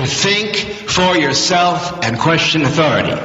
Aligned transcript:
to 0.00 0.06
think 0.06 0.56
for 0.88 1.16
yourself 1.16 1.92
and 2.02 2.18
question 2.18 2.64
authority. 2.64 3.16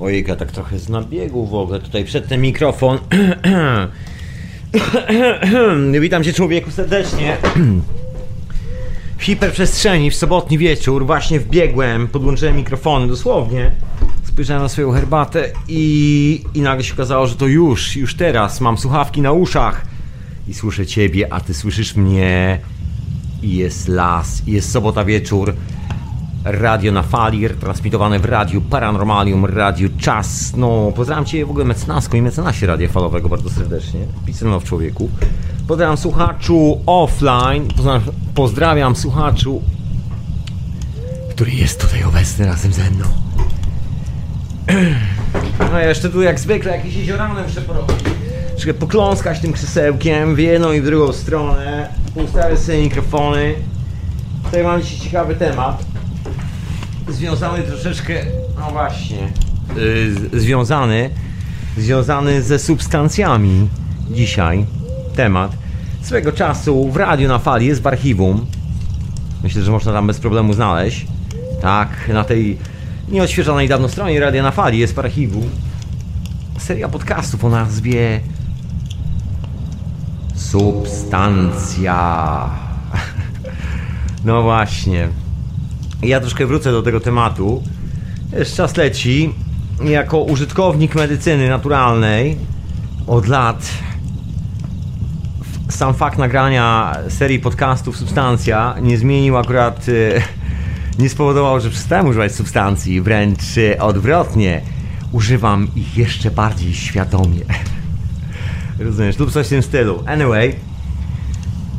Ojejka, 0.00 0.36
tak 0.36 0.52
trochę 0.52 0.78
z 0.78 0.88
nabiegu 0.88 1.46
w 1.46 1.54
ogóle 1.54 1.80
tutaj 1.80 2.04
przed 2.04 2.28
ten 2.28 2.40
mikrofon. 2.40 2.98
Witam 6.00 6.24
cię 6.24 6.32
człowieku 6.32 6.70
serdecznie. 6.70 7.36
W 9.18 9.24
hiperprzestrzeni 9.24 10.10
w 10.10 10.16
sobotni 10.16 10.58
wieczór 10.58 11.06
właśnie 11.06 11.40
wbiegłem, 11.40 12.08
podłączyłem 12.08 12.56
mikrofony 12.56 13.08
dosłownie. 13.08 13.72
Spojrzałem 14.24 14.62
na 14.62 14.68
swoją 14.68 14.92
herbatę 14.92 15.50
i, 15.68 16.44
i 16.54 16.60
nagle 16.60 16.84
się 16.84 16.94
okazało, 16.94 17.26
że 17.26 17.36
to 17.36 17.46
już, 17.46 17.96
już 17.96 18.14
teraz 18.14 18.60
mam 18.60 18.78
słuchawki 18.78 19.22
na 19.22 19.32
uszach 19.32 19.86
i 20.48 20.54
słyszę 20.54 20.86
ciebie, 20.86 21.32
a 21.32 21.40
ty 21.40 21.54
słyszysz 21.54 21.96
mnie 21.96 22.58
jest 23.42 23.88
las, 23.88 24.42
jest 24.46 24.72
sobota 24.72 25.04
wieczór. 25.04 25.54
Radio 26.44 26.92
na 26.92 27.02
fali, 27.02 27.48
transmitowane 27.60 28.18
w 28.18 28.24
radiu 28.24 28.60
Paranormalium, 28.60 29.44
radiu 29.44 29.88
Czas. 29.98 30.52
No, 30.56 30.92
pozdrawiam 30.96 31.24
Cię 31.24 31.46
w 31.46 31.50
ogóle 31.50 31.64
mecenasko 31.64 32.16
i 32.16 32.22
mecenasie 32.22 32.66
radia 32.66 32.88
falowego 32.88 33.28
bardzo 33.28 33.50
serdecznie. 33.50 34.00
Pisano 34.26 34.60
w 34.60 34.64
człowieku. 34.64 35.08
Pozdrawiam 35.68 35.96
słuchaczu 35.96 36.80
offline. 36.86 37.68
Pozdrawiam, 37.68 38.02
pozdrawiam 38.34 38.96
słuchaczu, 38.96 39.62
który 41.30 41.50
jest 41.50 41.80
tutaj 41.80 42.04
obecny 42.04 42.46
razem 42.46 42.72
ze 42.72 42.90
mną. 42.90 43.04
No 45.72 45.78
jeszcze 45.78 46.10
tu 46.10 46.22
jak 46.22 46.40
zwykle 46.40 46.76
jakieś 46.76 46.94
jeziorane 46.94 47.42
muszę 47.42 47.60
porobić. 47.60 48.07
Troszkę 48.58 48.74
pokląskać 48.74 49.40
tym 49.40 49.52
krzesełkiem 49.52 50.34
w 50.34 50.38
jedną 50.38 50.72
i 50.72 50.80
w 50.80 50.84
drugą 50.84 51.12
stronę. 51.12 51.88
Ustawię 52.14 52.56
sobie 52.56 52.82
mikrofony. 52.82 53.54
Tutaj 54.44 54.62
mam 54.62 54.82
dzisiaj 54.82 54.98
ciekawy 54.98 55.34
temat. 55.34 55.84
Związany 57.08 57.62
troszeczkę, 57.62 58.14
no 58.58 58.70
właśnie, 58.70 59.18
yy, 60.32 60.40
związany, 60.40 61.10
związany 61.76 62.42
ze 62.42 62.58
substancjami 62.58 63.68
dzisiaj 64.10 64.66
temat. 65.16 65.52
Swego 66.02 66.32
czasu 66.32 66.90
w 66.90 66.96
radiu 66.96 67.28
na 67.28 67.38
fali 67.38 67.66
jest 67.66 67.82
w 67.82 67.86
archiwum. 67.86 68.46
Myślę, 69.42 69.62
że 69.62 69.70
można 69.70 69.92
tam 69.92 70.06
bez 70.06 70.18
problemu 70.20 70.52
znaleźć. 70.52 71.06
Tak, 71.60 71.88
na 72.08 72.24
tej 72.24 72.58
nieodświeżonej 73.08 73.68
dawno 73.68 73.88
stronie 73.88 74.20
Radia 74.20 74.42
na 74.42 74.50
Fali 74.50 74.78
jest 74.78 74.94
w 74.94 74.98
archiwum 74.98 75.50
seria 76.68 76.88
podcastów 76.88 77.44
o 77.44 77.48
nazwie 77.48 78.20
Substancja. 80.38 81.98
No 84.24 84.42
właśnie. 84.42 85.08
Ja 86.02 86.20
troszkę 86.20 86.46
wrócę 86.46 86.72
do 86.72 86.82
tego 86.82 87.00
tematu. 87.00 87.62
Już 88.38 88.52
czas 88.52 88.76
leci. 88.76 89.34
Jako 89.84 90.18
użytkownik 90.22 90.94
medycyny 90.94 91.48
naturalnej 91.48 92.36
od 93.06 93.26
lat 93.26 93.68
sam 95.78 95.94
fakt 95.94 96.18
nagrania 96.18 96.96
serii 97.08 97.38
podcastów 97.40 97.96
Substancja 97.96 98.74
nie 98.82 98.98
zmienił 98.98 99.36
akurat, 99.36 99.86
e, 99.88 101.02
nie 101.02 101.08
spowodował, 101.08 101.60
że 101.60 101.70
przestałem 101.70 102.06
używać 102.06 102.34
substancji, 102.34 103.00
wręcz 103.00 103.58
e, 103.58 103.82
odwrotnie. 103.82 104.60
Używam 105.12 105.68
ich 105.76 105.96
jeszcze 105.98 106.30
bardziej 106.30 106.74
świadomie. 106.74 107.40
Rozumiesz, 108.78 109.18
lub 109.18 109.32
coś 109.32 109.46
w 109.46 109.48
tym 109.48 109.62
stylu. 109.62 110.02
Anyway, 110.06 110.54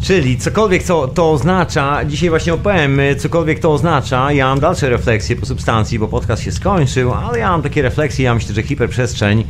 czyli 0.02 0.38
cokolwiek 0.38 0.84
co 0.84 1.08
to 1.08 1.32
oznacza, 1.32 2.06
dzisiaj 2.06 2.30
właśnie 2.30 2.54
opowiem, 2.54 3.00
e, 3.00 3.16
cokolwiek 3.16 3.60
to 3.60 3.74
oznacza, 3.74 4.32
ja 4.32 4.46
mam 4.46 4.60
dalsze 4.60 4.90
refleksje 4.90 5.36
po 5.36 5.46
substancji, 5.46 6.00
bo 6.00 6.08
podcast 6.08 6.44
się 6.44 6.52
skończył, 6.52 7.14
ale 7.14 7.40
ja 7.40 7.50
mam 7.50 7.62
takie 7.62 7.82
refleksje, 7.82 8.26
ja 8.26 8.36
myślę, 8.36 8.56
że 8.56 8.64
hiperprzestrzeń 8.64 9.44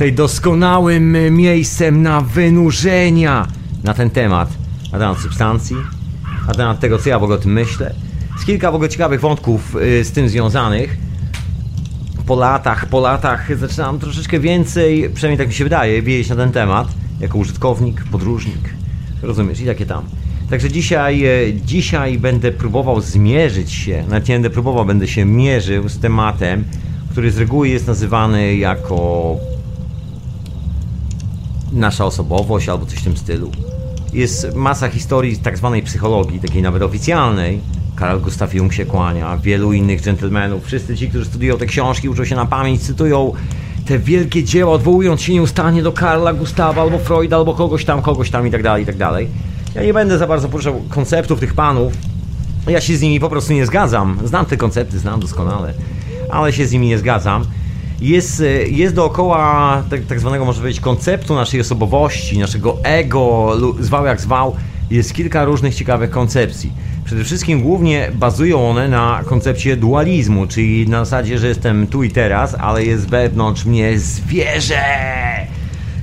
jest 0.00 0.16
doskonałym 0.16 1.16
e, 1.16 1.30
miejscem 1.30 2.02
na 2.02 2.20
wynurzenia 2.20 3.46
na 3.84 3.94
ten 3.94 4.10
temat, 4.10 4.48
na 4.92 4.98
temat 4.98 5.18
substancji, 5.18 5.76
na 6.46 6.54
temat 6.54 6.80
tego, 6.80 6.98
co 6.98 7.08
ja 7.08 7.18
w 7.18 7.22
ogóle 7.22 7.38
o 7.38 7.40
tym 7.40 7.52
myślę. 7.52 7.94
Jest 8.32 8.46
kilka 8.46 8.72
w 8.72 8.74
ogóle 8.74 8.88
ciekawych 8.88 9.20
wątków 9.20 9.76
y, 9.76 10.04
z 10.04 10.12
tym 10.12 10.28
związanych. 10.28 10.96
Po 12.30 12.36
latach, 12.36 12.86
po 12.86 13.00
latach 13.00 13.58
zaczynam 13.58 13.98
troszeczkę 13.98 14.40
więcej, 14.40 15.10
przynajmniej 15.14 15.38
tak 15.38 15.48
mi 15.48 15.54
się 15.54 15.64
wydaje, 15.64 16.02
wiedzieć 16.02 16.28
na 16.28 16.36
ten 16.36 16.52
temat, 16.52 16.88
jako 17.20 17.38
użytkownik, 17.38 18.04
podróżnik, 18.04 18.74
rozumiesz, 19.22 19.60
i 19.60 19.66
takie 19.66 19.86
tam. 19.86 20.04
Także 20.50 20.70
dzisiaj, 20.70 21.26
y, 21.26 21.60
dzisiaj 21.64 22.18
będę 22.18 22.52
próbował 22.52 23.00
zmierzyć 23.00 23.72
się, 23.72 24.04
nawet 24.08 24.28
nie 24.28 24.34
będę 24.34 24.50
próbował, 24.50 24.84
będę 24.84 25.08
się 25.08 25.24
mierzył 25.24 25.88
z 25.88 25.98
tematem, 25.98 26.64
który 27.10 27.30
z 27.30 27.38
reguły 27.38 27.68
jest 27.68 27.86
nazywany 27.86 28.56
jako 28.56 29.36
nasza 31.72 32.04
osobowość 32.04 32.68
albo 32.68 32.86
coś 32.86 32.98
w 32.98 33.04
tym 33.04 33.16
stylu. 33.16 33.50
Jest 34.12 34.54
masa 34.54 34.88
historii 34.88 35.36
tak 35.36 35.58
zwanej 35.58 35.82
psychologii, 35.82 36.40
takiej 36.40 36.62
nawet 36.62 36.82
oficjalnej. 36.82 37.60
Karl 38.00 38.18
Gustav 38.20 38.54
Jung 38.54 38.72
się 38.72 38.84
kłania, 38.84 39.36
wielu 39.36 39.72
innych 39.72 40.00
dżentelmenów. 40.00 40.64
Wszyscy 40.64 40.96
ci, 40.96 41.08
którzy 41.08 41.24
studiują 41.24 41.58
te 41.58 41.66
książki, 41.66 42.08
uczą 42.08 42.24
się 42.24 42.36
na 42.36 42.46
pamięć, 42.46 42.82
cytują 42.82 43.32
te 43.86 43.98
wielkie 43.98 44.44
dzieła, 44.44 44.72
odwołując 44.72 45.22
się 45.22 45.32
nieustannie 45.32 45.82
do 45.82 45.92
Karla 45.92 46.32
Gustawa 46.32 46.82
albo 46.82 46.98
Freuda, 46.98 47.36
albo 47.36 47.54
kogoś 47.54 47.84
tam, 47.84 48.02
kogoś 48.02 48.30
tam 48.30 48.46
i 48.46 48.50
tak 48.50 48.62
dalej, 48.62 48.82
i 48.82 48.86
tak 48.86 48.96
dalej. 48.96 49.28
Ja 49.74 49.82
nie 49.82 49.94
będę 49.94 50.18
za 50.18 50.26
bardzo 50.26 50.48
poruszał 50.48 50.82
konceptów 50.88 51.40
tych 51.40 51.54
panów. 51.54 51.92
Ja 52.68 52.80
się 52.80 52.96
z 52.96 53.02
nimi 53.02 53.20
po 53.20 53.28
prostu 53.28 53.52
nie 53.52 53.66
zgadzam. 53.66 54.18
Znam 54.24 54.46
te 54.46 54.56
koncepty, 54.56 54.98
znam 54.98 55.20
doskonale, 55.20 55.74
ale 56.30 56.52
się 56.52 56.66
z 56.66 56.72
nimi 56.72 56.86
nie 56.86 56.98
zgadzam 56.98 57.44
jest, 58.00 58.40
e, 58.40 58.44
jest 58.68 58.94
dookoła 58.94 59.82
tak, 59.90 60.00
tak 60.04 60.20
zwanego, 60.20 60.44
może 60.44 60.60
powiedzieć, 60.60 60.80
konceptu 60.80 61.34
naszej 61.34 61.60
osobowości, 61.60 62.38
naszego 62.38 62.76
ego, 62.82 63.52
zwał 63.80 64.06
jak 64.06 64.20
zwał, 64.20 64.56
jest 64.90 65.14
kilka 65.14 65.44
różnych 65.44 65.74
ciekawych 65.74 66.10
koncepcji. 66.10 66.72
Przede 67.04 67.24
wszystkim 67.24 67.60
głównie 67.62 68.10
bazują 68.14 68.70
one 68.70 68.88
na 68.88 69.22
koncepcie 69.24 69.76
dualizmu, 69.76 70.46
czyli 70.46 70.88
na 70.88 71.04
zasadzie, 71.04 71.38
że 71.38 71.48
jestem 71.48 71.86
tu 71.86 72.02
i 72.02 72.10
teraz, 72.10 72.54
ale 72.54 72.84
jest 72.84 73.08
wewnątrz 73.08 73.64
mnie 73.64 73.98
zwierzę, 73.98 74.84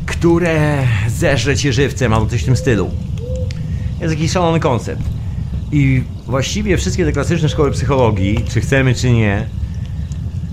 które 0.06 0.84
zeżre 1.08 1.56
cię 1.56 1.74
żywcem 1.74 2.14
albo 2.14 2.26
coś 2.28 2.42
w 2.42 2.46
tym 2.46 2.56
stylu. 2.56 2.92
Jest 4.02 4.14
jakiś 4.14 4.32
szalony 4.32 4.60
koncept. 4.60 5.02
I 5.72 6.04
właściwie 6.26 6.78
wszystkie 6.78 7.06
te 7.06 7.12
klasyczne 7.12 7.50
szkoły 7.50 7.72
psychologii, 7.72 8.46
czy 8.50 8.62
chcemy, 8.62 8.96
czy 8.96 9.12
nie, 9.12 9.48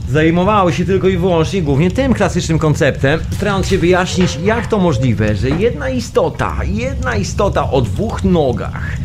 zajmowały 0.08 0.72
się 0.72 0.84
tylko 0.84 1.08
i 1.08 1.16
wyłącznie 1.16 1.62
głównie 1.62 1.90
tym 1.90 2.14
klasycznym 2.14 2.58
konceptem, 2.58 3.20
starając 3.30 3.66
się 3.66 3.78
wyjaśnić, 3.78 4.38
jak 4.44 4.66
to 4.66 4.78
możliwe, 4.78 5.36
że 5.36 5.50
jedna 5.50 5.88
istota, 5.88 6.56
jedna 6.64 7.16
istota 7.16 7.70
o 7.70 7.80
dwóch 7.80 8.24
nogach 8.24 8.96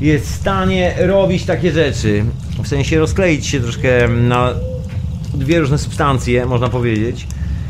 jest 0.00 0.26
w 0.26 0.34
stanie 0.34 0.94
robić 0.98 1.44
takie 1.44 1.72
rzeczy, 1.72 2.24
w 2.62 2.68
sensie 2.68 2.98
rozkleić 2.98 3.46
się 3.46 3.60
troszkę 3.60 4.08
na 4.08 4.52
dwie 5.34 5.60
różne 5.60 5.78
substancje, 5.78 6.46
można 6.46 6.68
powiedzieć. 6.68 7.26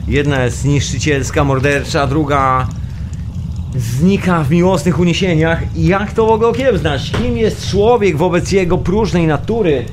Jedna 0.08 0.44
jest 0.44 0.64
niszczycielska, 0.64 1.44
mordercza, 1.44 2.06
druga 2.06 2.66
znika 3.76 4.44
w 4.44 4.50
miłosnych 4.50 4.98
uniesieniach. 4.98 5.76
Jak 5.76 6.12
to 6.12 6.28
ogóle 6.28 6.48
okiełznać? 6.48 7.12
Kim 7.22 7.36
jest 7.36 7.70
człowiek 7.70 8.16
wobec 8.16 8.52
jego 8.52 8.78
próżnej 8.78 9.26
natury? 9.26 9.84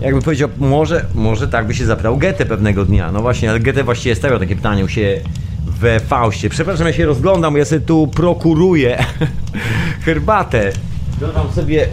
Jakby 0.00 0.22
powiedział, 0.22 0.48
może, 0.58 1.04
może 1.14 1.48
tak 1.48 1.66
by 1.66 1.74
się 1.74 1.86
zapytał 1.86 2.18
Goethe 2.18 2.46
pewnego 2.46 2.84
dnia. 2.84 3.12
No 3.12 3.22
właśnie, 3.22 3.50
ale 3.50 3.60
Goethe 3.60 3.84
właściwie 3.84 4.14
stawiał 4.14 4.38
takie 4.38 4.56
pytanie 4.56 4.84
u 4.84 4.88
się 4.88 5.20
we 5.66 6.00
Faustie. 6.00 6.48
Przepraszam, 6.48 6.86
ja 6.86 6.92
się 6.92 7.06
rozglądam, 7.06 7.56
ja 7.56 7.64
sobie 7.64 7.80
tu 7.80 8.06
prokuruję 8.06 9.04
herbatę. 10.04 10.72
Dodam 11.20 11.52
sobie 11.52 11.88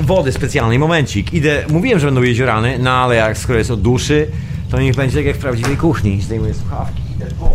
wody 0.00 0.32
specjalnej, 0.32 0.78
momencik. 0.78 1.32
Idę, 1.34 1.64
mówiłem, 1.70 1.98
że 1.98 2.06
będą 2.06 2.22
jeziorany, 2.22 2.78
no 2.78 2.90
ale 2.90 3.16
jak 3.16 3.38
skoro 3.38 3.58
jest 3.58 3.70
od 3.70 3.82
duszy, 3.82 4.26
to 4.70 4.80
niech 4.80 4.96
będzie 4.96 5.16
tak 5.16 5.26
jak 5.26 5.36
w 5.36 5.38
prawdziwej 5.38 5.76
kuchni. 5.76 6.20
Zdejmuję 6.20 6.54
słuchawki, 6.54 7.02
idę 7.16 7.26
po, 7.38 7.50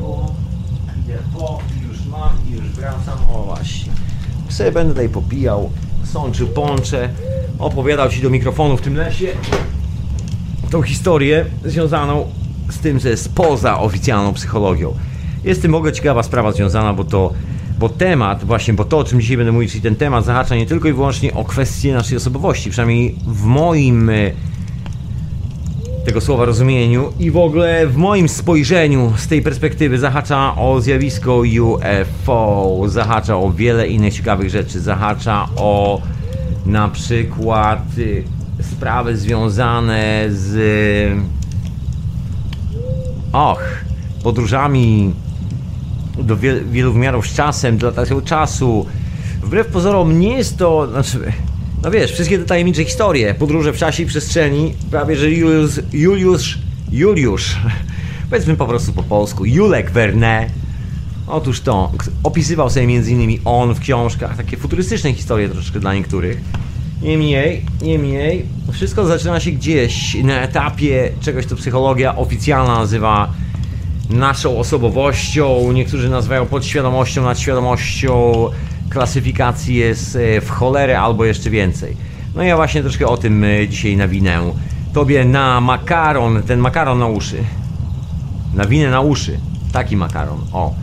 po, 0.00 0.32
idę 1.04 1.18
po, 1.34 1.60
już 1.88 2.06
mam 2.06 2.30
i 2.48 2.52
już 2.52 2.62
wracam. 2.62 3.18
O 3.32 3.42
właśnie. 3.42 3.92
Sobie 4.48 4.72
będę 4.72 4.92
tutaj 4.92 5.08
popijał, 5.08 5.70
sączył 6.04 6.48
poncze 6.48 7.08
opowiadał 7.58 8.08
Ci 8.08 8.22
do 8.22 8.30
mikrofonu 8.30 8.76
w 8.76 8.80
tym 8.80 8.96
lesie 8.96 9.26
tą 10.70 10.82
historię 10.82 11.44
związaną 11.64 12.26
z 12.70 12.78
tym, 12.78 12.98
że 12.98 13.08
jest 13.08 13.34
poza 13.34 13.80
oficjalną 13.80 14.32
psychologią. 14.32 14.94
Jest 15.44 15.62
tym 15.62 15.74
ogóle 15.74 15.92
ciekawa 15.92 16.22
sprawa 16.22 16.52
związana, 16.52 16.92
bo 16.92 17.04
to 17.04 17.32
bo 17.78 17.88
temat, 17.88 18.44
właśnie, 18.44 18.74
bo 18.74 18.84
to 18.84 18.98
o 18.98 19.04
czym 19.04 19.20
dzisiaj 19.20 19.36
będę 19.36 19.52
mówić, 19.52 19.70
czyli 19.70 19.82
ten 19.82 19.96
temat 19.96 20.24
zahacza 20.24 20.56
nie 20.56 20.66
tylko 20.66 20.88
i 20.88 20.92
wyłącznie 20.92 21.34
o 21.34 21.44
kwestię 21.44 21.94
naszej 21.94 22.16
osobowości, 22.16 22.70
przynajmniej 22.70 23.14
w 23.26 23.44
moim 23.44 24.10
tego 26.04 26.20
słowa 26.20 26.44
rozumieniu 26.44 27.12
i 27.18 27.30
w 27.30 27.36
ogóle 27.36 27.86
w 27.86 27.96
moim 27.96 28.28
spojrzeniu 28.28 29.12
z 29.16 29.26
tej 29.26 29.42
perspektywy 29.42 29.98
zahacza 29.98 30.56
o 30.56 30.80
zjawisko 30.80 31.42
UFO, 31.62 32.80
zahacza 32.86 33.36
o 33.36 33.50
wiele 33.50 33.88
innych 33.88 34.14
ciekawych 34.14 34.50
rzeczy, 34.50 34.80
zahacza 34.80 35.48
o 35.56 36.02
na 36.66 36.88
przykład 36.88 37.98
y, 37.98 38.24
sprawy 38.62 39.16
związane 39.16 40.24
z 40.28 41.18
och, 43.32 43.62
podróżami 44.22 45.14
do 46.18 46.36
wiel, 46.36 46.64
wielu 46.70 46.92
wymiarów 46.92 47.28
z 47.28 47.34
czasem, 47.34 47.78
dilatacją 47.78 48.20
czasu. 48.20 48.86
Wbrew 49.42 49.66
pozorom 49.66 50.20
nie 50.20 50.36
jest 50.36 50.58
to, 50.58 50.88
znaczy, 50.90 51.32
no 51.82 51.90
wiesz, 51.90 52.12
wszystkie 52.12 52.38
te 52.38 52.44
tajemnicze 52.44 52.84
historie, 52.84 53.34
podróże 53.34 53.72
w 53.72 53.76
czasie 53.76 54.02
i 54.02 54.06
przestrzeni, 54.06 54.74
prawie 54.90 55.16
że 55.16 55.30
Juliusz, 55.30 55.80
Juliusz, 55.92 56.58
Juliusz, 56.92 57.56
powiedzmy 58.30 58.56
po 58.56 58.66
prostu 58.66 58.92
po 58.92 59.02
polsku, 59.02 59.44
Julek 59.44 59.90
Verne, 59.90 60.46
otóż 61.26 61.60
to, 61.60 61.92
opisywał 62.22 62.70
sobie 62.70 62.84
innymi 62.84 63.40
on 63.44 63.74
w 63.74 63.80
książkach, 63.80 64.36
takie 64.36 64.56
futurystyczne 64.56 65.12
historie 65.12 65.48
troszeczkę 65.48 65.80
dla 65.80 65.94
niektórych. 65.94 66.40
Niemniej, 67.02 67.62
niemniej, 67.82 68.46
wszystko 68.72 69.06
zaczyna 69.06 69.40
się 69.40 69.50
gdzieś 69.50 70.14
na 70.14 70.40
etapie 70.40 71.12
czegoś, 71.20 71.46
co 71.46 71.56
psychologia 71.56 72.16
oficjalna 72.16 72.78
nazywa 72.78 73.32
naszą 74.10 74.58
osobowością, 74.58 75.72
niektórzy 75.72 76.08
nazywają 76.08 76.46
podświadomością, 76.46 77.24
nadświadomością, 77.24 78.32
klasyfikacji 78.90 79.74
jest 79.74 80.18
w 80.40 80.50
cholerę 80.50 81.00
albo 81.00 81.24
jeszcze 81.24 81.50
więcej. 81.50 81.96
No 82.34 82.42
ja 82.42 82.56
właśnie 82.56 82.82
troszkę 82.82 83.06
o 83.06 83.16
tym 83.16 83.44
e, 83.44 83.68
dzisiaj 83.68 83.96
nawinę. 83.96 84.40
Tobie 84.92 85.24
na 85.24 85.60
makaron, 85.60 86.42
ten 86.42 86.60
makaron 86.60 86.98
na 86.98 87.06
uszy. 87.06 87.44
Nawinę 88.54 88.90
na 88.90 89.00
uszy. 89.00 89.38
Taki 89.72 89.96
makaron, 89.96 90.38
o. 90.52 90.74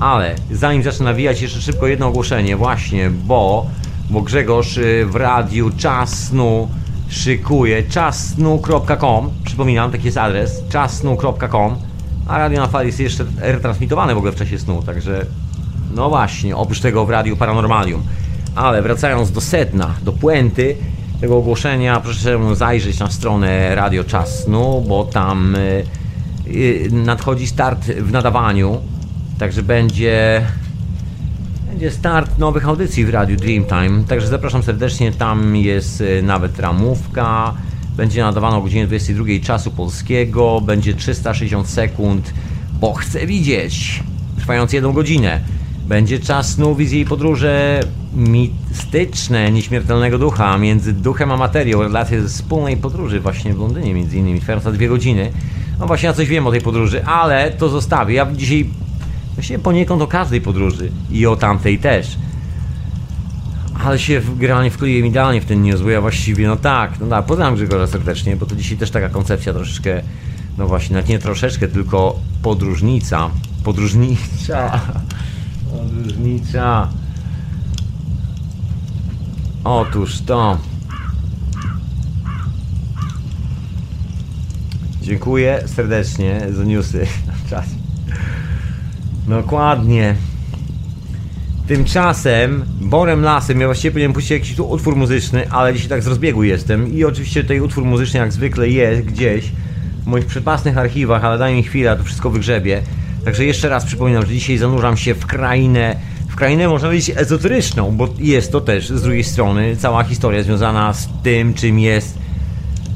Ale 0.00 0.34
zanim 0.50 0.82
zacznę 0.82 1.04
nawijać, 1.04 1.42
jeszcze 1.42 1.60
szybko 1.60 1.86
jedno 1.86 2.06
ogłoszenie, 2.06 2.56
właśnie, 2.56 3.10
bo, 3.10 3.66
bo 4.10 4.20
Grzegorz 4.20 4.78
e, 4.78 5.06
w 5.06 5.16
radiu 5.16 5.70
Czasnu 5.76 6.68
szykuje 7.08 7.82
czasnu.com. 7.82 9.30
Przypominam, 9.44 9.90
taki 9.90 10.04
jest 10.04 10.18
adres 10.18 10.62
czasnu.com. 10.68 11.76
A 12.28 12.38
radio 12.38 12.60
na 12.60 12.66
fali 12.66 12.86
jest 12.86 13.00
jeszcze 13.00 13.24
retransmitowane 13.38 14.14
w 14.14 14.16
ogóle 14.16 14.32
w 14.32 14.36
czasie 14.36 14.58
snu, 14.58 14.82
także 14.82 15.26
no 15.94 16.08
właśnie, 16.08 16.56
oprócz 16.56 16.80
tego 16.80 17.06
w 17.06 17.10
Radiu 17.10 17.36
Paranormalium. 17.36 18.02
Ale 18.54 18.82
wracając 18.82 19.32
do 19.32 19.40
sedna, 19.40 19.94
do 20.02 20.12
puenty 20.12 20.76
tego 21.20 21.36
ogłoszenia, 21.36 22.00
proszę 22.00 22.54
zajrzeć 22.54 22.98
na 22.98 23.10
stronę 23.10 23.74
Radio 23.74 24.04
Czas 24.04 24.44
Snu, 24.44 24.84
bo 24.88 25.04
tam 25.04 25.54
y, 25.54 25.84
y, 26.46 26.88
nadchodzi 26.92 27.46
start 27.46 27.84
w 27.86 28.12
nadawaniu. 28.12 28.78
Także 29.40 29.62
będzie 29.62 30.42
będzie 31.66 31.90
start 31.90 32.38
nowych 32.38 32.68
audycji 32.68 33.04
w 33.04 33.10
Radiu 33.10 33.36
Dreamtime. 33.36 34.04
Także 34.08 34.28
zapraszam 34.28 34.62
serdecznie. 34.62 35.12
Tam 35.12 35.56
jest 35.56 36.00
y, 36.00 36.22
nawet 36.22 36.58
ramówka. 36.58 37.54
Będzie 37.96 38.22
nadawano 38.22 38.56
o 38.56 38.62
godzinie 38.62 38.86
22 38.86 39.24
czasu 39.42 39.70
polskiego. 39.70 40.60
Będzie 40.60 40.94
360 40.94 41.68
sekund, 41.68 42.34
bo 42.80 42.94
chcę 42.94 43.26
widzieć. 43.26 44.02
Trwając 44.38 44.72
jedną 44.72 44.92
godzinę. 44.92 45.40
Będzie 45.86 46.18
czas 46.18 46.48
snu, 46.48 46.74
wizji 46.74 47.00
i 47.00 47.04
podróże 47.04 47.80
mistyczne, 48.14 49.52
nieśmiertelnego 49.52 50.18
ducha 50.18 50.58
między 50.58 50.92
duchem 50.92 51.32
a 51.32 51.36
materią. 51.36 51.82
Relacje 51.82 52.22
ze 52.22 52.28
wspólnej 52.28 52.76
podróży 52.76 53.20
właśnie 53.20 53.54
w 53.54 53.58
Londynie 53.58 53.94
między 53.94 54.16
innymi, 54.16 54.40
trwająca 54.40 54.72
dwie 54.72 54.88
godziny. 54.88 55.32
No 55.78 55.86
właśnie 55.86 56.06
ja 56.06 56.12
coś 56.12 56.28
wiem 56.28 56.46
o 56.46 56.50
tej 56.50 56.60
podróży, 56.60 57.04
ale 57.04 57.50
to 57.50 57.68
zostawię. 57.68 58.14
Ja 58.14 58.32
dzisiaj 58.32 58.66
właściwie 59.40 59.58
poniekąd 59.58 60.02
o 60.02 60.06
każdej 60.06 60.40
podróży 60.40 60.90
i 61.10 61.26
o 61.26 61.36
tamtej 61.36 61.78
też. 61.78 62.18
Ale 63.84 63.98
się 63.98 64.22
generalnie 64.36 64.70
wkleiłem 64.70 65.06
idealnie 65.06 65.40
w 65.40 65.44
ten 65.44 65.62
bo 65.82 65.90
ja 65.90 66.00
właściwie, 66.00 66.46
no 66.46 66.56
tak, 66.56 67.00
no 67.00 67.06
tak, 67.06 67.26
pozdrawiam 67.26 67.54
Grzegorza 67.54 67.86
serdecznie, 67.86 68.36
bo 68.36 68.46
to 68.46 68.56
dzisiaj 68.56 68.78
też 68.78 68.90
taka 68.90 69.08
koncepcja 69.08 69.52
troszeczkę, 69.52 70.02
no 70.58 70.66
właśnie, 70.66 70.94
nawet 70.94 71.08
nie 71.08 71.18
troszeczkę, 71.18 71.68
tylko 71.68 72.18
podróżnica, 72.42 73.30
podróżnicza. 73.64 74.80
Podróżnicza. 75.70 76.88
Otóż 79.64 80.20
to. 80.20 80.58
Dziękuję 85.02 85.62
serdecznie 85.66 86.46
za 86.50 86.64
newsy 86.64 87.06
czas. 87.50 87.79
Dokładnie. 89.30 90.14
Tymczasem 91.66 92.64
Borem 92.80 93.22
Lasem, 93.22 93.60
ja 93.60 93.66
właściwie 93.66 93.90
powinienem 93.90 94.12
puścić 94.12 94.30
jakiś 94.30 94.56
tu 94.56 94.70
utwór 94.70 94.96
muzyczny, 94.96 95.50
ale 95.50 95.74
dzisiaj 95.74 95.88
tak 95.88 96.02
z 96.02 96.06
rozbiegu 96.06 96.42
jestem 96.42 96.92
i 96.92 97.04
oczywiście 97.04 97.42
tutaj 97.42 97.60
utwór 97.60 97.84
muzyczny 97.84 98.20
jak 98.20 98.32
zwykle 98.32 98.68
jest 98.68 99.02
gdzieś 99.02 99.44
w 100.02 100.06
moich 100.06 100.26
przepasnych 100.26 100.78
archiwach, 100.78 101.24
ale 101.24 101.38
daj 101.38 101.54
mi 101.54 101.62
chwilę, 101.62 101.96
to 101.96 102.04
wszystko 102.04 102.30
wygrzebie. 102.30 102.82
Także 103.24 103.44
jeszcze 103.44 103.68
raz 103.68 103.84
przypominam, 103.84 104.26
że 104.26 104.32
dzisiaj 104.32 104.58
zanurzam 104.58 104.96
się 104.96 105.14
w 105.14 105.26
krainę, 105.26 105.96
w 106.28 106.36
krainę 106.36 106.68
można 106.68 106.88
powiedzieć 106.88 107.16
ezoteryczną, 107.16 107.96
bo 107.96 108.08
jest 108.18 108.52
to 108.52 108.60
też 108.60 108.88
z 108.88 109.02
drugiej 109.02 109.24
strony 109.24 109.76
cała 109.76 110.04
historia 110.04 110.42
związana 110.42 110.92
z 110.92 111.08
tym, 111.22 111.54
czym 111.54 111.78
jest 111.78 112.19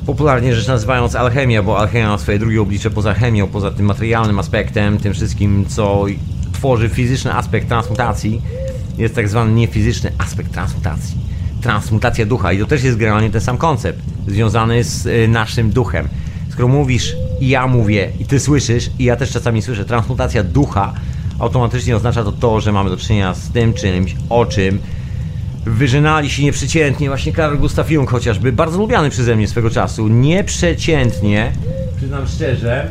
popularnie 0.07 0.55
rzecz 0.55 0.67
nazywając 0.67 1.15
alchemia, 1.15 1.63
bo 1.63 1.79
alchemia 1.79 2.09
ma 2.09 2.19
swoje 2.19 2.39
drugie 2.39 2.63
oblicze 2.63 2.91
poza 2.91 3.15
chemią, 3.15 3.47
poza 3.47 3.71
tym 3.71 3.87
materialnym 3.87 4.39
aspektem, 4.39 4.99
tym 4.99 5.15
wszystkim, 5.15 5.65
co 5.69 6.05
tworzy 6.53 6.89
fizyczny 6.89 7.35
aspekt 7.35 7.69
transmutacji, 7.69 8.43
jest 8.99 9.15
tak 9.15 9.29
zwany 9.29 9.53
niefizyczny 9.53 10.13
aspekt 10.19 10.53
transmutacji. 10.53 11.17
Transmutacja 11.61 12.27
ducha 12.27 12.53
i 12.53 12.59
to 12.59 12.67
też 12.67 12.85
jest 12.85 12.99
generalnie 12.99 13.31
ten 13.31 13.41
sam 13.41 13.59
koncept, 13.59 13.99
związany 14.27 14.85
z 14.85 15.07
y, 15.07 15.29
naszym 15.29 15.71
duchem. 15.71 16.09
Skoro 16.51 16.69
mówisz 16.69 17.17
i 17.41 17.49
ja 17.49 17.67
mówię 17.67 18.11
i 18.21 18.25
ty 18.25 18.41
słyszysz 18.41 18.91
i 18.99 19.05
ja 19.05 19.17
też 19.17 19.31
czasami 19.31 19.63
słyszę, 19.63 19.85
transmutacja 19.85 20.45
ducha 20.45 20.95
automatycznie 21.39 21.97
oznacza 21.97 22.25
to 22.25 22.33
to, 22.33 22.61
że 22.61 22.73
mamy 22.73 22.91
do 22.91 22.97
czynienia 22.97 23.35
z 23.35 23.51
tym 23.51 23.75
czymś, 23.75 24.17
o 24.31 24.47
czym 24.47 24.79
wyżynali 25.67 26.31
się 26.31 26.43
nieprzeciętnie 26.43 27.09
właśnie 27.09 27.33
Karl 27.33 27.57
Gustav 27.57 27.91
Jung 27.91 28.11
chociażby, 28.11 28.53
bardzo 28.53 28.79
lubiany 28.79 29.11
przeze 29.11 29.37
mnie 29.37 29.49
swego 29.49 29.71
czasu, 29.71 30.09
nieprzeciętnie, 30.09 31.53
przyznam 31.97 32.29
szczerze. 32.29 32.91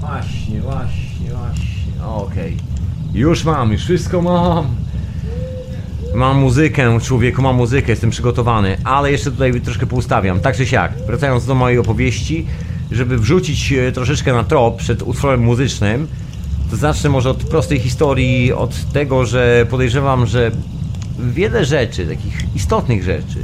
Właśnie, 0.00 0.60
właśnie, 0.60 1.30
właśnie, 1.30 2.04
okej. 2.06 2.56
Już 3.14 3.44
mam, 3.44 3.72
już 3.72 3.84
wszystko 3.84 4.22
mam. 4.22 4.66
Mam 6.14 6.38
muzykę, 6.38 7.00
człowieku, 7.00 7.42
mam 7.42 7.56
muzykę, 7.56 7.92
jestem 7.92 8.10
przygotowany, 8.10 8.76
ale 8.84 9.12
jeszcze 9.12 9.30
tutaj 9.30 9.60
troszkę 9.60 9.86
poustawiam. 9.86 10.40
Tak 10.40 10.56
czy 10.56 10.66
siak, 10.66 10.92
wracając 11.06 11.46
do 11.46 11.54
mojej 11.54 11.78
opowieści, 11.78 12.46
żeby 12.90 13.18
wrzucić 13.18 13.72
e, 13.72 13.92
troszeczkę 13.92 14.32
na 14.32 14.44
trop 14.44 14.76
przed 14.76 15.02
utworem 15.02 15.40
muzycznym, 15.40 16.08
zacznę 16.76 17.10
może 17.10 17.30
od 17.30 17.44
prostej 17.44 17.78
historii, 17.78 18.52
od 18.52 18.92
tego, 18.92 19.26
że 19.26 19.66
podejrzewam, 19.70 20.26
że 20.26 20.50
wiele 21.18 21.64
rzeczy, 21.64 22.06
takich 22.06 22.44
istotnych 22.54 23.04
rzeczy, 23.04 23.38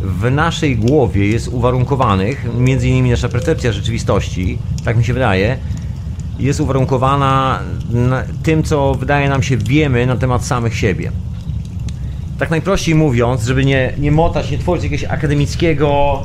w 0.00 0.30
naszej 0.30 0.76
głowie 0.76 1.28
jest 1.28 1.48
uwarunkowanych, 1.48 2.46
między 2.58 2.88
innymi 2.88 3.10
nasza 3.10 3.28
percepcja 3.28 3.72
rzeczywistości, 3.72 4.58
tak 4.84 4.96
mi 4.96 5.04
się 5.04 5.12
wydaje, 5.12 5.58
jest 6.38 6.60
uwarunkowana 6.60 7.60
tym, 8.42 8.62
co 8.62 8.94
wydaje 8.94 9.28
nam 9.28 9.42
się 9.42 9.56
wiemy 9.56 10.06
na 10.06 10.16
temat 10.16 10.44
samych 10.44 10.76
siebie. 10.76 11.12
Tak 12.38 12.50
najprościej 12.50 12.94
mówiąc, 12.94 13.44
żeby 13.44 13.64
nie, 13.64 13.92
nie 13.98 14.12
motać, 14.12 14.50
nie 14.50 14.58
tworzyć 14.58 14.84
jakiegoś 14.84 15.04
akademickiego, 15.04 16.22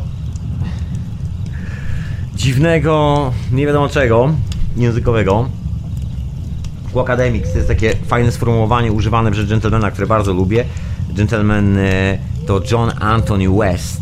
dziwnego, 2.36 3.32
nie 3.52 3.66
wiadomo 3.66 3.90
czego, 3.90 4.34
językowego. 4.78 5.50
Academics 7.02 7.52
to 7.52 7.58
jest 7.58 7.68
takie 7.68 7.96
fajne 8.08 8.32
sformułowanie 8.32 8.92
używane 8.92 9.32
przez 9.32 9.50
gentlemana, 9.50 9.92
które 9.92 10.08
bardzo 10.08 10.34
lubię. 10.34 10.66
Gentleman 11.10 11.78
e, 11.78 12.18
to 12.48 12.62
John 12.72 12.92
Anthony 13.00 13.50
West, 13.50 14.02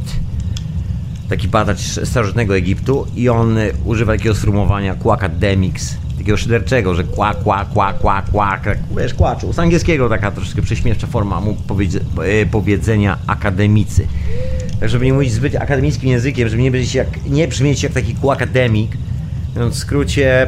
taki 1.29 1.47
badacz 1.47 1.79
starożytnego 1.79 2.55
Egiptu 2.55 3.07
i 3.15 3.29
on 3.29 3.57
e, 3.57 3.71
używa 3.85 4.13
takiego 4.13 4.35
sformułowania 4.35 4.95
Academics, 5.11 5.97
takiego 6.17 6.37
szyderczego, 6.37 6.95
że 6.95 7.03
kła, 7.03 7.33
kła, 7.33 7.65
kła, 7.65 7.93
kła, 7.93 8.21
kła, 8.21 8.59
wiesz, 8.97 9.13
kłaczu. 9.13 9.53
Z 9.53 9.59
angielskiego 9.59 10.09
taka 10.09 10.31
troszkę 10.31 10.61
prześmiewcza 10.61 11.07
forma 11.07 11.41
mu 11.41 11.57
e, 12.23 12.45
powiedzenia 12.45 13.17
akademicy. 13.27 14.07
Tak, 14.79 14.89
żeby 14.89 15.05
nie 15.05 15.13
mówić 15.13 15.31
zbyt 15.31 15.55
akademickim 15.55 16.09
językiem, 16.09 16.49
żeby 16.49 16.63
nie, 16.63 16.71
być 16.71 16.95
jak, 16.95 17.25
nie 17.25 17.47
brzmieć 17.47 17.83
jak 17.83 17.93
taki 17.93 18.15
akademik, 18.31 18.91
w 19.55 19.75
skrócie, 19.75 20.47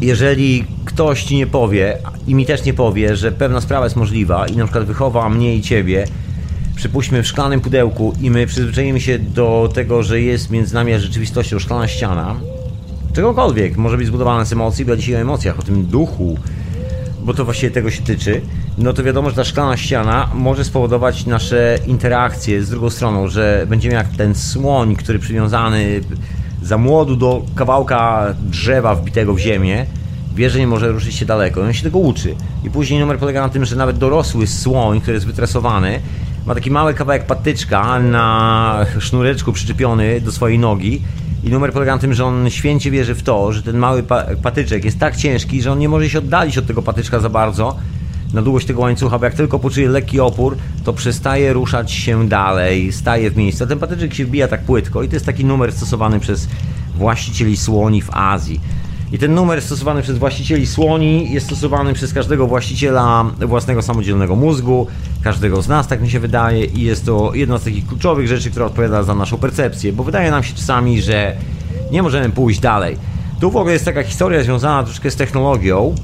jeżeli 0.00 0.64
ktoś 0.84 1.24
ci 1.24 1.36
nie 1.36 1.46
powie 1.46 1.98
i 2.26 2.34
mi 2.34 2.46
też 2.46 2.64
nie 2.64 2.74
powie, 2.74 3.16
że 3.16 3.32
pewna 3.32 3.60
sprawa 3.60 3.86
jest 3.86 3.96
możliwa 3.96 4.46
i 4.46 4.56
na 4.56 4.64
przykład 4.64 4.84
wychowa 4.84 5.28
mnie 5.28 5.56
i 5.56 5.62
ciebie 5.62 6.04
przypuśćmy 6.76 7.22
w 7.22 7.26
szklanym 7.26 7.60
pudełku 7.60 8.14
i 8.20 8.30
my 8.30 8.46
przyzwyczajimy 8.46 9.00
się 9.00 9.18
do 9.18 9.70
tego, 9.74 10.02
że 10.02 10.20
jest 10.20 10.50
między 10.50 10.74
nami 10.74 10.92
a 10.92 10.98
rzeczywistością 10.98 11.58
szklana 11.58 11.88
ściana, 11.88 12.36
czegokolwiek, 13.12 13.76
może 13.76 13.96
być 13.96 14.06
zbudowana 14.06 14.44
z 14.44 14.52
emocji, 14.52 14.84
bo 14.84 14.90
ja 14.90 14.96
dzisiaj 14.96 15.14
o 15.14 15.18
emocjach, 15.18 15.58
o 15.58 15.62
tym 15.62 15.86
duchu, 15.86 16.38
bo 17.22 17.34
to 17.34 17.44
właściwie 17.44 17.70
tego 17.70 17.90
się 17.90 18.02
tyczy, 18.02 18.40
no 18.78 18.92
to 18.92 19.02
wiadomo, 19.02 19.30
że 19.30 19.36
ta 19.36 19.44
szklana 19.44 19.76
ściana 19.76 20.30
może 20.34 20.64
spowodować 20.64 21.26
nasze 21.26 21.78
interakcje 21.86 22.62
z 22.62 22.70
drugą 22.70 22.90
stroną, 22.90 23.28
że 23.28 23.66
będziemy 23.68 23.94
jak 23.94 24.08
ten 24.08 24.34
słoń, 24.34 24.96
który 24.96 25.18
przywiązany 25.18 26.00
za 26.68 26.78
młodu 26.78 27.16
do 27.16 27.42
kawałka 27.54 28.34
drzewa 28.40 28.94
wbitego 28.94 29.34
w 29.34 29.38
ziemię, 29.38 29.86
wie, 30.34 30.50
że 30.50 30.58
nie 30.58 30.66
może 30.66 30.92
ruszyć 30.92 31.14
się 31.14 31.26
daleko. 31.26 31.60
I 31.60 31.64
on 31.64 31.72
się 31.72 31.82
tego 31.82 31.98
uczy. 31.98 32.34
I 32.64 32.70
później 32.70 33.00
numer 33.00 33.18
polega 33.18 33.40
na 33.40 33.48
tym, 33.48 33.64
że 33.64 33.76
nawet 33.76 33.98
dorosły 33.98 34.46
słoń, 34.46 35.00
który 35.00 35.14
jest 35.14 35.26
wytresowany, 35.26 36.00
ma 36.46 36.54
taki 36.54 36.70
mały 36.70 36.94
kawałek 36.94 37.26
patyczka 37.26 37.98
na 37.98 38.86
sznureczku 38.98 39.52
przyczepiony 39.52 40.20
do 40.20 40.32
swojej 40.32 40.58
nogi. 40.58 41.02
I 41.44 41.50
numer 41.50 41.72
polega 41.72 41.94
na 41.94 42.00
tym, 42.00 42.14
że 42.14 42.24
on 42.24 42.50
święcie 42.50 42.90
wierzy 42.90 43.14
w 43.14 43.22
to, 43.22 43.52
że 43.52 43.62
ten 43.62 43.76
mały 43.76 44.02
pa 44.02 44.24
patyczek 44.42 44.84
jest 44.84 44.98
tak 44.98 45.16
ciężki, 45.16 45.62
że 45.62 45.72
on 45.72 45.78
nie 45.78 45.88
może 45.88 46.10
się 46.10 46.18
oddalić 46.18 46.58
od 46.58 46.66
tego 46.66 46.82
patyczka 46.82 47.20
za 47.20 47.28
bardzo 47.28 47.76
na 48.32 48.42
długość 48.42 48.66
tego 48.66 48.80
łańcucha, 48.80 49.18
bo 49.18 49.24
jak 49.24 49.34
tylko 49.34 49.58
poczuje 49.58 49.88
lekki 49.88 50.20
opór, 50.20 50.56
to 50.84 50.92
przestaje 50.92 51.52
ruszać 51.52 51.92
się 51.92 52.28
dalej, 52.28 52.92
staje 52.92 53.30
w 53.30 53.36
miejscu. 53.36 53.66
Ten 53.66 53.78
patyczek 53.78 54.14
się 54.14 54.24
wbija 54.24 54.48
tak 54.48 54.62
płytko 54.62 55.02
i 55.02 55.08
to 55.08 55.16
jest 55.16 55.26
taki 55.26 55.44
numer 55.44 55.72
stosowany 55.72 56.20
przez 56.20 56.48
właścicieli 56.94 57.56
słoni 57.56 58.02
w 58.02 58.10
Azji. 58.12 58.60
I 59.12 59.18
ten 59.18 59.34
numer 59.34 59.62
stosowany 59.62 60.02
przez 60.02 60.18
właścicieli 60.18 60.66
słoni 60.66 61.32
jest 61.32 61.46
stosowany 61.46 61.94
przez 61.94 62.12
każdego 62.12 62.46
właściciela 62.46 63.24
własnego 63.46 63.82
samodzielnego 63.82 64.36
mózgu, 64.36 64.86
każdego 65.22 65.62
z 65.62 65.68
nas, 65.68 65.88
tak 65.88 66.00
mi 66.00 66.10
się 66.10 66.20
wydaje, 66.20 66.64
i 66.64 66.82
jest 66.82 67.06
to 67.06 67.34
jedna 67.34 67.58
z 67.58 67.64
takich 67.64 67.86
kluczowych 67.86 68.28
rzeczy, 68.28 68.50
która 68.50 68.66
odpowiada 68.66 69.02
za 69.02 69.14
naszą 69.14 69.36
percepcję, 69.36 69.92
bo 69.92 70.04
wydaje 70.04 70.30
nam 70.30 70.42
się 70.42 70.54
czasami, 70.54 71.02
że 71.02 71.36
nie 71.90 72.02
możemy 72.02 72.30
pójść 72.30 72.60
dalej. 72.60 72.96
Tu 73.40 73.50
w 73.50 73.56
ogóle 73.56 73.72
jest 73.72 73.84
taka 73.84 74.02
historia 74.02 74.42
związana 74.42 74.84
troszkę 74.84 75.10
z 75.10 75.16
technologią, 75.16 75.94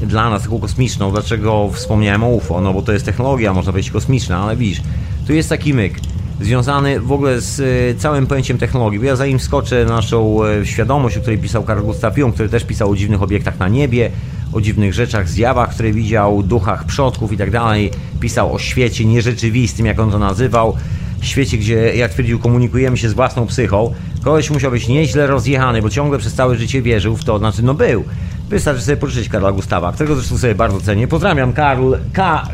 dla 0.00 0.30
nas 0.30 0.42
taką 0.42 0.58
kosmiczną. 0.58 1.10
Dlaczego 1.10 1.70
wspomniałem 1.72 2.24
o 2.24 2.28
UFO? 2.28 2.60
No 2.60 2.72
bo 2.72 2.82
to 2.82 2.92
jest 2.92 3.04
technologia, 3.04 3.52
można 3.54 3.72
powiedzieć 3.72 3.92
kosmiczna, 3.92 4.38
ale 4.38 4.56
widzisz, 4.56 4.82
tu 5.26 5.32
jest 5.32 5.48
taki 5.48 5.74
myk 5.74 6.00
związany 6.40 7.00
w 7.00 7.12
ogóle 7.12 7.40
z 7.40 7.60
e, 7.60 8.00
całym 8.00 8.26
pojęciem 8.26 8.58
technologii. 8.58 8.98
Bo 8.98 9.04
ja 9.04 9.16
zanim 9.16 9.40
skoczę 9.40 9.84
na 9.84 9.94
naszą 9.94 10.44
e, 10.44 10.66
świadomość, 10.66 11.16
o 11.16 11.20
której 11.20 11.38
pisał 11.38 11.64
Carl 11.64 11.82
Gustav 11.82 12.12
Jung, 12.16 12.34
który 12.34 12.48
też 12.48 12.64
pisał 12.64 12.90
o 12.90 12.96
dziwnych 12.96 13.22
obiektach 13.22 13.58
na 13.58 13.68
niebie, 13.68 14.10
o 14.52 14.60
dziwnych 14.60 14.94
rzeczach, 14.94 15.28
zjawach, 15.28 15.74
które 15.74 15.92
widział, 15.92 16.42
duchach 16.42 16.84
przodków 16.84 17.32
i 17.32 17.36
tak 17.36 17.50
dalej. 17.50 17.90
Pisał 18.20 18.54
o 18.54 18.58
świecie 18.58 19.04
nierzeczywistym, 19.04 19.86
jak 19.86 20.00
on 20.00 20.10
to 20.10 20.18
nazywał. 20.18 20.76
Świecie, 21.20 21.58
gdzie, 21.58 21.96
jak 21.96 22.12
twierdził, 22.12 22.38
komunikujemy 22.38 22.96
się 22.96 23.08
z 23.08 23.12
własną 23.12 23.46
psychą. 23.46 23.94
Koleś 24.22 24.50
musiał 24.50 24.70
być 24.70 24.88
nieźle 24.88 25.26
rozjechany, 25.26 25.82
bo 25.82 25.90
ciągle 25.90 26.18
przez 26.18 26.34
całe 26.34 26.56
życie 26.56 26.82
wierzył 26.82 27.16
w 27.16 27.24
to, 27.24 27.38
znaczy, 27.38 27.62
no 27.62 27.74
był. 27.74 28.04
Wystarczy 28.48 28.82
sobie 28.82 28.96
pożyczyć 28.96 29.28
Karla 29.28 29.52
Gustawa, 29.52 29.92
którego 29.92 30.14
zresztą 30.14 30.38
sobie 30.38 30.54
bardzo 30.54 30.80
cenię. 30.80 31.08
Pozdrawiam, 31.08 31.52
Karl. 31.52 31.94
Ka... 32.12 32.48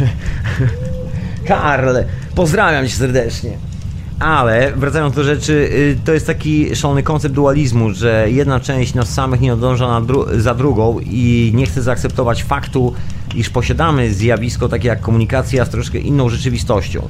Karl, 1.48 1.96
pozdrawiam 2.34 2.88
cię 2.88 2.94
serdecznie. 2.94 3.58
Ale 4.18 4.72
wracając 4.76 5.14
do 5.14 5.24
rzeczy, 5.24 5.52
y, 5.52 5.98
to 6.04 6.12
jest 6.12 6.26
taki 6.26 6.76
szalony 6.76 7.02
koncept 7.02 7.34
dualizmu, 7.34 7.92
że 7.92 8.26
jedna 8.30 8.60
część 8.60 8.94
nas 8.94 9.14
samych 9.14 9.40
nie 9.40 9.50
nadąża 9.50 10.00
dru 10.00 10.26
za 10.40 10.54
drugą 10.54 10.98
i 11.00 11.52
nie 11.54 11.66
chce 11.66 11.82
zaakceptować 11.82 12.44
faktu, 12.44 12.94
iż 13.34 13.50
posiadamy 13.50 14.14
zjawisko 14.14 14.68
takie 14.68 14.88
jak 14.88 15.00
komunikacja 15.00 15.64
z 15.64 15.70
troszkę 15.70 15.98
inną 15.98 16.28
rzeczywistością. 16.28 17.08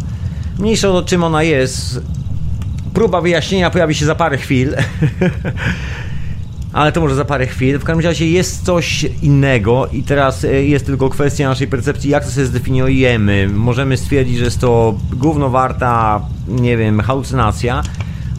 Mniejsza 0.59 0.89
o 0.89 1.03
czym 1.03 1.25
ona 1.25 1.43
jest, 1.43 2.01
próba 2.95 3.21
wyjaśnienia 3.21 3.71
pojawi 3.71 3.95
się 3.95 4.07
za 4.07 4.15
parę 4.15 4.39
chwil. 4.39 4.77
ale 6.77 6.93
to 6.93 7.01
może 7.01 7.15
za 7.15 7.25
parę 7.25 7.47
chwil. 7.47 7.79
W 7.79 7.85
każdym 7.85 8.05
razie 8.05 8.31
jest 8.31 8.65
coś 8.65 9.07
innego 9.23 9.89
i 9.93 10.03
teraz 10.03 10.45
e, 10.45 10.65
jest 10.65 10.87
tylko 10.87 11.09
kwestia 11.09 11.49
naszej 11.49 11.69
percepcji, 11.69 12.11
jak 12.11 12.25
to 12.25 12.31
sobie 12.31 12.47
zdefiniujemy. 12.47 13.49
Możemy 13.49 13.97
stwierdzić, 13.97 14.39
że 14.39 14.45
jest 14.45 14.61
to 14.61 14.99
głównowarta, 15.13 16.21
nie 16.49 16.77
wiem, 16.77 17.01
halucynacja. 17.01 17.83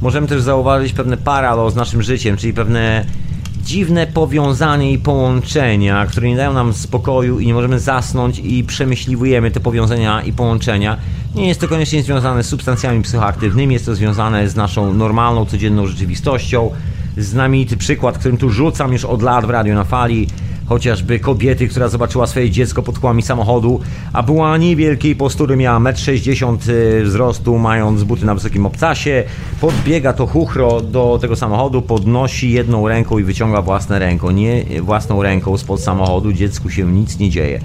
Możemy 0.02 0.28
też 0.28 0.42
zauważyć 0.42 0.94
pewne 0.94 1.18
paralo 1.18 1.72
z 1.72 1.76
naszym 1.76 2.04
życiem, 2.04 2.38
czyli 2.38 2.54
pewne 2.54 3.06
dziwne 3.68 4.08
powiązanie 4.08 4.92
i 4.92 4.98
połączenia, 4.98 6.06
które 6.06 6.30
nie 6.30 6.36
dają 6.36 6.54
nam 6.54 6.74
spokoju 6.74 7.40
i 7.40 7.48
nie 7.48 7.54
możemy 7.54 7.80
zasnąć 7.80 8.40
i 8.40 8.64
przemyśliwujemy 8.64 9.52
te 9.52 9.60
powiązania 9.60 10.22
i 10.22 10.34
połączenia. 10.34 10.98
Nie 11.36 11.48
jest 11.48 11.62
to 11.62 11.68
koniecznie 11.68 12.04
związane 12.04 12.44
z 12.44 12.48
substancjami 12.48 13.04
psychoaktywnymi, 13.04 13.74
jest 13.74 13.86
to 13.86 13.96
związane 13.96 14.50
z 14.50 14.56
naszą 14.56 14.94
normalną, 14.94 15.46
codzienną 15.46 15.88
rzeczywistością 15.88 16.72
znamity 17.18 17.78
przykład, 17.78 18.18
którym 18.18 18.38
tu 18.38 18.50
rzucam 18.50 18.94
już 18.94 19.06
od 19.06 19.22
lat 19.22 19.46
w 19.46 19.50
radio 19.50 19.76
na 19.76 19.84
fali. 19.84 20.28
Chociażby 20.70 21.20
kobiety, 21.20 21.68
która 21.68 21.88
zobaczyła 21.88 22.28
swoje 22.28 22.52
dziecko 22.52 22.84
pod 22.84 23.00
kłami 23.00 23.22
samochodu, 23.22 23.80
a 24.14 24.24
była 24.24 24.58
niewielkiej 24.58 25.16
postury, 25.16 25.58
miała 25.58 25.80
1,60 25.80 26.50
m 26.50 26.58
y, 26.70 27.04
wzrostu, 27.04 27.58
mając 27.58 28.04
buty 28.04 28.26
na 28.26 28.36
wysokim 28.36 28.66
obcasie. 28.66 29.24
Podbiega 29.62 30.14
to 30.14 30.28
chuchro 30.28 30.82
do 30.82 31.18
tego 31.22 31.36
samochodu, 31.36 31.82
podnosi 31.82 32.52
jedną 32.52 32.88
ręką 32.88 33.20
i 33.20 33.24
wyciąga 33.24 33.62
własne 33.62 34.00
ręką. 34.00 34.32
Nie 34.32 34.64
własną 34.82 35.24
ręką 35.24 35.58
spod 35.58 35.82
samochodu, 35.82 36.34
dziecku 36.34 36.70
się 36.70 36.92
nic 36.92 37.20
nie 37.20 37.30
dzieje. 37.30 37.60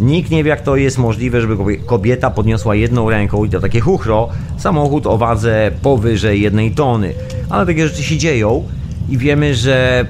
Nikt 0.00 0.30
nie 0.30 0.44
wie, 0.44 0.50
jak 0.50 0.60
to 0.60 0.76
jest 0.76 0.98
możliwe, 0.98 1.40
żeby 1.40 1.76
kobieta 1.76 2.30
podniosła 2.30 2.74
jedną 2.74 3.10
ręką 3.10 3.44
i 3.44 3.50
to 3.50 3.60
takie 3.60 3.80
chuchro, 3.80 4.28
samochód 4.58 5.06
o 5.06 5.18
wadze 5.18 5.70
powyżej 5.82 6.40
jednej 6.40 6.70
tony. 6.70 7.14
Ale 7.50 7.66
takie 7.66 7.88
rzeczy 7.88 8.02
się 8.02 8.16
dzieją 8.16 8.64
i 9.08 9.18
wiemy, 9.18 9.54
że 9.54 10.06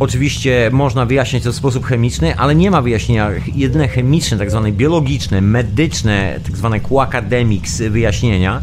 oczywiście 0.00 0.70
można 0.72 1.06
wyjaśniać 1.06 1.42
to 1.42 1.52
w 1.52 1.56
sposób 1.56 1.86
chemiczny, 1.86 2.36
ale 2.36 2.54
nie 2.54 2.70
ma 2.70 2.82
wyjaśnienia. 2.82 3.30
Jedyne 3.54 3.88
chemiczne, 3.88 4.38
tak 4.38 4.50
zwane 4.50 4.72
biologiczne, 4.72 5.40
medyczne, 5.40 6.40
tak 6.44 6.56
zwane 6.56 6.80
academics 6.98 7.80
wyjaśnienia 7.80 8.62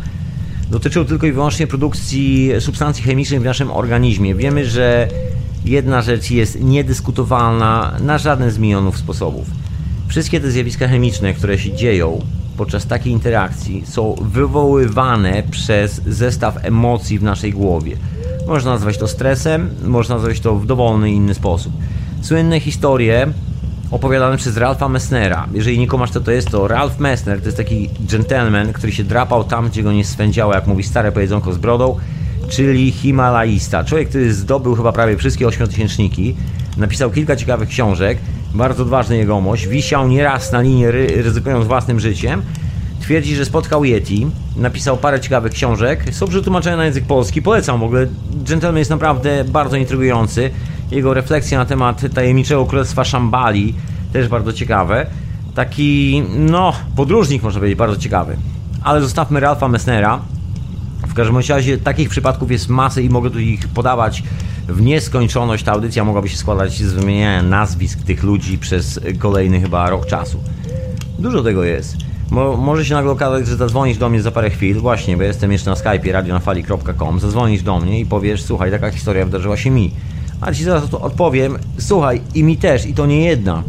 dotyczą 0.72 1.06
tylko 1.06 1.28
i 1.28 1.32
wyłącznie 1.32 1.68
produkcji 1.68 2.52
substancji 2.60 3.04
chemicznych 3.04 3.42
w 3.42 3.44
naszym 3.44 3.72
organizmie. 3.72 4.36
Wiemy, 4.36 4.66
że 4.66 5.08
jedna 5.66 6.02
rzecz 6.02 6.32
jest 6.32 6.62
niedyskutowalna 6.62 7.98
na 8.02 8.18
żaden 8.18 8.52
z 8.52 8.58
milionów 8.58 8.98
sposobów. 8.98 9.48
Wszystkie 10.08 10.40
te 10.40 10.52
zjawiska 10.52 10.88
chemiczne, 10.88 11.34
które 11.34 11.60
się 11.60 11.76
dzieją 11.76 12.22
podczas 12.58 12.88
takiej 12.88 13.14
interakcji, 13.14 13.84
są 13.86 14.16
wywoływane 14.22 15.44
przez 15.52 16.02
zestaw 16.08 16.66
emocji 16.66 17.20
w 17.20 17.24
naszej 17.24 17.52
głowie. 17.52 17.98
Można 18.48 18.72
nazwać 18.72 18.98
to 18.98 19.08
stresem, 19.08 19.70
można 19.84 20.16
nazwać 20.16 20.40
to 20.40 20.56
w 20.56 20.66
dowolny 20.66 21.12
inny 21.12 21.34
sposób. 21.34 21.74
Słynne 22.22 22.60
historie 22.60 23.28
opowiadane 23.92 24.38
przez 24.38 24.58
Ralpha 24.58 24.90
Messnera. 24.90 25.48
Jeżeli 25.54 25.80
nie 25.80 25.88
komasz, 25.88 26.12
to 26.12 26.22
to 26.22 26.32
jest 26.32 26.50
to 26.50 26.68
Ralph 26.68 27.00
Messner, 27.00 27.40
to 27.40 27.46
jest 27.46 27.58
taki 27.58 27.90
gentleman, 28.00 28.74
który 28.74 28.92
się 28.92 29.04
drapał 29.04 29.44
tam, 29.44 29.70
gdzie 29.70 29.84
go 29.84 29.94
nie 29.94 30.06
swędziało, 30.06 30.54
jak 30.54 30.68
mówi 30.68 30.84
stare 30.84 31.12
powiedzonko 31.12 31.54
z 31.54 31.58
brodą, 31.58 31.96
czyli 32.50 32.92
Himalajista. 32.92 33.84
Człowiek, 33.84 34.10
który 34.10 34.34
zdobył 34.34 34.76
chyba 34.76 34.92
prawie 34.92 35.18
wszystkie 35.18 35.48
ośmiotysięczniki, 35.48 36.36
napisał 36.78 37.12
kilka 37.12 37.36
ciekawych 37.36 37.70
książek, 37.70 38.18
bardzo 38.54 38.84
odważny 38.84 39.18
jegomość, 39.18 39.68
wisiał 39.68 40.08
nieraz 40.08 40.52
na 40.52 40.62
linii 40.62 40.92
ryzykując 41.22 41.68
własnym 41.68 42.00
życiem, 42.00 42.42
Twierdzi, 43.06 43.36
że 43.36 43.46
spotkał 43.46 43.84
Yeti, 43.84 44.28
napisał 44.56 44.98
parę 44.98 45.20
ciekawych 45.20 45.52
książek, 45.52 46.04
są 46.12 46.28
przetłumaczone 46.28 46.78
na 46.78 46.86
język 46.86 47.06
polski, 47.06 47.42
polecam 47.42 47.80
w 47.80 47.84
ogóle. 47.84 48.08
Gentleman 48.32 48.78
jest 48.78 48.90
naprawdę 48.90 49.44
bardzo 49.44 49.78
intrygujący. 49.78 50.52
Jego 50.92 51.14
refleksje 51.14 51.58
na 51.58 51.66
temat 51.66 52.02
tajemniczego 52.14 52.66
królestwa 52.66 53.04
Szambali 53.04 53.74
też 54.14 54.28
bardzo 54.28 54.54
ciekawe. 54.54 55.06
Taki, 55.56 56.24
no, 56.38 56.74
podróżnik 56.96 57.44
można 57.44 57.60
powiedzieć, 57.60 57.78
bardzo 57.78 57.98
ciekawy. 57.98 58.38
Ale 58.84 59.02
zostawmy 59.02 59.40
Ralfa 59.40 59.68
Messnera. 59.68 60.20
W 61.08 61.14
każdym 61.14 61.38
razie 61.50 61.78
takich 61.78 62.10
przypadków 62.10 62.52
jest 62.52 62.70
masę 62.70 63.04
i 63.04 63.10
mogę 63.10 63.30
tu 63.30 63.40
ich 63.40 63.68
podawać 63.68 64.24
w 64.68 64.82
nieskończoność. 64.82 65.64
Ta 65.64 65.72
audycja 65.72 66.04
mogłaby 66.04 66.30
się 66.30 66.38
składać 66.38 66.84
z 66.84 66.94
wymieniania 66.94 67.42
nazwisk 67.44 68.04
tych 68.04 68.24
ludzi 68.24 68.58
przez 68.58 69.00
kolejny 69.20 69.62
chyba 69.62 69.90
rok 69.90 70.06
czasu. 70.06 70.40
Dużo 71.20 71.44
tego 71.44 71.64
jest. 71.64 72.15
Mo, 72.32 72.58
może 72.58 72.86
się 72.86 72.94
nagle 72.94 73.12
okazać, 73.12 73.48
że 73.48 73.56
zadzwonisz 73.56 73.98
do 73.98 74.10
mnie 74.10 74.22
za 74.22 74.32
parę 74.32 74.50
chwil, 74.50 74.80
właśnie, 74.80 75.18
bo 75.18 75.24
jestem 75.24 75.52
jeszcze 75.52 75.70
na 75.70 75.76
Skype 75.76 76.12
radionafali.com, 76.12 77.20
zadzwonisz 77.20 77.64
do 77.64 77.80
mnie 77.80 78.00
i 78.00 78.06
powiesz, 78.06 78.44
słuchaj, 78.44 78.72
taka 78.72 78.92
historia 78.92 79.26
wydarzyła 79.26 79.58
się 79.58 79.72
mi. 79.72 79.92
A 80.42 80.54
ci 80.54 80.64
zaraz 80.64 80.94
odpowiem, 80.94 81.58
słuchaj, 81.78 82.22
i 82.36 82.44
mi 82.44 82.58
też, 82.58 82.86
i 82.86 82.94
to 82.94 83.06
nie 83.06 83.26
jedna. 83.26 83.64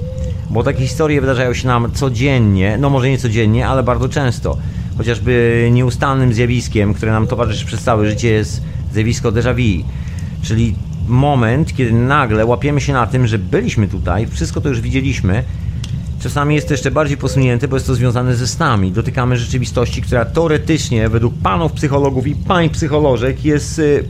Bo 0.50 0.62
takie 0.62 0.80
historie 0.80 1.20
wydarzają 1.20 1.54
się 1.54 1.68
nam 1.68 1.92
codziennie, 1.92 2.76
no 2.80 2.90
może 2.90 3.10
nie 3.10 3.18
codziennie, 3.18 3.68
ale 3.68 3.82
bardzo 3.82 4.08
często. 4.08 4.56
Chociażby 4.98 5.68
nieustannym 5.72 6.32
zjawiskiem, 6.32 6.94
które 6.94 7.12
nam 7.12 7.26
towarzyszy 7.26 7.66
przez 7.66 7.82
całe 7.82 8.10
życie 8.10 8.28
jest 8.28 8.62
zjawisko 8.92 9.32
déjà 9.32 9.54
vu. 9.54 9.84
Czyli 10.42 10.74
moment, 11.08 11.76
kiedy 11.76 11.92
nagle 11.92 12.46
łapiemy 12.46 12.80
się 12.80 12.92
na 12.92 13.06
tym, 13.06 13.26
że 13.26 13.38
byliśmy 13.38 13.88
tutaj, 13.88 14.26
wszystko 14.26 14.60
to 14.60 14.68
już 14.68 14.80
widzieliśmy, 14.80 15.44
Czasami 16.20 16.54
jest 16.54 16.68
to 16.68 16.74
jeszcze 16.74 16.90
bardziej 16.90 17.16
posunięte, 17.16 17.68
bo 17.68 17.76
jest 17.76 17.86
to 17.86 17.94
związane 17.94 18.36
ze 18.36 18.46
snami. 18.46 18.92
Dotykamy 18.92 19.36
rzeczywistości, 19.36 20.02
która 20.02 20.24
teoretycznie, 20.24 21.08
według 21.08 21.34
panów 21.42 21.72
psychologów 21.72 22.26
i 22.26 22.34
pań 22.34 22.70
psycholożek, 22.70 23.44
jest 23.44 23.78
y, 23.78 24.04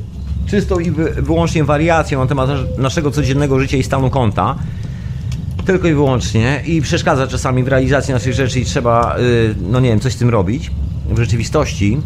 czystą 0.47 0.79
i 0.79 0.91
wyłącznie 1.17 1.65
wariacją 1.65 2.21
na 2.21 2.27
temat 2.27 2.51
naszego 2.79 3.11
codziennego 3.11 3.61
życia 3.61 3.77
i 3.77 3.83
stanu 3.83 4.11
konta. 4.11 4.57
Tylko 5.67 5.89
i 5.89 5.95
wyłącznie. 5.95 6.63
I 6.67 6.83
przeszkadza 6.83 7.27
czasami 7.27 7.65
w 7.65 7.69
realizacji 7.69 8.15
naszych 8.15 8.33
rzeczy 8.33 8.61
i 8.61 8.65
trzeba, 8.65 9.19
y, 9.19 9.55
no 9.71 9.81
nie 9.81 9.89
wiem, 9.89 10.01
coś 10.01 10.13
z 10.13 10.17
tym 10.17 10.31
robić. 10.31 10.71
W 11.11 11.19
rzeczywistości 11.19 11.99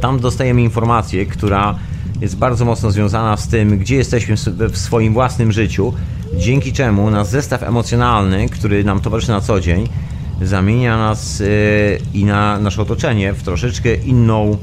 tam 0.00 0.20
dostajemy 0.20 0.62
informację, 0.62 1.26
która 1.26 1.78
jest 2.20 2.36
bardzo 2.36 2.64
mocno 2.64 2.90
związana 2.90 3.36
z 3.36 3.48
tym, 3.48 3.78
gdzie 3.78 3.96
jesteśmy 3.96 4.36
w 4.70 4.78
swoim 4.78 5.12
własnym 5.12 5.52
życiu, 5.52 5.94
dzięki 6.34 6.72
czemu 6.72 7.10
nasz 7.10 7.26
zestaw 7.26 7.62
emocjonalny, 7.62 8.48
który 8.48 8.84
nam 8.84 9.00
towarzyszy 9.00 9.32
na 9.32 9.40
co 9.40 9.60
dzień, 9.60 9.88
zamienia 10.42 10.98
nas 10.98 11.40
yy, 11.40 11.46
i 12.14 12.24
na 12.24 12.58
nasze 12.58 12.82
otoczenie 12.82 13.32
w 13.32 13.42
troszeczkę 13.42 13.94
inną 13.94 14.56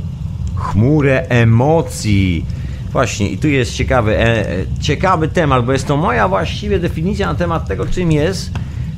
chmurę 0.55 1.29
emocji. 1.29 2.45
Właśnie, 2.91 3.29
i 3.29 3.37
tu 3.37 3.47
jest 3.47 3.73
ciekawy, 3.73 4.17
e, 4.17 4.49
e, 4.49 4.65
ciekawy 4.81 5.27
temat, 5.27 5.65
bo 5.65 5.73
jest 5.73 5.87
to 5.87 5.97
moja 5.97 6.27
właściwie 6.27 6.79
definicja 6.79 7.27
na 7.27 7.35
temat 7.35 7.67
tego, 7.67 7.85
czym 7.85 8.11
jest 8.11 8.51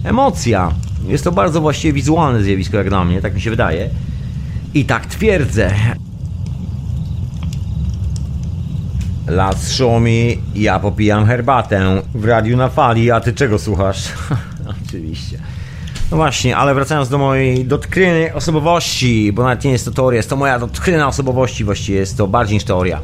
emocja. 0.03 0.71
Jest 1.07 1.23
to 1.23 1.31
bardzo 1.31 1.61
właściwie 1.61 1.93
wizualne 1.93 2.43
zjawisko, 2.43 2.77
jak 2.77 2.89
dla 2.89 3.05
mnie, 3.05 3.21
tak 3.21 3.35
mi 3.35 3.41
się 3.41 3.49
wydaje. 3.49 3.89
I 4.73 4.85
tak 4.85 5.05
twierdzę. 5.05 5.73
Las 9.27 9.71
szomi, 9.71 10.37
ja 10.55 10.79
popijam 10.79 11.25
herbatę 11.25 12.01
w 12.15 12.25
radiu 12.25 12.57
na 12.57 12.69
fali, 12.69 13.11
a 13.11 13.19
ty 13.19 13.33
czego 13.33 13.59
słuchasz? 13.59 14.09
Oczywiście. 14.87 15.39
No 16.11 16.17
właśnie, 16.17 16.57
ale 16.57 16.73
wracając 16.73 17.09
do 17.09 17.17
mojej 17.17 17.65
dotkrynej 17.65 18.31
osobowości, 18.31 19.33
bo 19.33 19.43
nawet 19.43 19.63
nie 19.63 19.71
jest 19.71 19.85
to 19.85 19.91
teoria, 19.91 20.17
jest 20.17 20.29
to 20.29 20.35
moja 20.35 20.59
dotkryna 20.59 21.07
osobowości, 21.07 21.63
właściwie 21.63 21.99
jest 21.99 22.17
to 22.17 22.27
bardziej 22.27 22.53
niż 22.53 22.63
teoria. 22.63 23.01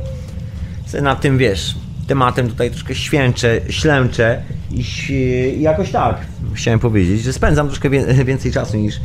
Sobie 0.85 1.01
nad 1.01 1.21
tym, 1.21 1.37
wiesz, 1.37 1.75
tematem 2.07 2.49
tutaj 2.49 2.71
troszkę 2.71 2.95
święczę, 2.95 3.61
ślęczę 3.69 4.41
i 4.71 5.61
jakoś 5.61 5.91
tak 5.91 6.17
chciałem 6.53 6.79
powiedzieć, 6.79 7.23
że 7.23 7.33
spędzam 7.33 7.67
troszkę 7.67 7.89
więcej 8.25 8.51
czasu 8.51 8.77
niż 8.77 8.99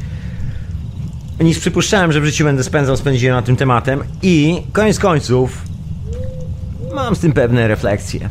niż 1.41 1.59
przypuszczałem, 1.59 2.13
że 2.13 2.21
w 2.21 2.25
życiu 2.25 2.45
będę 2.45 2.65
spędzał, 2.65 2.97
spędziłem 2.97 3.37
na 3.37 3.43
tym 3.43 3.57
tematem 3.57 4.05
i 4.23 4.63
koniec 4.73 4.99
końców 4.99 5.66
Mam 6.97 7.17
z 7.17 7.19
tym 7.19 7.33
pewne 7.33 7.69
refleksje. 7.69 8.29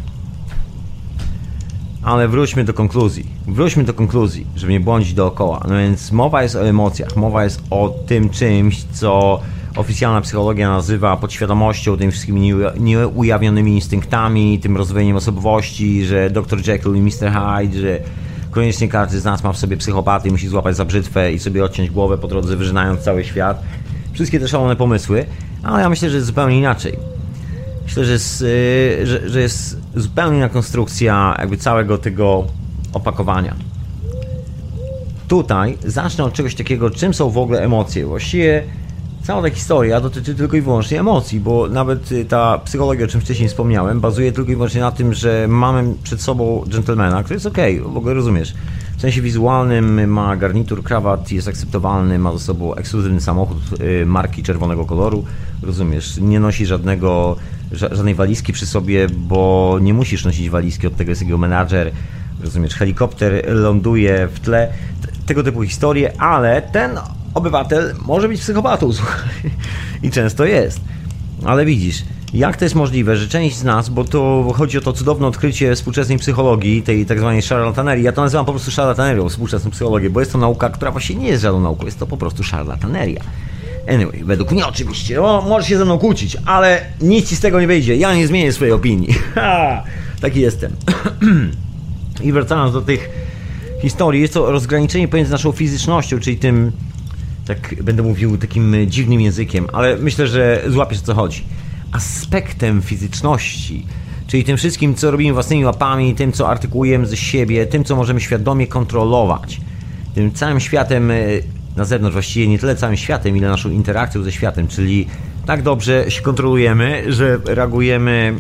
Ale 2.04 2.28
wróćmy 2.28 2.64
do 2.64 2.74
konkluzji. 2.74 3.26
Wróćmy 3.48 3.84
do 3.84 3.94
konkluzji, 3.94 4.48
żeby 4.56 4.74
nie 4.74 4.80
błądzić 4.80 5.14
dookoła. 5.14 5.66
No 5.70 5.76
więc 5.78 6.12
mowa 6.12 6.44
jest 6.44 6.56
o 6.56 6.68
emocjach, 6.68 7.16
mowa 7.16 7.44
jest 7.44 7.62
o 7.70 7.90
tym 8.08 8.30
czymś, 8.30 8.84
co 8.84 9.40
oficjalna 9.76 10.22
psychologia 10.22 10.70
nazywa 10.70 11.18
podświadomością, 11.18 11.98
tymi 11.98 12.12
wszystkimi 12.12 12.54
nieujawnionymi 12.80 13.76
instynktami, 13.76 14.60
tym 14.60 14.78
rozwojem 14.78 15.16
osobowości, 15.16 16.06
że 16.06 16.30
Dr. 16.30 16.68
Jekyll 16.68 16.96
i 16.96 17.02
Mr. 17.02 17.32
Hyde, 17.32 17.80
że 17.80 18.00
koniecznie 18.52 18.88
każdy 18.88 19.20
z 19.20 19.24
nas 19.24 19.44
ma 19.44 19.54
w 19.54 19.58
sobie 19.58 19.78
psychopaty 19.78 20.30
i 20.30 20.32
musi 20.32 20.48
złapać 20.48 20.76
za 20.76 20.86
brzytwę 20.86 21.34
i 21.34 21.40
sobie 21.40 21.64
odciąć 21.64 21.90
głowę 21.90 22.18
po 22.18 22.28
drodze, 22.28 22.58
wyżynając 22.58 23.02
cały 23.02 23.24
świat. 23.24 23.64
Wszystkie 24.14 24.40
te 24.40 24.48
szalone 24.48 24.76
pomysły, 24.76 25.26
ale 25.64 25.82
ja 25.82 25.90
myślę, 25.90 26.10
że 26.10 26.22
zupełnie 26.22 26.58
inaczej. 26.58 27.15
Myślę, 27.86 28.06
że 28.06 28.12
jest, 28.12 28.42
y, 28.42 29.08
że, 29.08 29.30
że 29.30 29.42
jest 29.42 29.78
zupełnie 29.96 30.38
inna 30.38 30.50
konstrukcja 30.50 31.36
jakby 31.40 31.58
całego 31.58 31.98
tego 31.98 32.48
opakowania. 32.94 33.56
Tutaj 35.28 35.78
zacznę 35.86 36.24
od 36.24 36.34
czegoś 36.34 36.56
takiego, 36.56 36.90
czym 36.90 37.14
są 37.14 37.30
w 37.30 37.38
ogóle 37.38 37.62
emocje. 37.62 38.06
Właściwie 38.06 38.64
cała 39.24 39.42
ta 39.42 39.50
historia 39.50 40.02
dotyczy 40.02 40.36
tylko 40.36 40.58
i 40.58 40.62
wyłącznie 40.62 41.00
emocji, 41.00 41.40
bo 41.40 41.70
nawet 41.70 42.12
y, 42.12 42.26
ta 42.26 42.58
psychologia, 42.58 43.06
o 43.06 43.08
czym 43.08 43.22
wcześniej 43.22 43.50
wspomniałem, 43.50 44.00
bazuje 44.00 44.32
tylko 44.32 44.52
i 44.52 44.56
wyłącznie 44.56 44.82
na 44.82 44.92
tym, 44.92 45.14
że 45.14 45.46
mamy 45.50 45.94
przed 46.04 46.22
sobą 46.22 46.64
gentlemana, 46.68 47.24
który 47.24 47.36
jest 47.36 47.46
ok, 47.46 47.58
w 47.94 47.98
ogóle 47.98 48.14
rozumiesz. 48.14 48.54
W 48.98 49.02
sensie 49.02 49.22
wizualnym 49.22 50.12
ma 50.12 50.36
garnitur, 50.38 50.84
krawat, 50.84 51.32
jest 51.32 51.48
akceptowalny, 51.48 52.20
ma 52.20 52.32
ze 52.32 52.40
sobą 52.40 52.76
ekskluzywny 52.76 53.22
samochód 53.22 53.58
y, 53.82 54.06
marki 54.06 54.44
czerwonego 54.44 54.86
koloru, 54.86 55.26
rozumiesz, 55.64 56.18
nie 56.18 56.40
nosi 56.40 56.66
żadnego 56.66 57.36
żadnej 57.78 58.16
walizki 58.16 58.54
przy 58.54 58.66
sobie, 58.66 59.08
bo 59.10 59.78
nie 59.82 59.94
musisz 59.94 60.26
nosić 60.26 60.50
walizki, 60.50 60.88
od 60.88 60.96
tego 60.96 61.12
jest 61.12 61.22
jego 61.22 61.38
menadżer, 61.38 61.92
rozumiesz, 62.44 62.76
helikopter 62.76 63.44
ląduje 63.48 64.28
w 64.28 64.40
tle, 64.40 64.74
tego 65.26 65.44
typu 65.44 65.64
historie, 65.64 66.22
ale 66.22 66.62
ten 66.62 66.92
obywatel 67.34 67.96
może 68.06 68.28
być 68.28 68.42
psychopatą, 68.42 68.94
słuchaj, 68.94 69.52
i 70.04 70.12
często 70.12 70.46
jest. 70.46 70.80
Ale 71.46 71.66
widzisz, 71.66 72.04
jak 72.34 72.58
to 72.58 72.66
jest 72.66 72.76
możliwe, 72.76 73.18
że 73.18 73.28
część 73.28 73.58
z 73.58 73.64
nas, 73.64 73.90
bo 73.90 74.04
to 74.04 74.54
chodzi 74.56 74.78
o 74.78 74.82
to 74.82 74.94
cudowne 74.94 75.28
odkrycie 75.28 75.76
współczesnej 75.76 76.18
psychologii, 76.18 76.82
tej 76.82 77.06
tak 77.06 77.20
zwanej 77.20 77.42
szarlatanerii, 77.42 78.04
ja 78.04 78.12
to 78.12 78.22
nazywam 78.22 78.46
po 78.46 78.52
prostu 78.52 78.72
szarlatanerią, 78.72 79.30
współczesną 79.30 79.72
psychologię, 79.72 80.10
bo 80.10 80.20
jest 80.20 80.32
to 80.32 80.38
nauka, 80.38 80.70
która 80.70 80.92
właśnie 80.92 81.16
nie 81.16 81.28
jest 81.28 81.44
żadną 81.44 81.62
nauką, 81.62 81.86
jest 81.86 82.00
to 82.00 82.08
po 82.08 82.18
prostu 82.18 82.44
szarlataneria. 82.44 83.22
Anyway, 83.88 84.24
według 84.24 84.52
mnie 84.52 84.68
oczywiście, 84.68 85.22
o, 85.24 85.42
możesz 85.42 85.70
się 85.70 85.78
ze 85.78 85.86
mną 85.86 85.98
kłócić, 86.00 86.38
ale 86.46 86.86
nic 87.02 87.30
ci 87.30 87.36
z 87.36 87.40
tego 87.40 87.62
nie 87.62 87.68
wyjdzie. 87.68 87.96
Ja 87.96 88.16
nie 88.16 88.28
zmienię 88.28 88.52
swojej 88.52 88.74
opinii. 88.74 89.14
Ha, 89.36 89.84
taki 90.22 90.40
jestem. 90.40 90.76
I 92.24 92.32
wracając 92.32 92.74
do 92.74 92.82
tych 92.82 93.10
historii, 93.82 94.22
jest 94.22 94.34
to 94.34 94.52
rozgraniczenie 94.52 95.08
pomiędzy 95.08 95.32
naszą 95.32 95.52
fizycznością, 95.52 96.20
czyli 96.20 96.38
tym, 96.38 96.72
tak 97.46 97.84
będę 97.84 98.04
mówił 98.04 98.38
takim 98.38 98.76
dziwnym 98.88 99.22
językiem, 99.22 99.68
ale 99.74 99.98
myślę, 99.98 100.28
że 100.28 100.64
złapiesz 100.68 101.00
o 101.00 101.02
co 101.02 101.14
chodzi. 101.14 101.44
Aspektem 101.92 102.82
fizyczności, 102.82 103.86
czyli 104.28 104.44
tym 104.44 104.58
wszystkim, 104.58 104.96
co 104.96 105.12
robimy 105.12 105.34
własnymi 105.34 105.66
łapami, 105.66 106.16
tym, 106.16 106.32
co 106.32 106.50
artykułujemy 106.50 107.06
ze 107.06 107.18
siebie, 107.18 107.66
tym, 107.66 107.84
co 107.84 107.96
możemy 107.96 108.22
świadomie 108.22 108.68
kontrolować, 108.68 109.62
tym 110.16 110.32
całym 110.34 110.60
światem 110.60 111.12
na 111.76 111.86
zewnątrz, 111.86 112.14
właściwie 112.14 112.48
nie 112.48 112.60
tyle 112.60 112.76
całym 112.76 112.98
światem, 112.98 113.38
ile 113.38 113.48
naszą 113.48 113.70
interakcją 113.70 114.24
ze 114.24 114.32
światem, 114.32 114.68
czyli 114.68 115.08
tak 115.46 115.62
dobrze 115.62 116.12
się 116.12 116.22
kontrolujemy, 116.22 117.14
że 117.14 117.40
reagujemy 117.46 118.36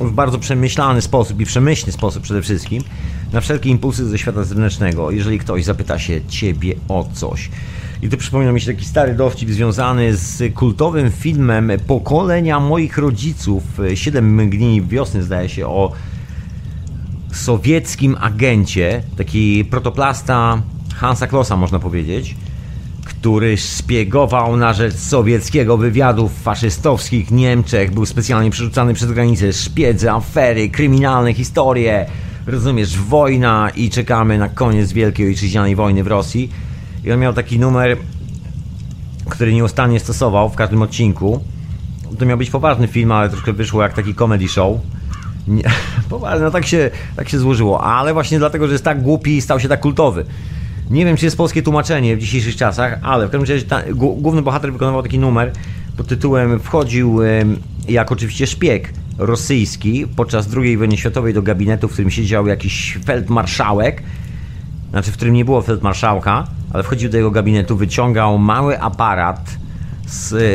w 0.00 0.10
bardzo 0.10 0.38
przemyślany 0.38 1.02
sposób 1.02 1.40
i 1.40 1.44
przemyślny 1.44 1.92
sposób 1.92 2.22
przede 2.22 2.42
wszystkim 2.42 2.82
na 3.32 3.40
wszelkie 3.40 3.70
impulsy 3.70 4.08
ze 4.08 4.18
świata 4.18 4.44
zewnętrznego, 4.44 5.10
jeżeli 5.10 5.38
ktoś 5.38 5.64
zapyta 5.64 5.98
się 5.98 6.20
ciebie 6.28 6.74
o 6.88 7.08
coś. 7.12 7.50
I 8.02 8.08
tu 8.08 8.16
przypomina 8.16 8.52
mi 8.52 8.60
się 8.60 8.72
taki 8.72 8.84
stary 8.84 9.14
dowcip 9.14 9.50
związany 9.50 10.16
z 10.16 10.54
kultowym 10.54 11.10
filmem 11.10 11.72
pokolenia 11.86 12.60
moich 12.60 12.98
rodziców, 12.98 13.62
Siedem 13.94 14.34
mgni 14.34 14.82
wiosny 14.82 15.22
zdaje 15.22 15.48
się, 15.48 15.66
o 15.66 15.92
sowieckim 17.32 18.16
agencie, 18.20 19.02
taki 19.16 19.64
protoplasta 19.64 20.62
Hansa 20.94 21.26
Klossa 21.26 21.56
można 21.56 21.78
powiedzieć, 21.78 22.36
który 23.06 23.56
szpiegował 23.56 24.56
na 24.56 24.72
rzecz 24.72 24.94
sowieckiego 24.94 25.76
wywiadu 25.76 26.28
w 26.28 26.42
faszystowskich 26.42 27.30
Niemczech, 27.30 27.94
był 27.94 28.06
specjalnie 28.06 28.50
przerzucany 28.50 28.94
przez 28.94 29.12
granicę, 29.12 29.52
szpiedzy, 29.52 30.10
afery, 30.10 30.68
kryminalne 30.68 31.34
historie, 31.34 32.06
rozumiesz, 32.46 32.98
wojna 32.98 33.70
i 33.76 33.90
czekamy 33.90 34.38
na 34.38 34.48
koniec 34.48 34.92
Wielkiej 34.92 35.26
Ojczyźnianej 35.26 35.76
Wojny 35.76 36.04
w 36.04 36.06
Rosji. 36.06 36.50
I 37.04 37.12
on 37.12 37.20
miał 37.20 37.32
taki 37.32 37.58
numer, 37.58 37.96
który 39.28 39.54
nieustannie 39.54 40.00
stosował 40.00 40.50
w 40.50 40.56
każdym 40.56 40.82
odcinku. 40.82 41.40
To 42.18 42.26
miał 42.26 42.38
być 42.38 42.50
poważny 42.50 42.86
film, 42.86 43.12
ale 43.12 43.28
troszkę 43.30 43.52
wyszło 43.52 43.82
jak 43.82 43.92
taki 43.94 44.14
comedy 44.14 44.48
show. 44.48 44.80
Nie, 45.48 45.62
poważnie, 46.08 46.44
no 46.44 46.50
tak 46.50 46.66
się, 46.66 46.90
tak 47.16 47.28
się 47.28 47.38
złożyło, 47.38 47.84
ale 47.84 48.12
właśnie 48.12 48.38
dlatego, 48.38 48.66
że 48.66 48.72
jest 48.72 48.84
tak 48.84 49.02
głupi, 49.02 49.40
stał 49.40 49.60
się 49.60 49.68
tak 49.68 49.80
kultowy. 49.80 50.24
Nie 50.90 51.04
wiem, 51.04 51.16
czy 51.16 51.24
jest 51.24 51.36
polskie 51.36 51.62
tłumaczenie 51.62 52.16
w 52.16 52.18
dzisiejszych 52.18 52.56
czasach, 52.56 52.98
ale 53.02 53.28
w 53.28 53.30
każdym 53.30 53.54
razie 53.54 53.66
ta, 53.66 53.82
główny 53.94 54.42
bohater 54.42 54.72
wykonywał 54.72 55.02
taki 55.02 55.18
numer 55.18 55.52
pod 55.96 56.06
tytułem 56.06 56.60
Wchodził 56.60 57.18
jak 57.88 58.12
oczywiście 58.12 58.46
szpieg 58.46 58.92
rosyjski 59.18 60.06
podczas 60.16 60.48
II 60.56 60.76
wojny 60.76 60.96
światowej 60.96 61.34
do 61.34 61.42
gabinetu, 61.42 61.88
w 61.88 61.92
którym 61.92 62.10
siedział 62.10 62.46
jakiś 62.46 62.98
feldmarszałek, 63.04 64.02
znaczy 64.90 65.12
w 65.12 65.14
którym 65.14 65.34
nie 65.34 65.44
było 65.44 65.62
feldmarszałka, 65.62 66.46
ale 66.72 66.82
wchodził 66.82 67.10
do 67.10 67.16
jego 67.16 67.30
gabinetu, 67.30 67.76
wyciągał 67.76 68.38
mały 68.38 68.80
aparat 68.80 69.56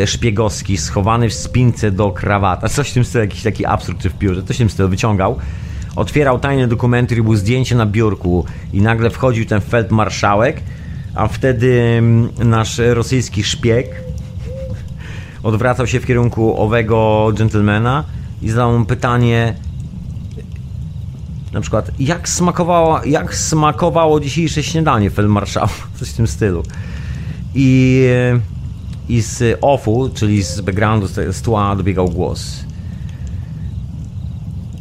e, 0.03 0.07
szpiegowski 0.07 0.77
schowany 0.77 1.29
w 1.29 1.33
spince 1.33 1.91
do 1.91 2.11
krawata. 2.11 2.69
Coś 2.69 2.89
w 2.89 2.93
tym 2.93 3.05
stylu, 3.05 3.23
jakiś 3.23 3.43
taki 3.43 3.65
absurd 3.65 4.01
czy 4.01 4.09
w 4.09 4.13
piórze, 4.13 4.43
coś 4.43 4.55
w 4.55 4.59
tym 4.59 4.69
stylu 4.69 4.89
wyciągał 4.89 5.39
otwierał 5.95 6.39
tajne 6.39 6.67
dokumenty, 6.67 7.15
robił 7.15 7.35
zdjęcie 7.35 7.75
na 7.75 7.85
biurku 7.85 8.45
i 8.73 8.81
nagle 8.81 9.09
wchodził 9.09 9.45
ten 9.45 9.61
feldmarszałek, 9.61 10.61
a 11.15 11.27
wtedy 11.27 11.81
mm, 11.97 12.29
nasz 12.49 12.77
rosyjski 12.77 13.43
szpieg 13.43 14.03
odwracał 15.43 15.87
się 15.87 15.99
w 15.99 16.05
kierunku 16.05 16.61
owego 16.61 17.31
gentlemana 17.37 18.03
i 18.41 18.49
zadał 18.49 18.79
mu 18.79 18.85
pytanie 18.85 19.55
Na 21.53 21.61
przykład, 21.61 21.91
jak 21.99 22.29
smakowało, 22.29 23.03
jak 23.05 23.35
smakowało 23.35 24.19
dzisiejsze 24.19 24.63
śniadanie 24.63 25.09
feldmarszału, 25.09 25.69
coś 25.99 26.09
w 26.09 26.13
tym 26.13 26.27
stylu. 26.27 26.63
I, 27.55 28.07
i 29.09 29.21
z 29.21 29.57
offu, 29.61 30.09
czyli 30.13 30.43
z 30.43 30.61
backgroundu, 30.61 31.07
z 31.07 31.41
tła 31.41 31.75
dobiegał 31.75 32.09
głos. 32.09 32.65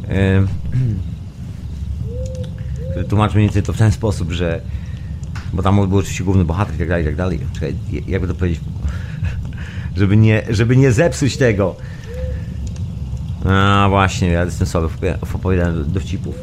E, 0.09 0.60
który 2.91 3.05
tłumaczy 3.05 3.35
mniej 3.35 3.47
więcej 3.47 3.63
to 3.63 3.73
w 3.73 3.77
ten 3.77 3.91
sposób, 3.91 4.31
że 4.31 4.61
bo 5.53 5.63
tam 5.63 5.87
był 5.89 5.97
oczywiście 5.97 6.23
główny 6.23 6.45
bohater 6.45 6.75
i 6.75 6.77
tak 6.77 6.87
dalej, 6.87 7.03
i 7.03 7.07
tak 7.07 7.15
dalej. 7.15 7.39
Czekaj, 7.53 7.75
jakby 8.07 8.27
to 8.27 8.35
powiedzieć, 8.35 8.61
żeby 9.97 10.17
nie, 10.17 10.43
żeby 10.49 10.77
nie 10.77 10.91
zepsuć 10.91 11.37
tego. 11.37 11.75
A 13.45 13.87
właśnie, 13.89 14.27
ja 14.27 14.45
jestem 14.45 14.67
słaby 14.67 14.87
w 15.25 15.35
opowiadaniu 15.35 15.83
dowcipów. 15.83 16.35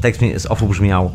Tekst 0.00 0.20
z 0.36 0.46
ofu 0.46 0.68
brzmiał 0.68 1.10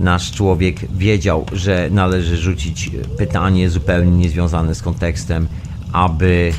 Nasz 0.00 0.32
człowiek 0.32 0.92
wiedział, 0.92 1.46
że 1.52 1.88
należy 1.90 2.36
rzucić 2.36 2.90
pytanie 3.18 3.70
zupełnie 3.70 4.10
niezwiązane 4.10 4.74
z 4.74 4.82
kontekstem, 4.82 5.48
aby 5.92 6.52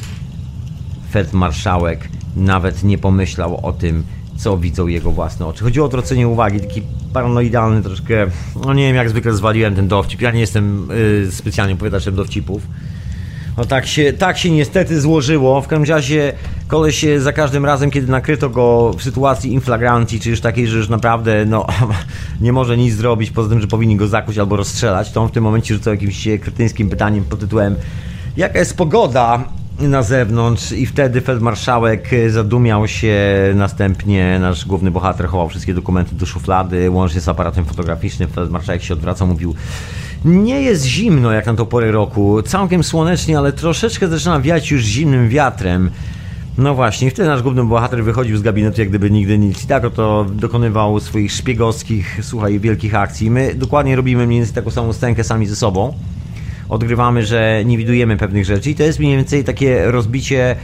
feldmarszałek 1.12 2.10
nawet 2.36 2.84
nie 2.84 2.98
pomyślał 2.98 3.66
o 3.66 3.74
tym, 3.74 4.04
co 4.38 4.58
widzą 4.58 4.88
jego 4.88 5.12
własne 5.12 5.46
oczy. 5.46 5.64
Chodziło 5.64 5.86
o 5.86 5.88
odwrócenie 5.88 6.28
uwagi, 6.28 6.60
taki 6.60 6.82
paranoidalny 7.14 7.82
troszkę, 7.82 8.28
no 8.66 8.74
nie 8.74 8.88
wiem, 8.88 8.96
jak 8.96 9.10
zwykle 9.10 9.34
zwaliłem 9.34 9.76
ten 9.76 9.88
dowcip. 9.88 10.22
Ja 10.22 10.32
nie 10.32 10.40
jestem 10.40 10.92
y, 10.92 11.32
specjalnie 11.32 11.74
opowiadaczem 11.74 12.16
dowcipów. 12.16 12.62
No 13.58 13.66
tak 13.66 13.88
się, 13.88 14.14
tak 14.14 14.38
się 14.38 14.52
niestety 14.52 15.02
złożyło. 15.02 15.62
W 15.62 15.68
każdym 15.68 15.90
razie 15.90 16.34
koleś 16.68 17.06
za 17.18 17.34
każdym 17.34 17.66
razem, 17.66 17.92
kiedy 17.92 18.08
nakryto 18.08 18.50
go 18.50 18.94
w 18.98 19.04
sytuacji 19.04 19.54
inflagranti, 19.54 20.20
czy 20.20 20.30
już 20.30 20.42
takiej, 20.42 20.68
że 20.68 20.78
już 20.78 20.90
naprawdę 20.90 21.46
no, 21.46 21.68
nie 22.42 22.54
może 22.54 22.78
nic 22.78 22.96
zrobić, 22.96 23.32
poza 23.32 23.50
tym, 23.50 23.62
że 23.62 23.68
powinni 23.68 23.96
go 23.96 24.08
zakuć 24.08 24.38
albo 24.38 24.56
rozstrzelać, 24.56 25.12
to 25.12 25.22
on 25.22 25.30
w 25.30 25.32
tym 25.32 25.44
momencie 25.44 25.74
rzucał 25.74 25.94
jakimś 25.94 26.28
kretyńskim 26.42 26.90
pytaniem 26.90 27.24
pod 27.24 27.40
tytułem 27.40 27.76
Jaka 28.38 28.60
jest 28.60 28.78
pogoda? 28.78 29.44
Na 29.88 30.04
zewnątrz 30.04 30.72
i 30.72 30.86
wtedy 30.86 31.22
feldmarszałek 31.22 32.10
zadumiał 32.30 32.88
się, 32.88 33.16
następnie 33.56 34.40
nasz 34.40 34.66
główny 34.66 34.92
bohater 34.92 35.28
chował 35.28 35.50
wszystkie 35.50 35.74
dokumenty 35.74 36.16
do 36.16 36.26
szuflady, 36.26 36.90
łącznie 36.90 37.22
z 37.22 37.28
aparatem 37.28 37.66
fotograficznym, 37.66 38.30
feldmarszałek 38.30 38.84
się 38.84 38.94
odwracał, 38.94 39.28
mówił 39.28 39.56
nie 40.26 40.62
jest 40.62 40.86
zimno 40.86 41.32
jak 41.32 41.46
na 41.46 41.54
to 41.54 41.66
porę 41.66 41.92
roku, 41.92 42.42
całkiem 42.42 42.84
słonecznie, 42.84 43.38
ale 43.38 43.54
troszeczkę 43.54 44.08
zaczyna 44.08 44.40
wiać 44.40 44.72
już 44.72 44.84
zimnym 44.84 45.30
wiatrem. 45.30 45.90
No 46.58 46.76
właśnie, 46.76 47.12
wtedy 47.12 47.30
nasz 47.30 47.42
główny 47.42 47.64
bohater 47.64 48.04
wychodził 48.04 48.38
z 48.38 48.42
gabinetu 48.42 48.82
jak 48.82 48.90
gdyby 48.90 49.12
nigdy 49.12 49.38
nic 49.38 49.64
i 49.64 49.68
tak 49.68 49.86
oto 49.86 50.26
dokonywał 50.34 51.00
swoich 51.00 51.32
szpiegowskich, 51.32 52.20
słuchaj, 52.22 52.60
wielkich 52.60 52.96
akcji. 52.96 53.32
My 53.32 53.56
dokładnie 53.56 53.96
robimy 53.96 54.28
mniej 54.28 54.40
więcej 54.40 54.56
taką 54.56 54.72
samą 54.72 54.94
stękę 54.94 55.24
sami 55.24 55.46
ze 55.46 55.56
sobą 55.56 55.94
odgrywamy, 56.72 57.26
że 57.26 57.66
nie 57.66 57.78
widujemy 57.78 58.18
pewnych 58.18 58.46
rzeczy. 58.46 58.70
I 58.70 58.76
to 58.76 58.84
jest 58.84 59.00
mniej 59.00 59.18
więcej 59.18 59.44
takie 59.44 59.92
rozbicie 59.92 60.56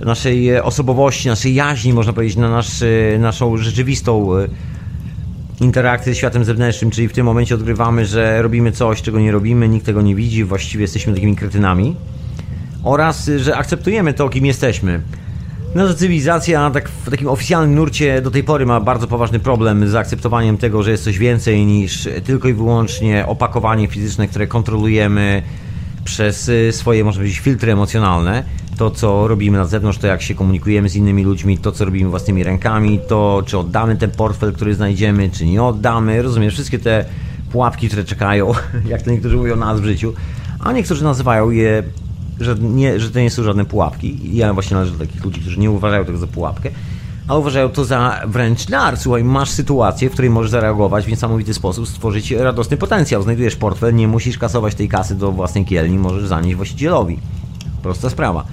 naszej 0.00 0.60
osobowości, 0.60 1.28
naszej 1.28 1.54
jaźni, 1.54 1.92
można 1.92 2.12
powiedzieć, 2.12 2.36
na 2.36 2.50
nasz, 2.50 2.84
naszą 3.18 3.56
rzeczywistą 3.56 4.36
e, 4.38 4.48
interakcję 5.60 6.14
z 6.14 6.16
światem 6.16 6.44
zewnętrznym, 6.44 6.90
czyli 6.90 7.08
w 7.08 7.12
tym 7.12 7.26
momencie 7.26 7.54
odgrywamy, 7.54 8.06
że 8.06 8.42
robimy 8.42 8.72
coś, 8.72 9.02
czego 9.02 9.20
nie 9.20 9.32
robimy, 9.32 9.68
nikt 9.68 9.86
tego 9.86 10.02
nie 10.02 10.14
widzi, 10.14 10.44
właściwie 10.44 10.82
jesteśmy 10.82 11.14
takimi 11.14 11.36
kretynami. 11.36 11.96
Oraz, 12.82 13.30
że 13.36 13.56
akceptujemy 13.56 14.14
to, 14.14 14.28
kim 14.28 14.46
jesteśmy. 14.46 15.00
Nasza 15.74 15.94
cywilizacja 15.94 16.70
tak 16.70 16.88
w 16.88 17.10
takim 17.10 17.28
oficjalnym 17.28 17.74
nurcie 17.74 18.22
do 18.22 18.30
tej 18.30 18.44
pory 18.44 18.66
ma 18.66 18.80
bardzo 18.80 19.06
poważny 19.06 19.38
problem 19.38 19.88
z 19.88 19.90
zaakceptowaniem 19.90 20.58
tego, 20.58 20.82
że 20.82 20.90
jest 20.90 21.04
coś 21.04 21.18
więcej 21.18 21.66
niż 21.66 22.08
tylko 22.24 22.48
i 22.48 22.54
wyłącznie 22.54 23.26
opakowanie 23.26 23.88
fizyczne, 23.88 24.28
które 24.28 24.46
kontrolujemy 24.46 25.42
przez 26.04 26.48
y, 26.48 26.72
swoje, 26.72 27.04
można 27.04 27.18
powiedzieć, 27.18 27.38
filtry 27.38 27.72
emocjonalne. 27.72 28.44
To, 28.76 28.90
co 28.90 29.28
robimy 29.28 29.58
na 29.58 29.64
zewnątrz, 29.64 29.98
to 29.98 30.06
jak 30.06 30.22
się 30.22 30.34
komunikujemy 30.34 30.88
z 30.88 30.96
innymi 30.96 31.24
ludźmi, 31.24 31.58
to, 31.58 31.72
co 31.72 31.84
robimy 31.84 32.10
własnymi 32.10 32.44
rękami, 32.44 33.00
to, 33.08 33.42
czy 33.46 33.58
oddamy 33.58 33.96
ten 33.96 34.10
portfel, 34.10 34.52
który 34.52 34.74
znajdziemy, 34.74 35.30
czy 35.30 35.46
nie 35.46 35.62
oddamy. 35.62 36.22
Rozumiesz, 36.22 36.54
wszystkie 36.54 36.78
te 36.78 37.04
pułapki, 37.52 37.86
które 37.86 38.04
czekają, 38.04 38.52
jak 38.90 39.02
to 39.02 39.10
niektórzy 39.10 39.36
mówią 39.36 39.56
nas 39.56 39.80
w 39.80 39.84
życiu, 39.84 40.12
a 40.60 40.72
niektórzy 40.72 41.04
nazywają 41.04 41.50
je 41.50 41.82
że, 42.40 42.54
nie, 42.54 43.00
że 43.00 43.10
to 43.10 43.20
nie 43.20 43.30
są 43.30 43.42
żadne 43.42 43.64
pułapki. 43.64 44.36
Ja 44.36 44.54
właśnie 44.54 44.74
należę 44.74 44.92
do 44.92 44.98
takich 44.98 45.24
ludzi, 45.24 45.40
którzy 45.40 45.58
nie 45.58 45.70
uważają 45.70 46.04
tego 46.04 46.18
za 46.18 46.26
pułapkę, 46.26 46.70
a 47.28 47.36
uważają 47.36 47.68
to 47.68 47.84
za 47.84 48.20
wręcz 48.26 48.66
dar. 48.66 48.96
Słuchaj, 48.96 49.24
masz 49.24 49.50
sytuację, 49.50 50.10
w 50.10 50.12
której 50.12 50.30
możesz 50.30 50.50
zareagować 50.50 51.04
w 51.04 51.08
niesamowity 51.08 51.54
sposób, 51.54 51.88
stworzyć 51.88 52.30
radosny 52.30 52.76
potencjał. 52.76 53.22
Znajdujesz 53.22 53.56
portfel, 53.56 53.94
nie 53.94 54.08
musisz 54.08 54.38
kasować 54.38 54.74
tej 54.74 54.88
kasy 54.88 55.14
do 55.14 55.32
własnej 55.32 55.64
kielni, 55.64 55.98
możesz 55.98 56.26
zanieść 56.26 56.56
właścicielowi. 56.56 57.18
Prosta 57.82 58.10
sprawa. 58.10 58.44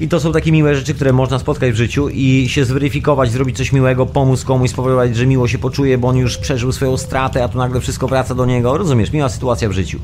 I 0.00 0.08
to 0.08 0.20
są 0.20 0.32
takie 0.32 0.52
miłe 0.52 0.76
rzeczy, 0.76 0.94
które 0.94 1.12
można 1.12 1.38
spotkać 1.38 1.72
w 1.72 1.76
życiu 1.76 2.08
i 2.08 2.48
się 2.48 2.64
zweryfikować, 2.64 3.30
zrobić 3.30 3.56
coś 3.56 3.72
miłego, 3.72 4.06
pomóc 4.06 4.44
komuś, 4.44 4.70
spowodować, 4.70 5.16
że 5.16 5.26
miło 5.26 5.48
się 5.48 5.58
poczuje, 5.58 5.98
bo 5.98 6.08
on 6.08 6.16
już 6.16 6.38
przeżył 6.38 6.72
swoją 6.72 6.96
stratę, 6.96 7.44
a 7.44 7.48
tu 7.48 7.58
nagle 7.58 7.80
wszystko 7.80 8.08
wraca 8.08 8.34
do 8.34 8.46
niego. 8.46 8.78
Rozumiesz, 8.78 9.12
miła 9.12 9.28
sytuacja 9.28 9.68
w 9.68 9.72
życiu. 9.72 9.98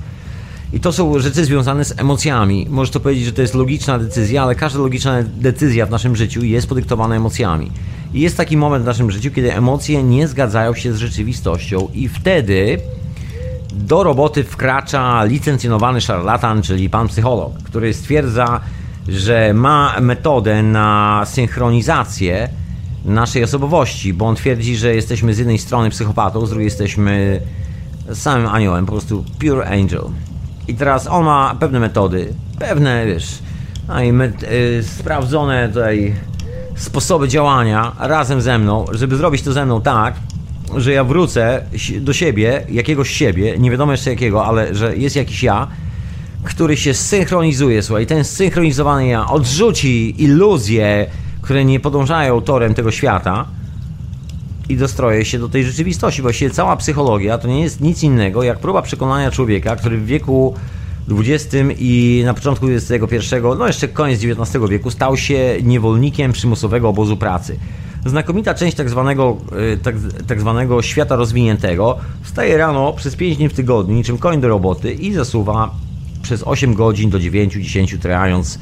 I 0.72 0.80
to 0.80 0.92
są 0.92 1.18
rzeczy 1.18 1.44
związane 1.44 1.84
z 1.84 1.98
emocjami. 1.98 2.66
Możesz 2.70 2.90
to 2.90 3.00
powiedzieć, 3.00 3.24
że 3.24 3.32
to 3.32 3.42
jest 3.42 3.54
logiczna 3.54 3.98
decyzja, 3.98 4.42
ale 4.42 4.54
każda 4.54 4.78
logiczna 4.78 5.22
decyzja 5.22 5.86
w 5.86 5.90
naszym 5.90 6.16
życiu 6.16 6.44
jest 6.44 6.66
podyktowana 6.66 7.16
emocjami. 7.16 7.70
I 8.14 8.20
jest 8.20 8.36
taki 8.36 8.56
moment 8.56 8.84
w 8.84 8.86
naszym 8.86 9.10
życiu, 9.10 9.30
kiedy 9.30 9.54
emocje 9.54 10.02
nie 10.02 10.28
zgadzają 10.28 10.74
się 10.74 10.92
z 10.92 10.96
rzeczywistością, 10.96 11.88
i 11.94 12.08
wtedy 12.08 12.78
do 13.72 14.02
roboty 14.02 14.44
wkracza 14.44 15.24
licencjonowany 15.24 16.00
szarlatan, 16.00 16.62
czyli 16.62 16.90
pan 16.90 17.08
psycholog, 17.08 17.52
który 17.62 17.94
stwierdza, 17.94 18.60
że 19.08 19.54
ma 19.54 20.00
metodę 20.00 20.62
na 20.62 21.22
synchronizację 21.26 22.48
naszej 23.04 23.44
osobowości, 23.44 24.14
bo 24.14 24.26
on 24.26 24.36
twierdzi, 24.36 24.76
że 24.76 24.94
jesteśmy 24.94 25.34
z 25.34 25.38
jednej 25.38 25.58
strony 25.58 25.90
psychopatą, 25.90 26.46
z 26.46 26.50
drugiej 26.50 26.64
jesteśmy 26.64 27.40
samym 28.14 28.46
aniołem, 28.46 28.86
po 28.86 28.92
prostu 28.92 29.24
pure 29.38 29.66
angel. 29.66 30.02
I 30.70 30.74
teraz 30.74 31.06
on 31.06 31.24
ma 31.24 31.56
pewne 31.60 31.80
metody, 31.80 32.34
pewne, 32.58 33.06
wiesz, 33.06 33.38
met, 34.12 34.42
y, 34.42 34.82
sprawdzone 34.82 35.68
tutaj 35.68 36.14
sposoby 36.76 37.28
działania 37.28 37.92
razem 37.98 38.40
ze 38.40 38.58
mną, 38.58 38.84
żeby 38.92 39.16
zrobić 39.16 39.42
to 39.42 39.52
ze 39.52 39.66
mną 39.66 39.80
tak, 39.80 40.14
że 40.76 40.92
ja 40.92 41.04
wrócę 41.04 41.62
do 42.00 42.12
siebie, 42.12 42.62
jakiegoś 42.68 43.10
siebie, 43.10 43.58
nie 43.58 43.70
wiadomo 43.70 43.92
jeszcze 43.92 44.10
jakiego, 44.10 44.46
ale 44.46 44.74
że 44.74 44.96
jest 44.96 45.16
jakiś 45.16 45.42
ja, 45.42 45.66
który 46.44 46.76
się 46.76 46.94
synchronizuje, 46.94 47.82
słuchaj, 47.82 48.06
ten 48.06 48.24
zsynchronizowany 48.24 49.06
ja 49.06 49.26
odrzuci 49.26 50.22
iluzje, 50.24 51.06
które 51.42 51.64
nie 51.64 51.80
podążają 51.80 52.40
torem 52.40 52.74
tego 52.74 52.90
świata 52.90 53.46
i 54.70 54.76
dostroje 54.76 55.24
się 55.24 55.38
do 55.38 55.48
tej 55.48 55.64
rzeczywistości. 55.64 56.22
Właściwie 56.22 56.50
cała 56.50 56.76
psychologia 56.76 57.38
to 57.38 57.48
nie 57.48 57.60
jest 57.60 57.80
nic 57.80 58.02
innego 58.02 58.42
jak 58.42 58.58
próba 58.58 58.82
przekonania 58.82 59.30
człowieka, 59.30 59.76
który 59.76 59.98
w 59.98 60.06
wieku 60.06 60.54
XX 61.10 61.56
i 61.78 62.22
na 62.24 62.34
początku 62.34 62.66
XXI, 62.68 63.36
no 63.58 63.66
jeszcze 63.66 63.88
koniec 63.88 64.20
XIX 64.24 64.70
wieku, 64.70 64.90
stał 64.90 65.16
się 65.16 65.56
niewolnikiem 65.62 66.32
przymusowego 66.32 66.88
obozu 66.88 67.16
pracy. 67.16 67.58
Znakomita 68.06 68.54
część 68.54 68.76
tak 68.76 68.90
zwanego, 68.90 69.36
y, 69.74 69.78
tak, 69.78 69.94
tak 70.26 70.40
zwanego 70.40 70.82
świata 70.82 71.16
rozwiniętego 71.16 71.98
wstaje 72.22 72.56
rano 72.56 72.92
przez 72.92 73.16
5 73.16 73.36
dni 73.36 73.48
w 73.48 73.54
tygodniu, 73.54 73.94
niczym 73.94 74.18
koń 74.18 74.40
do 74.40 74.48
roboty 74.48 74.92
i 74.92 75.12
zasuwa 75.12 75.74
przez 76.22 76.42
8 76.42 76.74
godzin 76.74 77.10
do 77.10 77.18
9-10 77.18 77.98
trając 77.98 78.58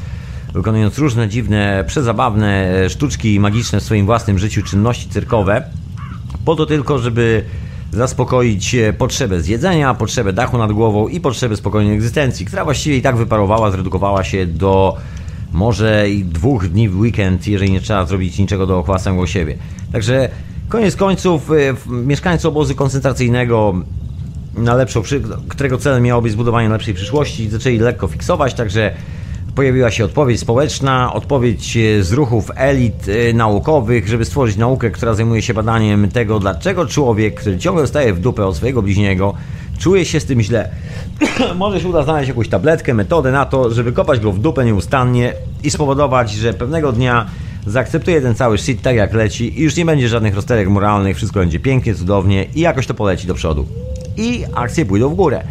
wykonując 0.55 0.99
różne 0.99 1.29
dziwne, 1.29 1.85
przezabawne 1.87 2.73
sztuczki 2.88 3.40
magiczne 3.40 3.81
w 3.81 3.83
swoim 3.83 4.07
własnym 4.07 4.38
życiu, 4.38 4.62
czynności 4.62 5.09
cyrkowe, 5.09 5.71
po 6.48 6.56
to 6.56 6.66
tylko, 6.66 6.98
żeby 6.98 7.44
zaspokoić 7.92 8.74
e, 8.74 8.92
potrzebę 8.92 9.40
zjedzenia, 9.40 9.94
potrzebę 9.94 10.32
dachu 10.32 10.58
nad 10.58 10.72
głową 10.72 11.08
i 11.08 11.20
potrzebę 11.20 11.56
spokojnej 11.56 11.94
egzystencji, 11.94 12.46
która 12.46 12.64
właściwie 12.64 12.96
i 12.96 13.02
tak 13.02 13.16
wyparowała, 13.16 13.70
zredukowała 13.70 14.24
się 14.24 14.46
do 14.46 14.96
może 15.52 16.11
i 16.11 16.24
dwóch 16.24 16.68
dni 16.68 16.88
w 16.88 16.98
weekend, 16.98 17.46
jeżeli 17.46 17.72
nie 17.72 17.80
trzeba 17.80 18.06
zrobić 18.06 18.38
niczego 18.38 18.66
dookoła 18.66 18.98
samego 18.98 19.26
siebie. 19.26 19.56
Także 19.92 20.28
koniec 20.68 20.96
końców 20.96 21.50
e, 21.50 21.54
mieszkańcy 21.90 22.48
obozu 22.48 22.74
koncentracyjnego 22.74 23.74
na 24.54 24.74
lepszą, 24.74 25.02
którego 25.48 25.78
celem 25.78 26.02
miało 26.02 26.22
być 26.22 26.32
zbudowanie 26.32 26.68
lepszej 26.68 26.94
przyszłości, 26.94 27.48
zaczęli 27.48 27.78
lekko 27.78 28.06
fiksować, 28.06 28.54
także 28.54 28.94
pojawiła 29.59 29.90
się 29.90 30.05
odpowiedź 30.05 30.40
społeczna, 30.40 31.12
odpowiedź 31.12 31.77
e, 31.77 32.03
z 32.03 32.12
ruchów 32.12 32.51
elit 32.57 33.07
e, 33.09 33.33
naukowych, 33.33 34.09
żeby 34.09 34.25
stworzyć 34.25 34.57
naukę, 34.57 34.90
która 34.90 35.14
zajmuje 35.14 35.42
się 35.42 35.55
badaniem 35.55 36.11
tego, 36.11 36.38
dlaczego 36.38 36.87
człowiek, 36.87 37.40
który 37.40 37.59
ciągle 37.59 37.87
staje 37.87 38.14
w 38.14 38.21
dupę 38.21 38.47
od 38.47 38.57
swojego 38.57 38.83
bliźniego, 38.83 39.35
czuje 39.79 40.05
się 40.05 40.21
z 40.21 40.25
tym 40.25 40.40
źle. 40.40 40.71
Może 41.57 41.81
się 41.81 41.88
uda 41.88 42.03
znaleźć 42.03 42.29
jakąś 42.29 42.49
tabletkę, 42.49 42.94
metodę 42.94 43.33
na 43.33 43.47
to, 43.47 43.71
żeby 43.71 43.92
kopać 43.92 44.21
go 44.21 44.33
w 44.33 44.38
dupę 44.38 44.64
nieustannie 44.64 45.33
i 45.64 45.71
spowodować, 45.71 46.31
że 46.31 46.55
pewnego 46.55 46.92
dnia 46.92 47.27
zaakceptuje 47.66 48.21
ten 48.21 48.35
cały 48.35 48.59
shit 48.59 48.83
tak 48.83 48.97
jak 48.97 49.14
leci 49.14 49.61
i 49.61 49.62
już 49.62 49.77
nie 49.77 49.85
będzie 49.85 50.09
żadnych 50.09 50.35
rozterek 50.35 50.68
moralnych, 50.68 51.16
wszystko 51.16 51.40
będzie 51.40 51.61
pięknie, 51.61 51.94
cudownie 51.94 52.47
i 52.55 52.61
jakoś 52.61 52.87
to 52.87 52.94
poleci 52.94 53.27
do 53.27 53.35
przodu. 53.35 53.66
I 54.16 54.44
akcje 54.55 54.87
pójdą 54.87 55.09
w 55.09 55.14
górę. 55.14 55.42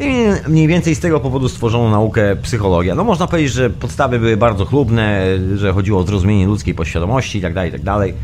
I 0.00 0.28
mniej 0.50 0.68
więcej 0.68 0.94
z 0.94 1.00
tego 1.00 1.20
powodu 1.20 1.48
stworzono 1.48 1.90
naukę 1.90 2.36
psychologia. 2.36 2.94
No 2.94 3.04
można 3.04 3.26
powiedzieć, 3.26 3.52
że 3.52 3.70
podstawy 3.70 4.18
były 4.18 4.36
bardzo 4.36 4.64
chlubne, 4.64 5.24
że 5.54 5.72
chodziło 5.72 6.00
o 6.00 6.02
zrozumienie 6.02 6.46
ludzkiej 6.46 6.74
poświadomości 6.74 7.38
itd., 7.38 7.54
tak 7.54 7.72
itd., 7.72 7.84
tak 7.84 8.14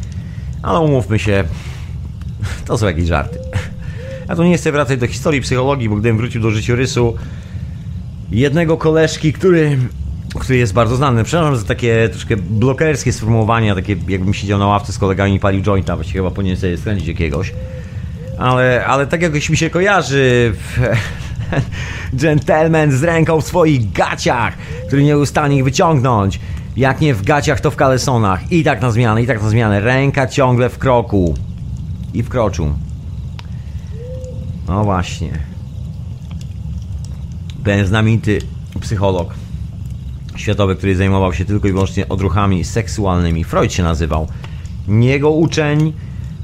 ale 0.62 0.80
umówmy 0.80 1.18
się, 1.18 1.44
to 2.66 2.78
są 2.78 2.86
jakieś 2.86 3.06
żarty. 3.06 3.38
Ja 4.28 4.36
tu 4.36 4.44
nie 4.44 4.56
chcę 4.56 4.72
wracać 4.72 5.00
do 5.00 5.06
historii 5.06 5.40
psychologii, 5.40 5.88
bo 5.88 5.96
gdybym 5.96 6.16
wrócił 6.16 6.42
do 6.42 6.50
życiorysu 6.50 7.14
jednego 8.30 8.76
koleżki, 8.76 9.32
który, 9.32 9.78
który 10.40 10.58
jest 10.58 10.72
bardzo 10.72 10.96
znany. 10.96 11.24
Przepraszam 11.24 11.56
za 11.56 11.64
takie 11.64 12.08
troszkę 12.08 12.36
blokerskie 12.36 13.12
sformułowania, 13.12 13.74
takie 13.74 13.96
jakbym 14.08 14.34
siedział 14.34 14.58
na 14.58 14.66
ławce 14.66 14.92
z 14.92 14.98
kolegami 14.98 15.34
i 15.34 15.40
palił 15.40 15.62
jointa, 15.62 15.96
właściwie 15.96 16.20
chyba 16.20 16.30
powinien 16.30 16.56
sobie 16.56 16.78
skręcić 16.78 17.08
jakiegoś. 17.08 17.52
Ale, 18.38 18.86
ale 18.86 19.06
tak 19.06 19.22
jakoś 19.22 19.50
mi 19.50 19.56
się 19.56 19.70
kojarzy 19.70 20.52
gentleman 22.12 22.92
z 22.92 23.02
ręką 23.02 23.40
w 23.40 23.44
swoich 23.44 23.92
gaciach, 23.92 24.56
który 24.86 25.02
nie 25.02 25.12
był 25.12 25.26
w 25.26 25.28
stanie 25.28 25.56
ich 25.56 25.64
wyciągnąć. 25.64 26.40
Jak 26.76 27.00
nie 27.00 27.14
w 27.14 27.22
gaciach, 27.22 27.60
to 27.60 27.70
w 27.70 27.76
kalesonach. 27.76 28.52
I 28.52 28.64
tak 28.64 28.80
na 28.80 28.90
zmianę, 28.90 29.22
i 29.22 29.26
tak 29.26 29.42
na 29.42 29.48
zmianę. 29.48 29.80
Ręka 29.80 30.26
ciągle 30.26 30.68
w 30.68 30.78
kroku. 30.78 31.34
I 32.14 32.22
wkroczył. 32.22 32.72
No 34.68 34.84
właśnie. 34.84 35.30
Ten 37.64 37.86
znamity 37.86 38.38
psycholog 38.80 39.34
światowy, 40.36 40.76
który 40.76 40.96
zajmował 40.96 41.32
się 41.32 41.44
tylko 41.44 41.68
i 41.68 41.72
wyłącznie 41.72 42.08
odruchami 42.08 42.64
seksualnymi. 42.64 43.44
Freud 43.44 43.72
się 43.72 43.82
nazywał. 43.82 44.28
Jego 44.88 45.30
uczeń 45.30 45.92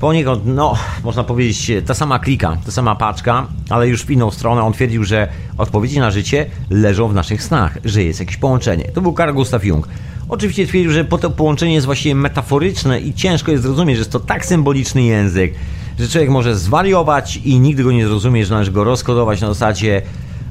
poniekąd, 0.00 0.42
no, 0.46 0.74
można 1.04 1.24
powiedzieć, 1.24 1.72
ta 1.86 1.94
sama 1.94 2.18
klika, 2.18 2.56
ta 2.66 2.72
sama 2.72 2.94
paczka, 2.94 3.46
ale 3.68 3.88
już 3.88 4.04
w 4.04 4.10
inną 4.10 4.30
stronę. 4.30 4.62
On 4.62 4.72
twierdził, 4.72 5.04
że 5.04 5.28
odpowiedzi 5.58 5.98
na 5.98 6.10
życie 6.10 6.46
leżą 6.70 7.08
w 7.08 7.14
naszych 7.14 7.42
snach, 7.42 7.78
że 7.84 8.02
jest 8.02 8.20
jakieś 8.20 8.36
połączenie. 8.36 8.84
To 8.84 9.00
był 9.00 9.14
Carl 9.16 9.34
Gustav 9.34 9.66
Jung. 9.66 9.88
Oczywiście 10.28 10.66
twierdził, 10.66 10.92
że 10.92 11.04
to 11.04 11.30
połączenie 11.30 11.74
jest 11.74 11.86
właściwie 11.86 12.14
metaforyczne 12.14 13.00
i 13.00 13.14
ciężko 13.14 13.50
jest 13.50 13.62
zrozumieć, 13.62 13.96
że 13.96 14.00
jest 14.00 14.12
to 14.12 14.20
tak 14.20 14.46
symboliczny 14.46 15.02
język, 15.02 15.54
że 15.98 16.08
człowiek 16.08 16.30
może 16.30 16.56
zwariować 16.56 17.36
i 17.36 17.60
nigdy 17.60 17.84
go 17.84 17.92
nie 17.92 18.06
zrozumie, 18.06 18.46
że 18.46 18.54
należy 18.54 18.72
go 18.72 18.84
rozkodować 18.84 19.40
na 19.40 19.48
zasadzie 19.48 20.02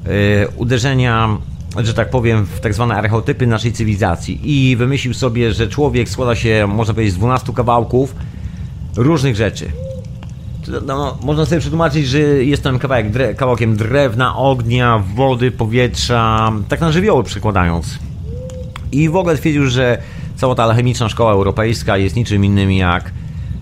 yy, 0.06 0.12
uderzenia 0.58 1.38
że 1.78 1.94
tak 1.94 2.10
powiem, 2.10 2.46
w 2.46 2.60
tak 2.60 2.74
zwane 2.74 2.96
archetypy 2.96 3.48
naszej 3.48 3.72
cywilizacji 3.72 4.40
i 4.44 4.76
wymyślił 4.76 5.14
sobie, 5.14 5.54
że 5.54 5.68
człowiek 5.68 6.10
składa 6.10 6.36
się, 6.36 6.68
można 6.68 6.94
powiedzieć, 6.94 7.14
z 7.14 7.18
12 7.18 7.54
kawałków 7.54 8.16
różnych 8.96 9.36
rzeczy. 9.36 9.72
No, 10.86 11.18
można 11.24 11.46
sobie 11.46 11.62
przetłumaczyć, 11.62 12.08
że 12.08 12.20
jest 12.20 12.64
tam 12.64 12.80
kawałek 12.80 13.12
dre, 13.12 13.36
kawałkiem 13.36 13.78
drewna, 13.78 14.38
ognia, 14.38 15.04
wody, 15.16 15.52
powietrza, 15.52 16.52
tak 16.70 16.82
na 16.82 16.92
żywioły 16.92 17.24
przekładając. 17.24 18.00
I 18.92 19.10
w 19.10 19.16
ogóle 19.16 19.38
twierdził, 19.38 19.68
że 19.68 19.98
cała 20.36 20.56
ta 20.56 20.64
alchemiczna 20.64 21.10
szkoła 21.10 21.32
europejska 21.32 21.98
jest 21.98 22.16
niczym 22.16 22.46
innym 22.46 22.72
jak 22.72 23.12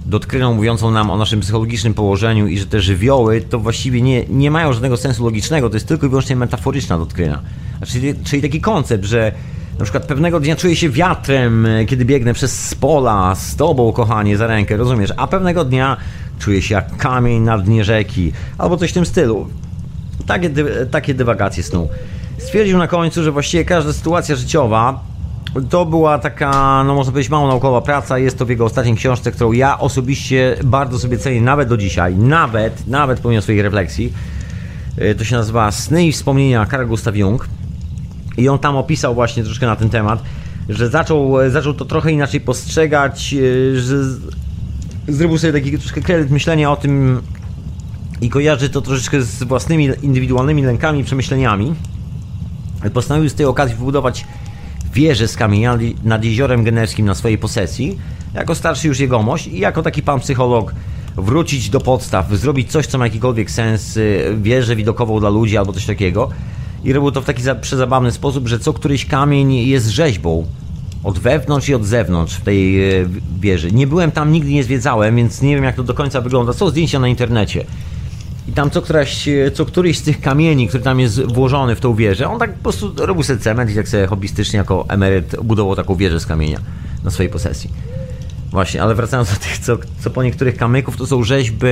doktryną 0.08 0.54
mówiącą 0.54 0.92
nam 0.92 1.10
o 1.10 1.18
naszym 1.18 1.40
psychologicznym 1.40 1.94
położeniu 1.94 2.48
i 2.48 2.60
że 2.60 2.66
te 2.66 2.82
żywioły 2.82 3.42
to 3.42 3.60
właściwie 3.60 4.02
nie, 4.02 4.26
nie 4.26 4.52
mają 4.52 4.74
żadnego 4.74 4.98
sensu 4.98 5.26
logicznego, 5.26 5.70
to 5.70 5.76
jest 5.76 5.88
tylko 5.88 6.06
i 6.06 6.10
wyłącznie 6.10 6.36
metaforyczna 6.36 6.98
doktryna. 6.98 7.42
Czyli, 7.88 8.16
czyli 8.24 8.42
taki 8.42 8.62
koncept, 8.62 9.06
że 9.06 9.32
na 9.80 9.84
przykład 9.84 10.06
pewnego 10.06 10.40
dnia 10.40 10.56
czuję 10.56 10.76
się 10.76 10.90
wiatrem, 10.90 11.68
kiedy 11.88 12.06
biegnę 12.06 12.34
przez 12.34 12.76
pola 12.76 13.36
z 13.36 13.56
tobą, 13.56 13.92
kochanie, 13.92 14.38
za 14.38 14.48
rękę, 14.48 14.78
rozumiesz? 14.78 15.13
A 15.18 15.28
pewnego 15.28 15.66
dnia 15.66 15.98
czuję 16.40 16.62
się 16.62 16.76
jak 16.76 16.98
kamień 16.98 17.42
na 17.42 17.58
dnie 17.58 17.84
rzeki, 17.84 18.32
albo 18.58 18.78
coś 18.78 18.92
w 18.92 18.94
tym 18.94 19.06
stylu. 19.06 19.48
Takie, 20.28 20.50
takie 20.92 21.13
dywagacje 21.13 21.63
snu. 21.63 21.90
Stwierdził 22.38 22.78
na 22.78 22.88
końcu, 22.88 23.24
że 23.24 23.32
właściwie 23.32 23.66
każda 23.66 23.94
sytuacja 23.94 24.36
życiowa 24.36 25.00
to 25.70 25.86
była 25.86 26.20
taka, 26.20 26.84
no 26.84 26.96
można 26.96 27.12
powiedzieć, 27.12 27.32
mało 27.32 27.48
naukowa 27.48 27.82
praca. 27.82 28.18
Jest 28.18 28.38
to 28.38 28.46
w 28.46 28.50
jego 28.50 28.66
ostatniej 28.66 28.96
książce, 28.96 29.32
którą 29.32 29.52
ja 29.52 29.80
osobiście 29.80 30.56
bardzo 30.63 31.00
sobie 31.00 31.18
cenię, 31.18 31.42
nawet 31.42 31.70
do 31.70 31.78
dzisiaj. 31.78 32.16
Nawet, 32.16 32.88
nawet 32.88 33.20
pomimo 33.20 33.42
swoich 33.42 33.62
refleksji. 33.62 34.13
E, 34.98 35.16
to 35.16 35.24
się 35.24 35.36
nazywa 35.36 35.72
Sny 35.72 36.06
i 36.06 36.12
wspomnienia 36.12 36.66
Carl 36.66 36.88
Gustav 36.88 37.16
Jung. 37.16 37.48
I 38.38 38.50
on 38.50 38.60
tam 38.60 38.76
opisał 38.76 39.15
właśnie 39.15 39.43
troszkę 39.43 39.65
na 39.65 39.76
ten 39.76 39.89
temat, 39.89 40.23
że 40.69 40.89
zaczął, 40.89 41.41
e, 41.41 41.50
zaczął 41.50 41.73
to 41.73 41.86
trochę 41.86 42.12
inaczej 42.12 42.41
postrzegać, 42.41 43.34
e, 43.34 43.80
że 43.80 43.95
zrobił 45.08 45.38
sobie 45.38 45.54
taki 45.54 45.80
troszkę 45.80 46.02
kredyt 46.02 46.32
myślenia 46.32 46.71
o 46.71 46.76
tym 46.76 47.21
i 48.21 48.30
kojarzy 48.30 48.69
to 48.69 48.82
troszeczkę 48.82 49.21
z 49.21 49.43
własnymi 49.43 49.89
indywidualnymi 50.02 50.63
lękami 50.63 51.00
i 51.00 51.04
przemyśleniami. 51.04 51.76
Postanowił 52.93 53.30
z 53.30 53.34
tej 53.34 53.45
okazji 53.45 53.76
wybudować 53.76 54.26
wieżę 54.93 55.28
z 55.28 55.36
kamienia 55.36 55.78
nad 56.04 56.23
jeziorem 56.23 56.63
genewskim 56.63 57.06
na 57.06 57.15
swojej 57.15 57.38
posesji, 57.38 57.97
jako 58.34 58.56
starszy 58.56 58.88
już 58.88 59.00
jegomość 59.00 59.47
i 59.47 59.60
jako 59.60 59.84
taki 59.84 60.02
pan 60.02 60.19
psycholog 60.19 60.73
wrócić 61.17 61.69
do 61.69 61.80
podstaw, 61.80 62.32
zrobić 62.32 62.71
coś, 62.71 62.86
co 62.86 62.97
ma 62.97 63.06
jakikolwiek 63.06 63.52
sens, 63.52 63.97
y, 63.97 64.38
wieżę 64.41 64.76
widokową 64.76 65.19
dla 65.19 65.30
ludzi 65.30 65.58
albo 65.58 65.73
coś 65.73 65.86
takiego. 65.86 66.30
I 66.84 66.94
robił 66.94 67.12
to 67.12 67.22
w 67.22 67.26
taki 67.26 67.44
przezabawny 67.62 68.12
sposób, 68.12 68.48
że 68.48 68.60
co 68.60 68.74
któryś 68.74 69.06
kamień 69.06 69.54
jest 69.54 69.88
rzeźbą. 69.88 70.46
Od 71.04 71.20
wewnątrz 71.20 71.70
i 71.70 71.74
od 71.74 71.86
zewnątrz 71.86 72.36
w 72.36 72.42
tej 72.42 72.92
y, 73.02 73.10
wieży. 73.40 73.72
Nie 73.72 73.88
byłem 73.88 74.12
tam, 74.12 74.32
nigdy 74.32 74.52
nie 74.52 74.63
zwiedzałem, 74.63 75.16
więc 75.16 75.42
nie 75.42 75.56
wiem 75.56 75.63
jak 75.63 75.76
to 75.76 75.84
do 75.84 75.94
końca 75.94 76.22
wygląda. 76.22 76.54
Są 76.54 76.70
zdjęcia 76.70 77.00
na 77.00 77.08
internecie. 77.08 77.66
I 78.48 78.52
tam 78.52 78.70
co, 78.70 78.82
któraś, 78.82 79.30
co 79.54 79.66
któryś 79.66 79.98
z 79.98 80.02
tych 80.02 80.22
kamieni, 80.22 80.68
który 80.68 80.84
tam 80.84 81.00
jest 81.00 81.34
włożony 81.34 81.76
w 81.76 81.80
tą 81.80 81.96
wieżę, 81.96 82.30
on 82.30 82.40
tak 82.40 82.54
po 82.54 82.63
prostu 82.63 82.94
robił 82.98 83.24
sobie 83.24 83.40
cement 83.40 83.72
i 83.72 83.76
tak 83.76 83.88
sobie 83.88 84.08
hobbystycznie 84.08 84.58
jako 84.58 84.86
emeryt 84.90 85.36
budował 85.44 85.76
taką 85.76 85.96
wieżę 85.96 86.20
z 86.20 86.26
kamienia 86.26 86.60
na 87.04 87.12
swojej 87.12 87.32
posesji. 87.32 87.70
Właśnie, 88.52 88.82
ale 88.82 88.96
wracając 88.96 89.34
do 89.34 89.40
tych, 89.40 89.58
co, 89.58 89.78
co 90.00 90.10
po 90.10 90.24
niektórych 90.24 90.58
kamyków, 90.58 90.98
to 90.98 91.08
są 91.08 91.24
rzeźby 91.24 91.68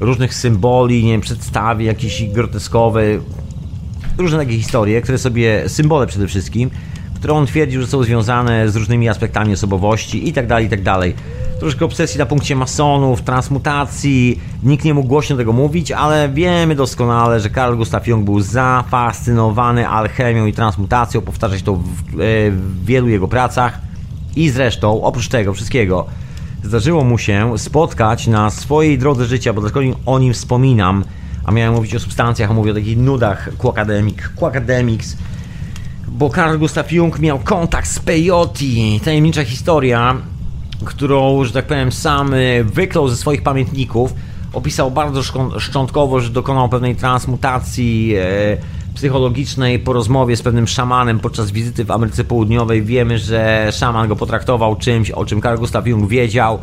różnych 0.00 0.34
symboli, 0.34 1.04
nie 1.04 1.12
wiem, 1.12 1.20
przedstawi 1.20 1.84
jakieś 1.84 2.24
groteskowe, 2.24 3.02
różne 4.18 4.38
takie 4.38 4.58
historie, 4.58 5.02
które 5.02 5.18
sobie, 5.18 5.68
symbole 5.68 6.06
przede 6.06 6.26
wszystkim, 6.26 6.70
które 7.14 7.34
on 7.34 7.46
twierdził, 7.46 7.80
że 7.80 7.86
są 7.86 8.02
związane 8.02 8.70
z 8.70 8.76
różnymi 8.76 9.08
aspektami 9.08 9.52
osobowości 9.52 10.28
i 10.28 10.32
tak 10.32 10.46
dalej, 10.46 10.66
i 10.66 10.68
tak 10.68 10.82
dalej 10.82 11.14
troszkę 11.60 11.84
obsesji 11.84 12.18
na 12.18 12.26
punkcie 12.26 12.56
masonów, 12.56 13.22
transmutacji. 13.22 14.40
Nikt 14.62 14.84
nie 14.84 14.94
mógł 14.94 15.08
głośno 15.08 15.36
tego 15.36 15.52
mówić, 15.52 15.92
ale 15.92 16.28
wiemy 16.28 16.74
doskonale, 16.74 17.40
że 17.40 17.50
Carl 17.50 17.76
Gustav 17.76 18.06
Jung 18.06 18.24
był 18.24 18.40
zafascynowany 18.40 19.88
alchemią 19.88 20.46
i 20.46 20.52
transmutacją. 20.52 21.20
Powtarzać 21.20 21.62
to 21.62 21.74
w, 21.74 21.80
e, 21.80 22.50
w 22.50 22.84
wielu 22.84 23.08
jego 23.08 23.28
pracach. 23.28 23.78
I 24.36 24.50
zresztą, 24.50 25.02
oprócz 25.02 25.28
tego 25.28 25.52
wszystkiego, 25.52 26.06
zdarzyło 26.62 27.04
mu 27.04 27.18
się 27.18 27.58
spotkać 27.58 28.26
na 28.26 28.50
swojej 28.50 28.98
drodze 28.98 29.26
życia, 29.26 29.52
bo 29.52 29.60
dlaczego 29.60 29.80
o 30.06 30.18
nim 30.18 30.32
wspominam, 30.32 31.04
a 31.44 31.52
miałem 31.52 31.74
mówić 31.74 31.94
o 31.94 32.00
substancjach, 32.00 32.50
a 32.50 32.54
mówię 32.54 32.70
o 32.70 32.74
takich 32.74 32.98
nudach 32.98 33.48
Quackademic, 33.58 34.16
Quackademics, 34.36 35.16
bo 36.08 36.30
Carl 36.30 36.58
Gustav 36.58 36.92
Jung 36.92 37.18
miał 37.18 37.38
kontakt 37.38 37.88
z 37.88 37.98
peyote, 37.98 38.64
tajemnicza 39.04 39.44
historia, 39.44 40.16
którą, 40.84 41.44
że 41.44 41.52
tak 41.52 41.66
powiem, 41.66 41.92
sam 41.92 42.34
e, 42.34 42.64
wyklął 42.64 43.08
ze 43.08 43.16
swoich 43.16 43.42
pamiętników. 43.42 44.14
Opisał 44.52 44.90
bardzo 44.90 45.22
szczątkowo, 45.58 46.20
że 46.20 46.30
dokonał 46.30 46.68
pewnej 46.68 46.96
transmutacji 46.96 48.14
e, 48.16 48.56
psychologicznej 48.94 49.78
po 49.78 49.92
rozmowie 49.92 50.36
z 50.36 50.42
pewnym 50.42 50.66
szamanem 50.66 51.20
podczas 51.20 51.50
wizyty 51.50 51.84
w 51.84 51.90
Ameryce 51.90 52.24
Południowej. 52.24 52.82
Wiemy, 52.82 53.18
że 53.18 53.68
szaman 53.72 54.08
go 54.08 54.16
potraktował 54.16 54.76
czymś, 54.76 55.10
o 55.10 55.24
czym 55.24 55.42
Carl 55.42 55.58
Gustav 55.58 55.86
Jung 55.86 56.08
wiedział, 56.08 56.58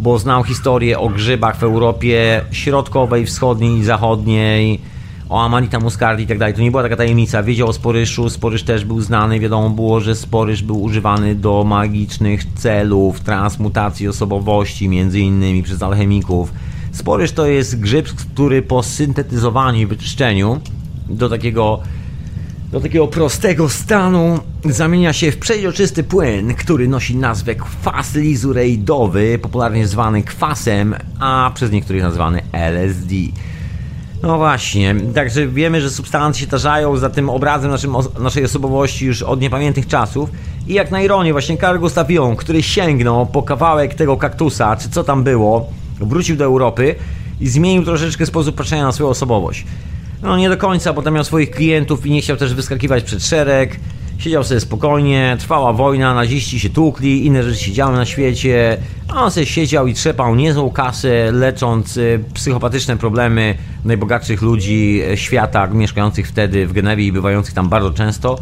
bo 0.00 0.18
znał 0.18 0.44
historię 0.44 0.98
o 0.98 1.08
grzybach 1.08 1.56
w 1.56 1.62
Europie 1.62 2.40
Środkowej, 2.50 3.26
Wschodniej 3.26 3.78
i 3.78 3.84
Zachodniej 3.84 4.80
o 5.28 5.44
Amanita 5.44 5.80
Muscardi 5.80 6.24
i 6.24 6.26
tak 6.26 6.38
dalej. 6.38 6.54
To 6.54 6.60
nie 6.60 6.70
była 6.70 6.82
taka 6.82 6.96
tajemnica. 6.96 7.42
Wiedział 7.42 7.68
o 7.68 7.72
Sporyszu, 7.72 8.30
Sporyż 8.30 8.62
też 8.62 8.84
był 8.84 9.00
znany. 9.00 9.40
Wiadomo 9.40 9.70
było, 9.70 10.00
że 10.00 10.14
Sporyż 10.14 10.62
był 10.62 10.82
używany 10.82 11.34
do 11.34 11.64
magicznych 11.64 12.44
celów, 12.44 13.20
transmutacji 13.20 14.08
osobowości, 14.08 14.88
między 14.88 15.20
innymi 15.20 15.62
przez 15.62 15.82
alchemików. 15.82 16.52
Sporyż 16.92 17.32
to 17.32 17.46
jest 17.46 17.80
grzyb, 17.80 18.08
który 18.08 18.62
po 18.62 18.82
syntetyzowaniu 18.82 19.80
i 19.80 19.86
wyczyszczeniu 19.86 20.60
do 21.08 21.28
takiego 21.28 21.80
do 22.72 22.80
takiego 22.80 23.08
prostego 23.08 23.68
stanu 23.68 24.40
zamienia 24.64 25.12
się 25.12 25.32
w 25.32 25.38
przeźroczysty 25.38 26.02
płyn, 26.02 26.54
który 26.54 26.88
nosi 26.88 27.16
nazwę 27.16 27.54
kwas 27.54 28.14
lizurejdowy, 28.14 29.38
popularnie 29.38 29.86
zwany 29.86 30.22
kwasem, 30.22 30.94
a 31.20 31.50
przez 31.54 31.70
niektórych 31.70 32.02
nazwany 32.02 32.42
LSD. 32.52 33.14
No 34.22 34.38
właśnie, 34.38 34.94
także 35.14 35.48
wiemy, 35.48 35.80
że 35.80 35.90
substancje 35.90 36.40
się 36.40 36.50
tarzają 36.50 36.96
za 36.96 37.10
tym 37.10 37.30
obrazem 37.30 37.70
naszym, 37.70 37.94
naszej 38.20 38.44
osobowości 38.44 39.06
już 39.06 39.22
od 39.22 39.40
niepamiętnych 39.40 39.86
czasów. 39.86 40.30
I 40.66 40.74
jak 40.74 40.90
na 40.90 41.00
ironię, 41.00 41.32
właśnie 41.32 41.56
Carl 41.56 41.78
Gustav 41.78 42.10
Jung, 42.10 42.40
który 42.40 42.62
sięgnął 42.62 43.26
po 43.26 43.42
kawałek 43.42 43.94
tego 43.94 44.16
kaktusa, 44.16 44.76
czy 44.76 44.90
co 44.90 45.04
tam 45.04 45.24
było, 45.24 45.70
wrócił 46.00 46.36
do 46.36 46.44
Europy 46.44 46.94
i 47.40 47.48
zmienił 47.48 47.84
troszeczkę 47.84 48.26
sposób 48.26 48.56
patrzenia 48.56 48.84
na 48.84 48.92
swoją 48.92 49.10
osobowość. 49.10 49.64
No 50.22 50.36
nie 50.36 50.48
do 50.48 50.56
końca, 50.56 50.92
bo 50.92 51.02
tam 51.02 51.14
miał 51.14 51.24
swoich 51.24 51.50
klientów 51.50 52.06
i 52.06 52.10
nie 52.10 52.20
chciał 52.20 52.36
też 52.36 52.54
wyskakiwać 52.54 53.04
przed 53.04 53.24
szereg. 53.24 53.80
Siedział 54.18 54.44
sobie 54.44 54.60
spokojnie, 54.60 55.36
trwała 55.38 55.72
wojna, 55.72 56.14
naziści 56.14 56.60
się 56.60 56.70
tłukli, 56.70 57.26
inne 57.26 57.42
rzeczy 57.42 57.64
się 57.64 57.72
działy 57.72 57.96
na 57.96 58.04
świecie, 58.04 58.76
a 59.08 59.24
on 59.24 59.30
sobie 59.30 59.46
siedział 59.46 59.86
i 59.86 59.94
trzepał 59.94 60.34
niezłą 60.34 60.70
kasę, 60.70 61.32
lecząc 61.32 61.96
y, 61.96 62.24
psychopatyczne 62.34 62.96
problemy 62.96 63.54
najbogatszych 63.84 64.42
ludzi 64.42 65.02
y, 65.12 65.16
świata, 65.16 65.66
mieszkających 65.66 66.28
wtedy 66.28 66.66
w 66.66 66.72
Genewie 66.72 67.04
i 67.04 67.12
bywających 67.12 67.54
tam 67.54 67.68
bardzo 67.68 67.90
często. 67.90 68.38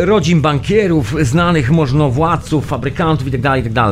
Rodzin 0.00 0.40
bankierów, 0.40 1.14
znanych 1.22 1.70
możnowładców, 1.70 2.66
fabrykantów 2.66 3.26
itd., 3.26 3.52
itd. 3.56 3.90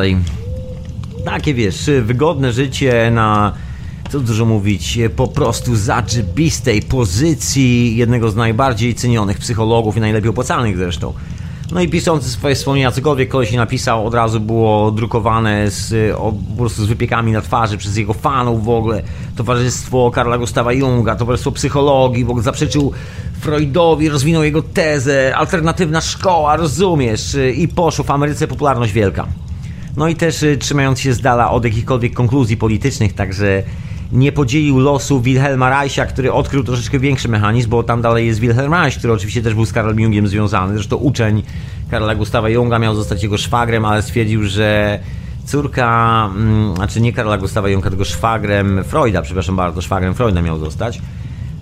Takie 1.25 1.55
wiesz, 1.55 1.91
wygodne 2.03 2.53
życie 2.53 3.11
na 3.11 3.53
co 4.11 4.21
dużo 4.21 4.45
mówić, 4.45 4.99
po 5.17 5.29
prostu 5.29 5.77
zadrzebistej 5.77 6.83
pozycji 6.83 7.97
jednego 7.97 8.31
z 8.31 8.37
najbardziej 8.37 8.95
cenionych 8.95 9.39
psychologów 9.39 9.97
i 9.97 10.01
najlepiej 10.01 10.31
opłacalnych 10.31 10.77
zresztą. 10.77 11.13
No 11.73 11.81
i 11.81 11.89
piszący 11.89 12.31
swoje 12.31 12.55
wspomnienia, 12.55 12.93
cokolwiek 12.93 13.29
koleś 13.29 13.53
napisał, 13.53 14.07
od 14.07 14.15
razu 14.15 14.41
było 14.41 14.91
drukowane 14.91 15.71
z, 15.71 16.15
o, 16.17 16.33
po 16.51 16.57
prostu 16.57 16.85
z 16.85 16.87
wypiekami 16.87 17.33
na 17.33 17.41
twarzy 17.41 17.79
przez 17.79 17.97
jego 17.97 18.13
fanów 18.13 18.65
w 18.65 18.69
ogóle. 18.69 19.03
Towarzystwo 19.37 20.11
Karla 20.11 20.39
Gustawa 20.39 20.73
Junga, 20.73 21.17
Towarzystwo 21.17 21.53
Psychologii, 21.53 22.25
w 22.25 22.31
ogóle 22.31 22.45
zaprzeczył 22.45 22.93
Freudowi, 23.41 24.09
rozwinął 24.09 24.45
jego 24.45 24.63
tezę, 24.63 25.37
alternatywna 25.37 26.01
szkoła, 26.01 26.57
rozumiesz? 26.57 27.37
I 27.57 27.69
poszło 27.69 28.05
w 28.05 28.11
Ameryce 28.11 28.49
popularność 28.49 28.93
wielka. 28.93 29.27
No 29.97 30.09
i 30.09 30.15
też 30.15 30.45
trzymając 30.59 31.01
się 31.01 31.13
z 31.13 31.21
dala 31.21 31.51
od 31.51 31.65
jakichkolwiek 31.65 32.15
konkluzji 32.15 32.57
politycznych, 32.57 33.13
także 33.13 33.63
nie 34.17 34.33
podzielił 34.33 34.79
losu 34.79 35.21
Wilhelma 35.21 35.71
Reicha, 35.71 36.07
który 36.07 36.33
odkrył 36.33 36.65
troszeczkę 36.65 36.99
większy 36.99 37.29
mechanizm, 37.29 37.71
bo 37.71 37.83
tam 37.83 38.03
dalej 38.03 38.27
jest 38.27 38.41
Wilhelm 38.41 38.75
Reich, 38.75 38.99
który 38.99 39.13
oczywiście 39.13 39.43
też 39.43 39.55
był 39.55 39.65
z 39.65 39.73
Karlem 39.73 40.01
Jungiem 40.01 40.29
związany. 40.29 40.75
Zresztą 40.75 40.97
uczeń 40.97 41.43
Karla 41.91 42.15
Gustawa 42.15 42.49
Junga 42.49 42.79
miał 42.79 42.95
zostać 42.95 43.23
jego 43.23 43.39
szwagrem, 43.39 43.85
ale 43.85 44.03
stwierdził, 44.03 44.45
że 44.45 44.99
córka, 45.45 46.31
mm, 46.37 46.77
znaczy 46.77 47.01
nie 47.01 47.13
Karla 47.13 47.39
Gustawa 47.39 47.69
Junga, 47.69 47.91
tylko 47.91 48.05
szwagrem 48.05 48.85
Freuda, 48.85 49.23
przepraszam 49.23 49.57
bardzo, 49.57 49.83
szwagrem 49.83 50.15
Freuda 50.15 50.43
miał 50.43 50.59
zostać 50.59 51.01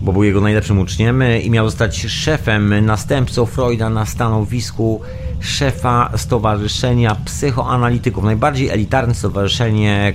bo 0.01 0.13
był 0.13 0.25
jego 0.25 0.41
najlepszym 0.41 0.79
uczniem 0.79 1.23
i 1.43 1.51
miał 1.51 1.67
zostać 1.67 2.03
szefem, 2.03 2.87
następcą 2.87 3.47
Freuda 3.47 3.91
na 3.91 4.07
stanowisku 4.07 5.01
szefa 5.41 6.11
Stowarzyszenia 6.17 7.17
Psychoanalityków. 7.25 8.25
Najbardziej 8.25 8.69
elitarne 8.69 9.15
stowarzyszenie 9.15 10.13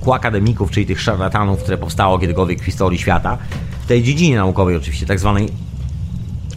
ku 0.00 0.12
akademików, 0.12 0.70
czyli 0.70 0.86
tych 0.86 1.00
szarlatanów, 1.00 1.62
które 1.62 1.78
powstało 1.78 2.18
kiedykolwiek 2.18 2.60
w 2.60 2.64
historii 2.64 2.98
świata. 2.98 3.38
W 3.84 3.86
tej 3.86 4.02
dziedzinie 4.02 4.36
naukowej 4.36 4.76
oczywiście, 4.76 5.06
tak 5.06 5.20
zwanej 5.20 5.48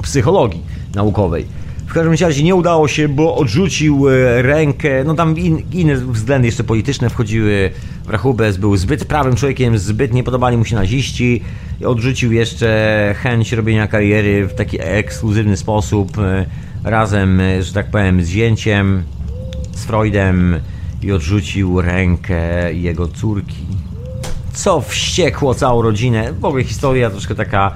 psychologii 0.01 0.61
naukowej. 0.95 1.45
W 1.87 1.93
każdym 1.93 2.27
razie 2.27 2.43
nie 2.43 2.55
udało 2.55 2.87
się, 2.87 3.07
bo 3.07 3.35
odrzucił 3.35 4.09
e, 4.09 4.41
rękę, 4.41 5.03
no 5.03 5.15
tam 5.15 5.37
in, 5.37 5.63
inne 5.71 5.95
względy 5.95 6.47
jeszcze 6.47 6.63
polityczne 6.63 7.09
wchodziły 7.09 7.71
w 8.05 8.09
rachubę, 8.09 8.53
był 8.53 8.77
zbyt 8.77 9.05
prawym 9.05 9.35
człowiekiem, 9.35 9.77
zbyt 9.77 10.13
nie 10.13 10.23
podobali 10.23 10.57
mu 10.57 10.65
się 10.65 10.75
naziści, 10.75 11.41
odrzucił 11.85 12.31
jeszcze 12.31 13.15
chęć 13.17 13.51
robienia 13.51 13.87
kariery 13.87 14.47
w 14.47 14.53
taki 14.53 14.77
ekskluzywny 14.81 15.57
sposób, 15.57 16.17
e, 16.17 16.45
razem, 16.85 17.39
e, 17.39 17.63
że 17.63 17.73
tak 17.73 17.85
powiem, 17.85 18.23
z 18.23 18.29
zięciem, 18.29 19.03
z 19.71 19.85
Freudem 19.85 20.59
i 21.01 21.11
odrzucił 21.11 21.81
rękę 21.81 22.73
jego 22.73 23.07
córki. 23.07 23.65
Co 24.53 24.81
wściekło 24.81 25.53
całą 25.53 25.81
rodzinę. 25.81 26.33
W 26.33 26.45
ogóle 26.45 26.63
historia 26.63 27.09
troszkę 27.09 27.35
taka, 27.35 27.71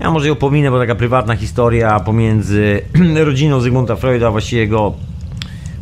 ja 0.00 0.10
może 0.10 0.28
ją 0.28 0.34
pominę, 0.34 0.70
bo 0.70 0.78
taka 0.78 0.94
prywatna 0.94 1.36
historia 1.36 2.00
pomiędzy 2.00 2.80
rodziną 3.24 3.60
Zygmunta 3.60 3.96
Freuda, 3.96 4.28
a 4.28 4.30
właściwie 4.30 4.62
jego, 4.62 4.94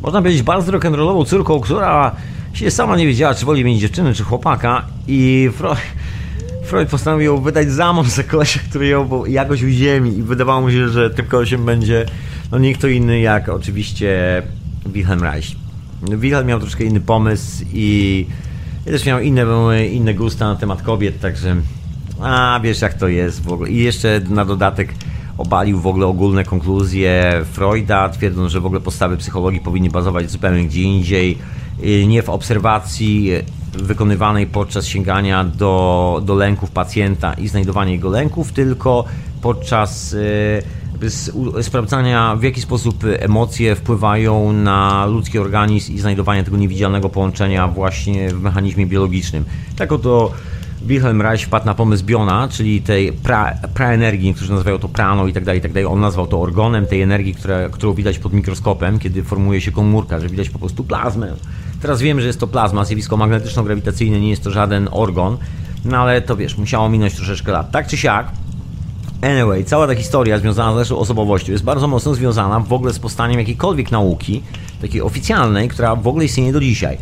można 0.03 0.21
powiedzieć, 0.21 0.43
bardzo 0.43 0.73
rock'n'rollową 0.73 1.27
córką, 1.27 1.61
która 1.61 2.17
się 2.53 2.71
sama 2.71 2.97
nie 2.97 3.07
wiedziała, 3.07 3.35
czy 3.35 3.47
woli 3.47 3.65
mieć 3.65 3.81
dziewczynę, 3.81 4.15
czy 4.15 4.25
chłopaka 4.25 4.85
i 5.09 5.51
Freud 5.57 5.79
Freud 6.69 6.89
postanowił 6.89 7.41
wydać 7.41 7.71
za 7.71 7.93
mąż 7.93 8.09
za 8.09 8.23
kolesia, 8.23 8.61
który 8.71 8.87
ją 8.87 9.25
jakoś 9.25 9.63
uziemi 9.63 10.19
i 10.19 10.23
wydawało 10.23 10.61
mu 10.61 10.71
się, 10.71 10.89
że 10.89 11.11
tym 11.11 11.27
kolesiem 11.27 11.65
będzie 11.65 12.07
no 12.53 12.59
nie 12.59 12.75
kto 12.75 12.89
inny 12.89 13.21
jak 13.21 13.49
oczywiście 13.49 14.43
Wilhelm 14.87 15.23
Reich. 15.23 15.57
Wilhelm 16.03 16.47
miał 16.47 16.61
troszkę 16.61 16.85
inny 16.85 17.01
pomysł 17.01 17.65
i 17.73 18.27
też 18.85 19.07
miał 19.07 19.21
inne, 19.21 19.87
inne 19.87 20.15
gusta 20.15 20.49
na 20.49 20.57
temat 20.57 20.83
kobiet, 20.83 21.21
także 21.21 21.57
a 22.21 22.61
wiesz 22.63 22.81
jak 22.81 22.95
to 22.95 23.09
jest 23.09 23.43
w 23.43 23.53
ogóle. 23.53 23.71
I 23.71 23.77
jeszcze 23.77 24.21
na 24.29 24.45
dodatek 24.45 24.95
obalił 25.39 25.81
w 25.81 25.87
ogóle 25.87 26.07
ogólne 26.07 26.45
konkluzje 26.45 27.43
Freuda, 27.53 28.09
twierdząc, 28.09 28.53
że 28.53 28.61
w 28.61 28.67
ogóle 28.67 28.81
podstawy 28.81 29.17
psychologii 29.17 29.61
powinny 29.61 29.91
bazować 29.91 30.31
zupełnie 30.31 30.65
gdzie 30.65 30.83
indziej, 30.83 31.39
nie 32.07 32.23
w 32.23 32.29
obserwacji 32.29 33.31
wykonywanej 33.73 34.47
podczas 34.47 34.87
sięgania 34.87 35.45
do, 35.45 36.23
do 36.25 36.35
lęków 36.35 36.71
pacjenta 36.71 37.35
i 37.35 37.49
znajdowania 37.49 37.93
jego 37.93 38.09
lęków, 38.09 38.53
tylko 38.53 39.05
podczas 39.43 40.17
sprawdzania, 41.63 42.37
w 42.37 42.43
jaki 42.43 42.61
sposób 42.61 43.05
emocje 43.19 43.75
wpływają 43.75 44.53
na 44.53 45.07
ludzki 45.07 45.39
organizm 45.39 45.93
i 45.93 45.99
znajdowania 45.99 46.45
tego 46.45 46.57
niewidzialnego 46.57 47.09
połączenia 47.09 47.69
właśnie 47.69 48.31
w 48.31 48.43
mechanizmie 48.43 48.87
biologicznym. 48.87 49.45
Tak 49.77 49.93
oto 49.93 50.33
Wilhelm 50.83 51.23
Reich 51.23 51.47
wpadł 51.47 51.67
na 51.67 51.75
pomysł 51.75 52.05
Biona, 52.05 52.49
czyli 52.49 52.83
tej 52.83 53.13
pra, 53.13 53.55
praenergii, 53.75 54.35
którzy 54.35 54.53
nazywają 54.53 54.79
to 54.79 54.89
prano 54.89 55.27
i 55.27 55.33
tak 55.33 55.45
dalej, 55.45 55.59
i 55.59 55.63
tak 55.63 55.73
dalej. 55.73 55.87
On 55.87 56.01
nazwał 56.01 56.27
to 56.27 56.41
orgonem 56.41 56.87
tej 56.87 57.03
energii, 57.03 57.35
która, 57.35 57.69
którą 57.69 57.93
widać 57.93 58.19
pod 58.19 58.33
mikroskopem, 58.33 58.99
kiedy 58.99 59.23
formuje 59.23 59.61
się 59.61 59.73
komórka, 59.73 60.21
że 60.21 60.29
widać 60.29 60.51
po 60.51 60.59
prostu 60.59 60.85
plazmę. 60.85 61.35
Teraz 61.83 62.03
wiemy, 62.03 62.21
że 62.21 62.27
jest 62.27 62.41
to 62.41 62.47
plazma, 62.47 62.85
zjawisko 62.85 63.17
magnetyczno-grawitacyjne, 63.17 64.21
nie 64.21 64.31
jest 64.31 64.45
to 64.45 64.51
żaden 64.51 64.89
organ, 64.91 65.37
no 65.85 65.97
ale 65.97 66.23
to 66.23 66.37
wiesz, 66.37 66.59
musiało 66.59 66.89
minąć 66.89 67.15
troszeczkę 67.15 67.53
lat. 67.53 67.71
Tak 67.71 67.87
czy 67.87 67.97
siak, 67.97 68.27
Anyway, 69.23 69.65
cała 69.65 69.87
ta 69.87 69.95
historia 69.95 70.39
związana 70.39 70.73
z 70.73 70.77
naszą 70.77 70.99
osobowością 70.99 71.53
jest 71.53 71.65
bardzo 71.65 71.89
mocno 71.89 72.15
związana 72.15 72.61
w 72.61 72.73
ogóle 72.73 72.93
z 72.93 72.99
powstaniem 72.99 73.39
jakiejkolwiek 73.39 73.91
nauki, 73.91 74.43
takiej 74.83 75.03
oficjalnej, 75.03 75.69
która 75.69 75.97
w 75.97 76.07
ogóle 76.07 76.25
istnieje 76.25 76.53
do 76.53 76.61
dzisiaj. 76.61 76.99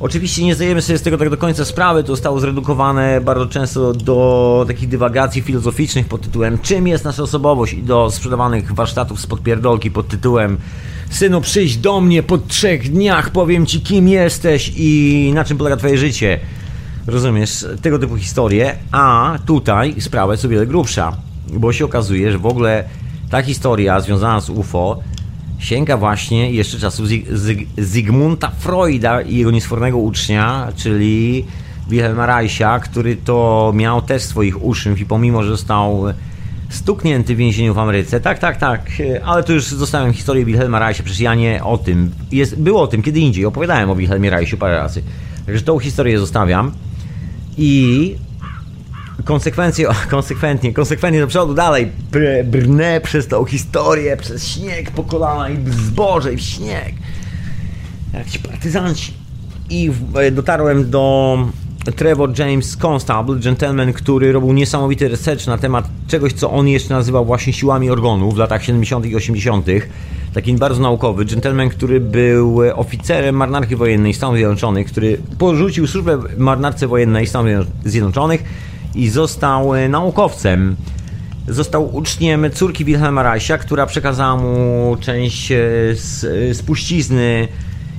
Oczywiście 0.00 0.44
nie 0.44 0.54
zdajemy 0.54 0.82
sobie 0.82 0.98
z 0.98 1.02
tego 1.02 1.18
tak 1.18 1.30
do 1.30 1.36
końca 1.36 1.64
sprawy, 1.64 2.02
to 2.02 2.08
zostało 2.08 2.40
zredukowane 2.40 3.20
bardzo 3.20 3.46
często 3.46 3.92
do 3.92 4.64
takich 4.68 4.88
dywagacji 4.88 5.42
filozoficznych 5.42 6.08
pod 6.08 6.20
tytułem 6.20 6.58
czym 6.58 6.88
jest 6.88 7.04
nasza 7.04 7.22
osobowość 7.22 7.72
i 7.72 7.82
do 7.82 8.10
sprzedawanych 8.10 8.74
warsztatów 8.74 9.20
z 9.20 9.26
podpierdolki 9.26 9.90
pod 9.90 10.08
tytułem 10.08 10.58
synu 11.10 11.40
przyjdź 11.40 11.76
do 11.76 12.00
mnie 12.00 12.22
po 12.22 12.38
trzech 12.38 12.92
dniach, 12.92 13.30
powiem 13.30 13.66
ci 13.66 13.80
kim 13.80 14.08
jesteś 14.08 14.72
i 14.76 15.32
na 15.34 15.44
czym 15.44 15.58
polega 15.58 15.76
twoje 15.76 15.98
życie. 15.98 16.40
Rozumiesz? 17.06 17.66
Tego 17.82 17.98
typu 17.98 18.16
historie, 18.16 18.76
a 18.92 19.34
tutaj 19.46 20.00
sprawa 20.00 20.32
jest 20.32 20.44
o 20.44 20.48
wiele 20.48 20.66
grubsza 20.66 21.29
bo 21.58 21.72
się 21.72 21.84
okazuje, 21.84 22.32
że 22.32 22.38
w 22.38 22.46
ogóle 22.46 22.84
ta 23.30 23.42
historia 23.42 24.00
związana 24.00 24.40
z 24.40 24.50
UFO 24.50 25.00
sięga 25.58 25.96
właśnie 25.96 26.50
jeszcze 26.50 26.78
czasów 26.78 27.06
Zygmunta 27.78 28.50
Freuda 28.50 29.20
i 29.20 29.36
jego 29.36 29.50
niesfornego 29.50 29.98
ucznia, 29.98 30.68
czyli 30.76 31.44
Wilhelma 31.88 32.26
Reicha, 32.26 32.80
który 32.80 33.16
to 33.16 33.72
miał 33.74 34.02
też 34.02 34.22
swoich 34.22 34.64
uczniów 34.64 35.00
i 35.00 35.06
pomimo, 35.06 35.42
że 35.42 35.50
został 35.50 36.04
stuknięty 36.68 37.34
w 37.34 37.38
więzieniu 37.38 37.74
w 37.74 37.78
Ameryce, 37.78 38.20
tak, 38.20 38.38
tak, 38.38 38.56
tak, 38.56 38.90
ale 39.24 39.42
to 39.42 39.52
już 39.52 39.64
zostawiam 39.64 40.12
historię 40.12 40.44
Wilhelma 40.44 40.78
Reicha, 40.78 41.02
przecież 41.02 41.20
ja 41.20 41.34
nie 41.34 41.64
o 41.64 41.78
tym, 41.78 42.10
jest, 42.32 42.60
było 42.60 42.82
o 42.82 42.86
tym 42.86 43.02
kiedy 43.02 43.20
indziej, 43.20 43.44
opowiadałem 43.44 43.90
o 43.90 43.94
Wilhelmie 43.94 44.30
Reichu 44.30 44.56
parę 44.56 44.76
razy, 44.76 45.02
także 45.46 45.62
tą 45.62 45.78
historię 45.78 46.18
zostawiam 46.18 46.72
i 47.58 48.14
konsekwencje, 49.24 49.88
konsekwentnie, 50.10 50.72
konsekwentnie 50.72 51.20
do 51.20 51.26
przodu, 51.26 51.54
dalej 51.54 51.92
br, 52.12 52.44
brnę 52.44 53.00
przez 53.00 53.28
tą 53.28 53.44
historię, 53.44 54.16
przez 54.16 54.48
śnieg 54.48 54.90
po 54.90 55.02
kolana 55.02 55.50
i 55.50 55.56
zboże 55.70 56.34
i 56.34 56.38
śnieg. 56.38 56.92
Jak 58.14 58.30
ci 58.30 58.38
partyzanci. 58.38 59.12
I 59.70 59.90
e, 60.14 60.30
dotarłem 60.30 60.90
do 60.90 61.38
Trevor 61.96 62.38
James 62.38 62.76
Constable, 62.76 63.36
gentleman, 63.36 63.92
który 63.92 64.32
robił 64.32 64.52
niesamowity 64.52 65.08
research 65.08 65.46
na 65.46 65.58
temat 65.58 65.88
czegoś, 66.08 66.32
co 66.32 66.50
on 66.50 66.68
jeszcze 66.68 66.94
nazywał 66.94 67.24
właśnie 67.24 67.52
siłami 67.52 67.90
organu 67.90 68.32
w 68.32 68.36
latach 68.36 68.64
70. 68.64 69.06
i 69.06 69.16
80. 69.16 69.66
Taki 70.34 70.54
bardzo 70.54 70.82
naukowy, 70.82 71.24
gentleman, 71.24 71.68
który 71.68 72.00
był 72.00 72.60
oficerem 72.74 73.36
marynarki 73.36 73.76
wojennej 73.76 74.14
Stanów 74.14 74.36
Zjednoczonych, 74.36 74.86
który 74.86 75.18
porzucił 75.38 75.86
służbę 75.86 76.18
marynarce 76.38 76.88
wojennej 76.88 77.26
Stanów 77.26 77.66
Zjednoczonych 77.84 78.44
i 78.94 79.08
został 79.08 79.74
e, 79.74 79.88
naukowcem. 79.88 80.76
Został 81.48 81.96
uczniem 81.96 82.46
córki 82.54 82.84
Wilhelma 82.84 83.22
Reicha, 83.22 83.58
która 83.58 83.86
przekazała 83.86 84.36
mu 84.36 84.96
część 85.00 85.52
e, 85.52 86.54
spuścizny 86.54 87.48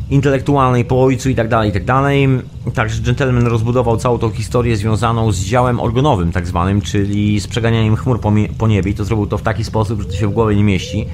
intelektualnej 0.10 0.86
po 0.86 1.04
ojcu 1.04 1.30
i 1.30 1.36
tak 1.36 1.48
dalej, 1.48 1.70
i 1.70 1.74
tak 1.74 1.86
dalej. 1.86 2.28
Także 2.74 3.02
gentleman 3.02 3.48
rozbudował 3.48 3.98
całą 3.98 4.18
tą 4.18 4.30
historię 4.30 4.78
związaną 4.78 5.32
z 5.32 5.40
działem 5.40 5.80
organowym 5.80 6.32
tak 6.32 6.48
zwanym, 6.48 6.82
czyli 6.82 7.40
z 7.40 7.48
przeganianiem 7.48 7.96
chmur 7.96 8.20
po, 8.20 8.34
po 8.58 8.68
niebie 8.68 8.92
i 8.92 8.94
to 8.94 9.06
zrobił 9.06 9.28
to 9.28 9.38
w 9.38 9.42
taki 9.42 9.64
sposób, 9.64 10.02
że 10.02 10.08
to 10.08 10.14
się 10.14 10.28
w 10.28 10.32
głowie 10.32 10.56
nie 10.56 10.64
mieści. 10.64 11.06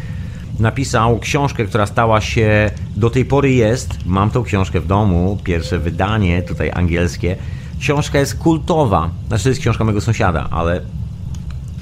Napisał 0.60 1.20
książkę, 1.20 1.66
która 1.66 1.86
stała 1.86 2.22
się, 2.22 2.72
do 2.96 3.10
tej 3.10 3.26
pory 3.26 3.52
jest, 3.52 3.90
mam 4.06 4.30
tą 4.30 4.44
książkę 4.44 4.80
w 4.80 4.88
domu, 4.88 5.38
pierwsze 5.44 5.80
wydanie, 5.80 6.42
tutaj 6.42 6.72
angielskie. 6.74 7.36
Książka 7.80 8.20
jest 8.20 8.36
kultowa, 8.38 9.10
znaczy 9.28 9.44
to 9.44 9.50
jest 9.50 9.62
książka 9.62 9.84
mojego 9.84 10.02
sąsiada, 10.02 10.48
ale 10.52 10.82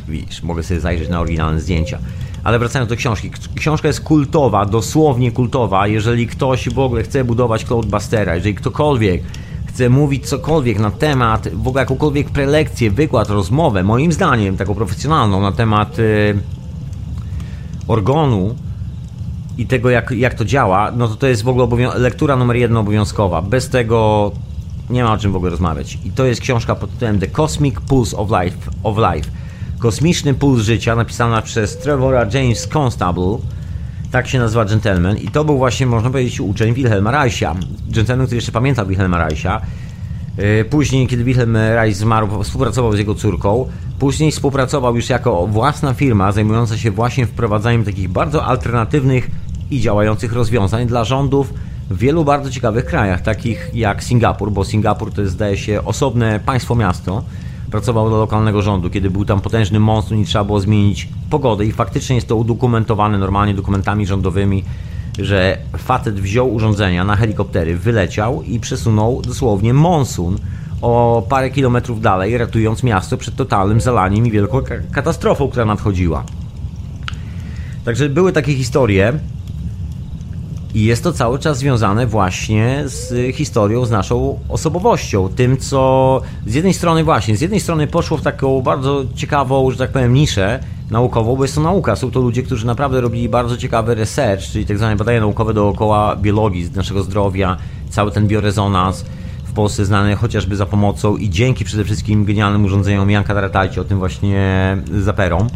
widzisz, 0.07 0.43
mogę 0.43 0.63
sobie 0.63 0.79
zajrzeć 0.79 1.09
na 1.09 1.19
oryginalne 1.19 1.59
zdjęcia. 1.61 1.99
Ale 2.43 2.59
wracając 2.59 2.89
do 2.89 2.95
książki. 2.95 3.31
Książka 3.55 3.87
jest 3.87 4.01
kultowa, 4.01 4.65
dosłownie 4.65 5.31
kultowa. 5.31 5.87
Jeżeli 5.87 6.27
ktoś 6.27 6.69
w 6.69 6.79
ogóle 6.79 7.03
chce 7.03 7.23
budować 7.23 7.65
Cloudbustera, 7.65 8.35
jeżeli 8.35 8.55
ktokolwiek 8.55 9.23
chce 9.65 9.89
mówić 9.89 10.27
cokolwiek 10.27 10.79
na 10.79 10.91
temat, 10.91 11.47
w 11.53 11.67
ogóle 11.67 11.81
jakąkolwiek 11.81 12.29
prelekcję, 12.29 12.91
wykład, 12.91 13.29
rozmowę, 13.29 13.83
moim 13.83 14.11
zdaniem 14.11 14.57
taką 14.57 14.75
profesjonalną 14.75 15.41
na 15.41 15.51
temat 15.51 15.99
y, 15.99 16.39
organu 17.87 18.55
i 19.57 19.65
tego 19.67 19.89
jak, 19.89 20.11
jak 20.11 20.33
to 20.33 20.45
działa, 20.45 20.91
no 20.91 21.07
to 21.07 21.15
to 21.15 21.27
jest 21.27 21.43
w 21.43 21.47
ogóle 21.47 21.67
lektura 21.95 22.35
numer 22.35 22.57
jeden 22.57 22.77
obowiązkowa. 22.77 23.41
Bez 23.41 23.69
tego 23.69 24.31
nie 24.89 25.03
ma 25.03 25.13
o 25.13 25.17
czym 25.17 25.31
w 25.31 25.35
ogóle 25.35 25.51
rozmawiać. 25.51 25.97
I 26.05 26.11
to 26.11 26.25
jest 26.25 26.41
książka 26.41 26.75
pod 26.75 26.91
tytułem 26.91 27.19
The 27.19 27.27
Cosmic 27.27 27.79
Pulse 27.79 28.17
of 28.17 28.29
Life. 28.29 28.57
Of 28.83 28.97
life. 28.97 29.29
Kosmiczny 29.79 30.33
Puls 30.33 30.63
Życia, 30.63 30.95
napisana 30.95 31.41
przez 31.41 31.77
Trevora 31.77 32.25
James 32.33 32.67
Constable. 32.67 33.37
Tak 34.11 34.27
się 34.27 34.39
nazywa 34.39 34.65
Gentleman. 34.65 35.17
I 35.17 35.27
to 35.27 35.45
był 35.45 35.57
właśnie, 35.57 35.85
można 35.85 36.09
powiedzieć, 36.09 36.39
uczeń 36.39 36.73
Wilhelma 36.73 37.11
Reicha. 37.11 37.55
Gentleman, 37.89 38.25
który 38.25 38.37
jeszcze 38.37 38.51
pamiętał 38.51 38.87
Wilhelma 38.87 39.27
Reicha. 39.27 39.61
Y, 40.39 40.65
później, 40.65 41.07
kiedy 41.07 41.23
Wilhelm 41.23 41.57
Reich 41.57 41.95
zmarł, 41.95 42.43
współpracował 42.43 42.95
z 42.95 42.99
jego 42.99 43.15
córką. 43.15 43.69
Później 43.99 44.31
współpracował 44.31 44.95
już 44.95 45.09
jako 45.09 45.47
własna 45.47 45.93
firma 45.93 46.31
zajmująca 46.31 46.77
się 46.77 46.91
właśnie 46.91 47.25
wprowadzaniem 47.25 47.83
takich 47.83 48.09
bardzo 48.09 48.45
alternatywnych 48.45 49.31
i 49.71 49.81
działających 49.81 50.33
rozwiązań 50.33 50.87
dla 50.87 51.03
rządów 51.03 51.53
w 51.89 51.97
wielu 51.97 52.25
bardzo 52.25 52.49
ciekawych 52.49 52.85
krajach, 52.85 53.21
takich 53.21 53.71
jak 53.73 54.03
Singapur, 54.03 54.51
bo 54.51 54.65
Singapur 54.65 55.13
to 55.13 55.21
jest, 55.21 55.33
zdaje 55.33 55.57
się, 55.57 55.85
osobne 55.85 56.39
państwo-miasto 56.39 57.23
pracował 57.71 58.09
dla 58.09 58.17
lokalnego 58.17 58.61
rządu, 58.61 58.89
kiedy 58.89 59.09
był 59.09 59.25
tam 59.25 59.41
potężny 59.41 59.79
monstrum 59.79 60.21
i 60.21 60.25
trzeba 60.25 60.43
było 60.43 60.59
zmienić 60.59 61.09
pogodę 61.29 61.65
i 61.65 61.71
faktycznie 61.71 62.15
jest 62.15 62.27
to 62.27 62.35
udokumentowane 62.35 63.17
normalnie 63.17 63.53
dokumentami 63.53 64.05
rządowymi, 64.05 64.63
że 65.19 65.57
facet 65.77 66.19
wziął 66.19 66.53
urządzenia 66.53 67.03
na 67.03 67.15
helikoptery, 67.15 67.77
wyleciał 67.77 68.43
i 68.43 68.59
przesunął 68.59 69.21
dosłownie 69.21 69.73
monsun 69.73 70.37
o 70.81 71.23
parę 71.29 71.49
kilometrów 71.49 72.01
dalej, 72.01 72.37
ratując 72.37 72.83
miasto 72.83 73.17
przed 73.17 73.35
totalnym 73.35 73.81
zalaniem 73.81 74.27
i 74.27 74.31
wielką 74.31 74.61
katastrofą, 74.91 75.47
która 75.47 75.65
nadchodziła. 75.65 76.23
Także 77.85 78.09
były 78.09 78.31
takie 78.31 78.53
historie, 78.53 79.19
i 80.75 80.83
jest 80.83 81.03
to 81.03 81.13
cały 81.13 81.39
czas 81.39 81.57
związane 81.57 82.07
właśnie 82.07 82.83
z 82.85 83.35
historią, 83.35 83.85
z 83.85 83.91
naszą 83.91 84.39
osobowością. 84.49 85.29
Tym, 85.29 85.57
co 85.57 86.21
z 86.47 86.53
jednej 86.53 86.73
strony 86.73 87.03
właśnie, 87.03 87.37
z 87.37 87.41
jednej 87.41 87.59
strony 87.59 87.87
poszło 87.87 88.17
w 88.17 88.21
taką 88.21 88.61
bardzo 88.61 89.03
ciekawą, 89.15 89.71
że 89.71 89.77
tak 89.77 89.91
powiem, 89.91 90.13
niszę 90.13 90.59
naukową, 90.91 91.35
bo 91.35 91.43
jest 91.43 91.55
to 91.55 91.61
nauka. 91.61 91.95
Są 91.95 92.11
to 92.11 92.19
ludzie, 92.19 92.43
którzy 92.43 92.65
naprawdę 92.65 93.01
robili 93.01 93.29
bardzo 93.29 93.57
ciekawy 93.57 93.95
research, 93.95 94.43
czyli 94.43 94.65
tak 94.65 94.77
zwane 94.77 94.95
badania 94.95 95.19
naukowe 95.19 95.53
dookoła 95.53 96.15
biologii, 96.15 96.69
naszego 96.75 97.03
zdrowia, 97.03 97.57
cały 97.89 98.11
ten 98.11 98.27
biorezonans 98.27 99.05
w 99.45 99.53
Polsce 99.53 99.85
znany 99.85 100.15
chociażby 100.15 100.55
za 100.55 100.65
pomocą 100.65 101.17
i 101.17 101.29
dzięki 101.29 101.65
przede 101.65 101.83
wszystkim 101.83 102.25
genialnym 102.25 102.65
urządzeniom 102.65 103.11
Janka 103.11 103.33
Daratajcie, 103.33 103.81
o 103.81 103.83
tym 103.83 103.99
właśnie 103.99 104.77
zaperom, 105.01 105.47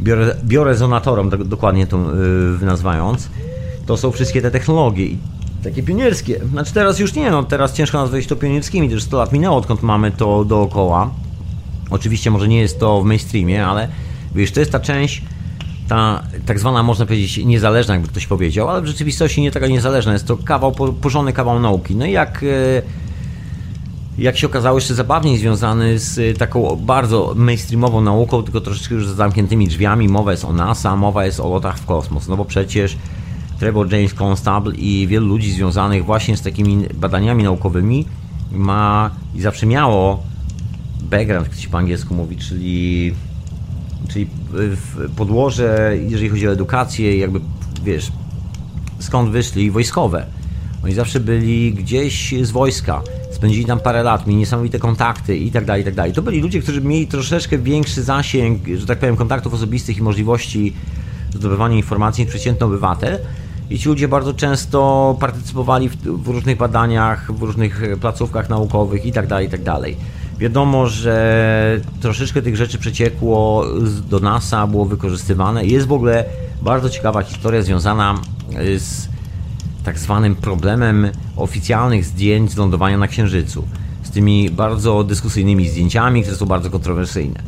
biore, 0.00 0.36
biorezonatorom, 0.44 1.30
dokładnie 1.30 1.86
to 1.86 1.98
yy, 2.60 2.66
nazywając 2.66 3.28
to 3.90 3.96
są 3.96 4.10
wszystkie 4.10 4.42
te 4.42 4.50
technologie 4.50 5.06
i 5.06 5.18
takie 5.64 5.82
pionierskie. 5.82 6.40
Znaczy 6.50 6.74
teraz 6.74 6.98
już 6.98 7.14
nie, 7.14 7.30
no 7.30 7.42
teraz 7.42 7.72
ciężko 7.72 7.98
nazwać 7.98 8.26
to 8.26 8.36
pionierskimi, 8.36 8.90
też 8.90 9.02
100 9.02 9.18
lat 9.18 9.32
minęło, 9.32 9.56
odkąd 9.56 9.82
mamy 9.82 10.10
to 10.10 10.44
dookoła. 10.44 11.10
Oczywiście 11.90 12.30
może 12.30 12.48
nie 12.48 12.60
jest 12.60 12.80
to 12.80 13.02
w 13.02 13.04
mainstreamie, 13.04 13.66
ale 13.66 13.88
wiesz, 14.34 14.52
to 14.52 14.60
jest 14.60 14.72
ta 14.72 14.80
część, 14.80 15.22
ta 15.88 16.22
tak 16.46 16.58
zwana, 16.58 16.82
można 16.82 17.06
powiedzieć, 17.06 17.44
niezależna, 17.44 17.94
jakby 17.94 18.08
ktoś 18.08 18.26
powiedział, 18.26 18.68
ale 18.68 18.82
w 18.82 18.86
rzeczywistości 18.86 19.42
nie 19.42 19.50
taka 19.50 19.66
niezależna, 19.66 20.12
jest 20.12 20.26
to 20.26 20.36
kawał, 20.36 20.72
porządny 21.00 21.32
kawał 21.32 21.60
nauki. 21.60 21.96
No 21.96 22.06
i 22.06 22.12
jak, 22.12 22.42
e, 22.42 22.82
jak 24.18 24.38
się 24.38 24.46
okazało, 24.46 24.78
jeszcze 24.78 24.94
zabawniej 24.94 25.38
związany 25.38 25.98
z 25.98 26.38
taką 26.38 26.76
bardzo 26.76 27.32
mainstreamową 27.36 28.00
nauką, 28.00 28.42
tylko 28.42 28.60
troszeczkę 28.60 28.94
już 28.94 29.08
z 29.08 29.16
zamkniętymi 29.16 29.68
drzwiami. 29.68 30.08
Mowa 30.08 30.30
jest 30.30 30.44
o 30.44 30.52
NASA, 30.52 30.96
mowa 30.96 31.24
jest 31.24 31.40
o 31.40 31.48
lotach 31.48 31.78
w 31.78 31.86
kosmos, 31.86 32.28
no 32.28 32.36
bo 32.36 32.44
przecież 32.44 32.96
Trevor 33.60 33.92
James 33.92 34.14
Constable 34.14 34.74
i 34.74 35.06
wielu 35.06 35.26
ludzi 35.26 35.52
związanych 35.52 36.04
właśnie 36.04 36.36
z 36.36 36.42
takimi 36.42 36.86
badaniami 36.94 37.42
naukowymi 37.42 38.06
ma 38.52 39.10
i 39.34 39.40
zawsze 39.40 39.66
miało 39.66 40.22
background, 41.02 41.48
jak 41.48 41.56
się 41.56 41.68
po 41.68 41.78
angielsku 41.78 42.14
mówi, 42.14 42.36
czyli, 42.36 43.12
czyli 44.08 44.26
podłoże, 45.16 45.96
jeżeli 46.08 46.28
chodzi 46.28 46.48
o 46.48 46.52
edukację, 46.52 47.16
jakby 47.16 47.40
wiesz, 47.84 48.12
skąd 48.98 49.30
wyszli 49.30 49.70
wojskowe. 49.70 50.26
Oni 50.84 50.94
zawsze 50.94 51.20
byli 51.20 51.74
gdzieś 51.74 52.34
z 52.42 52.50
wojska, 52.50 53.02
spędzili 53.30 53.64
tam 53.64 53.80
parę 53.80 54.02
lat, 54.02 54.26
mieli 54.26 54.38
niesamowite 54.38 54.78
kontakty 54.78 55.36
i 55.36 55.50
tak 55.50 55.64
dalej, 55.64 55.82
i 55.82 55.84
tak 55.84 55.94
dalej. 55.94 56.12
To 56.12 56.22
byli 56.22 56.40
ludzie, 56.40 56.60
którzy 56.60 56.80
mieli 56.80 57.06
troszeczkę 57.06 57.58
większy 57.58 58.02
zasięg, 58.02 58.62
że 58.76 58.86
tak 58.86 58.98
powiem, 58.98 59.16
kontaktów 59.16 59.54
osobistych 59.54 59.98
i 59.98 60.02
możliwości 60.02 60.72
zdobywania 61.34 61.76
informacji 61.76 62.24
niż 62.24 62.30
przeciętny 62.30 62.66
obywatel, 62.66 63.18
i 63.70 63.78
ci 63.78 63.88
ludzie 63.88 64.08
bardzo 64.08 64.34
często 64.34 65.16
partycypowali 65.20 65.88
w, 65.88 65.96
w 65.96 66.28
różnych 66.28 66.56
badaniach, 66.56 67.32
w 67.32 67.42
różnych 67.42 67.82
placówkach 68.00 68.48
naukowych 68.48 69.06
itd., 69.06 69.28
tak 69.28 69.42
itd. 69.42 69.64
Tak 69.64 69.80
Wiadomo, 70.38 70.86
że 70.86 71.80
troszeczkę 72.00 72.42
tych 72.42 72.56
rzeczy 72.56 72.78
przeciekło 72.78 73.64
do 74.10 74.20
NASA, 74.20 74.66
było 74.66 74.84
wykorzystywane. 74.84 75.66
Jest 75.66 75.86
w 75.86 75.92
ogóle 75.92 76.24
bardzo 76.62 76.90
ciekawa 76.90 77.22
historia 77.22 77.62
związana 77.62 78.14
z 78.78 79.08
tak 79.84 79.98
zwanym 79.98 80.34
problemem 80.34 81.10
oficjalnych 81.36 82.04
zdjęć 82.04 82.50
z 82.50 82.56
lądowania 82.56 82.98
na 82.98 83.08
Księżycu. 83.08 83.64
Z 84.02 84.10
tymi 84.10 84.50
bardzo 84.50 85.04
dyskusyjnymi 85.04 85.68
zdjęciami, 85.68 86.22
które 86.22 86.36
są 86.36 86.46
bardzo 86.46 86.70
kontrowersyjne. 86.70 87.40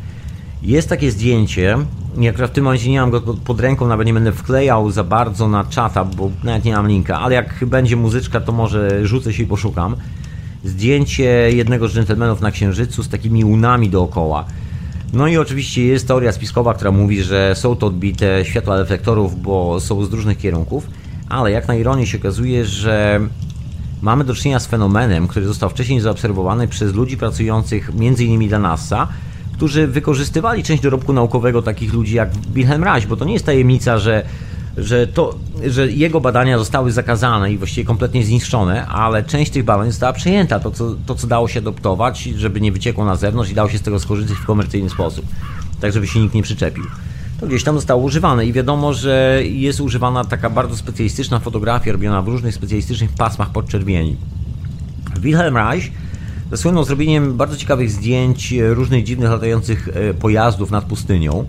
Jest 0.63 0.89
takie 0.89 1.11
zdjęcie, 1.11 1.77
ja 2.19 2.29
akurat 2.29 2.51
w 2.51 2.53
tym 2.53 2.63
momencie 2.63 2.89
nie 2.89 3.01
mam 3.01 3.11
go 3.11 3.21
pod 3.21 3.59
ręką, 3.59 3.87
nawet 3.87 4.07
nie 4.07 4.13
będę 4.13 4.31
wklejał 4.31 4.91
za 4.91 5.03
bardzo 5.03 5.47
na 5.47 5.63
czata, 5.63 6.05
bo 6.05 6.31
nawet 6.43 6.65
nie 6.65 6.73
mam 6.73 6.87
linka, 6.87 7.19
ale 7.19 7.35
jak 7.35 7.65
będzie 7.65 7.95
muzyczka, 7.95 8.41
to 8.41 8.51
może 8.51 9.07
rzucę 9.07 9.33
się 9.33 9.43
i 9.43 9.45
poszukam. 9.45 9.95
Zdjęcie 10.63 11.23
jednego 11.53 11.87
z 11.87 11.93
dżentelmenów 11.93 12.41
na 12.41 12.51
Księżycu 12.51 13.03
z 13.03 13.09
takimi 13.09 13.45
łunami 13.45 13.89
dookoła. 13.89 14.45
No 15.13 15.27
i 15.27 15.37
oczywiście 15.37 15.85
jest 15.85 16.07
teoria 16.07 16.31
spiskowa, 16.31 16.73
która 16.73 16.91
mówi, 16.91 17.23
że 17.23 17.55
są 17.55 17.75
to 17.75 17.87
odbite 17.87 18.45
światła 18.45 18.77
reflektorów, 18.77 19.41
bo 19.41 19.79
są 19.79 20.05
z 20.05 20.13
różnych 20.13 20.37
kierunków, 20.37 20.87
ale 21.29 21.51
jak 21.51 21.67
na 21.67 21.75
ironię 21.75 22.07
się 22.07 22.17
okazuje, 22.17 22.65
że 22.65 23.19
mamy 24.01 24.23
do 24.23 24.35
czynienia 24.35 24.59
z 24.59 24.67
fenomenem, 24.67 25.27
który 25.27 25.45
został 25.45 25.69
wcześniej 25.69 25.99
zaobserwowany 25.99 26.67
przez 26.67 26.93
ludzi 26.93 27.17
pracujących 27.17 27.89
m.in. 27.99 28.47
dla 28.49 28.59
NASA, 28.59 29.07
którzy 29.53 29.87
wykorzystywali 29.87 30.63
część 30.63 30.83
dorobku 30.83 31.13
naukowego 31.13 31.61
takich 31.61 31.93
ludzi 31.93 32.15
jak 32.15 32.29
Wilhelm 32.53 32.83
Reich, 32.83 33.07
bo 33.07 33.15
to 33.17 33.25
nie 33.25 33.33
jest 33.33 33.45
tajemnica, 33.45 33.97
że 33.97 34.25
że, 34.77 35.07
to, 35.07 35.35
że 35.67 35.91
jego 35.91 36.21
badania 36.21 36.57
zostały 36.57 36.91
zakazane 36.91 37.51
i 37.51 37.57
właściwie 37.57 37.85
kompletnie 37.85 38.25
zniszczone, 38.25 38.87
ale 38.87 39.23
część 39.23 39.51
tych 39.51 39.63
badań 39.63 39.91
została 39.91 40.13
przejęta, 40.13 40.59
to 40.59 40.71
co, 40.71 40.95
to 41.05 41.15
co 41.15 41.27
dało 41.27 41.47
się 41.47 41.59
adoptować, 41.59 42.23
żeby 42.23 42.61
nie 42.61 42.71
wyciekło 42.71 43.05
na 43.05 43.15
zewnątrz 43.15 43.51
i 43.51 43.55
dało 43.55 43.69
się 43.69 43.77
z 43.77 43.81
tego 43.81 43.99
skorzystać 43.99 44.37
w 44.37 44.45
komercyjny 44.45 44.89
sposób, 44.89 45.25
tak 45.81 45.93
żeby 45.93 46.07
się 46.07 46.19
nikt 46.19 46.33
nie 46.33 46.43
przyczepił. 46.43 46.83
To 47.39 47.47
gdzieś 47.47 47.63
tam 47.63 47.75
zostało 47.75 48.03
używane 48.03 48.45
i 48.45 48.53
wiadomo, 48.53 48.93
że 48.93 49.41
jest 49.43 49.81
używana 49.81 50.25
taka 50.25 50.49
bardzo 50.49 50.77
specjalistyczna 50.77 51.39
fotografia 51.39 51.91
robiona 51.91 52.21
w 52.21 52.27
różnych 52.27 52.55
specjalistycznych 52.55 53.11
pasmach 53.11 53.49
podczerwieni. 53.49 54.17
Wilhelm 55.19 55.57
Reich 55.57 55.91
zasłynął 56.53 56.83
zrobieniem 56.83 57.37
bardzo 57.37 57.57
ciekawych 57.57 57.91
zdjęć 57.91 58.53
e, 58.53 58.73
różnych 58.73 59.03
dziwnych 59.03 59.29
latających 59.29 59.89
e, 59.93 60.13
pojazdów 60.13 60.71
nad 60.71 60.85
pustynią. 60.85 61.45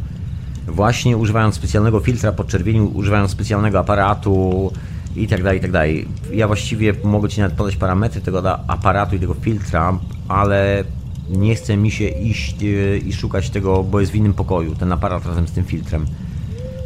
Właśnie 0.67 1.17
używając 1.17 1.55
specjalnego 1.55 2.01
filtra 2.01 2.33
podczerwieni, 2.33 2.81
używając 2.81 3.31
specjalnego 3.31 3.79
aparatu 3.79 4.73
i 5.17 5.29
tak 5.29 5.43
dalej, 5.43 5.59
i 5.59 5.63
tak 5.63 5.71
dalej. 5.71 6.09
Ja 6.33 6.47
właściwie 6.47 6.95
mogę 7.05 7.29
Ci 7.29 7.41
nawet 7.41 7.57
podać 7.57 7.77
parametry 7.77 8.21
tego 8.21 8.59
aparatu 8.71 9.17
i 9.17 9.21
tego 9.21 9.35
filtra, 9.35 9.99
ale 10.29 10.85
Nie 11.31 11.55
chce 11.55 11.77
mi 11.77 11.91
się 11.91 12.09
iść 12.09 12.57
e, 12.63 12.97
i 12.99 13.13
szukać 13.13 13.51
tego, 13.51 13.83
bo 13.83 14.01
jest 14.01 14.13
w 14.13 14.15
innym 14.15 14.35
pokoju, 14.35 14.75
ten 14.75 14.93
aparat 14.93 15.27
razem 15.27 15.49
z 15.49 15.53
tym 15.53 15.65
filtrem 15.65 16.07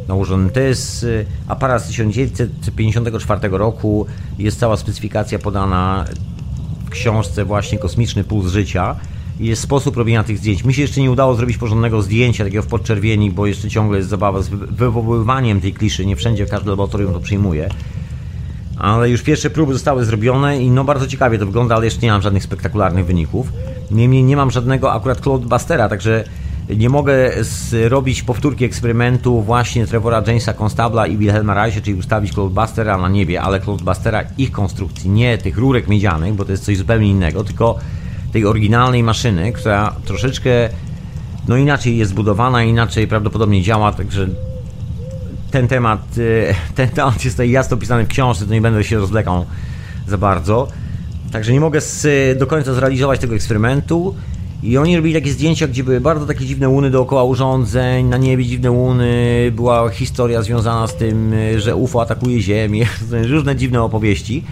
nałożony. 0.07 0.49
To 0.49 0.59
jest 0.59 1.05
aparat 1.47 1.83
z 1.83 1.87
1954 1.87 3.49
roku, 3.51 4.05
jest 4.37 4.59
cała 4.59 4.77
specyfikacja 4.77 5.39
podana 5.39 6.05
w 6.89 6.91
książce 6.91 7.45
właśnie 7.45 7.77
Kosmiczny 7.77 8.23
Puls 8.23 8.51
Życia 8.51 8.95
jest 9.39 9.61
sposób 9.61 9.97
robienia 9.97 10.23
tych 10.23 10.37
zdjęć. 10.37 10.63
Mi 10.63 10.73
się 10.73 10.81
jeszcze 10.81 11.01
nie 11.01 11.11
udało 11.11 11.35
zrobić 11.35 11.57
porządnego 11.57 12.01
zdjęcia, 12.01 12.43
takiego 12.43 12.63
w 12.63 12.67
podczerwieni, 12.67 13.31
bo 13.31 13.47
jeszcze 13.47 13.69
ciągle 13.69 13.97
jest 13.97 14.09
zabawa 14.09 14.41
z 14.41 14.49
wywoływaniem 14.49 15.61
tej 15.61 15.73
kliszy. 15.73 16.05
Nie 16.05 16.15
wszędzie 16.15 16.45
każde 16.45 16.69
laboratorium 16.69 17.13
to 17.13 17.19
przyjmuje. 17.19 17.69
Ale 18.77 19.09
już 19.09 19.21
pierwsze 19.21 19.49
próby 19.49 19.73
zostały 19.73 20.05
zrobione 20.05 20.61
i 20.61 20.71
no 20.71 20.83
bardzo 20.83 21.07
ciekawie 21.07 21.39
to 21.39 21.45
wygląda, 21.45 21.75
ale 21.75 21.85
jeszcze 21.85 22.01
nie 22.01 22.11
mam 22.11 22.21
żadnych 22.21 22.43
spektakularnych 22.43 23.05
wyników. 23.05 23.53
Niemniej 23.91 24.23
nie 24.23 24.35
mam 24.37 24.51
żadnego 24.51 24.93
akurat 24.93 25.21
Cloudbustera, 25.21 25.89
także 25.89 26.23
nie 26.77 26.89
mogę 26.89 27.43
zrobić 27.43 28.23
powtórki 28.23 28.65
eksperymentu 28.65 29.41
właśnie 29.41 29.87
Trevora 29.87 30.23
Jamesa 30.27 30.53
Constabla 30.53 31.07
i 31.07 31.17
Wilhelma 31.17 31.53
Reicha, 31.53 31.81
czyli 31.81 31.99
ustawić 31.99 32.33
Cloudbustera 32.33 32.97
na 32.97 33.09
niebie, 33.09 33.41
ale 33.41 33.59
Cloudbustera 33.59 34.23
ich 34.37 34.51
konstrukcji, 34.51 35.09
nie 35.09 35.37
tych 35.37 35.57
rurek 35.57 35.87
miedzianych, 35.87 36.33
bo 36.33 36.45
to 36.45 36.51
jest 36.51 36.65
coś 36.65 36.77
zupełnie 36.77 37.09
innego, 37.09 37.43
tylko 37.43 37.79
tej 38.31 38.45
oryginalnej 38.45 39.03
maszyny, 39.03 39.51
która 39.51 39.95
troszeczkę 40.05 40.49
no 41.47 41.57
inaczej 41.57 41.97
jest 41.97 42.11
zbudowana, 42.11 42.63
inaczej 42.63 43.07
prawdopodobnie 43.07 43.61
działa, 43.61 43.91
także 43.91 44.27
ten 45.51 45.67
temat, 45.67 46.01
e, 46.49 46.73
ten 46.75 46.89
temat 46.89 47.25
jest 47.25 47.35
tutaj 47.35 47.51
jasno 47.51 47.77
opisany 47.77 48.05
w 48.05 48.07
książce, 48.07 48.45
to 48.45 48.53
nie 48.53 48.61
będę 48.61 48.83
się 48.83 48.97
rozlekał 48.97 49.45
za 50.07 50.17
bardzo. 50.17 50.67
Także 51.31 51.53
nie 51.53 51.59
mogę 51.59 51.81
z, 51.81 52.07
do 52.39 52.47
końca 52.47 52.73
zrealizować 52.73 53.19
tego 53.19 53.35
eksperymentu. 53.35 54.15
I 54.63 54.77
oni 54.77 54.95
robili 54.95 55.13
takie 55.13 55.31
zdjęcia, 55.31 55.67
gdzie 55.67 55.83
były 55.83 56.01
bardzo 56.01 56.25
takie 56.25 56.45
dziwne 56.45 56.69
łuny 56.69 56.91
dookoła 56.91 57.23
urządzeń, 57.23 58.05
na 58.05 58.17
niebie 58.17 58.45
dziwne 58.45 58.71
łuny, 58.71 59.51
była 59.55 59.89
historia 59.89 60.41
związana 60.41 60.87
z 60.87 60.95
tym, 60.95 61.33
że 61.57 61.75
UFO 61.75 62.01
atakuje 62.01 62.41
Ziemię, 62.41 62.85
różne 63.31 63.55
dziwne 63.55 63.81
opowieści. 63.81 64.43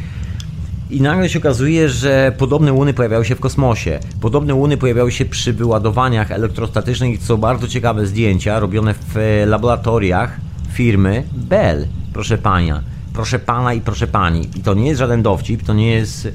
I 0.90 1.02
nagle 1.02 1.30
się 1.30 1.40
okazuje, 1.40 1.90
że 1.90 2.32
podobne 2.38 2.74
łuny 2.74 2.94
pojawiały 2.94 3.26
się 3.26 3.36
w 3.36 3.40
kosmosie. 3.40 4.00
Podobne 4.22 4.56
łuny 4.56 4.78
pojawiały 4.78 5.12
się 5.12 5.26
przy 5.26 5.54
wyładowaniach 5.54 6.32
elektrostatycznych. 6.32 7.20
Co 7.20 7.38
bardzo 7.38 7.68
ciekawe 7.68 8.06
zdjęcia 8.06 8.60
robione 8.60 8.94
w 8.94 9.18
e, 9.18 9.46
laboratoriach 9.46 10.38
firmy 10.74 11.24
Bell. 11.34 11.88
Proszę 12.14 12.38
pania. 12.38 12.82
Proszę 13.14 13.40
pana 13.40 13.74
i 13.74 13.82
proszę 13.82 14.08
pani. 14.08 14.50
I 14.56 14.64
to 14.64 14.74
nie 14.74 14.88
jest 14.88 15.00
żaden 15.00 15.22
dowcip, 15.22 15.64
to 15.64 15.74
nie 15.74 15.92
jest 15.92 16.28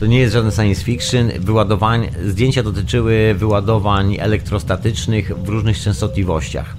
to 0.00 0.06
nie 0.06 0.18
jest 0.18 0.34
żaden 0.34 0.52
science 0.52 0.84
fiction. 0.84 1.30
Wyładowań, 1.38 2.08
zdjęcia 2.26 2.62
dotyczyły 2.62 3.34
wyładowań 3.38 4.16
elektrostatycznych 4.20 5.32
w 5.44 5.48
różnych 5.48 5.78
częstotliwościach. 5.78 6.76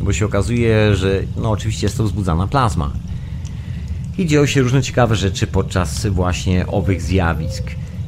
Bo 0.00 0.12
się 0.12 0.26
okazuje, 0.26 0.96
że 0.96 1.22
no 1.36 1.50
oczywiście 1.50 1.86
jest 1.86 1.96
to 1.96 2.04
wzbudzana 2.04 2.46
plazma 2.46 2.90
i 4.18 4.26
dzieją 4.26 4.46
się 4.46 4.62
różne 4.62 4.82
ciekawe 4.82 5.16
rzeczy 5.16 5.46
podczas 5.46 6.06
właśnie 6.06 6.66
owych 6.66 7.02
zjawisk. 7.02 7.64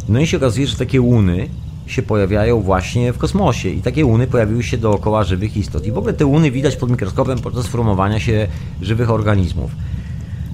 No 0.08 0.20
i 0.20 0.26
się 0.26 0.36
okazuje, 0.36 0.66
że 0.66 0.76
takie 0.76 1.00
łuny 1.00 1.48
się 1.86 2.02
pojawiają 2.02 2.60
właśnie 2.60 3.12
w 3.12 3.18
kosmosie 3.18 3.68
i 3.68 3.82
takie 3.82 4.04
łuny 4.04 4.26
pojawiły 4.26 4.62
się 4.62 4.78
dookoła 4.78 5.24
żywych 5.24 5.56
istot. 5.56 5.86
I 5.86 5.92
w 5.92 5.98
ogóle 5.98 6.12
te 6.12 6.26
łuny 6.26 6.50
widać 6.50 6.76
pod 6.76 6.90
mikroskopem 6.90 7.38
podczas 7.38 7.66
formowania 7.66 8.20
się 8.20 8.48
żywych 8.82 9.10
organizmów. 9.10 9.70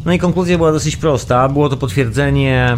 No 0.05 0.13
i 0.13 0.19
konkluzja 0.19 0.57
była 0.57 0.73
dosyć 0.73 0.97
prosta. 0.97 1.49
Było 1.49 1.69
to 1.69 1.77
potwierdzenie 1.77 2.75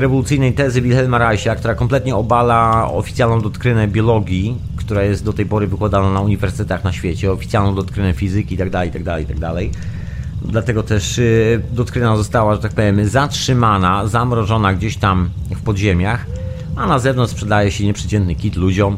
rewolucyjnej 0.00 0.52
tezy 0.52 0.82
Wilhelma 0.82 1.18
Reicha, 1.18 1.56
która 1.56 1.74
kompletnie 1.74 2.16
obala 2.16 2.88
oficjalną 2.92 3.40
doktrynę 3.40 3.88
biologii, 3.88 4.56
która 4.76 5.02
jest 5.02 5.24
do 5.24 5.32
tej 5.32 5.46
pory 5.46 5.66
wykładana 5.66 6.12
na 6.12 6.20
uniwersytetach 6.20 6.84
na 6.84 6.92
świecie, 6.92 7.32
oficjalną 7.32 7.74
doktrynę 7.74 8.12
fizyki 8.12 8.54
itd., 8.54 8.86
itd., 8.86 9.20
itd. 9.20 9.52
Dlatego 10.44 10.82
też 10.82 11.18
y, 11.18 11.62
doktryna 11.72 12.16
została, 12.16 12.54
że 12.54 12.60
tak 12.60 12.72
powiem, 12.72 13.08
zatrzymana, 13.08 14.06
zamrożona 14.06 14.74
gdzieś 14.74 14.96
tam 14.96 15.30
w 15.50 15.62
podziemiach, 15.62 16.26
a 16.76 16.86
na 16.86 16.98
zewnątrz 16.98 17.32
sprzedaje 17.32 17.70
się 17.70 17.84
nieprzeciętny 17.84 18.34
kit 18.34 18.56
ludziom 18.56 18.96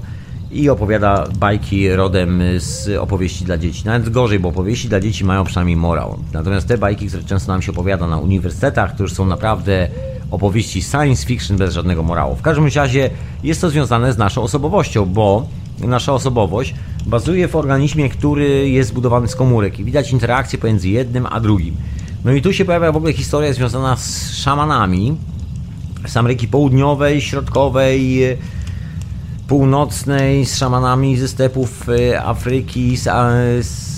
i 0.53 0.68
opowiada 0.70 1.28
bajki 1.38 1.90
rodem 1.90 2.42
z 2.59 2.88
opowieści 2.99 3.45
dla 3.45 3.59
dzieci. 3.59 3.86
Nawet 3.86 4.09
gorzej, 4.09 4.40
bo 4.40 4.49
opowieści 4.49 4.88
dla 4.88 5.01
dzieci 5.01 5.24
mają 5.24 5.45
przynajmniej 5.45 5.76
morał. 5.76 6.18
Natomiast 6.32 6.68
te 6.68 6.78
bajki, 6.78 7.07
które 7.07 7.22
często 7.22 7.53
nam 7.53 7.62
się 7.62 7.72
opowiada 7.72 8.07
na 8.07 8.18
uniwersytetach, 8.18 9.01
już 9.01 9.12
są 9.12 9.26
naprawdę 9.26 9.88
opowieści 10.35 10.82
science 10.82 11.26
fiction 11.26 11.57
bez 11.57 11.74
żadnego 11.74 12.03
morału. 12.03 12.37
W 12.37 12.43
każdym 12.43 12.66
razie 12.74 13.11
jest 13.43 13.61
to 13.61 13.70
związane 13.70 14.12
z 14.12 14.18
naszą 14.18 14.43
osobowością, 14.43 15.07
bo 15.07 15.47
nasza 15.80 16.12
osobowość 16.12 16.74
bazuje 17.07 17.49
w 17.49 17.57
organizmie, 17.57 18.09
który 18.09 18.70
jest 18.70 18.91
zbudowany 18.91 19.28
z 19.28 19.37
komórek 19.37 19.80
i 19.80 19.85
widać 19.85 20.12
interakcję 20.12 20.59
pomiędzy 20.59 20.89
jednym 20.89 21.26
a 21.26 21.41
drugim. 21.41 21.76
No 22.24 22.32
i 22.32 22.43
tu 22.43 22.53
się 22.53 22.64
pojawia 22.64 22.93
w 22.93 22.97
ogóle 22.97 23.12
historia 23.12 23.53
związana 23.53 23.97
z 23.97 24.35
szamanami 24.35 25.16
z 26.07 26.16
Ameryki 26.16 26.49
Południowej, 26.49 27.20
Środkowej, 27.20 28.20
Północnej, 29.49 30.47
z 30.47 30.57
szamanami 30.57 31.16
ze 31.16 31.28
stepów 31.28 31.89
e, 31.89 32.24
Afryki, 32.24 32.97
z, 32.97 33.03
z 33.66 33.95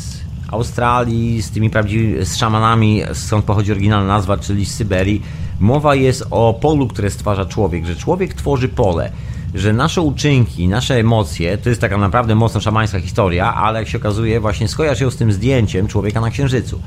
Australii, 0.49 1.43
z 1.43 1.51
tymi 1.51 1.71
prawdziwymi, 1.71 2.25
z 2.25 2.37
szamanami, 2.37 3.03
skąd 3.13 3.45
pochodzi 3.45 3.73
oryginalna 3.73 4.07
nazwa, 4.07 4.39
czyli 4.39 4.67
z 4.67 4.75
Syberii. 4.75 5.23
Mowa 5.61 5.95
jest 5.95 6.25
o 6.31 6.55
polu, 6.61 6.89
które 6.89 7.11
stwarza 7.11 7.45
człowiek, 7.45 7.87
że 7.87 7.97
człowiek 7.97 8.35
tworzy 8.35 8.69
pole 8.69 9.13
że 9.57 9.73
nasze 9.73 10.03
uczynki, 10.03 10.69
nasze 10.69 10.95
emocje, 10.95 11.59
to 11.59 11.69
jest 11.69 11.81
taka 11.81 11.97
naprawdę 11.97 12.35
mocno 12.35 12.61
szamańska 12.61 13.01
historia, 13.01 13.55
ale 13.55 13.79
jak 13.79 13.89
się 13.89 13.99
okazuje, 13.99 14.41
właśnie 14.41 14.69
skojarz 14.69 15.01
ją 15.01 15.11
z 15.11 15.17
tym 15.17 15.33
zdjęciem 15.33 15.89
człowieka 15.89 16.21
na 16.21 16.31
Księżycu. 16.31 16.81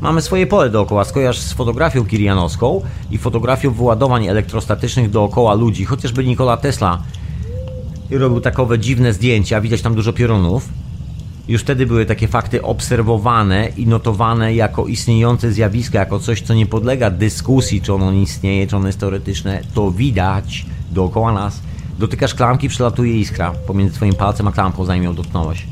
Mamy 0.00 0.22
swoje 0.22 0.46
pole 0.46 0.70
dookoła, 0.70 1.04
skojarz 1.04 1.38
z 1.38 1.52
fotografią 1.52 2.04
kirianowską 2.04 2.82
i 3.10 3.18
fotografią 3.18 3.70
wyładowań 3.70 4.26
elektrostatycznych 4.26 5.10
dookoła 5.10 5.54
ludzi, 5.54 5.84
chociażby 5.84 6.24
Nikola 6.24 6.56
Tesla 6.56 7.02
robił 8.10 8.40
takowe 8.40 8.78
dziwne 8.78 9.12
zdjęcia, 9.12 9.60
widać 9.60 9.82
tam 9.82 9.94
dużo 9.94 10.12
piorunów. 10.12 10.68
Już 11.48 11.62
wtedy 11.62 11.86
były 11.86 12.06
takie 12.06 12.28
fakty 12.28 12.62
obserwowane 12.62 13.68
i 13.76 13.86
notowane 13.86 14.54
jako 14.54 14.86
istniejące 14.86 15.52
zjawiska, 15.52 15.98
jako 15.98 16.18
coś, 16.18 16.42
co 16.42 16.54
nie 16.54 16.66
podlega 16.66 17.10
dyskusji, 17.10 17.80
czy 17.80 17.94
ono 17.94 18.12
istnieje, 18.12 18.66
czy 18.66 18.76
ono 18.76 18.86
jest 18.86 19.00
teoretyczne. 19.00 19.60
To 19.74 19.90
widać 19.90 20.66
dookoła 20.90 21.32
nas 21.32 21.60
Dotykasz 21.98 22.34
klamki, 22.34 22.68
przelatuje 22.68 23.20
iskra 23.20 23.52
pomiędzy 23.52 23.94
twoim 23.94 24.14
palcem 24.14 24.48
a 24.48 24.52
klamką, 24.52 24.84
zanim 24.84 25.04
ją 25.04 25.14
dotknąłeś. 25.14 25.66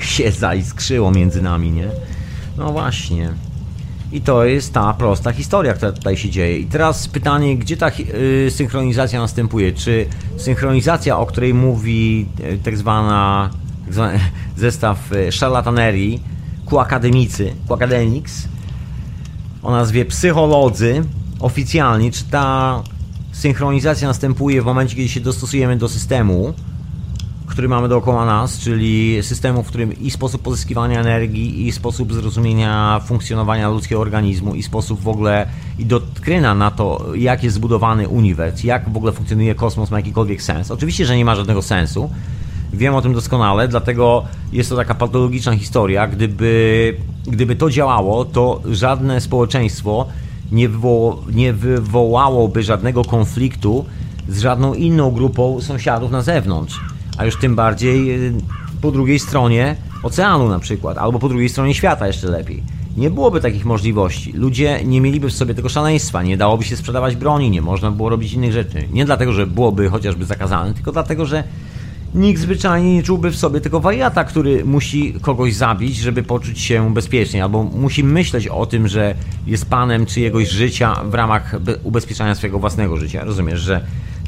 Się 0.00 0.32
zaiskrzyło 0.32 1.10
między 1.10 1.42
nami, 1.42 1.70
nie? 1.70 1.88
No 2.56 2.72
właśnie. 2.72 3.32
I 4.12 4.20
to 4.20 4.44
jest 4.44 4.74
ta 4.74 4.94
prosta 4.94 5.32
historia, 5.32 5.74
która 5.74 5.92
tutaj 5.92 6.16
się 6.16 6.30
dzieje. 6.30 6.58
I 6.58 6.66
teraz 6.66 7.08
pytanie, 7.08 7.56
gdzie 7.56 7.76
ta 7.76 7.88
yy, 7.88 8.50
synchronizacja 8.50 9.20
następuje? 9.20 9.72
Czy 9.72 10.06
synchronizacja, 10.36 11.18
o 11.18 11.26
której 11.26 11.54
mówi 11.54 12.26
yy, 12.38 12.58
tak 12.58 12.76
zwana 12.76 13.50
tak 13.84 13.94
zwany 13.94 14.20
zestaw 14.56 15.10
yy, 15.10 15.32
szarlatanerii, 15.32 16.22
ku 16.66 16.78
akademicy, 16.78 17.54
ku 17.68 17.74
academics, 17.74 18.48
o 19.62 19.70
nazwie 19.70 20.04
psycholodzy, 20.04 21.04
oficjalnie, 21.40 22.12
czy 22.12 22.24
ta 22.24 22.82
synchronizacja 23.32 24.08
następuje 24.08 24.62
w 24.62 24.64
momencie, 24.64 24.96
kiedy 24.96 25.08
się 25.08 25.20
dostosujemy 25.20 25.76
do 25.76 25.88
systemu, 25.88 26.54
który 27.50 27.68
mamy 27.68 27.88
dookoła 27.88 28.26
nas, 28.26 28.58
czyli 28.58 29.22
systemu, 29.22 29.62
w 29.62 29.66
którym 29.66 30.00
i 30.00 30.10
sposób 30.10 30.42
pozyskiwania 30.42 31.00
energii, 31.00 31.66
i 31.66 31.72
sposób 31.72 32.12
zrozumienia 32.12 33.00
funkcjonowania 33.04 33.68
ludzkiego 33.68 34.00
organizmu, 34.00 34.54
i 34.54 34.62
sposób 34.62 35.00
w 35.00 35.08
ogóle, 35.08 35.46
i 35.78 35.86
dotkryna 35.86 36.54
na 36.54 36.70
to, 36.70 37.06
jak 37.14 37.44
jest 37.44 37.56
zbudowany 37.56 38.08
uniwers, 38.08 38.64
jak 38.64 38.88
w 38.88 38.96
ogóle 38.96 39.12
funkcjonuje 39.12 39.54
kosmos, 39.54 39.90
ma 39.90 39.96
jakikolwiek 39.98 40.42
sens. 40.42 40.70
Oczywiście, 40.70 41.06
że 41.06 41.16
nie 41.16 41.24
ma 41.24 41.34
żadnego 41.34 41.62
sensu. 41.62 42.10
Wiem 42.72 42.94
o 42.94 43.02
tym 43.02 43.14
doskonale, 43.14 43.68
dlatego 43.68 44.24
jest 44.52 44.70
to 44.70 44.76
taka 44.76 44.94
patologiczna 44.94 45.56
historia. 45.56 46.06
Gdyby, 46.06 46.96
gdyby 47.26 47.56
to 47.56 47.70
działało, 47.70 48.24
to 48.24 48.60
żadne 48.70 49.20
społeczeństwo 49.20 50.06
nie, 50.52 50.68
nie 51.32 51.52
wywołałoby 51.52 52.62
żadnego 52.62 53.04
konfliktu 53.04 53.84
z 54.28 54.40
żadną 54.40 54.74
inną 54.74 55.10
grupą 55.10 55.60
sąsiadów 55.60 56.10
na 56.10 56.22
zewnątrz, 56.22 56.80
a 57.20 57.24
już 57.24 57.36
tym 57.36 57.54
bardziej 57.54 58.26
y, 58.26 58.32
po 58.80 58.90
drugiej 58.90 59.18
stronie 59.18 59.76
oceanu 60.02 60.48
na 60.48 60.58
przykład, 60.58 60.98
albo 60.98 61.18
po 61.18 61.28
drugiej 61.28 61.48
stronie 61.48 61.74
świata 61.74 62.06
jeszcze 62.06 62.28
lepiej. 62.28 62.62
Nie 62.96 63.10
byłoby 63.10 63.40
takich 63.40 63.64
możliwości. 63.64 64.32
Ludzie 64.32 64.80
nie 64.84 65.00
mieliby 65.00 65.28
w 65.28 65.32
sobie 65.32 65.54
tego 65.54 65.68
szaleństwa, 65.68 66.22
nie 66.22 66.36
dałoby 66.36 66.64
się 66.64 66.76
sprzedawać 66.76 67.16
broni, 67.16 67.50
nie 67.50 67.62
można 67.62 67.90
było 67.90 68.08
robić 68.08 68.32
innych 68.32 68.52
rzeczy. 68.52 68.88
Nie 68.92 69.04
dlatego, 69.04 69.32
że 69.32 69.46
byłoby 69.46 69.88
chociażby 69.88 70.24
zakazane, 70.24 70.74
tylko 70.74 70.92
dlatego, 70.92 71.26
że 71.26 71.44
Nikt 72.14 72.40
zwyczajnie 72.40 72.94
nie 72.94 73.02
czułby 73.02 73.30
w 73.30 73.36
sobie 73.36 73.60
tego 73.60 73.80
wariata, 73.80 74.24
który 74.24 74.64
musi 74.64 75.14
kogoś 75.20 75.54
zabić, 75.54 75.96
żeby 75.96 76.22
poczuć 76.22 76.60
się 76.60 76.94
bezpiecznie, 76.94 77.42
albo 77.42 77.64
musi 77.64 78.04
myśleć 78.04 78.48
o 78.48 78.66
tym, 78.66 78.88
że 78.88 79.14
jest 79.46 79.70
panem 79.70 80.06
czyjegoś 80.06 80.48
życia 80.48 80.94
w 81.04 81.14
ramach 81.14 81.54
ubezpieczania 81.82 82.34
swojego 82.34 82.58
własnego 82.58 82.96
życia. 82.96 83.24
Rozumiesz, 83.24 83.60
że 83.60 83.80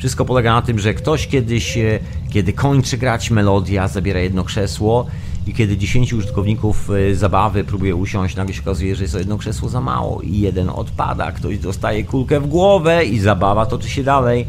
wszystko 0.03 0.25
polega 0.25 0.53
na 0.53 0.63
tym, 0.63 0.79
że 0.79 0.95
ktoś 0.95 1.27
kiedyś, 1.27 1.79
e, 1.79 1.99
kiedy 2.31 2.53
kończy 2.53 2.99
grać 2.99 3.31
melodia, 3.31 3.89
zabiera 3.89 4.21
jedno 4.21 4.45
krzesło 4.45 5.07
i 5.47 5.55
kiedy 5.55 5.77
10 5.77 6.13
użytkowników 6.13 6.91
e, 6.91 7.15
zabawy 7.15 7.65
próbuje 7.65 7.97
usiąść, 7.97 8.37
nagle 8.37 8.55
się 8.55 8.61
okazuje, 8.63 8.97
że 8.97 9.05
jest 9.05 9.13
to 9.13 9.19
jedno 9.19 9.39
krzesło 9.39 9.69
za 9.69 9.81
mało 9.81 10.21
i 10.21 10.41
jeden 10.41 10.69
odpada, 10.69 11.33
ktoś 11.33 11.59
dostaje 11.59 12.05
kulkę 12.05 12.41
w 12.41 12.47
głowę 12.47 13.05
i 13.05 13.19
zabawa 13.19 13.67
toczy 13.67 13.89
się 13.89 14.05
dalej. 14.05 14.47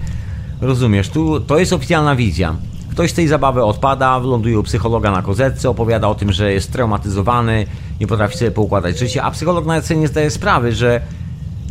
Rozumiesz, 0.62 1.10
tu 1.10 1.40
to 1.40 1.60
jest 1.60 1.74
oficjalna 1.74 2.16
wizja. 2.16 2.56
Ktoś 2.92 3.12
z 3.12 3.14
tej 3.14 3.28
zabawy 3.28 3.64
odpada, 3.64 4.18
ląduje 4.18 4.60
u 4.60 4.64
psychologa 4.64 5.12
na 5.12 5.22
kozetce, 5.22 5.70
opowiada 5.70 6.08
o 6.08 6.16
tym, 6.16 6.32
że 6.32 6.54
jest 6.54 6.72
traumatyzowany, 6.72 7.66
nie 8.00 8.08
potrafi 8.08 8.38
sobie 8.38 8.52
poukładać 8.52 9.00
życie, 9.00 9.24
a 9.24 9.32
psycholog 9.32 9.66
nawet 9.66 9.86
sobie 9.86 10.00
nie 10.00 10.08
zdaje 10.08 10.30
sprawy, 10.30 10.72
że, 10.72 11.02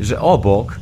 że 0.01 0.21
obok 0.21 0.81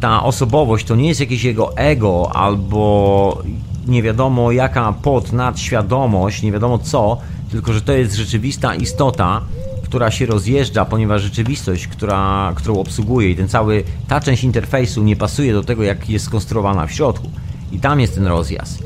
ta 0.00 0.22
osobowość 0.22 0.86
to 0.86 0.96
nie 0.96 1.08
jest 1.08 1.20
jakieś 1.20 1.44
jego 1.44 1.76
ego 1.76 2.36
albo 2.36 3.42
nie 3.86 4.02
wiadomo 4.02 4.52
jaka 4.52 4.92
pod 4.92 5.32
nadświadomość, 5.32 6.42
nie 6.42 6.52
wiadomo 6.52 6.78
co, 6.78 7.18
tylko 7.50 7.72
że 7.72 7.82
to 7.82 7.92
jest 7.92 8.14
rzeczywista 8.14 8.74
istota, 8.74 9.40
która 9.84 10.10
się 10.10 10.26
rozjeżdża, 10.26 10.84
ponieważ 10.84 11.22
rzeczywistość, 11.22 11.86
która, 11.86 12.52
którą 12.54 12.78
obsługuje 12.78 13.30
i 13.30 13.36
ten 13.36 13.48
cały, 13.48 13.84
ta 14.08 14.20
część 14.20 14.44
interfejsu 14.44 15.02
nie 15.02 15.16
pasuje 15.16 15.52
do 15.52 15.62
tego, 15.62 15.82
jak 15.82 16.10
jest 16.10 16.24
skonstruowana 16.24 16.86
w 16.86 16.92
środku. 16.92 17.30
I 17.72 17.80
tam 17.80 18.00
jest 18.00 18.14
ten 18.14 18.26
rozjazd. 18.26 18.82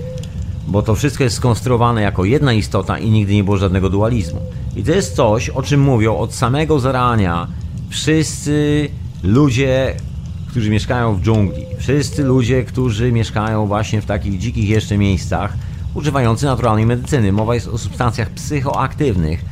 Bo 0.67 0.83
to 0.83 0.95
wszystko 0.95 1.25
jest 1.25 1.37
skonstruowane 1.37 2.03
jako 2.03 2.25
jedna 2.25 2.53
istota 2.53 2.99
i 2.99 3.11
nigdy 3.11 3.35
nie 3.35 3.45
było 3.45 3.57
żadnego 3.57 3.91
dualizmu. 3.91 4.41
I 4.77 4.83
to 4.83 4.93
jest 4.93 5.17
coś, 5.17 5.51
o 5.51 5.63
czym 5.63 5.81
mówią 5.81 6.17
od 6.17 6.35
samego 6.35 6.81
zarania 6.81 7.47
wszyscy 7.89 8.89
ludzie, 9.23 9.97
którzy 10.55 10.71
mieszkają 10.71 11.15
w 11.15 11.21
dżungli. 11.21 11.67
Wszyscy 11.79 12.25
ludzie, 12.25 12.65
którzy 12.65 13.13
mieszkają 13.13 13.67
właśnie 13.67 14.01
w 14.01 14.07
takich 14.07 14.39
dzikich 14.39 14.69
jeszcze 14.69 14.99
miejscach, 14.99 15.53
używający 15.95 16.47
naturalnej 16.47 16.87
medycyny. 16.87 17.33
Mowa 17.33 17.55
jest 17.55 17.69
o 17.69 17.79
substancjach 17.79 18.31
psychoaktywnych, 18.31 19.45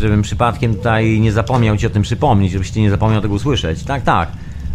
żebym 0.00 0.22
przypadkiem 0.22 0.74
tutaj 0.74 1.20
nie 1.20 1.32
zapomniał 1.32 1.76
Ci 1.76 1.86
o 1.86 1.90
tym 1.90 2.02
przypomnieć, 2.02 2.52
żebyś 2.52 2.70
Ty 2.70 2.80
nie 2.80 2.90
zapomniał 2.90 3.20
tego 3.20 3.34
usłyszeć. 3.34 3.84
Tak, 3.84 4.02
tak. 4.02 4.28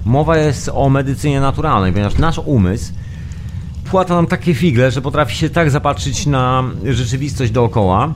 Mowa 0.06 0.38
jest 0.38 0.70
o 0.74 0.90
medycynie 0.90 1.42
naturalnej, 1.42 1.92
ponieważ 1.92 2.18
nasz 2.18 2.40
umysł 2.46 2.94
płata 3.92 4.16
nam 4.16 4.28
takie 4.28 4.54
figle, 4.54 4.92
że 4.92 5.02
potrafi 5.02 5.36
się 5.36 5.50
tak 5.50 5.72
zapatrzyć 5.72 6.26
na 6.26 6.64
rzeczywistość 6.86 7.52
dookoła, 7.52 8.14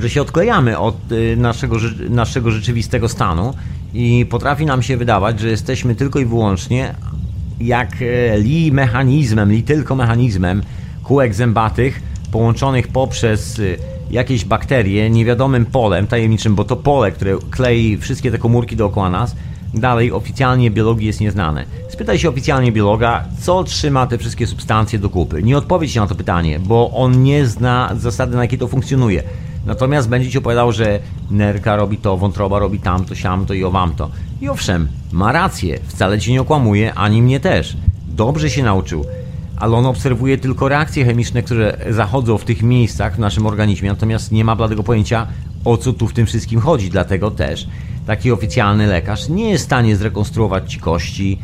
że 0.00 0.10
się 0.10 0.22
odklejamy 0.22 0.78
od 0.78 1.12
y, 1.12 1.36
naszego, 1.36 1.76
naszego 2.10 2.50
rzeczywistego 2.50 3.08
stanu 3.08 3.54
i 3.94 4.26
potrafi 4.30 4.66
nam 4.66 4.82
się 4.82 4.96
wydawać, 4.96 5.40
że 5.40 5.48
jesteśmy 5.48 5.94
tylko 5.94 6.18
i 6.18 6.24
wyłącznie 6.24 6.94
jak 7.60 7.88
e, 8.02 8.38
li 8.38 8.72
mechanizmem, 8.72 9.52
li 9.52 9.62
tylko 9.62 9.94
mechanizmem 9.94 10.62
kółek 11.02 11.34
zębatych 11.34 12.02
połączonych 12.32 12.88
poprzez 12.88 13.58
y, 13.58 13.78
jakieś 14.10 14.44
bakterie 14.44 15.10
niewiadomym 15.10 15.66
polem 15.66 16.06
tajemniczym, 16.06 16.54
bo 16.54 16.64
to 16.64 16.76
pole, 16.76 17.12
które 17.12 17.36
klei 17.50 17.96
wszystkie 17.96 18.30
te 18.30 18.38
komórki 18.38 18.76
dookoła 18.76 19.10
nas, 19.10 19.36
dalej 19.74 20.12
oficjalnie 20.12 20.70
biologii 20.70 21.06
jest 21.06 21.20
nieznane. 21.20 21.64
Spytaj 21.88 22.18
się 22.18 22.28
oficjalnie 22.28 22.72
biologa, 22.72 23.24
co 23.40 23.64
trzyma 23.64 24.06
te 24.06 24.18
wszystkie 24.18 24.46
substancje 24.46 24.98
do 24.98 25.10
kupy. 25.10 25.42
Nie 25.42 25.58
odpowiedź 25.58 25.94
na 25.94 26.06
to 26.06 26.14
pytanie, 26.14 26.58
bo 26.58 26.90
on 26.90 27.22
nie 27.22 27.46
zna 27.46 27.90
zasady, 27.96 28.36
na 28.36 28.42
jakie 28.42 28.58
to 28.58 28.68
funkcjonuje. 28.68 29.22
Natomiast 29.66 30.08
będzie 30.08 30.30
ci 30.30 30.38
opowiadał, 30.38 30.72
że 30.72 30.98
nerka 31.30 31.76
robi 31.76 31.96
to, 31.96 32.16
wątroba 32.16 32.58
robi 32.58 32.78
tamto, 32.78 33.14
siamto 33.14 33.54
i 33.54 33.64
owamto. 33.64 34.10
I 34.40 34.48
owszem, 34.48 34.88
ma 35.12 35.32
rację, 35.32 35.78
wcale 35.86 36.20
ci 36.20 36.32
nie 36.32 36.40
okłamuje, 36.40 36.94
ani 36.94 37.22
mnie 37.22 37.40
też. 37.40 37.76
Dobrze 38.08 38.50
się 38.50 38.62
nauczył 38.62 39.04
ale 39.56 39.76
on 39.76 39.86
obserwuje 39.86 40.38
tylko 40.38 40.68
reakcje 40.68 41.04
chemiczne, 41.04 41.42
które 41.42 41.76
zachodzą 41.90 42.38
w 42.38 42.44
tych 42.44 42.62
miejscach 42.62 43.16
w 43.16 43.18
naszym 43.18 43.46
organizmie, 43.46 43.88
natomiast 43.88 44.32
nie 44.32 44.44
ma 44.44 44.56
bladego 44.56 44.82
pojęcia, 44.82 45.26
o 45.64 45.76
co 45.76 45.92
tu 45.92 46.08
w 46.08 46.12
tym 46.12 46.26
wszystkim 46.26 46.60
chodzi. 46.60 46.90
Dlatego 46.90 47.30
też 47.30 47.66
taki 48.06 48.32
oficjalny 48.32 48.86
lekarz 48.86 49.28
nie 49.28 49.50
jest 49.50 49.64
w 49.64 49.66
stanie 49.66 49.96
zrekonstruować 49.96 50.72
ci 50.72 50.80
kości 50.80 51.38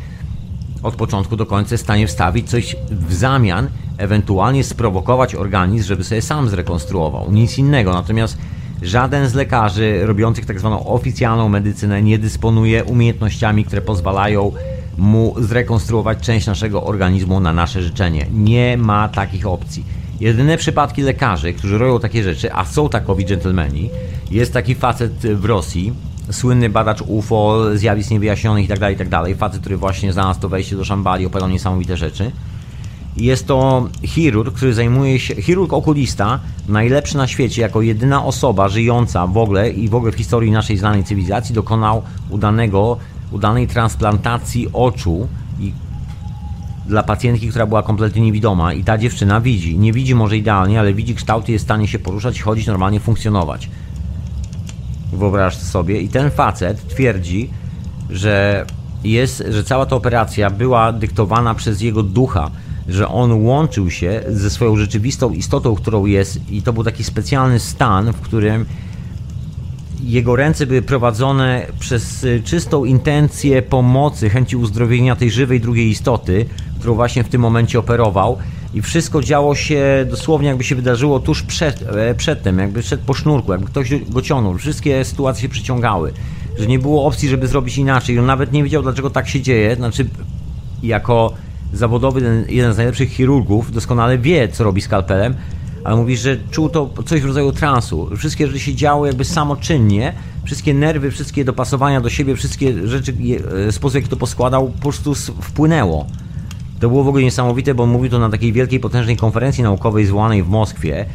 od 0.83 0.95
początku 0.95 1.35
do 1.35 1.45
końca, 1.45 1.73
jest 1.73 1.83
w 1.83 1.87
stanie 1.87 2.07
wstawić 2.07 2.49
coś 2.49 2.75
w 2.91 3.13
zamian, 3.13 3.67
ewentualnie 4.01 4.63
sprowokować 4.63 5.35
organizm, 5.35 5.87
żeby 5.87 6.03
sobie 6.03 6.21
sam 6.21 6.49
zrekonstruował. 6.49 7.31
Nic 7.31 7.57
innego. 7.57 7.93
Natomiast 7.93 8.37
żaden 8.81 9.29
z 9.29 9.33
lekarzy 9.33 10.05
robiących 10.05 10.45
tak 10.45 10.59
zwaną 10.59 10.85
oficjalną 10.85 11.49
medycynę 11.49 12.01
nie 12.01 12.19
dysponuje 12.19 12.83
umiejętnościami, 12.83 13.65
które 13.65 13.81
pozwalają 13.81 14.51
mu 14.97 15.35
zrekonstruować 15.37 16.19
część 16.19 16.47
naszego 16.47 16.83
organizmu 16.83 17.39
na 17.39 17.53
nasze 17.53 17.81
życzenie. 17.81 18.25
Nie 18.31 18.77
ma 18.77 19.09
takich 19.09 19.47
opcji. 19.47 19.85
Jedyne 20.19 20.57
przypadki 20.57 21.01
lekarzy, 21.01 21.53
którzy 21.53 21.77
robią 21.77 21.99
takie 21.99 22.23
rzeczy, 22.23 22.53
a 22.53 22.65
są 22.65 22.89
takowi 22.89 23.25
dżentelmeni, 23.25 23.89
jest 24.31 24.53
taki 24.53 24.75
facet 24.75 25.13
w 25.13 25.45
Rosji, 25.45 25.93
słynny 26.31 26.69
badacz 26.69 27.01
UFO, 27.01 27.65
zjawisk 27.73 28.11
niewyjaśnionych 28.11 28.63
itd., 28.63 28.79
tak 28.79 28.91
itd. 28.91 29.09
Tak 29.09 29.37
facet, 29.37 29.61
który 29.61 29.77
właśnie 29.77 30.13
znalazł 30.13 30.39
to 30.39 30.49
wejście 30.49 30.75
do 30.75 30.85
Szambali, 30.85 31.25
opowiadał 31.25 31.49
niesamowite 31.49 31.97
rzeczy. 31.97 32.31
Jest 33.17 33.47
to 33.47 33.89
chirurg, 34.03 34.55
który 34.55 34.73
zajmuje 34.73 35.19
się, 35.19 35.41
chirurg 35.41 35.73
okulista, 35.73 36.39
najlepszy 36.67 37.17
na 37.17 37.27
świecie, 37.27 37.61
jako 37.61 37.81
jedyna 37.81 38.25
osoba 38.25 38.69
żyjąca 38.69 39.27
w 39.27 39.37
ogóle 39.37 39.69
i 39.69 39.89
w 39.89 39.95
ogóle 39.95 40.11
w 40.11 40.15
historii 40.15 40.51
naszej 40.51 40.77
znanej 40.77 41.03
cywilizacji 41.03 41.55
dokonał 41.55 42.01
udanego 42.29 42.97
udanej 43.31 43.67
transplantacji 43.67 44.67
oczu 44.73 45.27
i 45.59 45.73
dla 46.85 47.03
pacjentki, 47.03 47.49
która 47.49 47.65
była 47.65 47.83
kompletnie 47.83 48.21
niewidoma 48.21 48.73
i 48.73 48.83
ta 48.83 48.97
dziewczyna 48.97 49.41
widzi. 49.41 49.77
Nie 49.77 49.93
widzi 49.93 50.15
może 50.15 50.37
idealnie, 50.37 50.79
ale 50.79 50.93
widzi 50.93 51.15
kształty, 51.15 51.51
jest 51.51 51.65
w 51.65 51.67
stanie 51.67 51.87
się 51.87 51.99
poruszać, 51.99 52.41
chodzić, 52.41 52.67
normalnie 52.67 52.99
funkcjonować. 52.99 53.69
Wyobraź 55.13 55.57
sobie. 55.57 56.01
I 56.01 56.09
ten 56.09 56.31
facet 56.31 56.87
twierdzi, 56.87 57.49
że 58.09 58.65
jest, 59.03 59.43
że 59.49 59.63
cała 59.63 59.85
ta 59.85 59.95
operacja 59.95 60.49
była 60.49 60.93
dyktowana 60.93 61.55
przez 61.55 61.81
jego 61.81 62.03
ducha, 62.03 62.51
że 62.87 63.07
on 63.07 63.45
łączył 63.45 63.89
się 63.89 64.23
ze 64.29 64.49
swoją 64.49 64.75
rzeczywistą 64.75 65.31
istotą, 65.31 65.75
którą 65.75 66.05
jest 66.05 66.51
i 66.51 66.61
to 66.61 66.73
był 66.73 66.83
taki 66.83 67.03
specjalny 67.03 67.59
stan, 67.59 68.13
w 68.13 68.21
którym 68.21 68.65
jego 70.03 70.35
ręce 70.35 70.67
były 70.67 70.81
prowadzone 70.81 71.65
przez 71.79 72.23
y, 72.23 72.41
czystą 72.45 72.85
intencję 72.85 73.61
pomocy, 73.61 74.29
chęci 74.29 74.57
uzdrowienia 74.57 75.15
tej 75.15 75.31
żywej 75.31 75.59
drugiej 75.59 75.89
istoty, 75.89 76.45
którą 76.79 76.93
właśnie 76.93 77.23
w 77.23 77.29
tym 77.29 77.41
momencie 77.41 77.79
operował. 77.79 78.37
I 78.73 78.81
wszystko 78.81 79.21
działo 79.21 79.55
się 79.55 80.05
dosłownie, 80.09 80.47
jakby 80.47 80.63
się 80.63 80.75
wydarzyło 80.75 81.19
tuż 81.19 81.43
przed, 81.43 81.81
e, 81.81 82.15
przedtem, 82.15 82.59
jakby 82.59 82.83
szedł 82.83 83.03
po 83.05 83.13
sznurku, 83.13 83.51
jakby 83.51 83.67
ktoś 83.67 84.05
go 84.05 84.21
ciągnął. 84.21 84.57
Wszystkie 84.57 85.05
sytuacje 85.05 85.41
się 85.41 85.49
przyciągały, 85.49 86.13
że 86.59 86.67
nie 86.67 86.79
było 86.79 87.05
opcji, 87.05 87.29
żeby 87.29 87.47
zrobić 87.47 87.77
inaczej. 87.77 88.19
On 88.19 88.25
nawet 88.25 88.51
nie 88.51 88.63
wiedział, 88.63 88.83
dlaczego 88.83 89.09
tak 89.09 89.29
się 89.29 89.41
dzieje. 89.41 89.75
Znaczy, 89.75 90.09
jako 90.83 91.33
zawodowy, 91.73 92.45
jeden 92.49 92.73
z 92.73 92.77
najlepszych 92.77 93.09
chirurgów, 93.09 93.71
doskonale 93.71 94.17
wie, 94.17 94.47
co 94.47 94.63
robi 94.63 94.81
skalpelem, 94.81 95.35
ale 95.83 95.95
mówisz, 95.95 96.19
że 96.19 96.37
czuł 96.51 96.69
to 96.69 96.93
coś 97.05 97.21
w 97.21 97.25
rodzaju 97.25 97.51
transu. 97.51 98.09
Wszystkie 98.17 98.47
rzeczy 98.47 98.59
się 98.59 98.75
działy 98.75 99.07
jakby 99.07 99.25
samoczynnie, 99.25 100.13
wszystkie 100.43 100.73
nerwy, 100.73 101.11
wszystkie 101.11 101.45
dopasowania 101.45 102.01
do 102.01 102.09
siebie, 102.09 102.35
wszystkie 102.35 102.87
rzeczy, 102.87 103.13
e, 103.67 103.71
sposób 103.71 103.95
jaki 103.95 104.07
to 104.07 104.17
poskładał, 104.17 104.69
po 104.69 104.81
prostu 104.81 105.15
wpłynęło. 105.15 106.07
To 106.79 106.89
było 106.89 107.03
w 107.03 107.07
ogóle 107.07 107.23
niesamowite, 107.23 107.75
bo 107.75 107.85
mówił 107.85 108.11
to 108.11 108.19
na 108.19 108.29
takiej 108.29 108.53
wielkiej, 108.53 108.79
potężnej 108.79 109.17
konferencji 109.17 109.63
naukowej 109.63 110.05
zwanej 110.05 110.43
w 110.43 110.49
Moskwie, 110.49 111.05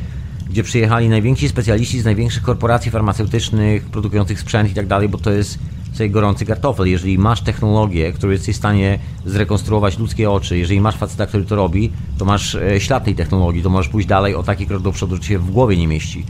gdzie 0.51 0.63
przyjechali 0.63 1.09
najwięksi 1.09 1.49
specjaliści 1.49 2.01
z 2.01 2.05
największych 2.05 2.43
korporacji 2.43 2.91
farmaceutycznych, 2.91 3.85
produkujących 3.85 4.41
sprzęt 4.41 4.71
i 4.71 4.75
tak 4.75 4.87
dalej, 4.87 5.09
bo 5.09 5.19
to 5.19 5.31
jest 5.33 5.59
sobie 5.97 6.11
gorący 6.11 6.47
kartofel. 6.47 6.87
Jeżeli 6.87 7.19
masz 7.19 7.41
technologię, 7.41 8.13
którą 8.13 8.33
jesteś 8.33 8.55
w 8.55 8.59
stanie 8.59 8.99
zrekonstruować 9.27 9.99
ludzkie 9.99 10.31
oczy, 10.31 10.59
jeżeli 10.59 10.81
masz 10.81 10.97
faceta, 10.97 11.27
który 11.27 11.45
to 11.45 11.57
robi, 11.57 11.93
to 12.19 12.25
masz 12.25 12.55
e, 12.55 12.81
ślad 12.81 13.05
tej 13.05 13.15
technologii, 13.15 13.63
to 13.63 13.71
możesz 13.71 13.89
pójść 13.89 14.09
dalej 14.09 14.35
o 14.35 14.43
taki 14.43 14.67
krok 14.67 14.83
do 14.83 14.93
przodu, 14.93 15.17
że 15.17 15.23
się 15.23 15.39
w 15.39 15.51
głowie 15.51 15.77
nie 15.77 15.89
mieści. 15.89 16.25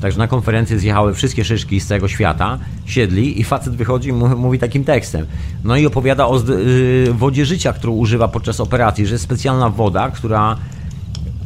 Także 0.00 0.18
na 0.18 0.28
konferencję 0.28 0.78
zjechały 0.78 1.14
wszystkie 1.14 1.44
szyszki 1.44 1.80
z 1.80 1.86
całego 1.86 2.08
świata, 2.08 2.58
siedli 2.86 3.40
i 3.40 3.44
facet 3.44 3.76
wychodzi 3.76 4.08
i 4.08 4.12
mówi 4.12 4.58
takim 4.58 4.84
tekstem. 4.84 5.26
No 5.64 5.76
i 5.76 5.86
opowiada 5.86 6.26
o 6.26 6.40
y, 6.48 7.12
wodzie 7.12 7.46
życia, 7.46 7.72
którą 7.72 7.92
używa 7.92 8.28
podczas 8.28 8.60
operacji, 8.60 9.06
że 9.06 9.14
jest 9.14 9.24
specjalna 9.24 9.70
woda, 9.70 10.10
która 10.10 10.56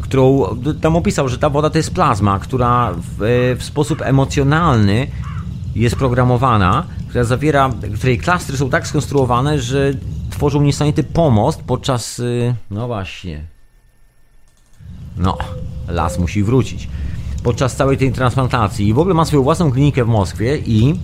którą 0.00 0.44
tam 0.80 0.96
opisał, 0.96 1.28
że 1.28 1.38
ta 1.38 1.50
woda 1.50 1.70
to 1.70 1.78
jest 1.78 1.94
plazma, 1.94 2.38
która 2.38 2.92
w, 2.92 3.56
w 3.58 3.64
sposób 3.64 4.02
emocjonalny 4.02 5.06
jest 5.76 5.96
programowana, 5.96 6.84
która 7.08 7.24
zawiera, 7.24 7.70
której 7.94 8.18
klastry 8.18 8.56
są 8.56 8.70
tak 8.70 8.86
skonstruowane, 8.86 9.60
że 9.60 9.92
tworzą 10.30 10.62
niesamowity 10.62 11.04
pomost 11.04 11.62
podczas. 11.62 12.18
Y, 12.18 12.54
no 12.70 12.86
właśnie. 12.86 13.44
No. 15.16 15.38
las 15.88 16.18
musi 16.18 16.42
wrócić. 16.42 16.88
Podczas 17.42 17.76
całej 17.76 17.98
tej 17.98 18.12
transplantacji 18.12 18.88
i 18.88 18.94
w 18.94 18.98
ogóle 18.98 19.14
ma 19.14 19.24
swoją 19.24 19.42
własną 19.42 19.72
klinikę 19.72 20.04
w 20.04 20.08
Moskwie 20.08 20.58
i 20.58 21.00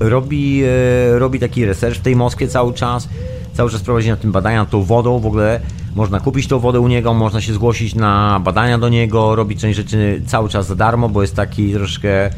robi, 0.00 0.62
e, 0.64 1.18
robi 1.18 1.40
taki 1.40 1.64
research 1.64 1.98
w 1.98 2.02
tej 2.02 2.16
Moskwie 2.16 2.48
cały 2.48 2.74
czas, 2.74 3.08
cały 3.54 3.70
czas 3.70 3.82
prowadzi 3.82 4.08
na 4.08 4.16
tym 4.16 4.32
badania 4.32 4.66
tą 4.66 4.82
wodą, 4.82 5.18
w 5.18 5.26
ogóle 5.26 5.60
można 5.94 6.20
kupić 6.20 6.46
tą 6.46 6.58
wodę 6.58 6.80
u 6.80 6.88
niego, 6.88 7.14
można 7.14 7.40
się 7.40 7.54
zgłosić 7.54 7.94
na 7.94 8.40
badania 8.40 8.78
do 8.78 8.88
niego, 8.88 9.34
robi 9.34 9.56
część 9.56 9.76
rzeczy 9.76 10.22
cały 10.26 10.48
czas 10.48 10.66
za 10.66 10.74
darmo, 10.74 11.08
bo 11.08 11.22
jest 11.22 11.36
taki 11.36 11.72
troszkę, 11.72 12.30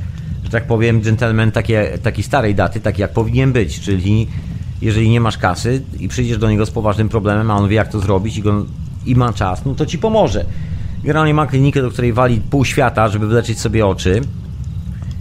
że 0.51 0.59
tak 0.59 0.67
powiem, 0.67 1.01
gentleman 1.01 1.53
takie, 1.53 1.99
takiej 2.03 2.25
starej 2.25 2.55
daty, 2.55 2.81
taki 2.81 3.01
jak 3.01 3.13
powinien 3.13 3.53
być, 3.53 3.81
czyli 3.81 4.29
jeżeli 4.83 5.11
nie 5.11 5.21
masz 5.21 5.39
kasy 5.39 5.83
i 6.01 6.09
przyjdziesz 6.09 6.39
do 6.39 6.51
niego 6.51 6.67
z 6.67 6.71
poważnym 6.71 7.09
problemem, 7.09 7.51
a 7.51 7.57
on 7.57 7.69
wie 7.69 7.77
jak 7.77 7.89
to 7.89 8.01
zrobić 8.01 8.37
i, 8.37 8.43
go, 8.43 8.67
i 9.07 9.17
ma 9.17 9.33
czas, 9.33 9.65
no 9.65 9.75
to 9.75 9.87
ci 9.87 9.99
pomoże. 9.99 10.45
Generalnie 11.03 11.35
ma 11.35 11.47
klinikę, 11.47 11.83
do 11.83 11.91
której 11.91 12.13
wali 12.13 12.41
pół 12.51 12.65
świata, 12.65 13.09
żeby 13.09 13.27
wyleczyć 13.27 13.61
sobie 13.61 13.87
oczy. 13.87 14.21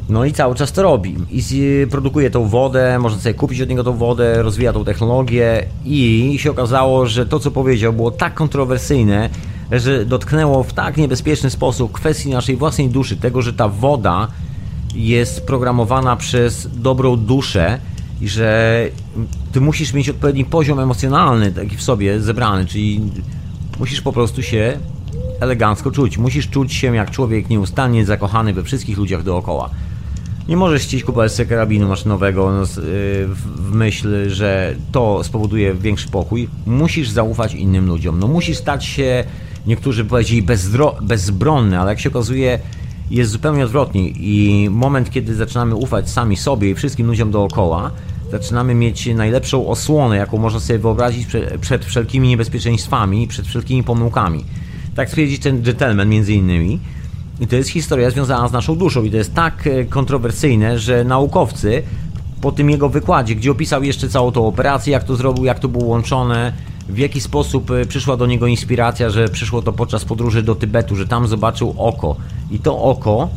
No 0.10 0.26
i 0.26 0.32
cały 0.34 0.56
czas 0.56 0.72
to 0.72 0.84
robi. 0.84 1.16
I 1.32 1.44
produkuje 1.92 2.30
tą 2.30 2.48
wodę, 2.48 3.00
można 3.00 3.20
sobie 3.20 3.34
kupić 3.34 3.62
od 3.62 3.70
niego 3.70 3.84
tą 3.84 3.98
wodę, 3.98 4.44
rozwija 4.44 4.74
tą 4.74 4.86
technologię 4.86 5.66
i 5.86 6.36
się 6.40 6.52
okazało, 6.52 7.06
że 7.06 7.26
to 7.26 7.40
co 7.40 7.52
powiedział 7.52 7.94
było 7.94 8.12
tak 8.12 8.34
kontrowersyjne, 8.34 9.30
że 9.72 10.06
dotknęło 10.06 10.64
w 10.64 10.74
tak 10.74 10.98
niebezpieczny 10.98 11.50
sposób 11.50 11.92
kwestii 11.92 12.30
naszej 12.30 12.56
własnej 12.58 12.90
duszy, 12.90 13.18
tego, 13.18 13.42
że 13.42 13.54
ta 13.54 13.68
woda 13.68 14.28
jest 14.96 15.46
programowana 15.46 16.16
przez 16.16 16.68
dobrą 16.74 17.18
duszę 17.18 17.80
i 18.22 18.30
że 18.30 18.90
ty 19.52 19.62
musisz 19.62 19.94
mieć 19.94 20.10
odpowiedni 20.10 20.46
poziom 20.46 20.80
emocjonalny 20.80 21.52
taki 21.52 21.78
w 21.78 21.82
sobie 21.82 22.22
zebrany, 22.22 22.66
czyli 22.66 23.02
musisz 23.80 24.02
po 24.02 24.14
prostu 24.14 24.44
się 24.44 24.80
elegancko 25.40 25.92
czuć. 25.92 26.18
Musisz 26.18 26.50
czuć 26.50 26.74
się 26.74 26.96
jak 26.96 27.12
człowiek 27.12 27.50
nieustannie 27.50 28.06
zakochany 28.06 28.54
we 28.54 28.64
wszystkich 28.64 28.98
ludziach 28.98 29.24
dookoła. 29.24 29.70
Nie 30.48 30.58
możesz 30.58 30.82
chcieć 30.82 31.04
kupować 31.04 31.32
sobie 31.32 31.50
karabinu 31.50 31.88
maszynowego 31.88 32.52
no, 32.52 32.64
y, 32.64 32.68
w 33.56 33.72
myśl, 33.72 34.30
że 34.30 34.76
to 34.92 35.24
spowoduje 35.24 35.74
większy 35.74 36.08
pokój. 36.08 36.50
Musisz 36.66 37.10
zaufać 37.10 37.54
innym 37.54 37.88
ludziom. 37.88 38.20
No 38.20 38.28
musisz 38.28 38.58
stać 38.58 38.86
się, 38.86 39.24
niektórzy 39.66 40.06
powiedzieli, 40.06 40.46
bezbronny, 41.02 41.80
ale 41.80 41.90
jak 41.90 42.00
się 42.00 42.10
okazuje, 42.10 42.60
jest 43.12 43.32
zupełnie 43.32 43.64
odwrotnie. 43.64 44.10
I 44.10 44.68
moment, 44.72 45.10
kiedy 45.10 45.36
zaczynamy 45.36 45.76
ufać 45.76 46.10
sami 46.10 46.38
sobie 46.38 46.70
i 46.70 46.76
wszystkim 46.76 47.07
ludziom 47.07 47.32
dookoła, 47.32 47.91
zaczynamy 48.32 48.76
mieć 48.76 49.05
najlepszą 49.16 49.68
osłonę, 49.68 50.18
jaką 50.18 50.38
można 50.38 50.60
sobie 50.60 50.80
wyobrazić 50.80 51.28
przed, 51.62 51.86
wszelkimi 51.86 52.28
niebezpieczeństwami, 52.28 53.28
przed 53.28 53.47
wszelkimi 53.47 53.84
pomyłkami. 53.84 54.45
Tak 54.95 55.10
twierdzi 55.10 55.39
ten 55.39 55.62
gentleman 55.62 56.10
między 56.10 56.34
innymi. 56.34 56.80
I 57.39 57.47
to 57.47 57.55
jest 57.55 57.70
historia 57.70 58.10
związana 58.10 58.47
z 58.47 58.51
naszą 58.51 58.76
duszą 58.76 59.03
i 59.03 59.12
to 59.12 59.18
jest 59.18 59.34
tak 59.34 59.68
e, 59.68 59.86
kontrowersyjne, 59.86 60.80
że 60.80 61.03
naukowcy 61.03 61.84
po 62.41 62.51
tym 62.51 62.70
jego 62.70 62.89
wykładzie, 62.89 63.36
gdzie 63.36 63.51
opisał 63.51 63.84
jeszcze 63.84 64.10
całą 64.10 64.32
tą 64.32 64.47
operację, 64.47 64.93
jak 64.93 65.03
to 65.03 65.16
zrobił, 65.16 65.45
jak 65.45 65.60
to 65.60 65.68
było 65.68 65.86
łączone, 65.86 66.53
w 66.90 66.98
jaki 66.98 67.22
sposób 67.22 67.72
e, 67.72 67.86
przyszła 67.86 68.18
do 68.18 68.26
niego 68.26 68.48
inspiracja, 68.48 69.10
że 69.10 69.30
przyszło 69.30 69.62
to 69.62 69.74
podczas 69.74 70.06
podróży 70.06 70.44
do 70.44 70.56
Tybetu, 70.56 70.96
że 70.96 71.08
tam 71.08 71.28
zobaczył 71.28 71.76
oko. 71.78 72.16
I 72.52 72.60
to 72.60 72.82
oko 72.82 73.30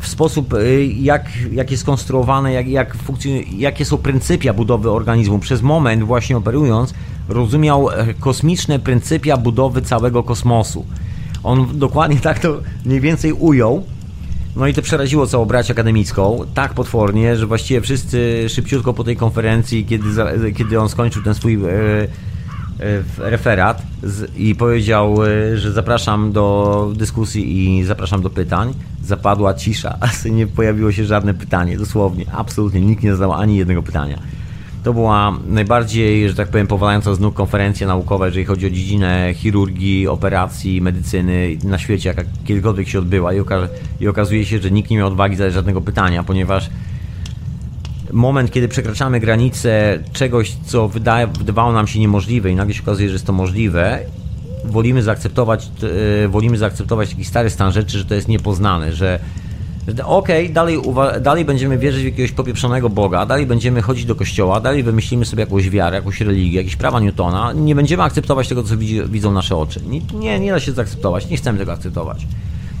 w 0.00 0.06
sposób, 0.06 0.54
e, 0.54 0.84
jak, 0.84 1.28
jak 1.52 1.70
jest 1.70 1.82
skonstruowane, 1.82 2.52
jak, 2.52 2.68
jak 2.68 2.96
funkcjonuje, 2.96 3.42
jakie 3.42 3.84
są 3.84 3.96
pryncypia 3.98 4.52
budowy 4.52 4.90
organizmu. 4.90 5.38
Przez 5.38 5.62
moment, 5.62 6.02
właśnie 6.02 6.36
operując, 6.36 6.94
rozumiał 7.28 7.88
kosmiczne 8.20 8.78
pryncypia 8.78 9.36
budowy 9.36 9.82
całego 9.82 10.22
kosmosu. 10.22 10.86
On 11.42 11.78
dokładnie 11.78 12.20
tak 12.20 12.38
to 12.38 12.60
mniej 12.84 13.00
więcej 13.00 13.32
ujął. 13.32 13.84
No 14.56 14.66
i 14.66 14.74
to 14.74 14.82
przeraziło 14.82 15.26
całą 15.26 15.44
brać 15.44 15.70
akademicką 15.70 16.40
tak 16.54 16.74
potwornie, 16.74 17.36
że 17.36 17.46
właściwie 17.46 17.80
wszyscy 17.80 18.44
szybciutko 18.48 18.94
po 18.94 19.04
tej 19.04 19.16
konferencji, 19.16 19.84
kiedy, 19.84 20.08
kiedy 20.52 20.80
on 20.80 20.88
skończył 20.88 21.22
ten 21.22 21.34
swój 21.34 21.54
e, 21.54 21.58
e, 21.68 22.08
referat 23.18 23.82
z, 24.02 24.36
i 24.36 24.54
powiedział, 24.54 25.24
e, 25.24 25.58
że 25.58 25.72
zapraszam 25.72 26.32
do 26.32 26.92
dyskusji 26.96 27.76
i 27.78 27.84
zapraszam 27.84 28.22
do 28.22 28.30
pytań, 28.30 28.74
zapadła 29.04 29.54
cisza, 29.54 29.98
nie 30.30 30.46
pojawiło 30.46 30.92
się 30.92 31.04
żadne 31.04 31.34
pytanie, 31.34 31.78
dosłownie, 31.78 32.24
absolutnie, 32.32 32.80
nikt 32.80 33.02
nie 33.02 33.12
zadał 33.12 33.32
ani 33.32 33.56
jednego 33.56 33.82
pytania. 33.82 34.18
To 34.84 34.92
była 34.92 35.38
najbardziej, 35.48 36.28
że 36.28 36.34
tak 36.34 36.48
powiem, 36.48 36.66
powalająca 36.66 37.14
z 37.14 37.20
nóg 37.20 37.34
konferencja 37.34 37.86
naukowa, 37.86 38.26
jeżeli 38.26 38.44
chodzi 38.44 38.66
o 38.66 38.70
dziedzinę 38.70 39.34
chirurgii, 39.34 40.08
operacji, 40.08 40.80
medycyny 40.80 41.56
na 41.64 41.78
świecie, 41.78 42.08
jaka 42.08 42.22
kiedykolwiek 42.44 42.88
się 42.88 42.98
odbyła 42.98 43.34
i, 43.34 43.40
oka 43.40 43.68
i 44.00 44.08
okazuje 44.08 44.44
się, 44.44 44.58
że 44.58 44.70
nikt 44.70 44.90
nie 44.90 44.96
miał 44.96 45.08
odwagi 45.08 45.36
zadać 45.36 45.54
żadnego 45.54 45.80
pytania, 45.80 46.22
ponieważ 46.22 46.70
moment, 48.12 48.50
kiedy 48.50 48.68
przekraczamy 48.68 49.20
granicę 49.20 49.98
czegoś, 50.12 50.56
co 50.66 50.88
wydaje, 50.88 51.26
wydawało 51.26 51.72
nam 51.72 51.86
się 51.86 52.00
niemożliwe 52.00 52.50
i 52.50 52.54
nagle 52.54 52.74
się 52.74 52.82
okazuje, 52.82 53.08
że 53.08 53.12
jest 53.12 53.26
to 53.26 53.32
możliwe, 53.32 54.00
wolimy 54.64 55.02
zaakceptować, 55.02 55.70
yy, 56.22 56.28
wolimy 56.28 56.58
zaakceptować 56.58 57.10
taki 57.10 57.24
stary 57.24 57.50
stan 57.50 57.72
rzeczy, 57.72 57.98
że 57.98 58.04
to 58.04 58.14
jest 58.14 58.28
niepoznane, 58.28 58.92
że 58.92 59.20
okej, 60.04 60.44
okay, 60.44 60.54
dalej, 60.54 60.78
dalej 61.20 61.44
będziemy 61.44 61.78
wierzyć 61.78 62.02
w 62.02 62.04
jakiegoś 62.04 62.32
popieprzonego 62.32 62.90
Boga, 62.90 63.26
dalej 63.26 63.46
będziemy 63.46 63.82
chodzić 63.82 64.04
do 64.04 64.14
kościoła, 64.14 64.60
dalej 64.60 64.82
wymyślimy 64.82 65.24
sobie 65.24 65.40
jakąś 65.40 65.70
wiarę, 65.70 65.96
jakąś 65.96 66.20
religię, 66.20 66.56
jakieś 66.56 66.76
prawa 66.76 67.00
Newtona, 67.00 67.52
nie 67.52 67.74
będziemy 67.74 68.02
akceptować 68.02 68.48
tego, 68.48 68.62
co 68.62 68.76
widzi, 68.76 69.02
widzą 69.08 69.32
nasze 69.32 69.56
oczy. 69.56 69.80
Nie, 70.14 70.40
nie 70.40 70.52
da 70.52 70.60
się 70.60 70.72
zaakceptować, 70.72 71.28
nie 71.28 71.36
chcemy 71.36 71.58
tego 71.58 71.72
akceptować. 71.72 72.26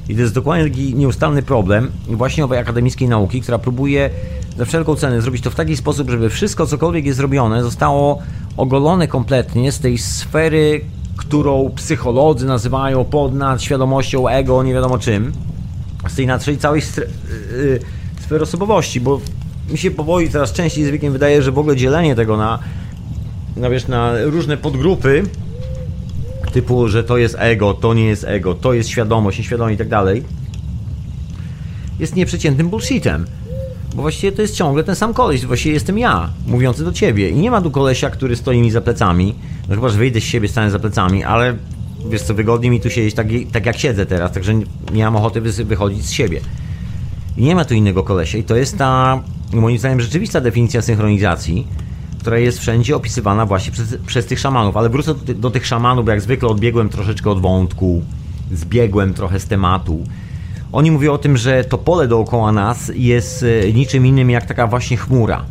I 0.08 0.14
to 0.14 0.20
jest 0.20 0.34
dokładnie 0.34 0.64
taki 0.64 0.94
nieustanny 0.94 1.42
problem 1.42 1.90
właśnie 2.06 2.44
owej 2.44 2.58
akademickiej 2.58 3.08
nauki, 3.08 3.40
która 3.40 3.58
próbuje 3.58 4.10
za 4.58 4.64
wszelką 4.64 4.96
cenę 4.96 5.22
zrobić 5.22 5.42
to 5.42 5.50
w 5.50 5.54
taki 5.54 5.76
sposób, 5.76 6.10
żeby 6.10 6.30
wszystko, 6.30 6.66
cokolwiek 6.66 7.06
jest 7.06 7.16
zrobione, 7.16 7.62
zostało 7.62 8.22
ogolone 8.56 9.08
kompletnie 9.08 9.72
z 9.72 9.80
tej 9.80 9.98
sfery, 9.98 10.80
którą 11.16 11.70
psycholodzy 11.76 12.46
nazywają 12.46 13.04
ponad 13.04 13.62
świadomością 13.62 14.28
ego, 14.28 14.62
nie 14.62 14.74
wiadomo 14.74 14.98
czym. 14.98 15.32
Z 16.08 16.14
tej 16.14 16.26
naszej 16.26 16.58
całej 16.58 16.82
yy, 17.52 17.80
sfery 18.20 18.42
osobowości, 18.42 19.00
bo 19.00 19.20
mi 19.70 19.78
się 19.78 19.90
powoli 19.90 20.30
coraz 20.30 20.52
częściej 20.52 20.84
z 20.84 20.90
wiekiem 20.90 21.12
wydaje, 21.12 21.42
że 21.42 21.52
w 21.52 21.58
ogóle 21.58 21.76
dzielenie 21.76 22.14
tego 22.14 22.36
na, 22.36 22.58
na, 23.56 23.70
wiesz, 23.70 23.88
na 23.88 24.12
różne 24.24 24.56
podgrupy, 24.56 25.22
typu, 26.50 26.88
że 26.88 27.04
to 27.04 27.16
jest 27.16 27.36
ego, 27.38 27.74
to 27.74 27.94
nie 27.94 28.04
jest 28.04 28.24
ego, 28.24 28.54
to 28.54 28.72
jest 28.72 28.88
świadomość, 28.88 29.38
nieświadomość 29.38 29.74
i 29.74 29.78
tak 29.78 29.88
dalej, 29.88 30.22
jest 32.00 32.16
nieprzeciętnym 32.16 32.68
bullshitem. 32.68 33.26
Bo 33.94 34.02
właściwie 34.02 34.32
to 34.32 34.42
jest 34.42 34.54
ciągle 34.54 34.84
ten 34.84 34.96
sam 34.96 35.14
koleś, 35.14 35.46
właściwie 35.46 35.74
jestem 35.74 35.98
ja, 35.98 36.30
mówiący 36.46 36.84
do 36.84 36.92
ciebie. 36.92 37.30
I 37.30 37.34
nie 37.34 37.50
ma 37.50 37.60
tu 37.62 37.70
kolesia, 37.70 38.10
który 38.10 38.36
stoi 38.36 38.60
mi 38.60 38.70
za 38.70 38.80
plecami. 38.80 39.34
No 39.68 39.74
chyba, 39.74 39.88
że 39.88 39.98
wyjdę 39.98 40.20
z 40.20 40.24
siebie, 40.24 40.48
stanę 40.48 40.70
za 40.70 40.78
plecami, 40.78 41.24
ale 41.24 41.56
wiesz 42.10 42.22
co, 42.22 42.34
wygodnie 42.34 42.70
mi 42.70 42.80
tu 42.80 42.90
siedzieć 42.90 43.14
tak, 43.14 43.26
tak 43.52 43.66
jak 43.66 43.78
siedzę 43.78 44.06
teraz, 44.06 44.32
także 44.32 44.54
nie, 44.92 45.04
mam 45.04 45.16
ochoty 45.16 45.40
wychodzić 45.40 46.06
z 46.06 46.10
siebie. 46.10 46.40
I 47.36 47.42
nie 47.42 47.54
ma 47.54 47.64
tu 47.64 47.74
innego 47.74 48.02
kolesia 48.02 48.38
i 48.38 48.42
to 48.42 48.56
jest 48.56 48.78
ta, 48.78 49.22
moim 49.52 49.78
zdaniem, 49.78 50.00
rzeczywista 50.00 50.40
definicja 50.40 50.82
synchronizacji, 50.82 51.66
która 52.18 52.38
jest 52.38 52.58
wszędzie 52.58 52.96
opisywana 52.96 53.46
właśnie 53.46 53.72
przez, 53.72 53.96
przez 54.06 54.26
tych 54.26 54.38
szamanów. 54.38 54.76
Ale 54.76 54.88
wrócę 54.88 55.14
do, 55.14 55.34
do 55.34 55.50
tych 55.50 55.66
szamanów, 55.66 56.04
bo 56.04 56.10
jak 56.10 56.20
zwykle 56.20 56.48
odbiegłem 56.48 56.88
troszeczkę 56.88 57.30
od 57.30 57.40
wątku, 57.40 58.02
zbiegłem 58.52 59.14
trochę 59.14 59.40
z 59.40 59.46
tematu. 59.46 60.04
Oni 60.72 60.90
mówią 60.90 61.12
o 61.12 61.18
tym, 61.18 61.36
że 61.36 61.64
to 61.64 61.78
pole 61.78 62.08
dookoła 62.08 62.52
nas 62.52 62.92
jest 62.94 63.44
e, 63.64 63.72
niczym 63.72 64.06
innym 64.06 64.30
jak 64.30 64.46
taka 64.46 64.66
właśnie 64.66 64.96
chmura. 64.96 65.44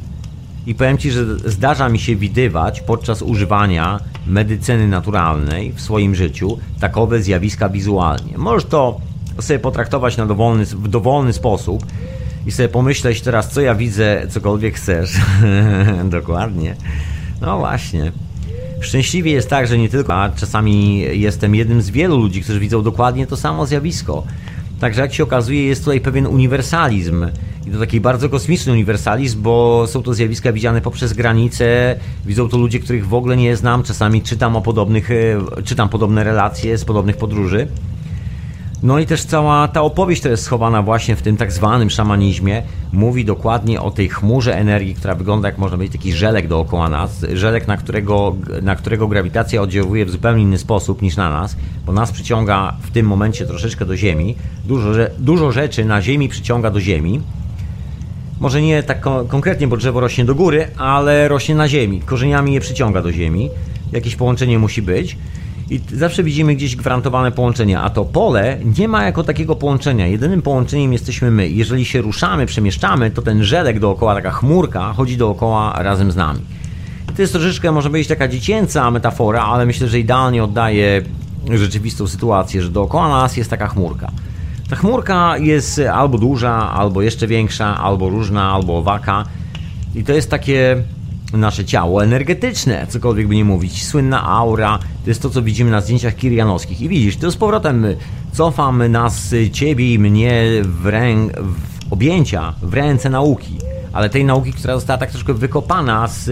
I 0.68 0.76
powiem 0.76 0.97
Ci, 0.97 1.11
że 1.11 1.39
zdarza 1.39 1.89
mi 1.89 1.99
się 1.99 2.15
widywać 2.15 2.82
podczas 2.82 3.22
używania 3.22 3.99
medycyny 4.28 4.88
naturalnej 4.88 5.74
w 5.74 5.82
swoim 5.82 6.15
życiu 6.15 6.57
takowe 6.80 7.22
zjawiska 7.22 7.70
wizualnie. 7.70 8.38
Możesz 8.38 8.65
to 8.65 8.99
sobie 9.39 9.59
potraktować 9.59 10.18
na 10.18 10.26
dowolny, 10.26 10.65
w 10.65 10.88
dowolny 10.88 11.34
sposób 11.34 11.86
i 12.47 12.51
sobie 12.51 12.69
pomyśleć 12.69 13.21
teraz, 13.21 13.49
co 13.49 13.61
ja 13.61 13.75
widzę, 13.75 14.27
cokolwiek 14.29 14.75
chcesz. 14.75 15.11
Dokładnie. 16.09 16.75
No 17.41 17.57
właśnie. 17.57 18.11
Szczęśliwie 18.79 19.31
jest 19.31 19.49
tak, 19.49 19.67
że 19.67 19.77
nie 19.77 19.89
tylko, 19.89 20.13
a 20.13 20.29
czasami 20.29 20.99
jestem 20.99 21.55
jednym 21.55 21.81
z 21.81 21.89
wielu 21.89 22.17
ludzi, 22.17 22.41
którzy 22.41 22.59
widzą 22.59 22.83
dokładnie 22.83 23.27
to 23.27 23.37
samo 23.37 23.65
zjawisko. 23.65 24.23
Także 24.79 25.01
jak 25.01 25.13
się 25.13 25.23
okazuje, 25.23 25.63
jest 25.63 25.83
tutaj 25.83 26.01
pewien 26.01 26.27
uniwersalizm 26.27 27.25
i 27.67 27.71
to 27.71 27.79
taki 27.79 28.01
bardzo 28.01 28.29
kosmiczny 28.29 28.71
uniwersalizm, 28.73 29.41
bo 29.41 29.85
są 29.87 30.03
to 30.03 30.13
zjawiska 30.13 30.53
widziane 30.53 30.81
poprzez 30.81 31.13
granice, 31.13 31.95
widzą 32.25 32.49
to 32.49 32.57
ludzie, 32.57 32.79
których 32.79 33.07
w 33.07 33.13
ogóle 33.13 33.37
nie 33.37 33.55
znam, 33.55 33.83
czasami 33.83 34.21
czytam 34.21 34.55
o 34.55 34.61
podobnych, 34.61 35.11
e, 35.11 35.15
czytam 35.63 35.89
podobne 35.89 36.23
relacje 36.23 36.77
z 36.77 36.85
podobnych 36.85 37.17
podróży. 37.17 37.67
No 38.84 38.99
i 38.99 39.05
też 39.05 39.23
cała 39.23 39.67
ta 39.67 39.82
opowieść, 39.82 40.21
która 40.21 40.32
jest 40.32 40.43
schowana 40.43 40.82
właśnie 40.82 41.15
w 41.15 41.21
tym 41.21 41.38
tak 41.38 41.51
zwanym 41.51 41.89
szamanizmie, 41.89 42.63
mówi 42.93 43.25
dokładnie 43.25 43.82
o 43.82 43.91
tej 43.91 44.09
chmurze 44.09 44.57
energii, 44.57 44.95
która 44.95 45.15
wygląda 45.15 45.47
jak 45.47 45.57
można 45.57 45.78
powiedzieć 45.78 45.97
taki 46.01 46.13
żelek 46.13 46.47
dookoła 46.47 46.89
nas, 46.89 47.25
żelek, 47.34 47.67
na 47.67 47.78
którego, 47.78 48.36
na 48.61 48.75
którego 48.75 49.07
grawitacja 49.07 49.61
oddziałuje 49.61 50.05
w 50.05 50.09
zupełnie 50.09 50.43
inny 50.43 50.57
sposób 50.57 51.01
niż 51.01 51.15
na 51.15 51.30
nas, 51.30 51.55
bo 51.86 51.93
nas 51.93 52.11
przyciąga 52.11 52.73
w 52.82 52.91
tym 52.91 53.05
momencie 53.05 53.45
troszeczkę 53.45 53.86
do 53.86 53.97
Ziemi. 53.97 54.36
Dużo, 54.65 54.89
dużo 55.19 55.51
rzeczy 55.51 55.86
na 55.86 56.01
Ziemi 56.01 56.30
przyciąga 56.30 56.71
do 56.71 56.82
Ziemi. 56.82 57.21
Może 58.39 58.61
nie 58.61 58.84
tak 58.84 59.01
konkretnie, 59.28 59.67
bo 59.67 59.78
drzewo 59.78 59.99
rośnie 59.99 60.25
do 60.25 60.36
góry, 60.36 60.67
ale 60.78 61.28
rośnie 61.28 61.55
na 61.55 61.67
Ziemi. 61.67 62.01
Korzeniami 62.01 62.53
je 62.53 62.59
przyciąga 62.59 63.01
do 63.01 63.11
Ziemi. 63.11 63.49
Jakieś 63.91 64.15
połączenie 64.15 64.59
musi 64.59 64.82
być. 64.82 65.17
I 65.70 65.82
zawsze 65.93 66.24
widzimy 66.24 66.55
gdzieś 66.55 66.76
gwarantowane 66.76 67.32
połączenia, 67.32 67.82
a 67.82 67.89
to 67.89 68.05
pole 68.05 68.57
nie 68.80 68.88
ma 68.88 69.03
jako 69.03 69.24
takiego 69.24 69.55
połączenia. 69.55 70.07
Jedynym 70.07 70.41
połączeniem 70.41 70.93
jesteśmy 70.93 71.32
my. 71.32 71.49
Jeżeli 71.49 71.86
się 71.86 72.01
ruszamy, 72.01 72.45
przemieszczamy, 72.45 73.11
to 73.11 73.22
ten 73.22 73.43
żelek 73.43 73.80
dookoła, 73.80 74.15
taka 74.15 74.32
chmurka, 74.32 74.93
chodzi 74.93 75.18
dookoła 75.18 75.74
razem 75.78 76.11
z 76.11 76.15
nami. 76.15 76.39
To 77.15 77.22
jest 77.22 77.34
troszeczkę, 77.34 77.72
może 77.72 77.89
być 77.89 78.07
taka 78.07 78.28
dziecięca 78.28 78.91
metafora, 78.91 79.43
ale 79.43 79.65
myślę, 79.65 79.88
że 79.88 79.99
idealnie 79.99 80.43
oddaje 80.43 81.01
rzeczywistą 81.53 82.07
sytuację, 82.07 82.61
że 82.61 82.70
dookoła 82.70 83.09
nas 83.09 83.38
jest 83.38 83.49
taka 83.49 83.68
chmurka. 83.68 84.11
Ta 84.70 84.76
chmurka 84.76 85.38
jest 85.38 85.82
albo 85.93 86.18
duża, 86.18 86.72
albo 86.74 87.01
jeszcze 87.01 87.28
większa, 87.28 87.78
albo 87.78 88.09
różna, 88.09 88.51
albo 88.51 88.78
owaka. 88.78 89.24
I 89.95 90.03
to 90.03 90.13
jest 90.13 90.30
takie 90.30 90.84
nasze 91.34 91.65
ciało 91.65 92.03
energetyczne, 92.03 92.88
cokolwiek 92.89 93.28
by 93.28 93.36
nie 93.36 93.45
mówić. 93.45 93.86
Słynna 93.86 94.28
aura, 94.28 94.80
to 95.03 95.09
jest 95.09 95.21
to, 95.21 95.30
co 95.30 95.41
widzimy 95.41 95.71
na 95.71 95.82
zdjęciach 95.82 96.15
kirianowskich. 96.15 96.82
I 96.82 96.89
widzisz, 96.89 97.17
to 97.17 97.32
z 97.32 97.38
powrotem 97.38 97.86
cofamy 98.32 98.89
nas, 98.89 99.36
ciebie 99.51 99.93
i 99.93 99.99
mnie 99.99 100.43
w, 100.63 100.86
rę... 100.86 101.15
w 101.41 101.93
objęcia, 101.93 102.53
w 102.61 102.73
ręce 102.73 103.09
nauki. 103.09 103.57
Ale 103.93 104.09
tej 104.09 104.25
nauki, 104.25 104.53
która 104.53 104.75
została 104.75 104.97
tak 104.97 105.11
troszkę 105.11 105.34
wykopana 105.34 106.07
z, 106.07 106.25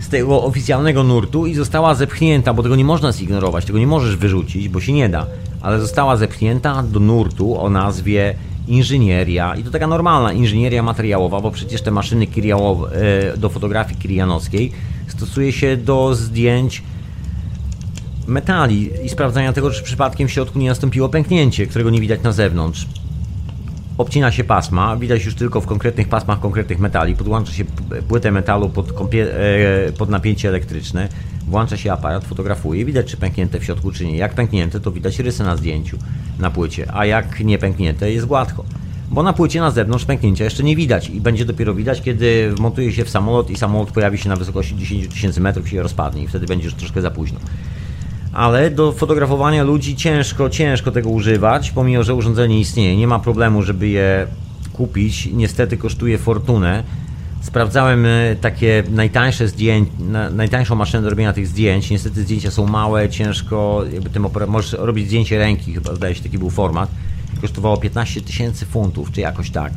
z 0.00 0.08
tego 0.08 0.42
oficjalnego 0.42 1.02
nurtu 1.02 1.46
i 1.46 1.54
została 1.54 1.94
zepchnięta, 1.94 2.54
bo 2.54 2.62
tego 2.62 2.76
nie 2.76 2.84
można 2.84 3.12
zignorować, 3.12 3.64
tego 3.64 3.78
nie 3.78 3.86
możesz 3.86 4.16
wyrzucić, 4.16 4.68
bo 4.68 4.80
się 4.80 4.92
nie 4.92 5.08
da. 5.08 5.26
Ale 5.60 5.80
została 5.80 6.16
zepchnięta 6.16 6.82
do 6.82 7.00
nurtu 7.00 7.60
o 7.60 7.70
nazwie 7.70 8.34
inżynieria 8.68 9.56
i 9.56 9.64
to 9.64 9.70
taka 9.70 9.86
normalna 9.86 10.32
inżynieria 10.32 10.82
materiałowa, 10.82 11.40
bo 11.40 11.50
przecież 11.50 11.82
te 11.82 11.90
maszyny 11.90 12.26
e, 12.26 13.36
do 13.36 13.48
fotografii 13.48 14.00
kirianowskiej 14.00 14.72
stosuje 15.08 15.52
się 15.52 15.76
do 15.76 16.14
zdjęć 16.14 16.82
metali 18.26 18.90
i 19.04 19.08
sprawdzania 19.08 19.52
tego, 19.52 19.70
czy 19.70 19.82
przypadkiem 19.82 20.28
w 20.28 20.32
środku 20.32 20.58
nie 20.58 20.68
nastąpiło 20.68 21.08
pęknięcie, 21.08 21.66
którego 21.66 21.90
nie 21.90 22.00
widać 22.00 22.22
na 22.22 22.32
zewnątrz. 22.32 22.86
Obcina 23.98 24.32
się 24.32 24.44
pasma, 24.44 24.96
widać 24.96 25.24
już 25.24 25.34
tylko 25.34 25.60
w 25.60 25.66
konkretnych 25.66 26.08
pasmach 26.08 26.40
konkretnych 26.40 26.78
metali, 26.78 27.16
podłącza 27.16 27.52
się 27.52 27.64
płytę 28.08 28.30
metalu 28.30 28.68
pod, 28.68 28.90
e, 29.14 29.92
pod 29.92 30.10
napięcie 30.10 30.48
elektryczne, 30.48 31.08
włącza 31.48 31.76
się 31.76 31.92
aparat, 31.92 32.24
fotografuje, 32.24 32.84
widać 32.84 33.06
czy 33.06 33.16
pęknięte 33.16 33.60
w 33.60 33.64
środku 33.64 33.92
czy 33.92 34.06
nie. 34.06 34.16
Jak 34.16 34.34
pęknięte, 34.34 34.80
to 34.80 34.90
widać 34.90 35.18
rysy 35.18 35.44
na 35.44 35.56
zdjęciu 35.56 35.98
na 36.38 36.50
płycie, 36.50 36.86
a 36.92 37.06
jak 37.06 37.40
nie 37.40 37.58
pęknięte, 37.58 38.12
jest 38.12 38.26
gładko. 38.26 38.64
Bo 39.10 39.22
na 39.22 39.32
płycie 39.32 39.60
na 39.60 39.70
zewnątrz 39.70 40.04
pęknięcia 40.04 40.44
jeszcze 40.44 40.62
nie 40.62 40.76
widać 40.76 41.10
i 41.10 41.20
będzie 41.20 41.44
dopiero 41.44 41.74
widać, 41.74 42.02
kiedy 42.02 42.50
wmontuje 42.54 42.92
się 42.92 43.04
w 43.04 43.10
samolot 43.10 43.50
i 43.50 43.56
samolot 43.56 43.90
pojawi 43.90 44.18
się 44.18 44.28
na 44.28 44.36
wysokości 44.36 44.76
10 44.76 45.08
tysięcy 45.08 45.40
metrów 45.40 45.66
i 45.66 45.70
się 45.70 45.82
rozpadnie 45.82 46.22
i 46.22 46.28
wtedy 46.28 46.46
będzie 46.46 46.64
już 46.64 46.74
troszkę 46.74 47.00
za 47.00 47.10
późno. 47.10 47.38
Ale 48.32 48.70
do 48.70 48.92
fotografowania 48.92 49.62
ludzi 49.62 49.96
ciężko, 49.96 50.50
ciężko 50.50 50.90
tego 50.90 51.10
używać, 51.10 51.70
pomimo, 51.70 52.02
że 52.02 52.14
urządzenie 52.14 52.60
istnieje. 52.60 52.96
Nie 52.96 53.06
ma 53.06 53.18
problemu, 53.18 53.62
żeby 53.62 53.88
je 53.88 54.26
kupić. 54.72 55.28
Niestety 55.32 55.76
kosztuje 55.76 56.18
fortunę 56.18 56.82
Sprawdzałem 57.44 58.06
e, 58.06 58.36
takie 58.40 58.82
najtańsze 58.90 59.48
zdjęcia, 59.48 59.92
najtańszą 60.30 60.74
maszynę 60.74 61.02
do 61.02 61.10
robienia 61.10 61.32
tych 61.32 61.46
zdjęć. 61.46 61.90
Niestety 61.90 62.22
zdjęcia 62.22 62.50
są 62.50 62.66
małe, 62.66 63.08
ciężko, 63.08 63.84
jakby 63.92 64.10
tym 64.10 64.26
możesz 64.48 64.72
robić 64.72 65.06
zdjęcie 65.06 65.38
ręki, 65.38 65.74
chyba 65.74 65.94
zdaje 65.94 66.14
się 66.14 66.22
taki 66.22 66.38
był 66.38 66.50
format. 66.50 66.90
Kosztowało 67.40 67.76
15 67.76 68.20
tysięcy 68.20 68.66
funtów, 68.66 69.12
czy 69.12 69.20
jakoś 69.20 69.50
tak. 69.50 69.72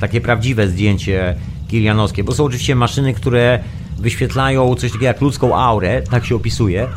Takie 0.00 0.20
prawdziwe 0.20 0.68
zdjęcie 0.68 1.34
kirianowskie, 1.68 2.24
bo 2.24 2.32
są 2.32 2.44
oczywiście 2.44 2.74
maszyny, 2.74 3.14
które 3.14 3.58
wyświetlają 3.98 4.74
coś 4.74 4.90
takiego 4.90 5.06
jak 5.06 5.20
ludzką 5.20 5.56
aurę, 5.56 6.02
tak 6.02 6.26
się 6.26 6.36
opisuje, 6.36 6.88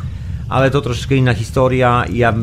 ale 0.48 0.70
to 0.70 0.80
troszeczkę 0.80 1.16
inna 1.16 1.34
historia. 1.34 2.04
Ja 2.12 2.34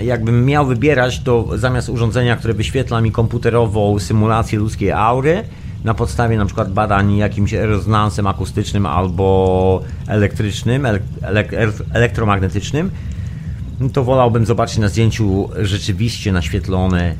jakbym 0.00 0.44
miał 0.44 0.66
wybierać, 0.66 1.20
to 1.20 1.48
zamiast 1.54 1.88
urządzenia, 1.88 2.36
które 2.36 2.54
wyświetla 2.54 3.00
mi 3.00 3.12
komputerową 3.12 3.98
symulację 3.98 4.58
ludzkiej 4.58 4.92
aury, 4.92 5.44
na 5.84 5.94
podstawie 5.94 6.38
na 6.38 6.46
przykład 6.46 6.72
badań 6.72 7.16
jakimś 7.16 7.52
rezonansem 7.52 8.26
akustycznym 8.26 8.86
albo 8.86 9.80
elektrycznym, 10.08 10.86
elek 11.22 11.52
elektromagnetycznym, 11.92 12.90
to 13.92 14.04
wolałbym 14.04 14.46
zobaczyć 14.46 14.78
na 14.78 14.88
zdjęciu 14.88 15.48
rzeczywiście 15.62 16.32
naświetlone 16.32 17.14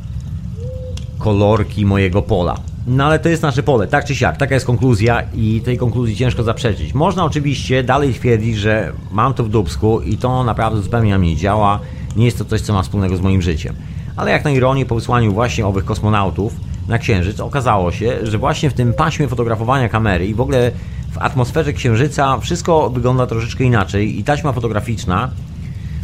kolorki 1.18 1.86
mojego 1.86 2.22
pola. 2.22 2.56
No 2.86 3.04
ale 3.04 3.18
to 3.18 3.28
jest 3.28 3.42
nasze 3.42 3.62
pole, 3.62 3.86
tak 3.86 4.04
czy 4.04 4.14
siak, 4.14 4.36
taka 4.36 4.54
jest 4.54 4.66
konkluzja 4.66 5.22
i 5.34 5.60
tej 5.64 5.78
konkluzji 5.78 6.16
ciężko 6.16 6.42
zaprzeczyć. 6.42 6.94
Można 6.94 7.24
oczywiście 7.24 7.82
dalej 7.82 8.14
twierdzić, 8.14 8.56
że 8.56 8.92
mam 9.12 9.34
to 9.34 9.44
w 9.44 9.48
dubsku 9.48 10.00
i 10.00 10.16
to 10.16 10.44
naprawdę 10.44 10.82
zupełnie 10.82 11.10
na 11.10 11.18
mnie 11.18 11.36
działa, 11.36 11.80
nie 12.16 12.24
jest 12.24 12.38
to 12.38 12.44
coś, 12.44 12.60
co 12.60 12.72
ma 12.72 12.82
wspólnego 12.82 13.16
z 13.16 13.20
moim 13.20 13.42
życiem. 13.42 13.74
Ale 14.16 14.30
jak 14.30 14.44
na 14.44 14.50
ironię, 14.50 14.86
po 14.86 14.94
wysłaniu 14.94 15.32
właśnie 15.32 15.66
owych 15.66 15.84
kosmonautów, 15.84 16.54
na 16.88 16.98
Księżyc, 16.98 17.40
okazało 17.40 17.92
się, 17.92 18.18
że 18.22 18.38
właśnie 18.38 18.70
w 18.70 18.74
tym 18.74 18.94
paśmie 18.94 19.28
fotografowania 19.28 19.88
kamery 19.88 20.26
i 20.26 20.34
w 20.34 20.40
ogóle 20.40 20.70
w 21.12 21.18
atmosferze 21.18 21.72
Księżyca 21.72 22.38
wszystko 22.38 22.90
wygląda 22.90 23.26
troszeczkę 23.26 23.64
inaczej 23.64 24.18
i 24.18 24.24
taśma 24.24 24.52
fotograficzna, 24.52 25.30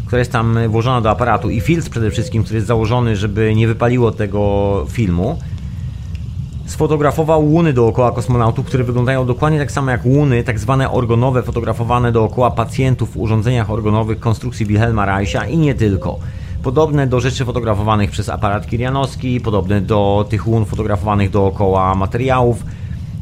która 0.06 0.18
jest 0.18 0.32
tam 0.32 0.58
włożona 0.68 1.00
do 1.00 1.10
aparatu 1.10 1.50
i 1.50 1.60
filtr 1.60 1.90
przede 1.90 2.10
wszystkim, 2.10 2.42
który 2.42 2.56
jest 2.56 2.66
założony, 2.66 3.16
żeby 3.16 3.54
nie 3.54 3.66
wypaliło 3.66 4.12
tego 4.12 4.86
filmu, 4.88 5.38
sfotografował 6.66 7.44
łuny 7.44 7.72
dookoła 7.72 8.12
kosmonautów, 8.12 8.66
które 8.66 8.84
wyglądają 8.84 9.26
dokładnie 9.26 9.58
tak 9.58 9.72
samo 9.72 9.90
jak 9.90 10.06
łuny, 10.06 10.44
tak 10.44 10.58
zwane 10.58 10.90
organowe, 10.90 11.42
fotografowane 11.42 12.12
dookoła 12.12 12.50
pacjentów 12.50 13.12
w 13.12 13.16
urządzeniach 13.16 13.70
organowych 13.70 14.20
konstrukcji 14.20 14.66
Wilhelma 14.66 15.06
Reicha 15.06 15.46
i 15.46 15.58
nie 15.58 15.74
tylko 15.74 16.18
podobne 16.62 17.06
do 17.06 17.20
rzeczy 17.20 17.44
fotografowanych 17.44 18.10
przez 18.10 18.28
aparat 18.28 18.66
kirianowski, 18.66 19.40
podobne 19.40 19.80
do 19.80 20.26
tych 20.30 20.48
łun 20.48 20.64
fotografowanych 20.64 21.30
dookoła 21.30 21.94
materiałów, 21.94 22.64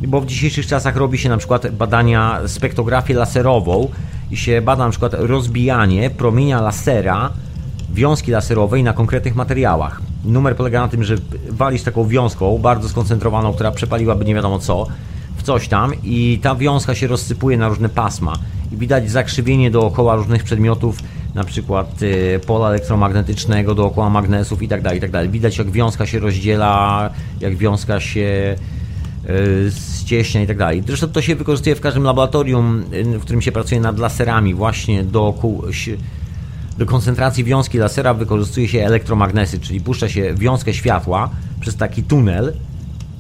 bo 0.09 0.20
w 0.20 0.26
dzisiejszych 0.26 0.66
czasach 0.66 0.97
robi 0.97 1.18
się 1.18 1.28
na 1.28 1.36
przykład 1.36 1.70
badania 1.70 2.41
spektrografię 2.47 3.14
laserową 3.14 3.89
i 4.30 4.36
się 4.36 4.62
bada 4.62 4.84
na 4.84 4.91
przykład 4.91 5.14
rozbijanie 5.14 6.11
promienia 6.11 6.61
lasera, 6.61 7.30
wiązki 7.95 8.30
laserowej 8.30 8.82
na 8.82 8.93
konkretnych 8.93 9.34
materiałach. 9.34 10.03
Numer 10.24 10.57
polega 10.57 10.80
na 10.80 10.89
tym, 10.89 11.05
że 11.05 11.14
walisz 11.49 11.82
taką 11.82 12.05
wiązką 12.05 12.59
bardzo 12.59 12.89
skoncentrowaną, 12.89 13.53
która 13.53 13.70
przepaliłaby 13.70 14.24
nie 14.24 14.34
wiadomo 14.34 14.59
co, 14.59 14.86
w 15.36 15.43
coś 15.43 15.68
tam 15.68 15.93
i 16.05 16.39
ta 16.43 16.55
wiązka 16.55 16.95
się 16.95 17.07
rozsypuje 17.07 17.57
na 17.57 17.68
różne 17.68 17.89
pasma 17.89 18.39
i 18.72 18.76
widać 18.76 19.11
zakrzywienie 19.11 19.70
dookoła 19.70 20.16
różnych 20.16 20.45
przedmiotów 20.45 20.99
na 21.35 21.45
przykład 21.45 22.03
y, 22.03 22.41
pola 22.47 22.68
elektromagnetycznego 22.68 23.74
dookoła 23.74 24.11
magnesów 24.11 24.62
i 24.62 24.68
tak 24.68 24.83
dalej, 24.83 24.99
i 24.99 25.01
tak 25.01 25.11
dalej. 25.11 25.29
Widać 25.29 25.59
jak 25.59 25.70
wiązka 25.70 26.07
się 26.07 26.18
rozdziela, 26.18 27.11
jak 27.41 27.57
wiązka 27.57 28.01
się 28.01 28.57
y, 29.31 29.70
ścieśnia 30.01 30.43
i 30.43 30.47
tak 30.47 30.59
dalej. 30.59 30.83
Zresztą 30.87 31.09
to 31.09 31.22
się 31.22 31.37
wykorzystuje 31.37 31.76
w 31.76 31.81
każdym 31.81 32.03
laboratorium, 32.03 32.85
y, 32.93 33.18
w 33.18 33.22
którym 33.22 33.43
się 33.43 33.53
pracuje 33.53 33.81
nad 33.81 33.99
laserami, 33.99 34.55
właśnie 34.55 35.05
do, 35.05 35.35
do 36.79 36.87
koncentracji 36.87 37.45
wiązki 37.45 37.79
lasera 37.79 38.14
wykorzystuje 38.14 38.68
się 38.68 38.87
elektromagnesy, 38.87 39.61
czyli 39.61 39.81
puszcza 39.81 40.09
się 40.09 40.35
wiązkę 40.35 40.74
światła 40.74 41.31
przez 41.61 41.76
taki 41.76 42.03
tunel, 42.03 42.53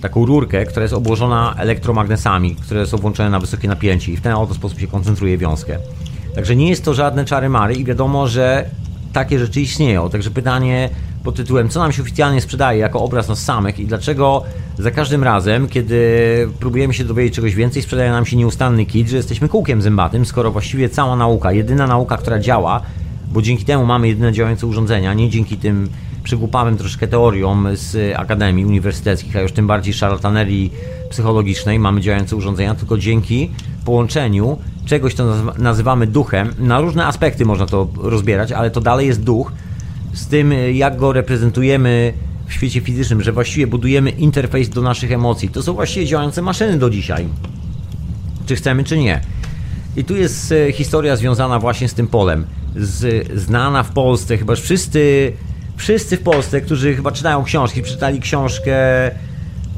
taką 0.00 0.26
rurkę, 0.26 0.66
która 0.66 0.82
jest 0.82 0.94
obłożona 0.94 1.54
elektromagnesami, 1.58 2.56
które 2.56 2.86
są 2.86 2.96
włączone 2.96 3.30
na 3.30 3.40
wysokie 3.40 3.68
napięcie 3.68 4.12
i 4.12 4.16
w 4.16 4.20
ten 4.20 4.32
oto 4.32 4.54
sposób 4.54 4.80
się 4.80 4.86
koncentruje 4.86 5.38
wiązkę. 5.38 5.78
Także 6.34 6.56
nie 6.56 6.68
jest 6.68 6.84
to 6.84 6.94
żadne 6.94 7.24
czary 7.24 7.48
mary 7.48 7.74
i 7.74 7.84
wiadomo, 7.84 8.28
że 8.28 8.64
takie 9.12 9.38
rzeczy 9.38 9.60
istnieją. 9.60 10.10
Także 10.10 10.30
pytanie 10.30 10.90
pod 11.24 11.36
tytułem, 11.36 11.68
co 11.68 11.80
nam 11.80 11.92
się 11.92 12.02
oficjalnie 12.02 12.40
sprzedaje 12.40 12.78
jako 12.78 13.00
obraz 13.00 13.28
nas 13.28 13.44
samych 13.44 13.78
i 13.78 13.86
dlaczego 13.86 14.44
za 14.78 14.90
każdym 14.90 15.24
razem, 15.24 15.68
kiedy 15.68 16.48
próbujemy 16.60 16.94
się 16.94 17.04
dowiedzieć 17.04 17.34
czegoś 17.34 17.54
więcej, 17.54 17.82
sprzedaje 17.82 18.10
nam 18.10 18.26
się 18.26 18.36
nieustanny 18.36 18.86
kit, 18.86 19.08
że 19.08 19.16
jesteśmy 19.16 19.48
kółkiem 19.48 19.82
zębatym, 19.82 20.26
skoro 20.26 20.50
właściwie 20.50 20.88
cała 20.88 21.16
nauka, 21.16 21.52
jedyna 21.52 21.86
nauka, 21.86 22.16
która 22.16 22.38
działa, 22.38 22.80
bo 23.32 23.42
dzięki 23.42 23.64
temu 23.64 23.86
mamy 23.86 24.08
jedyne 24.08 24.32
działające 24.32 24.66
urządzenia, 24.66 25.14
nie 25.14 25.30
dzięki 25.30 25.56
tym 25.56 25.88
przygłupawym 26.22 26.76
troszkę 26.76 27.08
teoriom 27.08 27.68
z 27.72 28.16
akademii 28.16 28.66
uniwersyteckich, 28.66 29.36
a 29.36 29.40
już 29.40 29.52
tym 29.52 29.66
bardziej 29.66 29.94
szarlatanerii 29.94 30.72
psychologicznej 31.10 31.78
mamy 31.78 32.00
działające 32.00 32.36
urządzenia, 32.36 32.74
tylko 32.74 32.98
dzięki 32.98 33.50
połączeniu 33.84 34.58
czegoś, 34.88 35.14
co 35.14 35.52
nazywamy 35.58 36.06
duchem. 36.06 36.54
Na 36.58 36.80
różne 36.80 37.06
aspekty 37.06 37.44
można 37.44 37.66
to 37.66 37.88
rozbierać, 37.96 38.52
ale 38.52 38.70
to 38.70 38.80
dalej 38.80 39.06
jest 39.06 39.22
duch, 39.22 39.52
z 40.12 40.26
tym, 40.26 40.52
jak 40.72 40.96
go 40.96 41.12
reprezentujemy 41.12 42.12
w 42.46 42.52
świecie 42.52 42.80
fizycznym, 42.80 43.22
że 43.22 43.32
właściwie 43.32 43.66
budujemy 43.66 44.10
interfejs 44.10 44.68
do 44.68 44.82
naszych 44.82 45.12
emocji. 45.12 45.48
To 45.48 45.62
są 45.62 45.72
właściwie 45.72 46.06
działające 46.06 46.42
maszyny 46.42 46.78
do 46.78 46.90
dzisiaj. 46.90 47.28
Czy 48.46 48.56
chcemy, 48.56 48.84
czy 48.84 48.98
nie. 48.98 49.20
I 49.96 50.04
tu 50.04 50.16
jest 50.16 50.52
e, 50.52 50.72
historia 50.72 51.16
związana 51.16 51.58
właśnie 51.58 51.88
z 51.88 51.94
tym 51.94 52.06
polem. 52.06 52.46
Z, 52.76 53.28
znana 53.40 53.82
w 53.82 53.90
Polsce, 53.90 54.38
chyba 54.38 54.54
wszyscy, 54.54 55.32
wszyscy 55.76 56.16
w 56.16 56.20
Polsce, 56.20 56.60
którzy 56.60 56.94
chyba 56.94 57.12
czytają 57.12 57.44
książki, 57.44 57.82
przeczytali 57.82 58.20
książkę, 58.20 58.74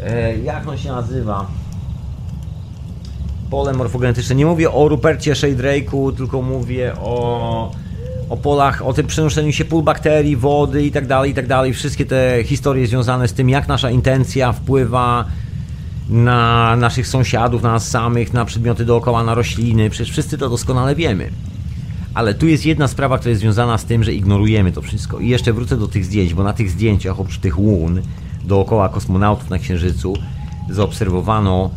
e, 0.03 0.39
jak 0.45 0.69
on 0.69 0.79
się 0.79 0.89
nazywa? 0.89 1.47
Pole 3.51 3.73
morfogenetyczne. 3.73 4.35
Nie 4.35 4.47
mówię 4.47 4.71
o 4.71 4.89
Rupercie 4.89 5.33
Shadrake'u, 5.33 6.17
tylko 6.17 6.43
mówię 6.43 6.95
o 6.97 7.73
o 8.31 8.37
polach, 8.37 8.87
o 8.87 8.93
tym 8.93 9.07
przenoszeniu 9.07 9.53
się 9.53 9.65
pól 9.65 9.83
bakterii, 9.83 10.37
wody 10.37 10.87
i 10.87 10.93
tak 10.93 11.07
dalej, 11.07 11.31
i 11.31 11.35
tak 11.35 11.47
dalej. 11.47 11.75
Wszystkie 11.75 12.07
te 12.07 12.45
historie 12.45 12.87
związane 12.87 13.29
z 13.29 13.33
tym, 13.33 13.49
jak 13.49 13.69
nasza 13.69 13.91
intencja 13.91 14.53
wpływa 14.53 15.25
na 16.09 16.77
naszych 16.77 17.07
sąsiadów, 17.07 17.63
na 17.63 17.73
nas 17.73 17.89
samych, 17.89 18.33
na 18.33 18.45
przedmioty 18.45 18.85
dookoła, 18.85 19.25
na 19.25 19.35
rośliny. 19.35 19.91
Przecież 19.91 20.13
wszyscy 20.13 20.39
to 20.39 20.49
doskonale 20.49 20.95
wiemy. 20.95 21.31
Ale 22.15 22.35
tu 22.35 22.47
jest 22.47 22.67
jedna 22.67 22.89
sprawa, 22.89 23.19
która 23.19 23.31
jest 23.31 23.41
związana 23.41 23.79
z 23.79 23.85
tym, 23.85 24.05
że 24.05 24.15
ignorujemy 24.15 24.73
to 24.73 24.83
wszystko. 24.83 25.19
I 25.19 25.29
jeszcze 25.29 25.53
wrócę 25.53 25.77
do 25.77 25.89
tych 25.89 26.05
zdjęć, 26.05 26.35
bo 26.35 26.43
na 26.43 26.53
tych 26.53 26.71
zdjęciach, 26.71 27.21
oprócz 27.21 27.39
tych 27.39 27.59
łun 27.59 28.03
dookoła 28.45 28.89
kosmonautów 28.89 29.51
na 29.51 29.59
Księżycu, 29.59 30.15
zaobserwowano 30.71 31.71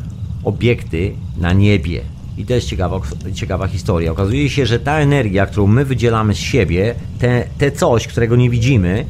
obiekty 0.43 1.13
na 1.37 1.53
niebie. 1.53 2.01
I 2.37 2.45
to 2.45 2.53
jest 2.53 2.67
ciekawa, 2.67 3.01
ciekawa 3.33 3.67
historia. 3.67 4.11
Okazuje 4.11 4.49
się, 4.49 4.65
że 4.65 4.79
ta 4.79 4.99
energia, 4.99 5.45
którą 5.45 5.67
my 5.67 5.85
wydzielamy 5.85 6.33
z 6.35 6.37
siebie, 6.37 6.95
te, 7.19 7.43
te 7.57 7.71
coś, 7.71 8.07
którego 8.07 8.35
nie 8.35 8.49
widzimy, 8.49 9.05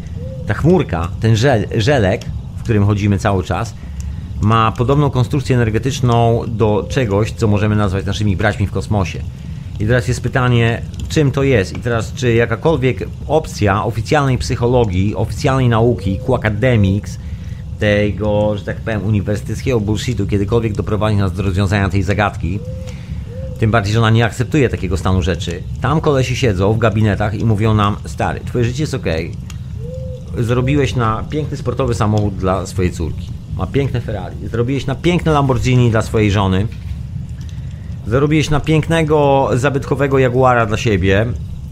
ta 0.48 0.54
chmurka, 0.54 1.10
ten 1.20 1.36
żel, 1.36 1.68
żelek, 1.78 2.26
w 2.58 2.64
którym 2.64 2.86
chodzimy 2.86 3.20
cały 3.20 3.44
czas, 3.44 3.74
ma 4.42 4.72
podobną 4.72 5.10
konstrukcję 5.10 5.56
energetyczną 5.56 6.44
do 6.48 6.86
czegoś, 6.90 7.32
co 7.32 7.48
możemy 7.48 7.76
nazwać 7.76 8.06
naszymi 8.06 8.38
braćmi 8.38 8.68
w 8.68 8.72
kosmosie. 8.72 9.20
I 9.80 9.86
teraz 9.86 10.08
jest 10.08 10.22
pytanie, 10.22 10.82
czym 11.10 11.32
to 11.32 11.44
jest? 11.44 11.78
I 11.78 11.80
teraz, 11.80 12.14
czy 12.14 12.34
jakakolwiek 12.34 13.10
opcja 13.28 13.84
oficjalnej 13.84 14.38
psychologii, 14.38 15.16
oficjalnej 15.16 15.70
nauki, 15.70 16.20
ku 16.20 16.36
academics, 16.36 17.20
tego, 17.84 18.58
że 18.58 18.66
tak 18.66 18.78
powiem, 18.78 19.06
uniwersyteckiego 19.06 19.80
bullshitu 19.80 20.28
kiedykolwiek 20.28 20.74
doprowadzi 20.74 21.16
nas 21.16 21.34
do 21.34 21.44
rozwiązania 21.44 21.90
tej 21.90 22.04
zagadki, 22.04 22.60
tym 23.60 23.72
bardziej, 23.72 23.94
że 23.94 24.00
ona 24.00 24.10
nie 24.10 24.26
akceptuje 24.26 24.70
takiego 24.70 24.98
stanu 24.98 25.22
rzeczy. 25.22 25.64
Tam 25.82 26.02
kolesi 26.02 26.36
siedzą 26.36 26.74
w 26.74 26.78
gabinetach 26.78 27.34
i 27.34 27.46
mówią 27.46 27.74
nam, 27.74 27.96
stary, 28.06 28.40
twoje 28.46 28.64
życie 28.66 28.84
jest 28.84 28.94
ok. 28.94 29.06
Zrobiłeś 30.38 30.96
na 30.96 31.24
piękny 31.30 31.58
sportowy 31.58 31.94
samochód 31.94 32.36
dla 32.36 32.66
swojej 32.66 32.92
córki. 32.92 33.30
Ma 33.58 33.68
piękne 33.68 34.02
Ferrari. 34.02 34.36
Zrobiłeś 34.48 34.86
na 34.86 34.96
piękne 34.96 35.32
Lamborghini 35.32 35.92
dla 35.92 36.02
swojej 36.02 36.32
żony. 36.32 36.68
Zarobiłeś 38.08 38.50
na 38.50 38.60
pięknego, 38.60 39.50
zabytkowego 39.54 40.20
Jaguara 40.20 40.66
dla 40.66 40.78
siebie. 40.78 41.26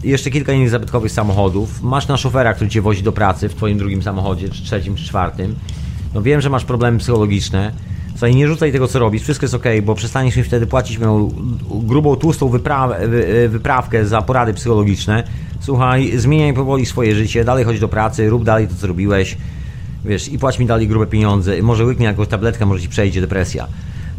Jeszcze 0.04 0.30
kilka 0.30 0.52
innych 0.52 0.70
zabytkowych 0.70 1.12
samochodów. 1.12 1.82
Masz 1.82 2.08
na 2.08 2.16
szofera, 2.16 2.54
który 2.54 2.70
cię 2.70 2.82
wozi 2.82 3.02
do 3.02 3.12
pracy 3.12 3.48
w 3.48 3.54
twoim 3.54 3.78
drugim 3.78 4.02
samochodzie, 4.02 4.48
czy 4.48 4.62
trzecim, 4.62 4.94
czy 4.94 5.04
czwartym. 5.04 5.54
No 6.14 6.22
wiem, 6.22 6.40
że 6.40 6.50
masz 6.50 6.64
problemy 6.64 6.98
psychologiczne 6.98 7.72
Słuchaj, 8.22 8.34
nie 8.34 8.48
rzucaj 8.48 8.72
tego, 8.72 8.88
co 8.88 8.98
robisz, 8.98 9.22
wszystko 9.22 9.44
jest 9.44 9.54
ok, 9.54 9.64
bo 9.82 9.94
przestaniesz 9.94 10.36
mi 10.36 10.42
wtedy 10.42 10.66
płacić 10.66 10.98
moją 10.98 11.30
grubą, 11.70 12.16
tłustą 12.16 12.50
wyprawkę 13.48 14.06
za 14.06 14.22
porady 14.22 14.54
psychologiczne. 14.54 15.24
Słuchaj, 15.60 16.12
zmieniaj 16.18 16.54
powoli 16.54 16.86
swoje 16.86 17.14
życie, 17.14 17.44
dalej 17.44 17.64
chodź 17.64 17.80
do 17.80 17.88
pracy, 17.88 18.30
rób 18.30 18.44
dalej 18.44 18.68
to, 18.68 18.74
co 18.74 18.86
robiłeś, 18.86 19.36
wiesz, 20.04 20.28
i 20.28 20.38
płać 20.38 20.58
mi 20.58 20.66
dalej 20.66 20.88
grube 20.88 21.06
pieniądze. 21.06 21.62
Może 21.62 21.84
łyknij 21.84 22.06
jakąś 22.06 22.28
tabletkę, 22.28 22.66
może 22.66 22.80
ci 22.80 22.88
przejdzie 22.88 23.20
depresja. 23.20 23.66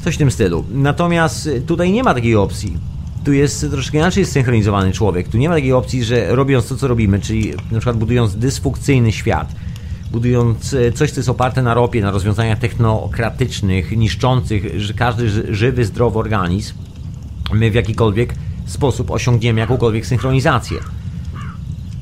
Coś 0.03 0.15
w 0.15 0.17
tym 0.17 0.31
stylu. 0.31 0.65
Natomiast 0.71 1.49
tutaj 1.67 1.91
nie 1.91 2.03
ma 2.03 2.13
takiej 2.13 2.35
opcji. 2.35 2.77
Tu 3.23 3.33
jest 3.33 3.65
troszkę 3.71 3.97
inaczej 3.97 4.25
zsynchronizowany 4.25 4.91
człowiek. 4.91 5.27
Tu 5.27 5.37
nie 5.37 5.49
ma 5.49 5.55
takiej 5.55 5.73
opcji, 5.73 6.03
że 6.03 6.35
robiąc 6.35 6.67
to, 6.67 6.75
co 6.75 6.87
robimy, 6.87 7.19
czyli 7.19 7.53
na 7.71 7.79
przykład 7.79 7.97
budując 7.97 8.35
dysfunkcyjny 8.35 9.11
świat, 9.11 9.55
budując 10.13 10.73
e, 10.73 10.91
coś, 10.91 11.11
co 11.11 11.19
jest 11.19 11.29
oparte 11.29 11.61
na 11.61 11.73
ropie, 11.73 12.01
na 12.01 12.11
rozwiązaniach 12.11 12.59
technokratycznych, 12.59 13.97
niszczących 13.97 14.63
każdy 14.95 15.53
żywy, 15.55 15.85
zdrowy 15.85 16.19
organizm, 16.19 16.73
my 17.53 17.71
w 17.71 17.73
jakikolwiek 17.73 18.35
sposób 18.65 19.11
osiągniemy 19.11 19.59
jakąkolwiek 19.59 20.05
synchronizację. 20.05 20.77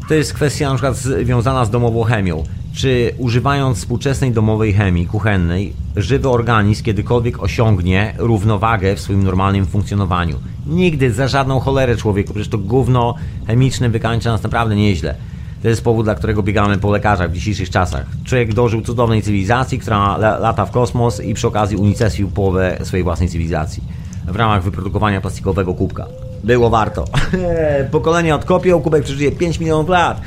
To 0.07 0.14
jest 0.14 0.34
kwestia 0.34 0.70
na 0.70 0.76
przykład 0.76 0.97
związana 0.97 1.66
z 1.66 1.70
domową 1.70 2.03
chemią. 2.03 2.43
Czy 2.74 3.14
używając 3.18 3.78
współczesnej 3.78 4.32
domowej 4.32 4.74
chemii 4.74 5.07
kuchennej, 5.07 5.74
żywy 5.95 6.30
organizm 6.30 6.84
kiedykolwiek 6.84 7.43
osiągnie 7.43 8.14
równowagę 8.18 8.95
w 8.95 8.99
swoim 8.99 9.24
normalnym 9.24 9.66
funkcjonowaniu? 9.66 10.36
Nigdy, 10.68 11.14
za 11.14 11.28
żadną 11.28 11.59
cholerę 11.59 11.97
człowieku, 11.97 12.34
przecież 12.34 12.49
to 12.49 12.57
gówno 12.57 13.16
chemiczne 13.47 13.89
wykańcza 13.89 14.32
nas 14.32 14.43
naprawdę 14.43 14.76
nieźle. 14.76 15.16
To 15.62 15.70
jest 15.70 15.84
powód, 15.84 16.05
dla 16.05 16.16
którego 16.16 16.43
biegamy 16.43 16.78
po 16.78 16.91
lekarzach 16.91 17.32
w 17.32 17.34
dzisiejszych 17.34 17.70
czasach. 17.70 18.05
Człowiek 18.26 18.53
dożył 18.53 18.82
cudownej 18.82 19.22
cywilizacji, 19.22 19.80
która 19.80 20.18
lata 20.18 20.66
w 20.66 20.72
kosmos 20.72 21.20
i 21.20 21.34
przy 21.34 21.47
okazji 21.47 21.78
unicestwił 21.78 22.30
połowę 22.30 22.78
swojej 22.84 23.03
własnej 23.03 23.30
cywilizacji 23.30 23.84
w 24.28 24.36
ramach 24.36 24.64
wyprodukowania 24.64 25.22
plastikowego 25.22 25.74
kubka. 25.74 26.05
Było 26.43 26.70
warto. 26.70 27.05
Pokolenie 27.91 28.36
odkopią, 28.36 28.82
kubek 28.82 29.03
przeżyje 29.03 29.32
5 29.32 29.59
milionów 29.59 29.89
lat. 29.89 30.22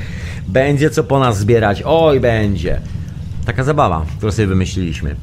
Będzie 0.47 0.89
co 0.89 1.03
po 1.03 1.19
nas 1.19 1.37
zbierać. 1.37 1.83
Oj, 1.85 2.19
będzie. 2.19 2.81
Taka 3.45 3.63
zabawa, 3.63 4.05
którą 4.17 4.31
sobie 4.31 4.47
wymyśliliśmy. 4.47 5.15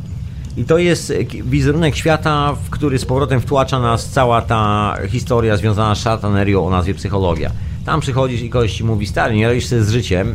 I 0.57 0.65
to 0.65 0.79
jest 0.79 1.13
wizerunek 1.45 1.97
świata, 1.97 2.55
w 2.65 2.71
który 2.71 2.99
z 2.99 3.05
powrotem 3.05 3.41
wtłacza 3.41 3.81
nas 3.81 4.09
cała 4.09 4.43
ta 4.43 4.95
historia 5.09 5.57
związana 5.57 5.95
z 5.95 5.99
szartanerią 5.99 6.67
o 6.67 6.71
nazwie 6.71 6.95
psychologia. 6.95 7.51
Tam 7.85 8.01
przychodzisz 8.01 8.43
i 8.43 8.51
ktoś 8.51 8.73
ci 8.73 8.85
mówi, 8.85 9.07
stary, 9.07 9.35
nie 9.35 9.49
radzisz 9.49 9.67
sobie 9.67 9.83
z 9.83 9.91
życiem, 9.91 10.33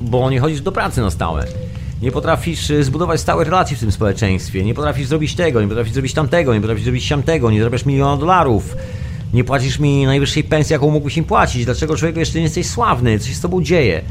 bo 0.00 0.30
nie 0.30 0.40
chodzisz 0.40 0.60
do 0.60 0.72
pracy 0.72 1.00
na 1.00 1.10
stałe. 1.10 1.46
Nie 2.02 2.12
potrafisz 2.12 2.70
y, 2.70 2.84
zbudować 2.84 3.20
stałe 3.20 3.44
relacje 3.44 3.76
w 3.76 3.80
tym 3.80 3.92
społeczeństwie, 3.92 4.64
nie 4.64 4.74
potrafisz 4.74 5.06
zrobić 5.06 5.34
tego, 5.34 5.62
nie 5.62 5.68
potrafisz 5.68 5.92
zrobić 5.92 6.14
tamtego, 6.14 6.54
nie 6.54 6.60
potrafisz 6.60 6.84
zrobić 6.84 7.08
tamtego, 7.08 7.50
nie 7.50 7.58
zarabiasz 7.58 7.86
miliona 7.86 8.16
dolarów, 8.16 8.76
nie 9.34 9.44
płacisz 9.44 9.78
mi 9.78 10.06
najwyższej 10.06 10.44
pensji, 10.44 10.72
jaką 10.72 10.90
mógłbyś 10.90 11.16
im 11.16 11.24
płacić. 11.24 11.64
Dlaczego 11.64 11.96
człowieku 11.96 12.18
jeszcze 12.18 12.38
nie 12.38 12.44
jesteś 12.44 12.66
sławny? 12.66 13.18
Co 13.18 13.28
się 13.28 13.34
z 13.34 13.40
tobą 13.40 13.62
dzieje? 13.62 14.02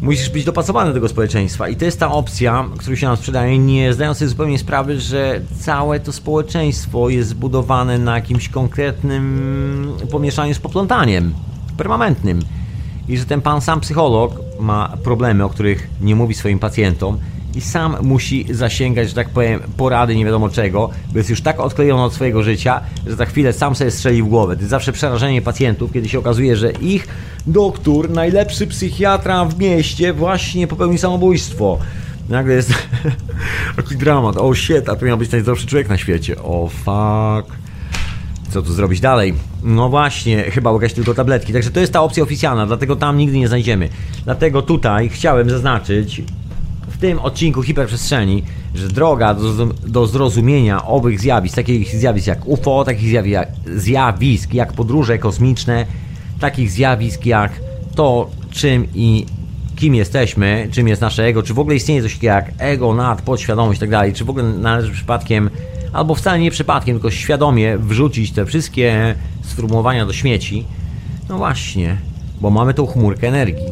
Musisz 0.00 0.30
być 0.30 0.44
dopasowany 0.44 0.90
do 0.90 0.94
tego 0.94 1.08
społeczeństwa 1.08 1.68
i 1.68 1.76
to 1.76 1.84
jest 1.84 2.00
ta 2.00 2.12
opcja, 2.12 2.68
która 2.78 2.96
się 2.96 3.06
nam 3.06 3.16
sprzedaje, 3.16 3.58
nie 3.58 3.92
zdając 3.92 4.18
sobie 4.18 4.28
zupełnie 4.28 4.58
sprawy, 4.58 5.00
że 5.00 5.40
całe 5.60 6.00
to 6.00 6.12
społeczeństwo 6.12 7.08
jest 7.08 7.28
zbudowane 7.28 7.98
na 7.98 8.14
jakimś 8.14 8.48
konkretnym 8.48 9.92
pomieszaniu 10.10 10.54
z 10.54 10.58
poplątaniem 10.58 11.34
permanentnym. 11.82 12.40
I 13.08 13.18
że 13.18 13.24
ten 13.24 13.40
pan 13.40 13.60
sam 13.60 13.80
psycholog 13.80 14.40
ma 14.60 14.96
problemy, 15.04 15.44
o 15.44 15.48
których 15.48 15.88
nie 16.00 16.14
mówi 16.16 16.34
swoim 16.34 16.58
pacjentom 16.58 17.18
i 17.54 17.60
sam 17.60 17.96
musi 18.02 18.46
zasięgać, 18.50 19.08
że 19.08 19.14
tak 19.14 19.28
powiem, 19.28 19.60
porady 19.76 20.16
nie 20.16 20.24
wiadomo 20.24 20.48
czego, 20.48 20.90
bo 21.12 21.18
jest 21.18 21.30
już 21.30 21.40
tak 21.40 21.60
odklejony 21.60 22.02
od 22.02 22.14
swojego 22.14 22.42
życia, 22.42 22.80
że 23.06 23.16
za 23.16 23.26
chwilę 23.26 23.52
sam 23.52 23.74
sobie 23.74 23.90
strzeli 23.90 24.22
w 24.22 24.26
głowę. 24.26 24.54
To 24.54 24.60
jest 24.60 24.70
zawsze 24.70 24.92
przerażenie 24.92 25.42
pacjentów, 25.42 25.92
kiedy 25.92 26.08
się 26.08 26.18
okazuje, 26.18 26.56
że 26.56 26.72
ich 26.72 27.08
doktor, 27.46 28.10
najlepszy 28.10 28.66
psychiatra 28.66 29.44
w 29.44 29.58
mieście 29.58 30.12
właśnie 30.12 30.66
popełni 30.66 30.98
samobójstwo. 30.98 31.78
Nagle 32.28 32.54
jest 32.54 32.72
taki 33.76 33.96
dramat. 33.96 34.36
O 34.36 34.54
shit, 34.54 34.88
a 34.88 34.96
to 34.96 35.06
miał 35.06 35.18
być 35.18 35.30
najzdrowszy 35.30 35.66
człowiek 35.66 35.88
na 35.88 35.98
świecie. 35.98 36.36
O 36.42 36.68
fuck 36.68 37.61
co 38.52 38.62
tu 38.62 38.72
zrobić 38.72 39.00
dalej? 39.00 39.34
No 39.62 39.88
właśnie, 39.88 40.42
chyba 40.42 40.72
łykać 40.72 40.92
tylko 40.92 41.14
tabletki. 41.14 41.52
Także 41.52 41.70
to 41.70 41.80
jest 41.80 41.92
ta 41.92 42.02
opcja 42.02 42.22
oficjalna, 42.22 42.66
dlatego 42.66 42.96
tam 42.96 43.18
nigdy 43.18 43.38
nie 43.38 43.48
znajdziemy. 43.48 43.88
Dlatego 44.24 44.62
tutaj 44.62 45.08
chciałem 45.08 45.50
zaznaczyć 45.50 46.22
w 46.88 46.98
tym 46.98 47.18
odcinku 47.18 47.62
hiperprzestrzeni, 47.62 48.42
że 48.74 48.88
droga 48.88 49.34
do, 49.34 49.66
do 49.66 50.06
zrozumienia 50.06 50.86
owych 50.86 51.20
zjawisk, 51.20 51.56
takich 51.56 51.88
zjawisk 51.88 52.26
jak 52.26 52.48
UFO, 52.48 52.84
takich 52.84 53.08
zjawisk, 53.08 53.40
zjawisk 53.76 54.54
jak 54.54 54.72
podróże 54.72 55.18
kosmiczne, 55.18 55.86
takich 56.40 56.70
zjawisk 56.70 57.26
jak 57.26 57.52
to, 57.94 58.30
czym 58.50 58.86
i 58.94 59.26
kim 59.76 59.94
jesteśmy, 59.94 60.68
czym 60.70 60.88
jest 60.88 61.02
nasze 61.02 61.24
ego, 61.24 61.42
czy 61.42 61.54
w 61.54 61.58
ogóle 61.58 61.76
istnieje 61.76 62.02
coś 62.02 62.14
takiego 62.14 62.34
jak 62.34 62.52
ego, 62.58 62.94
nad, 62.94 63.22
podświadomość 63.22 63.76
i 63.76 63.80
tak 63.80 63.90
dalej, 63.90 64.12
czy 64.12 64.24
w 64.24 64.30
ogóle 64.30 64.44
należy 64.44 64.92
przypadkiem 64.92 65.50
albo 65.92 66.14
wcale 66.14 66.38
nie 66.38 66.50
przypadkiem, 66.50 66.94
tylko 66.94 67.10
świadomie 67.10 67.78
wrzucić 67.78 68.32
te 68.32 68.46
wszystkie 68.46 69.14
sformułowania 69.42 70.06
do 70.06 70.12
śmieci. 70.12 70.64
No 71.28 71.38
właśnie, 71.38 71.96
bo 72.40 72.50
mamy 72.50 72.74
tą 72.74 72.86
chmurkę 72.86 73.28
energii. 73.28 73.66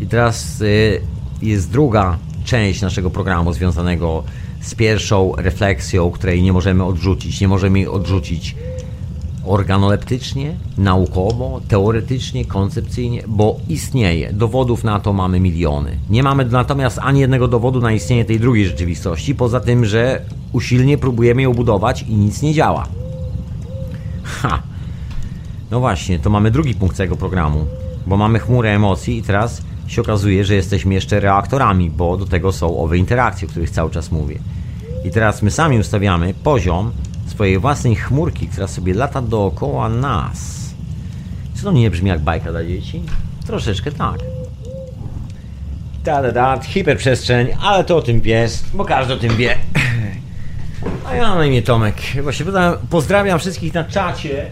I 0.00 0.06
teraz 0.06 0.60
y, 0.60 1.00
jest 1.42 1.70
druga 1.70 2.18
część 2.44 2.80
naszego 2.82 3.10
programu 3.10 3.52
związanego 3.52 4.22
z 4.60 4.74
pierwszą 4.74 5.32
refleksją, 5.36 6.10
której 6.10 6.42
nie 6.42 6.52
możemy 6.52 6.84
odrzucić. 6.84 7.40
Nie 7.40 7.48
możemy 7.48 7.78
jej 7.78 7.88
odrzucić 7.88 8.56
organoleptycznie, 9.44 10.54
naukowo, 10.78 11.60
teoretycznie, 11.68 12.44
koncepcyjnie, 12.44 13.22
bo 13.28 13.56
istnieje. 13.68 14.32
Dowodów 14.32 14.84
na 14.84 15.00
to 15.00 15.12
mamy 15.12 15.40
miliony. 15.40 15.98
Nie 16.10 16.22
mamy 16.22 16.44
natomiast 16.44 16.98
ani 17.02 17.20
jednego 17.20 17.48
dowodu 17.48 17.80
na 17.80 17.92
istnienie 17.92 18.24
tej 18.24 18.40
drugiej 18.40 18.66
rzeczywistości, 18.66 19.34
poza 19.34 19.60
tym, 19.60 19.84
że 19.84 20.22
usilnie 20.52 20.98
próbujemy 20.98 21.42
ją 21.42 21.52
budować 21.54 22.02
i 22.02 22.14
nic 22.14 22.42
nie 22.42 22.54
działa. 22.54 22.86
Ha! 24.22 24.62
No 25.70 25.80
właśnie, 25.80 26.18
to 26.18 26.30
mamy 26.30 26.50
drugi 26.50 26.74
punkt 26.74 26.96
tego 26.96 27.16
programu, 27.16 27.66
bo 28.06 28.16
mamy 28.16 28.38
chmurę 28.38 28.74
emocji 28.74 29.18
i 29.18 29.22
teraz 29.22 29.62
się 29.86 30.00
okazuje, 30.00 30.44
że 30.44 30.54
jesteśmy 30.54 30.94
jeszcze 30.94 31.20
reaktorami, 31.20 31.90
bo 31.90 32.16
do 32.16 32.26
tego 32.26 32.52
są 32.52 32.78
owe 32.78 32.98
interakcje, 32.98 33.48
o 33.48 33.50
których 33.50 33.70
cały 33.70 33.90
czas 33.90 34.12
mówię. 34.12 34.38
I 35.04 35.10
teraz 35.10 35.42
my 35.42 35.50
sami 35.50 35.78
ustawiamy 35.78 36.34
poziom 36.34 36.92
swojej 37.32 37.58
własnej 37.58 37.96
chmurki, 37.96 38.48
która 38.48 38.66
sobie 38.66 38.94
lata 38.94 39.22
dookoła 39.22 39.88
nas. 39.88 40.70
Czy 41.56 41.62
to 41.62 41.72
nie 41.72 41.90
brzmi 41.90 42.08
jak 42.08 42.20
bajka 42.20 42.50
dla 42.50 42.64
dzieci? 42.64 43.02
Troszeczkę 43.46 43.92
tak. 43.92 44.18
Da, 46.04 46.22
da, 46.22 46.32
da, 46.32 46.60
hiperprzestrzeń, 46.62 47.48
ale 47.60 47.84
to 47.84 47.96
o 47.96 48.02
tym 48.02 48.20
wiesz, 48.20 48.52
bo 48.74 48.84
każdy 48.84 49.14
o 49.14 49.16
tym 49.16 49.36
wie. 49.36 49.58
A 51.06 51.14
ja 51.14 51.22
mam 51.22 51.38
na 51.38 51.46
imię 51.46 51.62
Tomek. 51.62 51.96
Właśnie 52.22 52.46
pozdrawiam 52.90 53.38
wszystkich 53.38 53.74
na 53.74 53.84
czacie. 53.84 54.50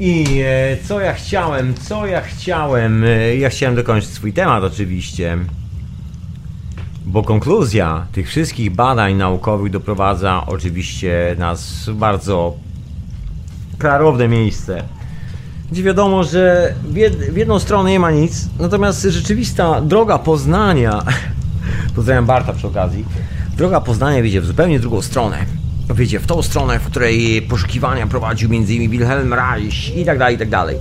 I 0.00 0.42
e, 0.44 0.76
co 0.88 1.00
ja 1.00 1.12
chciałem, 1.12 1.74
co 1.74 2.06
ja 2.06 2.20
chciałem? 2.20 3.04
E, 3.04 3.36
ja 3.36 3.48
chciałem 3.48 3.74
dokończyć 3.74 4.10
swój 4.10 4.32
temat 4.32 4.64
oczywiście. 4.64 5.38
Bo 7.06 7.22
konkluzja 7.22 8.06
tych 8.12 8.28
wszystkich 8.28 8.70
badań 8.70 9.14
naukowych 9.14 9.72
doprowadza 9.72 10.42
oczywiście 10.46 11.36
nas 11.38 11.88
w 11.88 11.94
bardzo 11.94 12.54
klarowne 13.78 14.28
miejsce. 14.28 14.84
Gdzie 15.72 15.82
wiadomo, 15.82 16.24
że 16.24 16.74
w, 16.82 16.96
jed 16.96 17.16
w 17.16 17.36
jedną 17.36 17.58
stronę 17.58 17.90
nie 17.90 18.00
ma 18.00 18.10
nic, 18.10 18.48
natomiast 18.58 19.02
rzeczywista 19.02 19.80
droga 19.80 20.18
poznania, 20.18 21.02
pozdrawiam 21.96 22.26
Barta 22.26 22.52
przy 22.52 22.66
okazji, 22.66 23.04
droga 23.56 23.80
poznania 23.80 24.22
wiedzie 24.22 24.40
w 24.40 24.46
zupełnie 24.46 24.80
drugą 24.80 25.02
stronę. 25.02 25.46
Wiecie, 25.90 26.20
w 26.20 26.26
tą 26.26 26.42
stronę, 26.42 26.78
w 26.78 26.86
której 26.86 27.42
poszukiwania 27.42 28.06
prowadził 28.06 28.50
m.in. 28.52 28.90
Wilhelm 28.90 29.34
Reich 29.34 29.96
i 29.96 30.04
tak 30.04 30.18
dalej, 30.18 30.34
i 30.34 30.38
tak 30.38 30.48
dalej. 30.48 30.76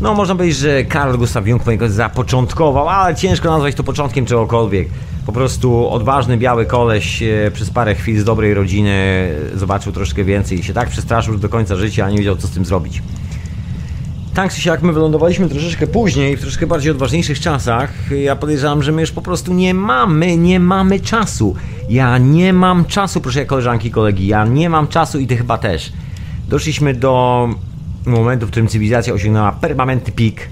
No, 0.00 0.14
można 0.14 0.34
powiedzieć, 0.34 0.58
że 0.58 0.84
Karl 0.84 1.16
Gustav 1.16 1.48
Jung 1.48 1.62
zapoczątkował, 1.86 2.88
ale 2.88 3.16
ciężko 3.16 3.50
nazwać 3.50 3.74
to 3.74 3.84
początkiem 3.84 4.26
czegokolwiek. 4.26 4.88
Po 5.26 5.32
prostu 5.32 5.90
odważny 5.90 6.36
biały 6.36 6.66
koleś 6.66 7.22
e, 7.22 7.50
przez 7.54 7.70
parę 7.70 7.94
chwil 7.94 8.20
z 8.20 8.24
dobrej 8.24 8.54
rodziny 8.54 9.28
zobaczył 9.54 9.92
troszkę 9.92 10.24
więcej 10.24 10.58
i 10.60 10.62
się 10.62 10.72
tak 10.72 10.88
przestraszył 10.88 11.38
do 11.38 11.48
końca 11.48 11.76
życia, 11.76 12.04
a 12.04 12.10
nie 12.10 12.18
wiedział 12.18 12.36
co 12.36 12.46
z 12.46 12.50
tym 12.50 12.64
zrobić. 12.64 13.02
Tak 14.38 14.54
czy 14.54 14.68
jak 14.68 14.82
my 14.82 14.92
wylądowaliśmy 14.92 15.48
troszeczkę 15.48 15.86
później, 15.86 16.36
w 16.36 16.40
troszkę 16.40 16.66
bardziej 16.66 16.90
odważniejszych 16.90 17.40
czasach, 17.40 17.92
ja 18.10 18.36
podejrzewam, 18.36 18.82
że 18.82 18.92
my 18.92 19.00
już 19.00 19.12
po 19.12 19.22
prostu 19.22 19.54
nie 19.54 19.74
mamy, 19.74 20.36
nie 20.36 20.60
mamy 20.60 21.00
czasu. 21.00 21.56
Ja 21.90 22.18
nie 22.18 22.52
mam 22.52 22.84
czasu, 22.84 23.20
proszę 23.20 23.46
koleżanki 23.46 23.88
i 23.88 23.90
kolegi, 23.90 24.26
ja 24.26 24.44
nie 24.44 24.70
mam 24.70 24.88
czasu 24.88 25.18
i 25.18 25.26
ty 25.26 25.36
chyba 25.36 25.58
też. 25.58 25.92
Doszliśmy 26.48 26.94
do 26.94 27.48
momentu, 28.06 28.46
w 28.46 28.50
którym 28.50 28.68
cywilizacja 28.68 29.14
osiągnęła 29.14 29.52
permanentny 29.52 30.12
pik 30.12 30.48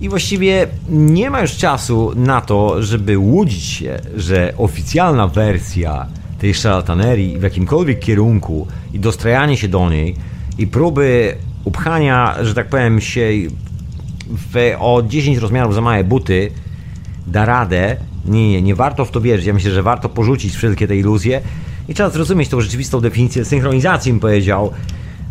i 0.00 0.08
właściwie 0.08 0.66
nie 0.88 1.30
ma 1.30 1.40
już 1.40 1.56
czasu 1.56 2.12
na 2.16 2.40
to, 2.40 2.82
żeby 2.82 3.18
łudzić 3.18 3.64
się, 3.64 4.00
że 4.16 4.52
oficjalna 4.56 5.28
wersja 5.28 6.06
tej 6.38 6.54
szarlatanerii 6.54 7.38
w 7.38 7.42
jakimkolwiek 7.42 8.00
kierunku 8.00 8.66
i 8.92 8.98
dostrajanie 9.00 9.56
się 9.56 9.68
do 9.68 9.90
niej 9.90 10.16
i 10.58 10.66
próby 10.66 11.36
upchania, 11.68 12.34
że 12.42 12.54
tak 12.54 12.68
powiem, 12.68 13.00
się 13.00 13.30
w, 14.28 14.74
o 14.78 15.02
10 15.02 15.38
rozmiarów 15.38 15.74
za 15.74 15.80
małe 15.80 16.04
buty 16.04 16.50
da 17.26 17.44
radę. 17.44 17.96
Nie, 18.24 18.50
nie, 18.50 18.62
nie 18.62 18.74
warto 18.74 19.04
w 19.04 19.10
to 19.10 19.20
wierzyć. 19.20 19.46
Ja 19.46 19.54
myślę, 19.54 19.70
że 19.70 19.82
warto 19.82 20.08
porzucić 20.08 20.54
wszelkie 20.54 20.88
te 20.88 20.96
iluzje 20.96 21.40
i 21.88 21.94
trzeba 21.94 22.10
zrozumieć 22.10 22.48
tą 22.48 22.60
rzeczywistą 22.60 23.00
definicję 23.00 23.44
synchronizacji, 23.44 24.12
bym 24.12 24.20
powiedział, 24.20 24.72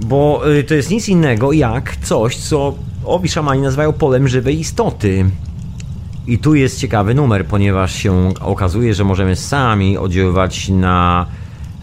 bo 0.06 0.52
y, 0.52 0.64
to 0.64 0.74
jest 0.74 0.92
nic 0.92 1.10
innego 1.10 1.52
jak 1.52 1.96
coś, 1.96 2.36
co 2.36 2.76
owi 3.06 3.30
szamani 3.30 3.62
nazywają 3.62 3.94
polem 3.94 4.28
żywej 4.28 4.60
istoty. 4.60 5.26
I 6.28 6.38
tu 6.38 6.56
jest 6.56 6.80
ciekawy 6.80 7.14
numer, 7.14 7.46
ponieważ 7.46 7.96
się 7.96 8.34
okazuje, 8.42 8.94
że 8.94 9.04
możemy 9.04 9.36
sami 9.36 9.98
oddziaływać 9.98 10.70
na 10.70 11.26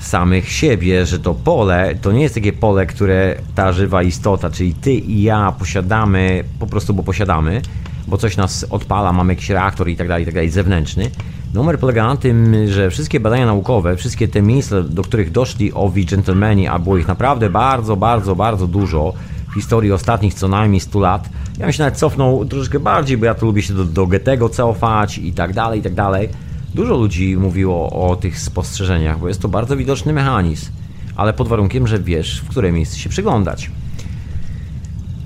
samych 0.07 0.53
siebie, 0.53 1.07
że 1.07 1.19
to 1.19 1.35
pole 1.35 1.95
to 2.03 2.13
nie 2.13 2.23
jest 2.23 2.35
takie 2.35 2.53
pole, 2.53 2.87
które 2.87 3.37
ta 3.55 3.73
żywa 3.73 4.03
istota, 4.03 4.51
czyli 4.51 4.75
ty 4.75 4.93
i 4.93 5.23
ja 5.23 5.53
posiadamy 5.59 6.45
po 6.59 6.67
prostu, 6.67 6.95
bo 6.95 7.03
posiadamy, 7.03 7.63
bo 8.07 8.19
coś 8.19 8.37
nas 8.37 8.67
odpala, 8.71 9.13
mamy 9.13 9.33
jakiś 9.33 9.51
reaktor 9.51 9.89
i 9.89 9.97
tak 9.97 10.09
dalej, 10.09 10.23
i 10.23 10.27
tak 10.27 10.35
dalej, 10.35 10.51
zewnętrzny. 10.51 11.11
Numer 11.55 11.79
polega 11.79 12.07
na 12.07 12.17
tym, 12.17 12.55
że 12.69 12.91
wszystkie 12.91 13.21
badania 13.21 13.47
naukowe, 13.47 13.97
wszystkie 13.97 14.29
te 14.29 14.43
miejsca, 14.43 14.83
do 14.83 15.03
których 15.03 15.31
doszli 15.31 15.73
owi 15.73 16.07
dżentelmeni, 16.07 16.69
a 16.69 16.79
było 16.79 16.99
ich 16.99 17.09
naprawdę 17.09 17.51
bardzo, 17.51 17.97
bardzo, 17.97 18.37
bardzo 18.37 18.67
dużo 18.67 19.13
w 19.51 19.55
historii 19.55 19.93
ostatnich 19.93 20.35
co 20.35 20.49
najmniej 20.49 20.81
100 20.81 21.01
lat, 21.01 21.29
ja 21.59 21.65
bym 21.65 21.73
się 21.73 21.83
nawet 21.83 21.99
cofnął 21.99 22.45
troszeczkę 22.45 22.81
bardziej, 22.81 23.17
bo 23.17 23.25
ja 23.25 23.35
to 23.35 23.47
lubię 23.47 23.63
się 23.63 23.75
do, 23.75 23.85
do 23.85 24.07
Goethego 24.07 24.49
cofać 24.49 25.19
i 25.19 25.33
tak 25.33 25.53
dalej, 25.53 25.81
i 25.81 25.83
tak 25.83 25.95
dalej 25.95 26.29
Dużo 26.75 26.97
ludzi 26.97 27.37
mówiło 27.37 28.09
o 28.09 28.17
tych 28.17 28.41
spostrzeżeniach, 28.41 29.19
bo 29.19 29.29
jest 29.29 29.41
to 29.41 29.49
bardzo 29.49 29.77
widoczny 29.77 30.13
mechanizm, 30.13 30.71
ale 31.17 31.33
pod 31.33 31.49
warunkiem, 31.49 31.87
że 31.87 31.99
wiesz, 31.99 32.41
w 32.41 32.49
które 32.49 32.73
miejsce 32.73 32.99
się 32.99 33.09
przyglądać. 33.09 33.71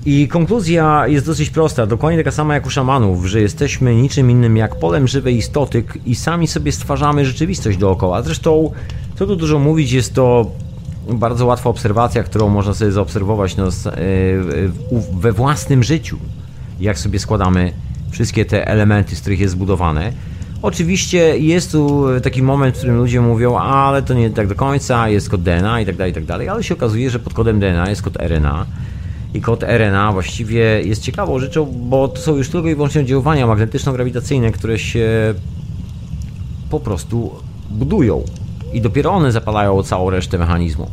I 0.05 0.27
konkluzja 0.27 1.07
jest 1.07 1.25
dosyć 1.25 1.49
prosta, 1.49 1.85
dokładnie 1.85 2.17
taka 2.17 2.31
sama 2.31 2.53
jak 2.53 2.65
u 2.65 2.69
szamanów, 2.69 3.25
że 3.25 3.41
jesteśmy 3.41 3.95
niczym 3.95 4.31
innym 4.31 4.57
jak 4.57 4.79
polem 4.79 5.07
żywej 5.07 5.37
istoty 5.37 5.83
i 6.05 6.15
sami 6.15 6.47
sobie 6.47 6.71
stwarzamy 6.71 7.25
rzeczywistość 7.25 7.77
dookoła. 7.77 8.21
Zresztą, 8.21 8.71
co 9.15 9.27
tu 9.27 9.35
dużo 9.35 9.59
mówić, 9.59 9.91
jest 9.91 10.13
to 10.13 10.51
bardzo 11.13 11.45
łatwa 11.45 11.69
obserwacja, 11.69 12.23
którą 12.23 12.49
można 12.49 12.73
sobie 12.73 12.91
zaobserwować 12.91 13.55
e, 13.59 13.65
we 15.13 15.31
własnym 15.31 15.83
życiu. 15.83 16.17
Jak 16.79 16.99
sobie 16.99 17.19
składamy 17.19 17.73
wszystkie 18.11 18.45
te 18.45 18.67
elementy, 18.67 19.15
z 19.15 19.21
których 19.21 19.39
jest 19.39 19.53
zbudowane. 19.53 20.13
Oczywiście 20.61 21.37
jest 21.37 21.71
tu 21.71 22.05
taki 22.23 22.43
moment, 22.43 22.75
w 22.75 22.77
którym 22.77 22.97
ludzie 22.97 23.21
mówią, 23.21 23.57
ale 23.57 24.03
to 24.03 24.13
nie 24.13 24.29
tak 24.29 24.47
do 24.47 24.55
końca, 24.55 25.09
jest 25.09 25.29
kod 25.29 25.41
DNA 25.41 25.81
i 25.81 25.85
tak 25.85 25.95
dalej, 25.95 26.11
i 26.11 26.15
tak 26.15 26.25
dalej, 26.25 26.49
ale 26.49 26.63
się 26.63 26.73
okazuje, 26.73 27.09
że 27.09 27.19
pod 27.19 27.33
kodem 27.33 27.59
DNA 27.59 27.89
jest 27.89 28.01
kod 28.01 28.17
RNA 28.17 28.65
i 29.33 29.41
kod 29.41 29.63
RNA 29.63 30.11
właściwie 30.13 30.61
jest 30.83 31.01
ciekawą 31.01 31.39
rzeczą, 31.39 31.65
bo 31.65 32.07
to 32.07 32.21
są 32.21 32.35
już 32.35 32.49
tylko 32.49 32.67
i 32.67 32.75
wyłącznie 32.75 33.01
oddziaływania 33.01 33.47
magnetyczno-grawitacyjne, 33.47 34.51
które 34.51 34.79
się 34.79 35.33
po 36.69 36.79
prostu 36.79 37.31
budują. 37.69 38.23
I 38.73 38.81
dopiero 38.81 39.11
one 39.11 39.31
zapalają 39.31 39.83
całą 39.83 40.09
resztę 40.09 40.37
mechanizmu 40.37 40.89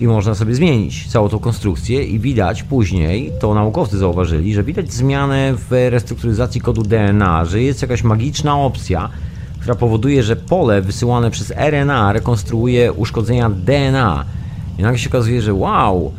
i 0.00 0.06
można 0.06 0.34
sobie 0.34 0.54
zmienić 0.54 1.08
całą 1.08 1.28
tą 1.28 1.38
konstrukcję 1.38 2.04
i 2.04 2.18
widać 2.18 2.62
później, 2.62 3.32
to 3.40 3.54
naukowcy 3.54 3.98
zauważyli, 3.98 4.54
że 4.54 4.64
widać 4.64 4.92
zmianę 4.92 5.54
w 5.54 5.90
restrukturyzacji 5.90 6.60
kodu 6.60 6.82
DNA, 6.82 7.44
że 7.44 7.62
jest 7.62 7.82
jakaś 7.82 8.02
magiczna 8.02 8.58
opcja, 8.58 9.08
która 9.60 9.74
powoduje, 9.74 10.22
że 10.22 10.36
pole 10.36 10.82
wysyłane 10.82 11.30
przez 11.30 11.52
RNA 11.56 12.12
rekonstruuje 12.12 12.92
uszkodzenia 12.92 13.50
DNA. 13.50 14.24
I 14.78 14.82
nagle 14.82 14.98
się 14.98 15.10
okazuje, 15.10 15.42
że 15.42 15.54
wow, 15.54 16.12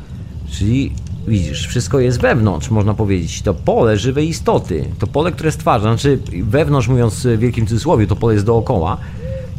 czyli 0.52 0.92
widzisz, 1.28 1.68
wszystko 1.68 2.00
jest 2.00 2.22
wewnątrz, 2.22 2.70
można 2.70 2.94
powiedzieć. 2.94 3.42
To 3.42 3.54
pole 3.54 3.98
żywej 3.98 4.30
istoty, 4.30 4.86
to 5.00 5.08
pole, 5.08 5.32
które 5.32 5.52
stwarza, 5.52 5.96
znaczy 5.96 6.20
wewnątrz 6.44 6.88
mówiąc 6.88 7.28
w 7.28 7.40
wielkim 7.40 7.68
cudzysłowie, 7.68 8.08
to 8.08 8.16
pole 8.16 8.34
jest 8.34 8.46
dookoła, 8.46 8.98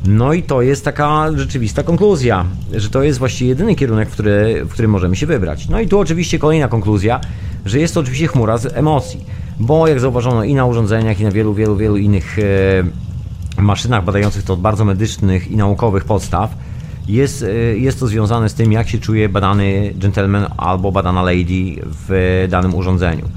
no 0.06 0.32
i 0.32 0.42
to 0.42 0.62
jest 0.62 0.84
taka 0.84 1.26
rzeczywista 1.34 1.82
konkluzja, 1.82 2.44
że 2.72 2.90
to 2.90 3.02
jest 3.02 3.18
właściwie 3.18 3.48
jedyny 3.48 3.74
kierunek, 3.74 4.08
w, 4.08 4.12
który, 4.12 4.64
w 4.64 4.68
którym 4.68 4.90
możemy 4.90 5.16
się 5.16 5.26
wybrać. 5.26 5.68
No 5.68 5.80
i 5.80 5.88
tu 5.88 5.98
oczywiście 5.98 6.38
kolejna 6.38 6.68
konkluzja, 6.68 7.20
że 7.66 7.78
jest 7.78 7.94
to 7.94 8.00
oczywiście 8.00 8.26
chmura 8.26 8.58
z 8.58 8.76
emocji, 8.76 9.24
bo 9.60 9.88
jak 9.88 10.00
zauważono 10.00 10.44
i 10.44 10.54
na 10.54 10.66
urządzeniach, 10.66 11.20
i 11.20 11.24
na 11.24 11.30
wielu, 11.30 11.54
wielu, 11.54 11.76
wielu 11.76 11.96
innych 11.96 12.38
e, 12.38 13.62
maszynach 13.62 14.04
badających 14.04 14.42
to 14.42 14.52
od 14.52 14.60
bardzo 14.60 14.84
medycznych 14.84 15.50
i 15.50 15.56
naukowych 15.56 16.04
podstaw, 16.04 16.54
jest, 17.08 17.42
e, 17.42 17.54
jest 17.78 18.00
to 18.00 18.06
związane 18.06 18.48
z 18.48 18.54
tym, 18.54 18.72
jak 18.72 18.88
się 18.88 18.98
czuje 18.98 19.28
badany 19.28 19.92
gentleman 19.94 20.46
albo 20.56 20.92
badana 20.92 21.22
lady 21.22 21.76
w 22.08 22.46
danym 22.50 22.74
urządzeniu. 22.74 23.28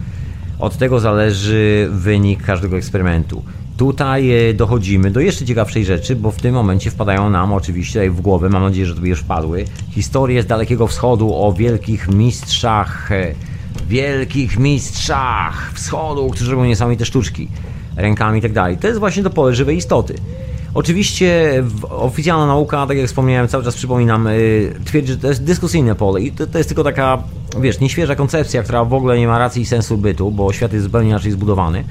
Od 0.60 0.78
tego 0.78 1.00
zależy 1.00 1.90
wynik 1.92 2.44
każdego 2.44 2.78
eksperymentu. 2.78 3.44
Tutaj 3.82 4.50
e, 4.50 4.54
dochodzimy 4.54 5.12
do 5.12 5.20
jeszcze 5.20 5.46
ciekawszej 5.46 5.86
rzeczy, 5.86 6.16
bo 6.16 6.32
w 6.32 6.38
tym 6.38 6.56
momencie 6.56 6.92
wpadają 6.92 7.30
nam 7.30 7.54
oczywiście 7.54 8.12
w 8.12 8.22
głowę, 8.22 8.50
mam 8.50 8.64
nadzieję, 8.64 8.86
że 8.86 8.96
to 8.96 9.06
już 9.06 9.20
wpadły, 9.20 9.66
historie 9.92 10.44
z 10.44 10.46
Dalekiego 10.46 10.88
Wschodu 10.88 11.36
o 11.36 11.54
wielkich 11.54 12.08
mistrzach, 12.08 13.12
e, 13.12 13.34
wielkich 13.88 14.60
mistrzach 14.60 15.72
wschodu, 15.74 16.30
którzy 16.30 16.52
robią 16.52 16.66
niesamowite 16.66 17.06
sztuczki 17.06 17.48
rękami 17.96 18.40
i 18.40 18.42
tak 18.42 18.54
dalej. 18.54 18.78
To 18.78 18.88
jest 18.88 19.00
właśnie 19.00 19.24
to 19.24 19.30
pole 19.30 19.56
żywej 19.56 19.78
istoty. 19.78 20.16
Oczywiście 20.74 21.64
oficjalna 21.90 22.48
nauka, 22.48 22.88
tak 22.88 22.98
jak 22.98 23.08
wspomniałem, 23.08 23.48
cały 23.48 23.64
czas 23.64 23.76
przypominam, 23.76 24.26
yy, 24.26 24.76
twierdzi, 24.86 25.12
że 25.12 25.18
to 25.18 25.28
jest 25.28 25.44
dyskusyjne 25.44 25.96
pole 25.96 26.22
i 26.22 26.32
to, 26.32 26.48
to, 26.48 26.58
jest 26.58 26.70
tylko 26.70 26.84
taka, 26.84 27.24
wiesz, 27.62 27.80
nieświeża 27.80 28.16
koncepcja, 28.16 28.64
która 28.64 28.86
w 28.86 28.94
ogóle 28.94 29.20
nie 29.20 29.28
ma 29.28 29.40
racji 29.40 29.62
i 29.62 29.66
sensu 29.66 29.98
bytu, 29.98 30.32
bo 30.32 30.54
świat 30.54 30.74
jest 30.74 30.86
zupełnie 30.86 31.10
inaczej 31.10 31.32
zbudowany. 31.32 31.84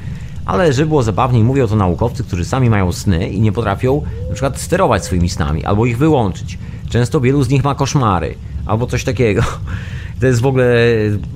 Ale 0.46 0.72
żeby 0.72 0.88
było 0.88 1.02
zabawniej, 1.02 1.44
mówią 1.44 1.66
to 1.66 1.76
naukowcy, 1.76 2.24
którzy 2.24 2.44
sami 2.44 2.70
mają 2.70 2.92
sny 2.92 3.28
i 3.28 3.40
nie 3.40 3.52
potrafią 3.52 4.02
na 4.28 4.34
przykład 4.34 4.60
sterować 4.60 5.04
swoimi 5.04 5.28
snami 5.28 5.64
albo 5.64 5.86
ich 5.86 5.98
wyłączyć. 5.98 6.58
Często 6.88 7.20
wielu 7.20 7.42
z 7.42 7.48
nich 7.48 7.64
ma 7.64 7.74
koszmary 7.74 8.34
albo 8.66 8.86
coś 8.86 9.04
takiego. 9.04 9.42
To 10.20 10.26
jest 10.26 10.40
w 10.40 10.46
ogóle, 10.46 10.84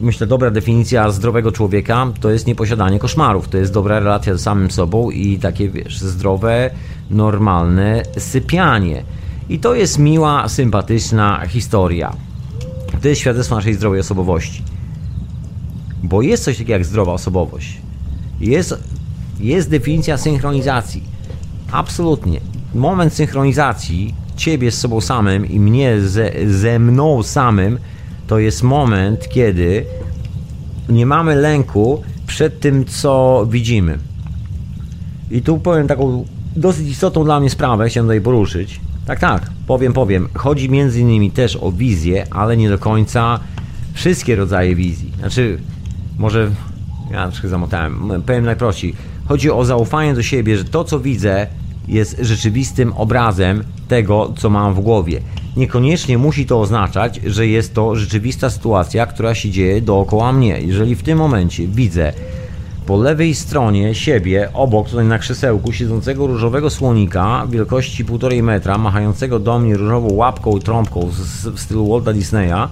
myślę, 0.01 0.27
dobra 0.27 0.51
definicja 0.51 1.11
zdrowego 1.11 1.53
człowieka. 1.53 2.07
To 2.21 2.31
jest 2.31 2.47
nieposiadanie 2.47 2.99
koszmarów. 2.99 3.49
To 3.49 3.59
jest 3.59 3.73
dobra 3.73 3.99
relacja 3.99 4.35
z 4.35 4.41
samym 4.41 4.71
sobą 4.71 5.11
i 5.11 5.39
takie, 5.39 5.69
wiesz, 5.69 5.99
zdrowe, 5.99 6.71
normalne 7.11 8.03
sypianie. 8.19 9.03
I 9.49 9.59
to 9.59 9.75
jest 9.75 9.99
miła, 9.99 10.49
sympatyczna 10.49 11.47
historia. 11.47 12.13
To 13.03 13.09
jest 13.09 13.21
świadectwo 13.21 13.55
naszej 13.55 13.75
zdrowej 13.75 14.01
osobowości. 14.01 14.63
Bo 16.03 16.23
jest 16.23 16.45
coś 16.45 16.55
takiego 16.55 16.73
jak 16.73 16.85
zdrowa 16.85 17.13
osobowość. 17.13 17.84
Jest, 18.45 18.75
jest 19.41 19.71
definicja 19.71 20.17
synchronizacji. 20.17 21.03
Absolutnie. 21.73 22.41
Moment 22.75 23.13
synchronizacji 23.13 24.15
ciebie 24.37 24.71
z 24.71 24.79
sobą 24.79 25.01
samym 25.01 25.47
i 25.47 25.61
mnie 25.61 26.01
ze, 26.01 26.33
ze 26.47 26.79
mną 26.79 27.23
samym 27.23 27.79
to 28.27 28.39
jest 28.39 28.63
moment, 28.63 29.29
kiedy 29.29 29.85
nie 30.89 31.07
mamy 31.07 31.35
lęku 31.35 32.03
przed 32.27 32.61
tym, 32.61 32.85
co 32.85 33.47
widzimy. 33.51 33.99
I 35.31 35.43
tu 35.43 35.59
powiem 35.59 35.89
taką 35.89 36.25
dosyć 36.57 36.89
istotną 36.89 37.25
dla 37.25 37.41
mnie 37.41 37.51
sprawę, 37.51 37.89
chciałem 37.89 38.07
tutaj 38.07 38.21
poruszyć. 38.21 38.81
Tak, 39.07 39.21
tak, 39.21 39.51
powiem, 39.67 39.93
powiem. 39.93 40.29
Chodzi 40.35 40.71
między 40.71 41.01
innymi 41.01 41.31
też 41.31 41.57
o 41.57 41.73
wizję, 41.73 42.27
ale 42.31 42.57
nie 42.57 42.69
do 42.69 42.79
końca 42.79 43.41
wszystkie 43.93 44.37
rodzaje 44.37 44.75
wizji. 44.75 45.13
Znaczy, 45.19 45.59
może 46.19 46.51
ja 47.15 47.29
troszkę 47.29 47.49
zamotałem. 47.49 48.23
Powiem 48.27 48.45
najprościej. 48.45 48.95
Chodzi 49.29 49.51
o 49.51 49.65
zaufanie 49.65 50.15
do 50.15 50.23
siebie, 50.23 50.59
że 50.59 50.65
to, 50.65 50.85
co 50.85 51.01
widzę, 51.01 51.47
jest 51.89 52.17
rzeczywistym 52.21 52.93
obrazem 52.93 53.65
tego, 53.89 54.33
co 54.37 54.51
mam 54.51 54.75
w 54.75 54.81
głowie. 54.81 55.21
Niekoniecznie 55.57 56.19
musi 56.19 56.47
to 56.47 56.61
oznaczać, 56.61 57.21
że 57.27 57.47
jest 57.47 57.75
to 57.75 57.97
rzeczywista 57.97 58.51
sytuacja, 58.51 59.07
która 59.07 59.35
się 59.35 59.51
dzieje 59.51 59.83
dookoła 59.83 60.33
mnie. 60.33 60.61
Jeżeli 60.61 60.95
w 60.95 61.03
tym 61.03 61.19
momencie 61.19 61.67
widzę 61.67 62.13
po 62.87 62.97
lewej 62.97 63.35
stronie 63.35 63.95
siebie, 63.95 64.49
obok 64.55 64.89
tutaj 64.89 65.05
na 65.05 65.19
krzesełku, 65.19 65.73
siedzącego 65.73 66.27
różowego 66.27 66.71
słonika 66.71 67.47
wielkości 67.51 68.05
1,5 68.05 68.43
metra, 68.43 68.79
machającego 68.79 69.39
do 69.39 69.59
mnie 69.59 69.77
różową 69.77 70.13
łapką 70.13 70.57
i 70.57 70.61
trąbką 70.61 71.11
w 71.55 71.61
stylu 71.61 71.89
Walta 71.89 72.13
Disneya, 72.13 72.69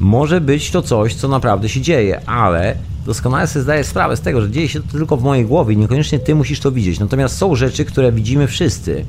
może 0.00 0.40
być 0.40 0.70
to 0.70 0.82
coś, 0.82 1.14
co 1.14 1.28
naprawdę 1.28 1.68
się 1.68 1.80
dzieje, 1.80 2.20
ale 2.26 2.74
doskonale 3.08 3.46
sobie 3.46 3.62
zdaję 3.62 3.84
sprawę 3.84 4.16
z 4.16 4.20
tego, 4.20 4.40
że 4.40 4.50
dzieje 4.50 4.68
się 4.68 4.82
to 4.82 4.92
tylko 4.92 5.16
w 5.16 5.22
mojej 5.22 5.44
głowie 5.44 5.74
i 5.74 5.76
niekoniecznie 5.76 6.18
ty 6.18 6.34
musisz 6.34 6.60
to 6.60 6.72
widzieć. 6.72 7.00
Natomiast 7.00 7.36
są 7.36 7.54
rzeczy, 7.54 7.84
które 7.84 8.12
widzimy 8.12 8.46
wszyscy. 8.46 9.04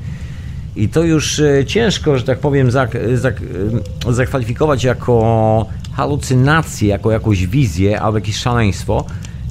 I 0.76 0.90
to 0.90 1.04
już 1.04 1.40
e, 1.40 1.66
ciężko, 1.66 2.18
że 2.18 2.24
tak 2.24 2.40
powiem, 2.40 2.72
zak, 2.72 2.98
zak, 3.16 3.42
e, 4.08 4.14
zakwalifikować 4.14 4.84
jako 4.84 5.66
halucynację, 5.94 6.90
jako 6.90 7.12
jakąś 7.12 7.48
wizję 7.48 8.02
albo 8.02 8.18
jakieś 8.18 8.38
szaleństwo. 8.38 9.06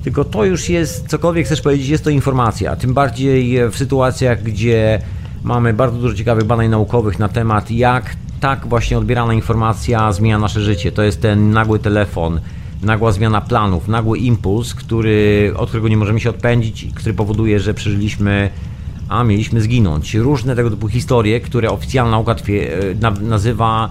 Tylko 0.05 0.25
to 0.25 0.45
już 0.45 0.69
jest, 0.69 1.09
cokolwiek 1.09 1.47
chcesz 1.47 1.61
powiedzieć, 1.61 1.89
jest 1.89 2.05
to 2.05 2.11
informacja. 2.11 2.77
Tym 2.77 2.95
bardziej 2.95 3.71
w 3.71 3.77
sytuacjach, 3.77 4.43
gdzie 4.43 5.01
mamy 5.43 5.75
bardzo 5.75 5.99
dużo 5.99 6.15
ciekawych 6.15 6.45
badań 6.45 6.69
naukowych 6.69 7.19
na 7.19 7.29
temat, 7.29 7.71
jak 7.71 8.17
tak 8.41 8.67
właśnie 8.67 8.99
odbierana 8.99 9.35
informacja 9.35 10.13
zmienia 10.13 10.39
nasze 10.39 10.61
życie. 10.61 10.93
To 10.93 11.03
jest 11.03 11.23
ten 11.23 11.51
nagły 11.51 11.79
telefon, 11.79 12.41
nagła 12.83 13.13
zmiana 13.13 13.41
planów, 13.41 13.89
nagły 13.89 14.19
impuls, 14.19 14.75
który, 14.75 15.53
od 15.57 15.69
którego 15.69 15.89
nie 15.89 15.97
możemy 15.97 16.21
się 16.21 16.31
odpędzić, 16.31 16.87
który 16.95 17.15
powoduje, 17.15 17.61
że 17.61 17.75
przeżyliśmy, 17.75 18.51
a 19.09 19.25
mieliśmy 19.25 19.61
zginąć. 19.61 20.15
Różne 20.15 20.57
tego 20.57 20.71
typu 20.71 20.89
historie, 20.89 21.41
które 21.41 21.71
oficjalna 21.71 22.11
nauka 22.11 22.33
e, 22.33 23.11
nazywa 23.21 23.91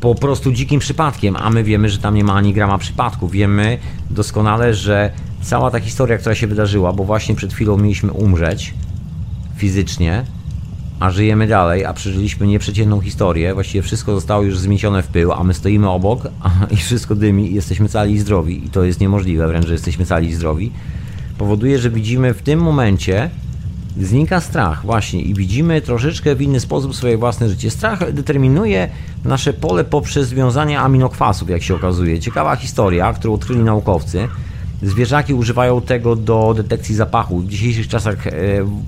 po 0.00 0.14
prostu 0.14 0.52
dzikim 0.52 0.80
przypadkiem, 0.80 1.36
a 1.36 1.50
my 1.50 1.64
wiemy, 1.64 1.88
że 1.88 1.98
tam 1.98 2.14
nie 2.14 2.24
ma 2.24 2.32
ani 2.32 2.52
grama 2.52 2.78
przypadku. 2.78 3.28
Wiemy 3.28 3.78
doskonale, 4.10 4.74
że 4.74 5.12
cała 5.42 5.70
ta 5.70 5.80
historia, 5.80 6.18
która 6.18 6.34
się 6.34 6.46
wydarzyła, 6.46 6.92
bo 6.92 7.04
właśnie 7.04 7.34
przed 7.34 7.52
chwilą 7.52 7.76
mieliśmy 7.76 8.12
umrzeć 8.12 8.74
fizycznie, 9.56 10.24
a 11.00 11.10
żyjemy 11.10 11.46
dalej, 11.46 11.84
a 11.84 11.92
przeżyliśmy 11.92 12.46
nieprzeciętną 12.46 13.00
historię, 13.00 13.54
właściwie 13.54 13.82
wszystko 13.82 14.14
zostało 14.14 14.42
już 14.42 14.58
zmiecione 14.58 15.02
w 15.02 15.06
pył, 15.06 15.32
a 15.32 15.44
my 15.44 15.54
stoimy 15.54 15.90
obok 15.90 16.28
i 16.70 16.76
wszystko 16.76 17.14
dymi 17.14 17.50
i 17.50 17.54
jesteśmy 17.54 17.88
cali 17.88 18.14
i 18.14 18.18
zdrowi 18.18 18.66
i 18.66 18.70
to 18.70 18.84
jest 18.84 19.00
niemożliwe 19.00 19.48
wręcz, 19.48 19.66
że 19.66 19.72
jesteśmy 19.72 20.06
cali 20.06 20.28
i 20.28 20.34
zdrowi, 20.34 20.72
powoduje, 21.38 21.78
że 21.78 21.90
widzimy 21.90 22.34
w 22.34 22.42
tym 22.42 22.60
momencie 22.60 23.30
znika 24.00 24.40
strach 24.40 24.82
właśnie 24.82 25.22
i 25.22 25.34
widzimy 25.34 25.80
troszeczkę 25.80 26.34
w 26.34 26.42
inny 26.42 26.60
sposób 26.60 26.96
swoje 26.96 27.18
własne 27.18 27.48
życie. 27.48 27.70
Strach 27.70 28.12
determinuje 28.12 28.88
nasze 29.24 29.52
pole 29.52 29.84
poprzez 29.84 30.28
związanie 30.28 30.80
aminokwasów, 30.80 31.50
jak 31.50 31.62
się 31.62 31.74
okazuje. 31.74 32.20
Ciekawa 32.20 32.56
historia, 32.56 33.12
którą 33.12 33.34
odkryli 33.34 33.62
naukowcy. 33.62 34.28
Zwierzaki 34.82 35.34
używają 35.34 35.80
tego 35.80 36.16
do 36.16 36.54
detekcji 36.56 36.94
zapachu. 36.94 37.38
W 37.38 37.48
dzisiejszych 37.48 37.88
czasach 37.88 38.26
e, 38.26 38.32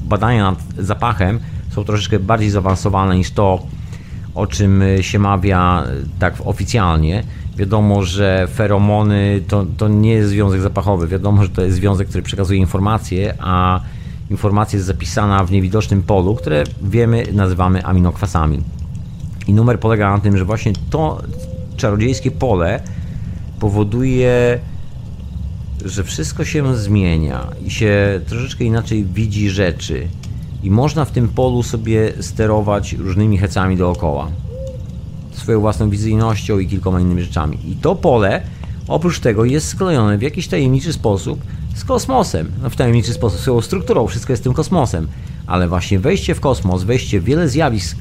badania 0.05 0.51
nad 0.51 0.59
zapachem 0.79 1.41
są 1.71 1.85
troszeczkę 1.85 2.19
bardziej 2.19 2.51
zaawansowane 2.51 3.17
niż 3.17 3.31
to, 3.31 3.67
o 4.35 4.47
czym 4.47 4.83
się 5.01 5.19
mawia 5.19 5.85
tak 6.19 6.35
oficjalnie. 6.45 7.25
Wiadomo, 7.57 8.03
że 8.03 8.49
feromony 8.55 9.43
to, 9.49 9.67
to 9.77 9.89
nie 9.89 10.13
jest 10.13 10.31
związek 10.31 10.61
zapachowy. 10.61 11.09
Wiadomo, 11.09 11.43
że 11.43 11.49
to 11.49 11.63
jest 11.63 11.77
związek, 11.77 12.09
który 12.09 12.23
przekazuje 12.23 12.61
informacje, 12.61 13.35
a 13.39 13.81
informacja 14.31 14.77
jest 14.77 14.87
zapisana 14.87 15.45
w 15.45 15.53
niewidocznym 15.53 16.03
polu, 16.03 16.35
które 16.35 16.65
wiemy, 16.83 17.25
nazywamy 17.33 17.85
aminokwasami. 17.85 18.63
I 19.47 19.53
numer 19.53 19.81
polega 19.81 20.11
na 20.11 20.19
tym, 20.19 20.39
że 20.39 20.45
właśnie 20.45 20.73
to 20.91 21.23
czarodziejskie 21.77 22.31
pole 22.31 22.81
powoduje, 23.61 24.59
że 25.85 26.05
wszystko 26.05 26.45
się 26.45 26.77
zmienia 26.77 27.47
i 27.67 27.71
się 27.71 28.21
troszeczkę 28.27 28.65
inaczej 28.65 29.05
widzi 29.05 29.51
rzeczy 29.51 30.09
i 30.63 30.71
można 30.71 31.05
w 31.05 31.11
tym 31.11 31.29
polu 31.29 31.63
sobie 31.63 32.13
sterować 32.21 32.93
różnymi 32.93 33.39
hecami 33.39 33.77
dookoła. 33.77 34.29
Swoją 35.33 35.61
własną 35.61 35.91
wizyjnością 35.91 36.59
i 36.59 36.67
kilkoma 36.67 37.01
innymi 37.01 37.23
rzeczami. 37.23 37.59
I 37.71 37.77
to 37.77 37.95
pole, 37.95 38.43
oprócz 38.89 39.21
tego, 39.21 39.45
jest 39.45 39.69
sklejone 39.69 40.19
w 40.19 40.23
jakiś 40.23 40.49
tajemniczy 40.49 40.93
sposób 40.93 41.41
z 41.75 41.85
kosmosem. 41.85 42.51
No, 42.63 42.71
w 42.71 42.77
tajemniczy 42.77 43.13
sposób, 43.13 43.41
swoją 43.41 43.61
strukturą, 43.61 44.07
wszystko 44.07 44.33
jest 44.33 44.43
tym 44.43 44.55
kosmosem. 44.55 45.09
Ale 45.47 45.69
właśnie 45.69 45.99
wejście 45.99 46.35
w 46.35 46.41
kosmos, 46.41 46.83
wejście 46.83 47.21
w 47.21 47.25
wiele 47.25 47.49
zjawisk, 47.49 47.99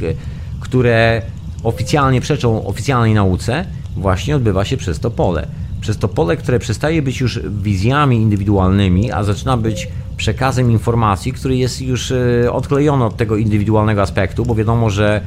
które 0.60 1.22
oficjalnie 1.64 2.22
przeczą 2.22 2.66
oficjalnej 2.66 3.14
nauce, 3.14 3.66
właśnie 3.98 4.36
odbywa 4.36 4.66
się 4.66 4.78
przez 4.78 5.00
to 5.00 5.12
pole. 5.12 5.48
Przez 5.82 5.98
to 5.98 6.08
pole, 6.08 6.38
które 6.38 6.60
przestaje 6.60 7.02
być 7.02 7.20
już 7.20 7.40
wizjami 7.62 8.18
indywidualnymi, 8.18 9.12
a 9.12 9.24
zaczyna 9.24 9.58
być 9.58 9.88
przekazem 10.20 10.72
informacji, 10.72 11.34
który 11.34 11.58
jest 11.58 11.82
już 11.82 12.12
e, 12.12 12.52
odklejony 12.52 13.06
od 13.06 13.18
tego 13.18 13.38
indywidualnego 13.38 14.02
aspektu, 14.02 14.46
bo 14.46 14.56
wiadomo, 14.56 14.90
że 14.90 15.22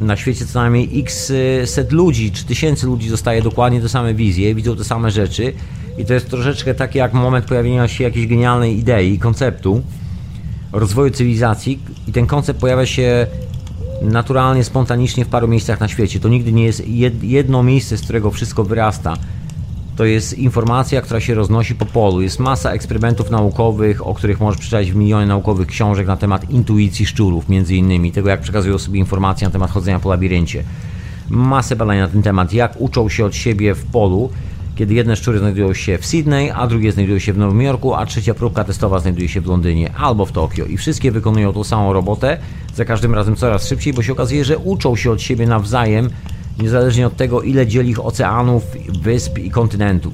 na 0.00 0.16
świecie 0.16 0.46
co 0.46 0.60
najmniej 0.60 1.00
x 1.00 1.32
set 1.64 1.92
ludzi, 1.92 2.32
czy 2.32 2.44
tysięcy 2.44 2.86
ludzi 2.86 3.10
dostaje 3.10 3.42
dokładnie 3.42 3.80
te 3.80 3.88
same 3.88 4.14
wizje, 4.14 4.54
widzą 4.54 4.76
te 4.76 4.84
same 4.84 5.10
rzeczy 5.10 5.52
i 5.98 6.04
to 6.04 6.14
jest 6.14 6.30
troszeczkę 6.30 6.74
takie 6.74 6.98
jak 6.98 7.12
moment 7.12 7.44
pojawienia 7.44 7.88
się 7.88 8.04
jakiejś 8.04 8.26
genialnej 8.26 8.78
idei, 8.78 9.18
konceptu 9.18 9.82
rozwoju 10.72 11.10
cywilizacji 11.10 11.78
i 12.08 12.12
ten 12.12 12.26
koncept 12.26 12.60
pojawia 12.60 12.86
się 12.86 13.26
naturalnie, 14.02 14.64
spontanicznie 14.64 15.24
w 15.24 15.28
paru 15.28 15.48
miejscach 15.48 15.80
na 15.80 15.88
świecie. 15.88 16.20
To 16.20 16.28
nigdy 16.28 16.52
nie 16.52 16.64
jest 16.64 16.88
jedno 17.22 17.62
miejsce, 17.62 17.96
z 17.96 18.02
którego 18.02 18.30
wszystko 18.30 18.64
wyrasta 18.64 19.16
to 19.96 20.04
jest 20.04 20.38
informacja, 20.38 21.00
która 21.00 21.20
się 21.20 21.34
roznosi 21.34 21.74
po 21.74 21.86
polu. 21.86 22.22
Jest 22.22 22.38
masa 22.38 22.70
eksperymentów 22.70 23.30
naukowych, 23.30 24.06
o 24.06 24.14
których 24.14 24.40
możesz 24.40 24.60
przeczytać 24.60 24.92
w 24.92 24.96
milionie 24.96 25.26
naukowych 25.26 25.66
książek 25.66 26.06
na 26.06 26.16
temat 26.16 26.50
intuicji 26.50 27.06
szczurów, 27.06 27.48
między 27.48 27.76
innymi, 27.76 28.12
tego 28.12 28.28
jak 28.28 28.40
przekazują 28.40 28.78
sobie 28.78 28.98
informacje 28.98 29.48
na 29.48 29.52
temat 29.52 29.70
chodzenia 29.70 29.98
po 29.98 30.10
labiryncie. 30.10 30.64
Masę 31.28 31.76
badań 31.76 31.98
na 31.98 32.08
ten 32.08 32.22
temat, 32.22 32.52
jak 32.52 32.80
uczą 32.80 33.08
się 33.08 33.24
od 33.24 33.34
siebie 33.34 33.74
w 33.74 33.84
polu, 33.84 34.30
kiedy 34.74 34.94
jedne 34.94 35.16
szczury 35.16 35.38
znajdują 35.38 35.74
się 35.74 35.98
w 35.98 36.06
Sydney, 36.06 36.50
a 36.50 36.66
drugie 36.66 36.92
znajdują 36.92 37.18
się 37.18 37.32
w 37.32 37.38
Nowym 37.38 37.62
Jorku, 37.62 37.94
a 37.94 38.06
trzecia 38.06 38.34
próbka 38.34 38.64
testowa 38.64 39.00
znajduje 39.00 39.28
się 39.28 39.40
w 39.40 39.46
Londynie 39.46 39.92
albo 39.96 40.26
w 40.26 40.32
Tokio. 40.32 40.66
I 40.66 40.76
wszystkie 40.76 41.12
wykonują 41.12 41.52
tą 41.52 41.64
samą 41.64 41.92
robotę, 41.92 42.38
za 42.74 42.84
każdym 42.84 43.14
razem 43.14 43.36
coraz 43.36 43.68
szybciej, 43.68 43.92
bo 43.92 44.02
się 44.02 44.12
okazuje, 44.12 44.44
że 44.44 44.58
uczą 44.58 44.96
się 44.96 45.10
od 45.10 45.22
siebie 45.22 45.46
nawzajem 45.46 46.10
niezależnie 46.58 47.06
od 47.06 47.16
tego, 47.16 47.42
ile 47.42 47.66
dzieli 47.66 47.90
ich 47.90 48.06
oceanów, 48.06 48.62
wysp 49.02 49.38
i 49.38 49.50
kontynentów. 49.50 50.12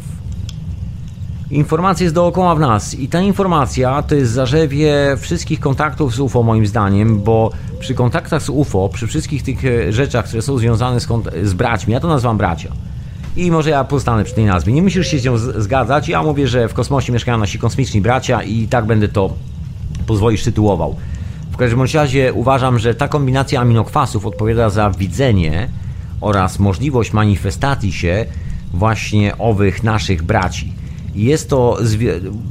Informacja 1.51 2.05
jest 2.05 2.15
dookoła 2.15 2.55
w 2.55 2.61
nas 2.61 2.95
i 2.95 3.09
ta 3.09 3.21
informacja 3.21 4.03
to 4.03 4.15
jest 4.15 4.33
zarzewie 4.33 5.17
wszystkich 5.19 5.61
kontaktów 5.61 6.15
z 6.15 6.21
UFO 6.21 6.43
moim 6.43 6.67
zdaniem, 6.67 7.21
bo 7.21 7.51
przy 7.81 7.95
kontaktach 7.95 8.43
z 8.43 8.49
UFO, 8.49 8.89
przy 8.89 9.07
wszystkich 9.07 9.43
tych 9.43 9.65
e, 9.65 9.93
rzeczach, 9.93 10.25
które 10.25 10.43
są 10.43 10.59
związane 10.59 11.01
z, 11.01 11.09
z 11.43 11.53
braćmi, 11.53 11.93
ja 11.93 12.01
to 12.01 12.09
nazywam 12.09 12.39
bracia. 12.39 12.73
I 13.37 13.51
może 13.51 13.71
ja 13.71 13.85
pozostanę 13.85 14.25
przy 14.25 14.35
tej 14.35 14.45
nazwie. 14.45 14.73
Nie 14.73 14.83
musisz 14.83 15.07
się 15.07 15.19
z 15.19 15.25
nią 15.25 15.39
zgadzać. 15.39 16.09
Ja 16.09 16.23
mówię, 16.23 16.49
że 16.49 16.69
w 16.69 16.75
kosmosie 16.75 17.13
mieszkają 17.13 17.39
nasi 17.39 17.59
kosmiczni 17.59 18.01
bracia 18.01 18.43
i 18.43 18.69
tak 18.69 18.87
będę 18.87 19.09
to 19.09 19.33
pozwolić 20.07 20.45
tytułował. 20.45 20.97
W 21.51 21.57
każdym 21.57 21.83
razie 21.95 22.33
uważam, 22.33 22.79
że 22.79 22.95
ta 22.95 23.09
kombinacja 23.09 23.61
aminokwasów 23.61 24.27
odpowiada 24.27 24.71
za 24.71 24.91
widzenie 24.91 25.69
oraz 26.21 26.59
możliwość 26.59 27.13
manifestacji 27.13 27.93
się 27.93 28.27
właśnie 28.73 29.39
owych 29.39 29.83
naszych 29.83 30.23
braci. 30.23 30.73
Jest 31.15 31.51
to, 31.51 31.79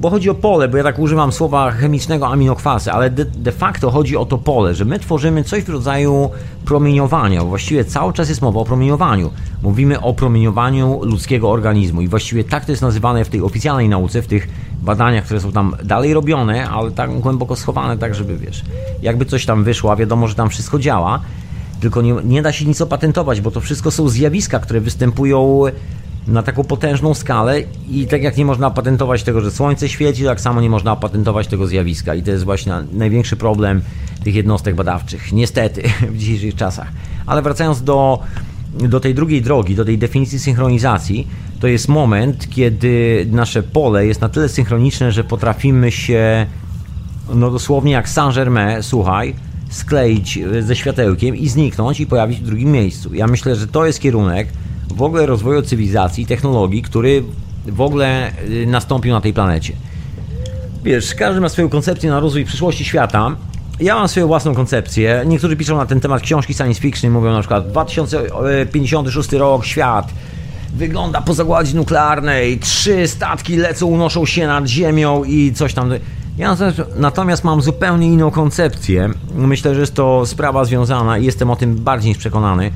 bo 0.01 0.09
chodzi 0.09 0.29
o 0.29 0.35
pole, 0.35 0.67
bo 0.67 0.77
ja 0.77 0.83
tak 0.83 0.99
używam 0.99 1.31
słowa 1.31 1.71
chemicznego 1.71 2.27
aminokwasy, 2.27 2.91
ale 2.91 3.09
de, 3.09 3.25
de, 3.25 3.51
facto 3.51 3.91
chodzi 3.91 4.17
o 4.17 4.25
to 4.25 4.37
pole, 4.37 4.75
że 4.75 4.85
my 4.85 4.99
tworzymy 4.99 5.43
coś 5.43 5.63
w 5.63 5.69
rodzaju 5.69 6.29
promieniowania. 6.65 7.43
Właściwie 7.43 7.85
cały 7.85 8.13
czas 8.13 8.29
jest 8.29 8.41
mowa 8.41 8.59
o 8.59 8.65
promieniowaniu. 8.65 9.31
Mówimy 9.63 10.01
o 10.01 10.13
promieniowaniu 10.13 10.99
ludzkiego 11.03 11.51
organizmu 11.51 12.01
i 12.01 12.07
właściwie 12.07 12.43
tak 12.43 12.65
to 12.65 12.71
jest 12.71 12.81
nazywane 12.81 13.25
w 13.25 13.29
tej 13.29 13.41
oficjalnej 13.41 13.89
nauce, 13.89 14.21
w 14.21 14.27
tych 14.27 14.47
badaniach, 14.81 15.25
które 15.25 15.39
są 15.39 15.51
tam 15.51 15.75
dalej 15.83 16.13
robione, 16.13 16.69
ale 16.69 16.91
tak 16.91 17.19
głęboko 17.19 17.55
schowane, 17.55 17.97
tak 17.97 18.15
żeby 18.15 18.37
wiesz, 18.37 18.63
jakby 19.01 19.25
coś 19.25 19.45
tam 19.45 19.63
wyszło, 19.63 19.91
a 19.91 19.95
wiadomo, 19.95 20.27
że 20.27 20.35
tam 20.35 20.49
wszystko 20.49 20.79
działa, 20.79 21.19
tylko 21.79 22.01
nie, 22.01 22.15
nie 22.23 22.41
da 22.41 22.51
się 22.51 22.65
nic 22.65 22.81
opatentować, 22.81 23.41
bo 23.41 23.51
to 23.51 23.61
wszystko 23.61 23.91
są 23.91 24.09
zjawiska, 24.09 24.59
które 24.59 24.81
występują 24.81 25.63
na 26.27 26.43
taką 26.43 26.63
potężną 26.63 27.13
skalę 27.13 27.61
i 27.89 28.07
tak 28.07 28.23
jak 28.23 28.37
nie 28.37 28.45
można 28.45 28.71
patentować 28.71 29.23
tego, 29.23 29.41
że 29.41 29.51
słońce 29.51 29.89
świeci, 29.89 30.23
tak 30.23 30.41
samo 30.41 30.61
nie 30.61 30.69
można 30.69 30.95
patentować 30.95 31.47
tego 31.47 31.67
zjawiska 31.67 32.15
i 32.15 32.23
to 32.23 32.31
jest 32.31 32.43
właśnie 32.43 32.73
największy 32.93 33.35
problem 33.35 33.81
tych 34.23 34.35
jednostek 34.35 34.75
badawczych, 34.75 35.33
niestety 35.33 35.83
w 36.13 36.17
dzisiejszych 36.17 36.55
czasach. 36.55 36.87
Ale 37.25 37.41
wracając 37.41 37.83
do, 37.83 38.19
do 38.73 38.99
tej 38.99 39.15
drugiej 39.15 39.41
drogi, 39.41 39.75
do 39.75 39.85
tej 39.85 39.97
definicji 39.97 40.39
synchronizacji, 40.39 41.27
to 41.59 41.67
jest 41.67 41.87
moment, 41.87 42.49
kiedy 42.49 43.25
nasze 43.31 43.63
pole 43.63 44.05
jest 44.05 44.21
na 44.21 44.29
tyle 44.29 44.49
synchroniczne, 44.49 45.11
że 45.11 45.23
potrafimy 45.23 45.91
się, 45.91 46.45
no 47.33 47.51
dosłownie 47.51 47.91
jak 47.91 48.09
Saint-Germain, 48.09 48.83
słuchaj, 48.83 49.35
skleić 49.69 50.39
ze 50.59 50.75
światełkiem 50.75 51.35
i 51.35 51.49
zniknąć 51.49 51.99
i 51.99 52.07
pojawić 52.07 52.39
w 52.39 52.43
drugim 52.43 52.71
miejscu. 52.71 53.13
Ja 53.13 53.27
myślę, 53.27 53.55
że 53.55 53.67
to 53.67 53.85
jest 53.85 53.99
kierunek, 53.99 54.47
w 54.95 55.01
ogóle 55.01 55.25
rozwoju 55.25 55.61
cywilizacji, 55.61 56.25
technologii, 56.25 56.81
który 56.81 57.23
w 57.65 57.81
ogóle 57.81 58.31
y, 58.49 58.65
nastąpił 58.67 59.11
na 59.11 59.21
tej 59.21 59.33
planecie. 59.33 59.73
Wiesz, 60.83 61.15
każdy 61.15 61.41
ma 61.41 61.49
swoją 61.49 61.69
koncepcję 61.69 62.09
na 62.09 62.19
rozwój 62.19 62.45
przyszłości 62.45 62.85
świata. 62.85 63.35
Ja 63.79 63.95
mam 63.95 64.07
swoją 64.07 64.27
własną 64.27 64.55
koncepcję. 64.55 65.23
Niektórzy 65.25 65.55
piszą 65.55 65.77
na 65.77 65.85
ten 65.85 65.99
temat 65.99 66.21
książki 66.21 66.53
science 66.53 66.81
fiction 66.81 67.11
mówią 67.11 67.33
na 67.33 67.39
przykład 67.39 67.67
2056 67.67 69.31
rok, 69.31 69.65
świat 69.65 70.13
wygląda 70.73 71.21
po 71.21 71.33
zagładzie 71.33 71.75
nuklearnej, 71.75 72.59
trzy 72.59 73.07
statki 73.07 73.57
lecą, 73.57 73.85
unoszą 73.85 74.25
się 74.25 74.47
nad 74.47 74.67
ziemią 74.67 75.23
i 75.23 75.53
coś 75.53 75.73
tam. 75.73 75.91
Ja 76.39 76.57
natomiast 76.95 77.43
mam 77.43 77.61
zupełnie 77.61 78.07
inną 78.07 78.31
koncepcję. 78.31 79.09
Myślę, 79.35 79.75
że 79.75 79.81
jest 79.81 79.93
to 79.93 80.25
sprawa 80.25 80.65
związana 80.65 81.17
i 81.17 81.25
jestem 81.25 81.49
o 81.49 81.55
tym 81.55 81.75
bardziej 81.75 82.09
niż 82.09 82.17
przekonany 82.17 82.71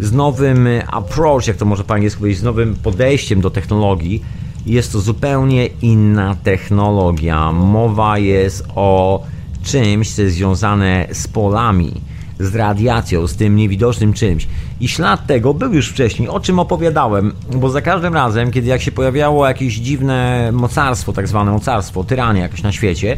z 0.00 0.12
nowym 0.12 0.68
approach, 0.86 1.46
jak 1.46 1.56
to 1.56 1.64
może 1.64 1.84
po 1.84 1.94
angielsku 1.94 2.20
powiedzieć, 2.20 2.40
z 2.40 2.42
nowym 2.42 2.76
podejściem 2.76 3.40
do 3.40 3.50
technologii. 3.50 4.22
Jest 4.66 4.92
to 4.92 5.00
zupełnie 5.00 5.66
inna 5.66 6.36
technologia. 6.42 7.52
Mowa 7.52 8.18
jest 8.18 8.64
o 8.74 9.22
czymś, 9.62 10.14
co 10.14 10.22
jest 10.22 10.34
związane 10.34 11.08
z 11.12 11.28
polami, 11.28 12.00
z 12.40 12.54
radiacją, 12.54 13.26
z 13.26 13.36
tym 13.36 13.56
niewidocznym 13.56 14.12
czymś. 14.12 14.48
I 14.80 14.88
ślad 14.88 15.26
tego 15.26 15.54
był 15.54 15.74
już 15.74 15.88
wcześniej, 15.88 16.28
o 16.28 16.40
czym 16.40 16.58
opowiadałem, 16.58 17.32
bo 17.54 17.70
za 17.70 17.82
każdym 17.82 18.14
razem, 18.14 18.50
kiedy 18.50 18.68
jak 18.68 18.82
się 18.82 18.92
pojawiało 18.92 19.48
jakieś 19.48 19.74
dziwne 19.74 20.50
mocarstwo, 20.52 21.12
tak 21.12 21.28
zwane 21.28 21.50
mocarstwo, 21.50 22.04
tyranie 22.04 22.40
jakieś 22.40 22.62
na 22.62 22.72
świecie, 22.72 23.16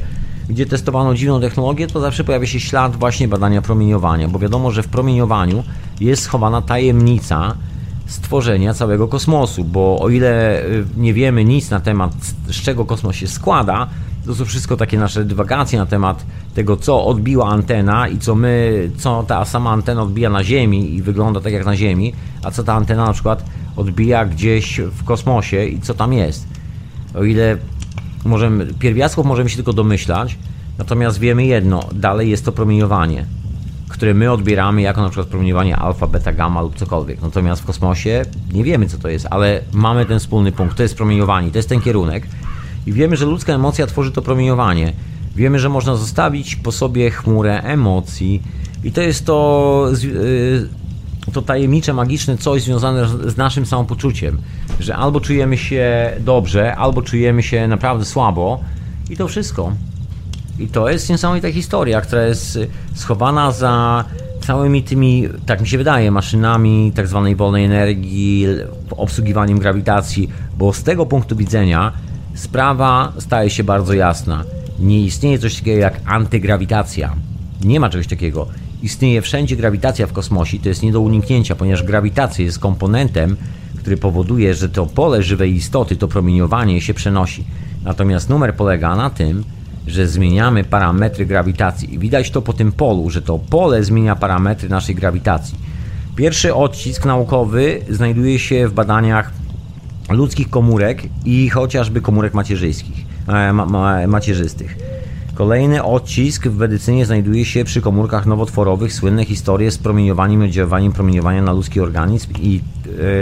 gdzie 0.49 0.67
testowano 0.67 1.15
dziwną 1.15 1.41
technologię, 1.41 1.87
to 1.87 2.01
zawsze 2.01 2.25
pojawia 2.25 2.47
się 2.47 2.61
ślad 2.61 2.97
właśnie 2.97 3.29
badania 3.29 3.63
promieniowania, 3.63 4.29
bo 4.29 4.39
wiadomo, 4.39 4.71
że 4.71 4.83
w 4.83 4.89
promieniowaniu 4.89 5.63
jest 6.01 6.23
schowana 6.23 6.63
tajemnica 6.63 7.55
stworzenia 8.11 8.75
całego 8.75 9.09
kosmosu, 9.09 9.65
bo 9.65 9.99
o 10.01 10.09
ile 10.09 10.63
y, 10.65 10.85
nie 10.97 11.15
wiemy 11.15 11.45
nic 11.45 11.71
na 11.71 11.81
temat, 11.81 12.13
z 12.47 12.63
czego 12.63 12.85
kosmos 12.85 13.17
się 13.17 13.27
składa, 13.27 13.87
to 14.27 14.35
są 14.35 14.45
wszystko 14.45 14.77
takie 14.77 14.99
nasze 14.99 15.25
dywagacje 15.25 15.79
na 15.79 15.87
temat 15.87 16.27
tego, 16.55 16.77
co 16.77 17.05
odbiła 17.05 17.49
antena 17.49 18.09
i 18.09 18.19
co 18.19 18.35
my, 18.35 18.91
co 18.97 19.23
ta 19.23 19.45
sama 19.45 19.71
antena 19.71 20.03
odbija 20.03 20.31
na 20.31 20.45
Ziemi 20.45 20.95
i 20.95 21.03
wygląda 21.03 21.41
tak 21.41 21.53
jak 21.53 21.67
na 21.67 21.77
Ziemi, 21.77 22.13
a 22.43 22.51
co 22.51 22.65
ta 22.65 22.75
antena 22.75 23.05
na 23.05 23.13
przykład 23.13 23.45
odbija 23.77 24.25
gdzieś 24.25 24.81
w 24.81 25.05
kosmosie 25.05 25.65
i 25.65 25.81
co 25.81 25.95
tam 25.95 26.13
jest. 26.13 26.47
O 27.15 27.25
ile 27.25 27.57
możemy, 28.25 28.67
pierwiastków 28.67 29.27
możemy 29.27 29.51
się 29.51 29.57
tylko 29.57 29.73
domyślać, 29.73 30.39
natomiast 30.79 31.19
wiemy 31.19 31.45
jedno, 31.45 31.89
dalej 31.93 32.31
jest 32.31 32.45
to 32.45 32.53
promieniowanie, 32.53 33.25
które 33.91 34.15
my 34.15 34.33
odbieramy 34.33 34.83
jako 34.83 35.03
na 35.03 35.09
przykład 35.09 35.29
promieniowanie 35.29 35.77
alfa, 35.77 36.07
beta, 36.07 36.33
gamma 36.33 36.63
lub 36.63 36.77
cokolwiek. 36.77 37.23
Natomiast 37.23 37.63
w 37.63 37.65
kosmosie 37.65 38.23
nie 38.53 38.65
wiemy 38.65 38.89
co 38.89 38.99
to 38.99 39.09
jest, 39.09 39.27
ale 39.31 39.61
mamy 39.73 40.07
ten 40.07 40.19
wspólny 40.19 40.53
punkt, 40.53 40.77
to 40.77 40.83
jest 40.83 40.97
promieniowanie, 40.97 41.51
to 41.51 41.59
jest 41.59 41.69
ten 41.69 41.81
kierunek 41.81 42.27
i 42.87 42.93
wiemy, 42.93 43.17
że 43.17 43.27
ludzka 43.27 43.53
emocja 43.53 43.87
tworzy 43.87 44.13
to 44.13 44.23
promieniowanie. 44.23 44.93
Wiemy, 45.37 45.59
że 45.59 45.69
można 45.69 45.97
zostawić 45.97 46.57
po 46.57 46.73
sobie 46.73 47.11
chmurę 47.11 47.63
emocji 47.63 48.43
i 48.85 48.93
to 48.93 49.01
jest 49.01 49.27
to 49.27 49.87
y, 50.05 50.69
to 51.33 51.43
tajemnicze, 51.43 51.93
magiczne 51.93 52.39
coś 52.39 52.63
związane 52.63 53.09
z 53.09 53.37
naszym 53.37 53.67
samopoczuciem, 53.67 54.39
że 54.81 54.97
albo 54.97 55.21
czujemy 55.21 55.59
się 55.59 56.13
dobrze, 56.21 56.77
albo 56.77 57.03
czujemy 57.03 57.43
się 57.43 57.69
naprawdę 57.69 58.05
słabo 58.05 58.61
i 59.11 59.17
to 59.17 59.29
wszystko. 59.29 59.73
I 60.61 60.69
to 60.69 60.89
jest 60.89 61.11
niesamowita 61.11 61.53
historia, 61.53 62.01
która 62.01 62.23
jest 62.23 62.59
schowana 62.95 63.53
za 63.53 64.05
całymi 64.41 64.83
tymi, 64.83 65.29
tak 65.47 65.61
mi 65.61 65.69
się 65.69 65.79
wydaje, 65.79 66.11
maszynami 66.11 66.93
tak 66.95 67.07
zwanej 67.07 67.37
wolnej 67.37 67.65
energii, 67.65 68.47
obsługiwaniem 68.91 69.59
grawitacji, 69.59 70.31
bo 70.59 70.73
z 70.73 70.83
tego 70.83 71.07
punktu 71.07 71.37
widzenia 71.37 71.93
sprawa 72.35 73.13
staje 73.19 73.51
się 73.51 73.65
bardzo 73.65 73.95
jasna. 73.95 74.45
Nie 74.79 75.05
istnieje 75.05 75.39
coś 75.39 75.57
takiego 75.57 75.81
jak 75.81 76.01
antygrawitacja. 76.07 77.13
Nie 77.65 77.81
ma 77.81 77.91
czegoś 77.91 78.07
takiego. 78.07 78.47
Istnieje 78.83 79.23
wszędzie 79.23 79.57
grawitacja 79.57 80.07
w 80.07 80.13
kosmosie, 80.13 80.59
to 80.59 80.69
jest 80.69 80.83
nie 80.83 80.93
do 80.93 81.01
uniknięcia, 81.01 81.55
ponieważ 81.55 81.83
grawitacja 81.83 82.45
jest 82.45 82.59
komponentem, 82.59 83.37
który 83.79 83.97
powoduje, 83.97 84.55
że 84.55 84.69
to 84.69 84.87
pole 84.87 85.23
żywej 85.23 85.55
istoty, 85.55 85.97
to 85.97 86.09
promieniowanie 86.09 86.81
się 86.81 86.95
przenosi. 86.95 87.45
Natomiast 87.85 88.29
numer 88.29 88.55
polega 88.55 88.97
na 88.97 89.11
tym, 89.11 89.45
że 89.87 90.07
zmieniamy 90.09 90.65
parametry 90.65 91.27
grawitacji. 91.27 91.95
I 91.95 91.99
widać 91.99 92.31
to 92.31 92.43
po 92.43 92.53
tym 92.53 92.73
polu, 92.73 93.11
że 93.11 93.23
to 93.23 93.39
pole 93.39 93.85
zmienia 93.85 94.17
parametry 94.17 94.69
naszej 94.69 94.95
grawitacji. 94.95 95.59
Pierwszy 96.17 96.55
odcisk 96.55 97.05
naukowy 97.05 97.81
znajduje 97.89 98.39
się 98.39 98.69
w 98.69 98.73
badaniach 98.73 99.33
ludzkich 100.11 100.51
komórek 100.51 101.03
i 101.25 101.49
chociażby 101.49 102.01
komórek 102.01 102.35
macierzyńskich, 102.35 103.07
e, 103.29 103.53
ma, 103.53 103.67
ma, 103.67 104.07
macierzystych. 104.07 104.77
Kolejny 105.35 105.85
odcisk 105.85 106.47
w 106.47 106.59
medycynie 106.59 107.07
znajduje 107.07 107.45
się 107.45 107.65
przy 107.65 107.81
komórkach 107.81 108.27
nowotworowych. 108.27 108.93
Słynne 108.93 109.25
historie 109.25 109.71
z 109.71 109.79
promieniowaniem 109.79 110.43
i 110.43 110.45
oddziaływaniem 110.45 110.93
promieniowania 110.93 111.43
na 111.43 111.53
ludzki 111.53 111.81
organizm 111.81 112.33
i 112.41 112.61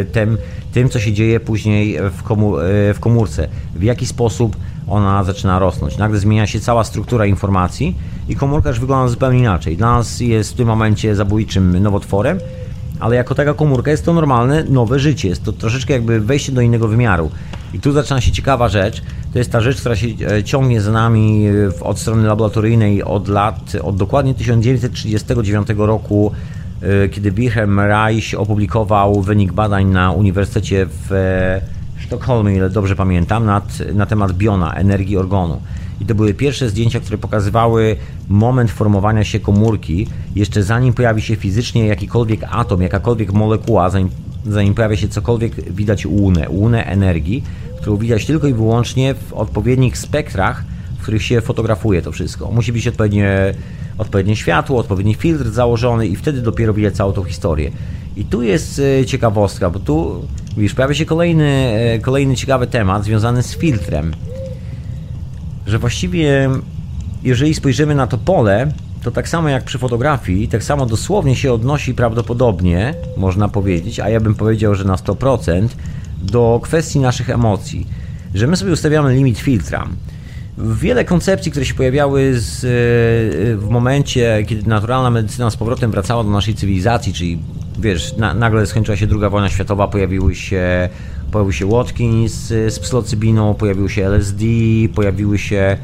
e, 0.01 0.05
tym, 0.05 0.39
tym 0.73 0.89
co 0.89 1.01
się 1.01 1.13
dzieje 1.13 1.41
później 1.41 1.99
w, 2.11 2.23
komór, 2.23 2.61
e, 2.61 2.95
w 2.95 3.01
komórce. 3.01 3.49
W 3.75 3.83
jaki 3.83 4.07
sposób 4.07 4.57
ona 4.91 5.25
zaczyna 5.25 5.59
rosnąć. 5.59 5.99
Nagle 5.99 6.19
zmienia 6.19 6.47
się 6.47 6.61
cała 6.61 6.85
struktura 6.85 7.27
informacji 7.27 7.97
i 8.29 8.37
komórka 8.37 8.69
już 8.69 8.81
wygląda 8.81 9.09
zupełnie 9.09 9.39
inaczej. 9.39 9.77
Dla 9.77 9.93
nas 9.93 10.21
jest 10.21 10.53
w 10.53 10.57
tym 10.57 10.69
momencie 10.69 11.17
zabójczym 11.17 11.79
nowotworem, 11.83 12.39
ale 13.01 13.17
jako 13.17 13.35
taka 13.35 13.55
komórka 13.55 13.91
jest 13.91 14.05
to 14.05 14.13
normalne, 14.13 14.65
nowe 14.65 14.99
życie. 14.99 15.29
Jest 15.29 15.45
to 15.45 15.53
troszeczkę 15.53 15.93
jakby 15.93 16.21
wejście 16.21 16.53
do 16.53 16.61
innego 16.61 16.89
wymiaru. 16.89 17.31
I 17.75 17.81
tu 17.81 17.93
zaczyna 17.93 18.21
się 18.21 18.33
ciekawa 18.33 18.69
rzecz. 18.69 19.03
To 19.33 19.39
jest 19.39 19.53
ta 19.53 19.61
rzecz, 19.61 19.81
która 19.81 19.97
się 19.97 20.07
e, 20.31 20.45
ciągnie 20.45 20.81
za 20.81 20.93
nami 20.93 21.47
e, 21.47 21.85
od 21.85 21.99
strony 21.99 22.27
laboratoryjnej 22.27 23.03
od 23.03 23.29
lat, 23.29 23.73
od 23.83 23.97
dokładnie 23.97 24.35
1939 24.35 25.69
roku, 25.77 26.33
e, 26.83 27.09
kiedy 27.09 27.33
Wilhelm 27.33 27.81
Reich 27.81 28.35
opublikował 28.37 29.23
wynik 29.23 29.53
badań 29.53 29.87
na 29.87 30.13
Uniwersytecie 30.13 30.87
w 30.91 31.11
Sztokholmie, 32.09 32.57
ile 32.57 32.71
dobrze 32.71 32.97
pamiętam, 32.97 33.47
nad, 33.47 33.79
na 33.95 34.07
temat 34.07 34.33
biona, 34.33 34.75
energii 34.75 35.17
organu. 35.17 35.61
I 36.01 36.05
to 36.05 36.15
były 36.15 36.35
pierwsze 36.35 36.69
zdjęcia, 36.69 37.01
które 37.01 37.19
pokazywały 37.19 37.97
moment 38.29 38.71
formowania 38.71 39.25
się 39.25 39.41
komórki, 39.41 40.07
jeszcze 40.37 40.63
zanim 40.63 40.95
pojawi 40.95 41.23
się 41.23 41.37
fizycznie 41.37 41.87
jakikolwiek 41.87 42.41
atom, 42.51 42.83
jakakolwiek 42.83 43.33
molekuła, 43.33 43.91
zanim 43.91 44.11
zanim 44.47 44.75
pojawia 44.75 44.97
się 44.97 45.09
cokolwiek, 45.09 45.73
widać 45.73 46.07
łunę, 46.07 46.47
łunę 46.51 46.85
energii, 46.85 47.43
którą 47.81 47.97
widać 47.97 48.27
tylko 48.27 48.47
i 48.47 48.55
wyłącznie 48.55 49.15
w 49.15 49.33
odpowiednich 49.33 49.99
spektrach, 49.99 50.65
w 50.99 51.03
których 51.03 51.23
się 51.23 51.41
fotografuje 51.41 52.03
to 52.03 52.13
wszystko. 52.13 52.51
Musi 52.53 52.73
być 52.73 52.89
odpowiednie, 52.89 53.55
odpowiednie 53.99 54.37
światło, 54.37 54.79
odpowiedni 54.79 55.15
filtr 55.15 55.51
założony 55.51 56.07
i 56.07 56.17
wtedy 56.17 56.43
dopiero 56.43 56.75
widać 56.75 56.95
całą 56.95 57.13
tą 57.13 57.25
historię. 57.25 57.71
I 58.17 58.25
tu 58.25 58.43
jest 58.43 58.81
e, 59.01 59.07
ciekawostka, 59.07 59.71
bo 59.71 59.79
tu 59.79 60.23
widzisz, 60.57 60.75
pojawia 60.75 60.95
się 60.95 61.05
kolejny, 61.05 61.47
e, 61.95 61.99
kolejny 61.99 62.37
ciekawy 62.37 62.67
temat 62.67 63.05
związany 63.05 63.43
z 63.43 63.57
filtrem. 63.57 64.15
Że 65.67 65.79
właściwie, 65.79 66.51
jeżeli 67.23 67.55
spojrzymy 67.55 67.95
na 67.95 68.07
to 68.07 68.19
pole, 68.19 68.73
to 69.03 69.11
tak 69.11 69.29
samo 69.29 69.49
jak 69.49 69.65
przy 69.65 69.79
fotografii, 69.79 70.49
tak 70.49 70.65
samo 70.65 70.87
dosłownie 70.87 71.37
się 71.37 71.53
odnosi 71.53 71.95
prawdopodobnie, 71.95 72.95
można 73.17 73.49
powiedzieć, 73.49 74.01
a 74.01 74.09
ja 74.09 74.21
bym 74.21 74.35
powiedział, 74.35 74.75
że 74.75 74.85
na 74.85 74.97
100%, 74.97 75.69
do 76.23 76.61
kwestii 76.63 76.99
naszych 76.99 77.31
emocji. 77.31 77.87
Że 78.35 78.47
my 78.47 78.57
sobie 78.57 78.73
ustawiamy 78.73 79.15
limit 79.15 79.39
filtra. 79.39 79.89
Wiele 80.59 81.05
koncepcji, 81.05 81.51
które 81.51 81.67
się 81.67 81.75
pojawiały 81.75 82.33
z, 82.39 82.61
w 83.61 83.69
momencie, 83.71 84.45
kiedy 84.47 84.69
naturalna 84.69 85.11
medycyna 85.11 85.51
z 85.51 85.57
powrotem 85.57 85.91
wracała 85.91 86.25
do 86.25 86.31
naszej 86.31 86.55
cywilizacji, 86.55 87.13
czyli 87.13 87.39
wiesz, 87.79 88.17
na, 88.17 88.35
nagle 88.35 88.67
skończyła 88.67 88.97
się 88.97 89.07
druga 89.07 89.31
wojna 89.31 89.49
światowa, 89.49 89.89
pojawiły 89.89 90.35
się, 90.35 90.89
pojawił 91.31 91.53
się 91.53 91.71
Watkins 91.71 92.33
z 92.49 92.79
psylocybiną, 92.79 93.55
pojawił 93.55 93.89
się 93.89 94.07
LSD, 94.07 94.45
pojawiły 94.95 95.39
się 95.39 95.79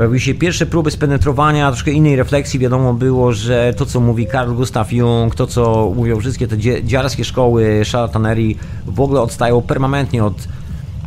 Pojawiły 0.00 0.20
się 0.20 0.34
pierwsze 0.34 0.66
próby 0.66 0.90
spenetrowania, 0.90 1.70
troszkę 1.70 1.90
innej 1.90 2.16
refleksji. 2.16 2.58
Wiadomo 2.58 2.94
było, 2.94 3.32
że 3.32 3.74
to, 3.76 3.86
co 3.86 4.00
mówi 4.00 4.26
Carl 4.26 4.52
Gustav 4.52 4.92
Jung, 4.92 5.34
to, 5.34 5.46
co 5.46 5.92
mówią 5.96 6.20
wszystkie 6.20 6.48
te 6.48 6.58
dziarskie 6.84 7.24
szkoły 7.24 7.84
szarlatanerii, 7.84 8.58
w 8.86 9.00
ogóle 9.00 9.20
odstają 9.20 9.62
permanentnie 9.62 10.24
od, 10.24 10.48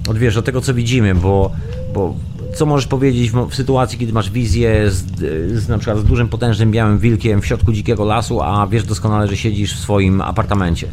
od, 0.10 0.18
wiesz, 0.18 0.38
od 0.38 0.46
tego, 0.46 0.62
co 0.62 0.74
widzimy, 0.74 1.16
bo, 1.16 1.52
bo 1.94 2.16
co 2.56 2.66
możesz 2.66 2.88
powiedzieć 2.88 3.32
w, 3.32 3.50
w, 3.50 3.56
sytuacji, 3.56 4.00
kiedy 4.00 4.14
masz 4.14 4.30
wizję 4.30 4.92
z, 4.92 5.04
z, 5.64 5.70
na 5.70 5.78
przykład 5.78 6.00
z 6.00 6.04
dużym, 6.04 6.28
potężnym 6.28 6.72
białym 6.72 7.00
wilkiem 7.00 7.42
w 7.42 7.46
środku 7.46 7.74
dzikiego 7.74 8.06
lasu, 8.06 8.42
a 8.42 8.68
wiesz 8.68 8.84
doskonale, 8.84 9.28
że 9.28 9.38
siedzisz 9.38 9.76
w 9.76 9.80
swoim 9.80 10.22
apartamencie? 10.22 10.88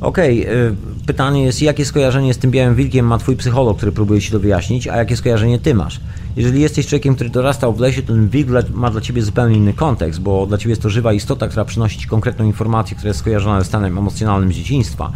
Okej, 0.00 0.42
okay, 0.42 0.76
pytanie 1.06 1.44
jest, 1.44 1.62
jakie 1.62 1.84
skojarzenie 1.84 2.34
z 2.34 2.38
tym 2.38 2.50
białym 2.50 2.74
wilkiem 2.74 3.06
ma 3.06 3.18
twój 3.18 3.36
psycholog, 3.36 3.76
który 3.76 3.92
próbuje 3.92 4.20
ci 4.20 4.30
to 4.30 4.40
wyjaśnić, 4.40 4.88
a 4.88 4.96
jakie 4.96 5.16
skojarzenie 5.16 5.58
ty 5.58 5.74
masz? 5.74 6.00
Jeżeli 6.36 6.60
jesteś 6.60 6.86
człowiekiem, 6.86 7.14
który 7.14 7.30
dorastał 7.30 7.72
w 7.72 7.80
lesie, 7.80 8.02
to 8.02 8.12
ten 8.12 8.28
wilk 8.28 8.50
ma 8.74 8.90
dla 8.90 9.00
ciebie 9.00 9.22
zupełnie 9.22 9.56
inny 9.56 9.72
kontekst, 9.72 10.20
bo 10.20 10.46
dla 10.46 10.58
ciebie 10.58 10.70
jest 10.70 10.82
to 10.82 10.90
żywa 10.90 11.12
istota, 11.12 11.48
która 11.48 11.64
przynosi 11.64 11.98
ci 11.98 12.08
konkretną 12.08 12.44
informację, 12.44 12.96
która 12.96 13.08
jest 13.08 13.20
skojarzona 13.20 13.60
ze 13.60 13.64
stanem 13.64 13.98
emocjonalnym 13.98 14.52
z 14.52 14.56
dzieciństwa. 14.56 15.12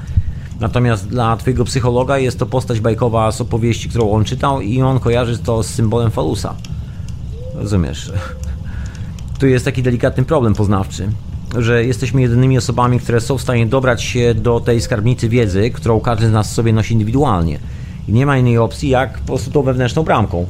Natomiast 0.60 1.08
dla 1.08 1.36
twojego 1.36 1.64
psychologa 1.64 2.18
jest 2.18 2.38
to 2.38 2.46
postać 2.46 2.80
bajkowa 2.80 3.32
z 3.32 3.40
opowieści, 3.40 3.88
którą 3.88 4.10
on 4.10 4.24
czytał 4.24 4.60
i 4.60 4.82
on 4.82 5.00
kojarzy 5.00 5.38
to 5.38 5.62
z 5.62 5.66
symbolem 5.66 6.10
falusa. 6.10 6.54
Rozumiesz? 7.54 8.12
Tu 9.38 9.46
jest 9.46 9.64
taki 9.64 9.82
delikatny 9.82 10.24
problem 10.24 10.54
poznawczy 10.54 11.08
że 11.58 11.84
jesteśmy 11.84 12.22
jedynymi 12.22 12.58
osobami, 12.58 13.00
które 13.00 13.20
są 13.20 13.38
w 13.38 13.42
stanie 13.42 13.66
dobrać 13.66 14.02
się 14.02 14.34
do 14.34 14.60
tej 14.60 14.80
skarbnicy 14.80 15.28
wiedzy, 15.28 15.70
którą 15.70 16.00
każdy 16.00 16.28
z 16.28 16.32
nas 16.32 16.52
sobie 16.52 16.72
nosi 16.72 16.92
indywidualnie. 16.92 17.58
I 18.08 18.12
nie 18.12 18.26
ma 18.26 18.38
innej 18.38 18.58
opcji, 18.58 18.88
jak 18.88 19.18
po 19.18 19.26
prostu 19.26 19.50
tą 19.50 19.62
wewnętrzną 19.62 20.02
bramką. 20.02 20.46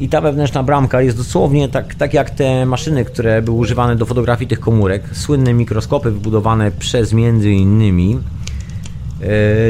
I 0.00 0.08
ta 0.08 0.20
wewnętrzna 0.20 0.62
bramka 0.62 1.02
jest 1.02 1.16
dosłownie 1.16 1.68
tak, 1.68 1.94
tak 1.94 2.14
jak 2.14 2.30
te 2.30 2.66
maszyny, 2.66 3.04
które 3.04 3.42
były 3.42 3.58
używane 3.58 3.96
do 3.96 4.06
fotografii 4.06 4.48
tych 4.48 4.60
komórek. 4.60 5.02
Słynne 5.12 5.54
mikroskopy 5.54 6.10
wybudowane 6.10 6.70
przez 6.70 7.12
między 7.12 7.50
innymi 7.50 8.18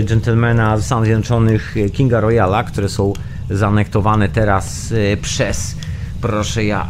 dżentelmena 0.04 0.78
z 0.78 0.84
Stanów 0.86 1.04
Zjednoczonych 1.04 1.74
Kinga 1.92 2.20
Royala, 2.20 2.64
które 2.64 2.88
są 2.88 3.12
zanektowane 3.50 4.28
teraz 4.28 4.92
e, 4.92 5.16
przez, 5.16 5.76
proszę 6.20 6.64
ja, 6.64 6.88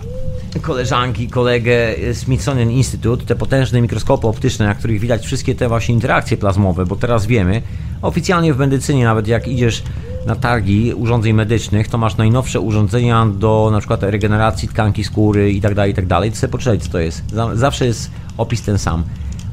koleżanki, 0.62 1.28
kolegę 1.28 1.94
Smithsonian 2.12 2.70
Institute, 2.70 3.26
te 3.26 3.36
potężne 3.36 3.80
mikroskopy 3.80 4.26
optyczne, 4.26 4.66
na 4.66 4.74
których 4.74 5.00
widać 5.00 5.26
wszystkie 5.26 5.54
te 5.54 5.68
właśnie 5.68 5.94
interakcje 5.94 6.36
plazmowe, 6.36 6.86
bo 6.86 6.96
teraz 6.96 7.26
wiemy, 7.26 7.62
oficjalnie 8.02 8.54
w 8.54 8.58
medycynie, 8.58 9.04
nawet 9.04 9.28
jak 9.28 9.48
idziesz 9.48 9.82
na 10.26 10.36
targi 10.36 10.94
urządzeń 10.94 11.32
medycznych, 11.32 11.88
to 11.88 11.98
masz 11.98 12.16
najnowsze 12.16 12.60
urządzenia 12.60 13.26
do 13.26 13.68
na 13.72 13.78
przykład 13.78 14.02
regeneracji 14.02 14.68
tkanki 14.68 15.04
skóry 15.04 15.52
i 15.52 15.60
dalej, 15.60 15.92
i 15.92 15.94
tak 15.94 16.06
dalej. 16.06 16.30
To 16.30 16.36
sobie 16.36 16.50
poczytać, 16.50 16.82
co 16.82 16.90
to 16.90 16.98
jest. 16.98 17.22
Zawsze 17.54 17.86
jest 17.86 18.10
opis 18.36 18.62
ten 18.62 18.78
sam. 18.78 19.04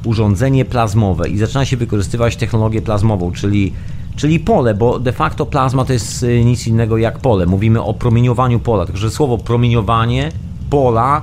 Urządzenie 0.06 0.64
plazmowe 0.64 1.28
i 1.28 1.38
zaczyna 1.38 1.64
się 1.64 1.76
wykorzystywać 1.76 2.36
technologię 2.36 2.82
plazmową, 2.82 3.32
czyli 3.32 3.72
czyli 4.16 4.40
pole, 4.40 4.74
bo 4.74 4.98
de 4.98 5.12
facto 5.12 5.46
plazma 5.46 5.84
to 5.84 5.92
jest 5.92 6.22
y, 6.22 6.44
nic 6.44 6.66
innego 6.66 6.98
jak 6.98 7.18
pole. 7.18 7.46
Mówimy 7.46 7.82
o 7.82 7.94
promieniowaniu 7.94 8.60
pola, 8.60 8.86
także 8.86 9.10
słowo 9.10 9.38
promieniowanie 9.38 10.32
pola, 10.70 11.22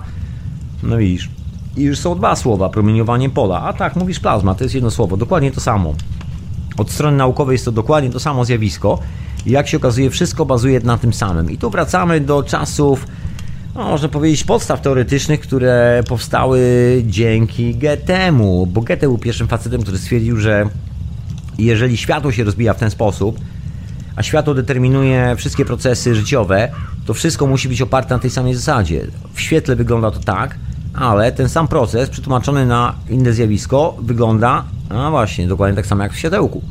no 0.84 0.98
widzisz, 0.98 1.30
i 1.78 1.82
już 1.82 2.00
są 2.00 2.16
dwa 2.16 2.36
słowa, 2.36 2.70
promieniowanie 2.70 3.30
pola. 3.30 3.62
A 3.62 3.74
tak, 3.74 3.96
mówisz 3.96 4.20
plazma, 4.20 4.56
to 4.56 4.64
jest 4.64 4.76
jedno 4.76 4.92
słowo, 4.92 5.18
dokładnie 5.18 5.52
to 5.52 5.62
samo. 5.62 5.94
Od 6.78 6.92
strony 6.92 7.18
naukowej 7.18 7.54
jest 7.54 7.66
to 7.66 7.72
dokładnie 7.72 8.10
to 8.10 8.20
samo 8.20 8.46
zjawisko. 8.46 9.00
I 9.46 9.52
jak 9.52 9.68
się 9.68 9.78
okazuje, 9.78 10.10
wszystko 10.10 10.46
bazuje 10.46 10.80
na 10.80 10.98
tym 10.98 11.14
samym. 11.14 11.52
I 11.52 11.58
tu 11.58 11.70
wracamy 11.70 12.22
do 12.22 12.44
czasów, 12.44 13.06
no, 13.76 13.84
można 13.84 14.10
powiedzieć, 14.10 14.44
podstaw 14.44 14.82
teoretycznych, 14.82 15.40
które 15.40 16.04
powstały 16.08 16.62
dzięki 17.06 17.76
Goethemu, 17.76 18.66
bo 18.66 18.82
Goethe 18.82 19.08
był 19.08 19.18
pierwszym 19.18 19.48
facetem, 19.48 19.82
który 19.82 19.98
stwierdził, 19.98 20.38
że 20.38 20.70
jeżeli 21.58 21.98
światło 21.98 22.32
się 22.32 22.44
rozbija 22.44 22.74
w 22.74 22.80
ten 22.80 22.90
sposób, 22.90 23.40
a 24.16 24.24
światło 24.24 24.54
determinuje 24.54 25.36
wszystkie 25.36 25.66
procesy 25.66 26.16
życiowe, 26.16 26.72
to 27.06 27.14
wszystko 27.14 27.48
musi 27.48 27.70
być 27.70 27.82
oparte 27.82 28.16
na 28.16 28.20
tej 28.20 28.30
samej 28.30 28.56
zasadzie. 28.56 29.08
W 29.34 29.42
świetle 29.42 29.76
wygląda 29.76 30.12
to 30.12 30.20
tak, 30.20 30.58
ale 30.94 31.32
ten 31.32 31.50
sam 31.50 31.68
proces 31.68 32.10
przetłumaczony 32.10 32.66
na 32.66 32.96
inne 33.10 33.34
zjawisko 33.34 33.98
wygląda, 34.02 34.64
no 34.90 35.12
właśnie, 35.12 35.48
dokładnie 35.48 35.76
tak 35.76 35.86
samo 35.86 36.04
jak 36.04 36.14
w 36.14 36.18
światełku. 36.18 36.62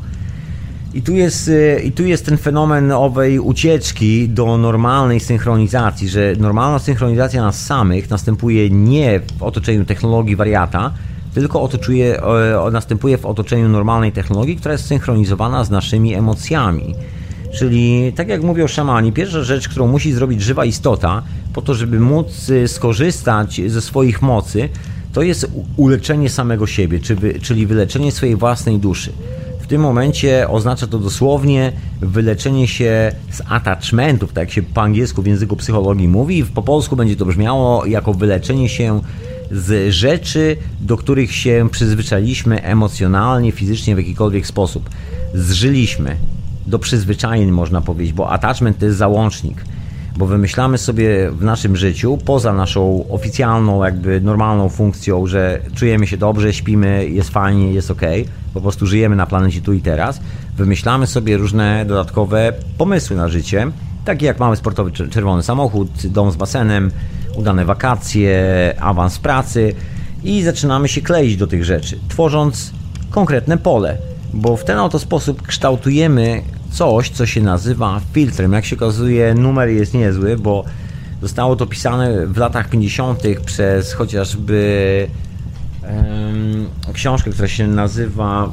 I 0.94 1.02
tu, 1.02 1.12
jest, 1.12 1.48
y, 1.48 1.82
I 1.84 1.92
tu 1.92 2.04
jest 2.04 2.26
ten 2.26 2.38
fenomen 2.38 2.92
owej 2.92 3.38
ucieczki 3.38 4.28
do 4.28 4.58
normalnej 4.58 5.20
synchronizacji, 5.20 6.08
że 6.08 6.32
normalna 6.38 6.78
synchronizacja 6.78 7.42
nas 7.42 7.66
samych 7.66 8.10
następuje 8.10 8.70
nie 8.70 9.20
w 9.38 9.42
otoczeniu 9.42 9.84
technologii 9.84 10.36
wariata, 10.36 10.92
tylko 11.34 11.62
otoczuje, 11.62 12.20
następuje 12.72 13.18
w 13.18 13.26
otoczeniu 13.26 13.68
normalnej 13.68 14.12
technologii, 14.12 14.56
która 14.56 14.72
jest 14.72 14.86
synchronizowana 14.86 15.64
z 15.64 15.70
naszymi 15.70 16.14
emocjami. 16.14 16.94
Czyli, 17.54 18.12
tak 18.16 18.28
jak 18.28 18.42
mówią 18.42 18.66
szamani, 18.66 19.12
pierwsza 19.12 19.42
rzecz, 19.42 19.68
którą 19.68 19.86
musi 19.86 20.12
zrobić 20.12 20.42
żywa 20.42 20.64
istota, 20.64 21.22
po 21.52 21.62
to, 21.62 21.74
żeby 21.74 22.00
móc 22.00 22.48
y, 22.48 22.68
skorzystać 22.68 23.60
ze 23.66 23.80
swoich 23.80 24.22
mocy, 24.22 24.68
to 25.12 25.22
jest 25.22 25.50
uleczenie 25.76 26.30
samego 26.30 26.66
siebie, 26.66 27.00
czyli 27.42 27.66
wyleczenie 27.66 28.12
swojej 28.12 28.36
własnej 28.36 28.78
duszy. 28.78 29.12
Tym 29.72 29.80
momencie 29.80 30.48
oznacza 30.48 30.86
to 30.86 30.98
dosłownie 30.98 31.72
wyleczenie 32.00 32.68
się 32.68 33.12
z 33.30 33.42
attachmentów, 33.48 34.32
tak 34.32 34.42
jak 34.42 34.50
się 34.50 34.62
po 34.62 34.82
angielsku 34.82 35.22
w 35.22 35.26
języku 35.26 35.56
psychologii 35.56 36.08
mówi, 36.08 36.44
po 36.44 36.62
polsku 36.62 36.96
będzie 36.96 37.16
to 37.16 37.26
brzmiało 37.26 37.86
jako 37.86 38.14
wyleczenie 38.14 38.68
się 38.68 39.00
z 39.50 39.94
rzeczy, 39.94 40.56
do 40.80 40.96
których 40.96 41.34
się 41.34 41.68
przyzwyczailiśmy 41.70 42.62
emocjonalnie, 42.62 43.52
fizycznie 43.52 43.94
w 43.94 43.98
jakikolwiek 43.98 44.46
sposób. 44.46 44.90
Zżyliśmy, 45.34 46.16
do 46.66 46.78
przyzwyczajeń, 46.78 47.50
można 47.50 47.80
powiedzieć, 47.80 48.12
bo 48.12 48.30
attachment 48.30 48.78
to 48.78 48.84
jest 48.84 48.98
załącznik. 48.98 49.64
Bo 50.16 50.26
wymyślamy 50.26 50.78
sobie 50.78 51.30
w 51.30 51.42
naszym 51.42 51.76
życiu, 51.76 52.18
poza 52.24 52.52
naszą 52.52 53.04
oficjalną, 53.08 53.84
jakby 53.84 54.20
normalną 54.20 54.68
funkcją, 54.68 55.26
że 55.26 55.60
czujemy 55.74 56.06
się 56.06 56.16
dobrze, 56.16 56.52
śpimy, 56.52 57.08
jest 57.08 57.30
fajnie, 57.30 57.72
jest 57.72 57.90
ok, 57.90 58.00
po 58.54 58.60
prostu 58.60 58.86
żyjemy 58.86 59.16
na 59.16 59.26
planecie 59.26 59.60
tu 59.60 59.72
i 59.72 59.80
teraz, 59.80 60.20
wymyślamy 60.56 61.06
sobie 61.06 61.36
różne 61.36 61.84
dodatkowe 61.88 62.52
pomysły 62.78 63.16
na 63.16 63.28
życie, 63.28 63.66
takie 64.04 64.26
jak 64.26 64.38
mamy 64.40 64.56
sportowy 64.56 64.90
czerwony 64.90 65.42
samochód, 65.42 66.06
dom 66.06 66.30
z 66.30 66.36
basenem, 66.36 66.90
udane 67.36 67.64
wakacje, 67.64 68.74
awans 68.80 69.18
pracy 69.18 69.74
i 70.24 70.42
zaczynamy 70.42 70.88
się 70.88 71.00
kleić 71.00 71.36
do 71.36 71.46
tych 71.46 71.64
rzeczy, 71.64 71.98
tworząc 72.08 72.72
konkretne 73.10 73.58
pole 73.58 73.98
bo 74.34 74.56
w 74.56 74.64
ten 74.64 74.78
oto 74.78 74.98
sposób 74.98 75.42
kształtujemy 75.42 76.42
coś, 76.72 77.10
co 77.10 77.26
się 77.26 77.40
nazywa 77.40 78.00
filtrem. 78.12 78.52
Jak 78.52 78.64
się 78.64 78.76
okazuje, 78.76 79.34
numer 79.34 79.68
jest 79.68 79.94
niezły, 79.94 80.36
bo 80.36 80.64
zostało 81.22 81.56
to 81.56 81.66
pisane 81.66 82.26
w 82.26 82.36
latach 82.36 82.68
50. 82.68 83.22
przez 83.44 83.92
chociażby 83.92 85.08
um, 85.82 86.68
książkę, 86.92 87.30
która 87.30 87.48
się 87.48 87.66
nazywa 87.66 88.52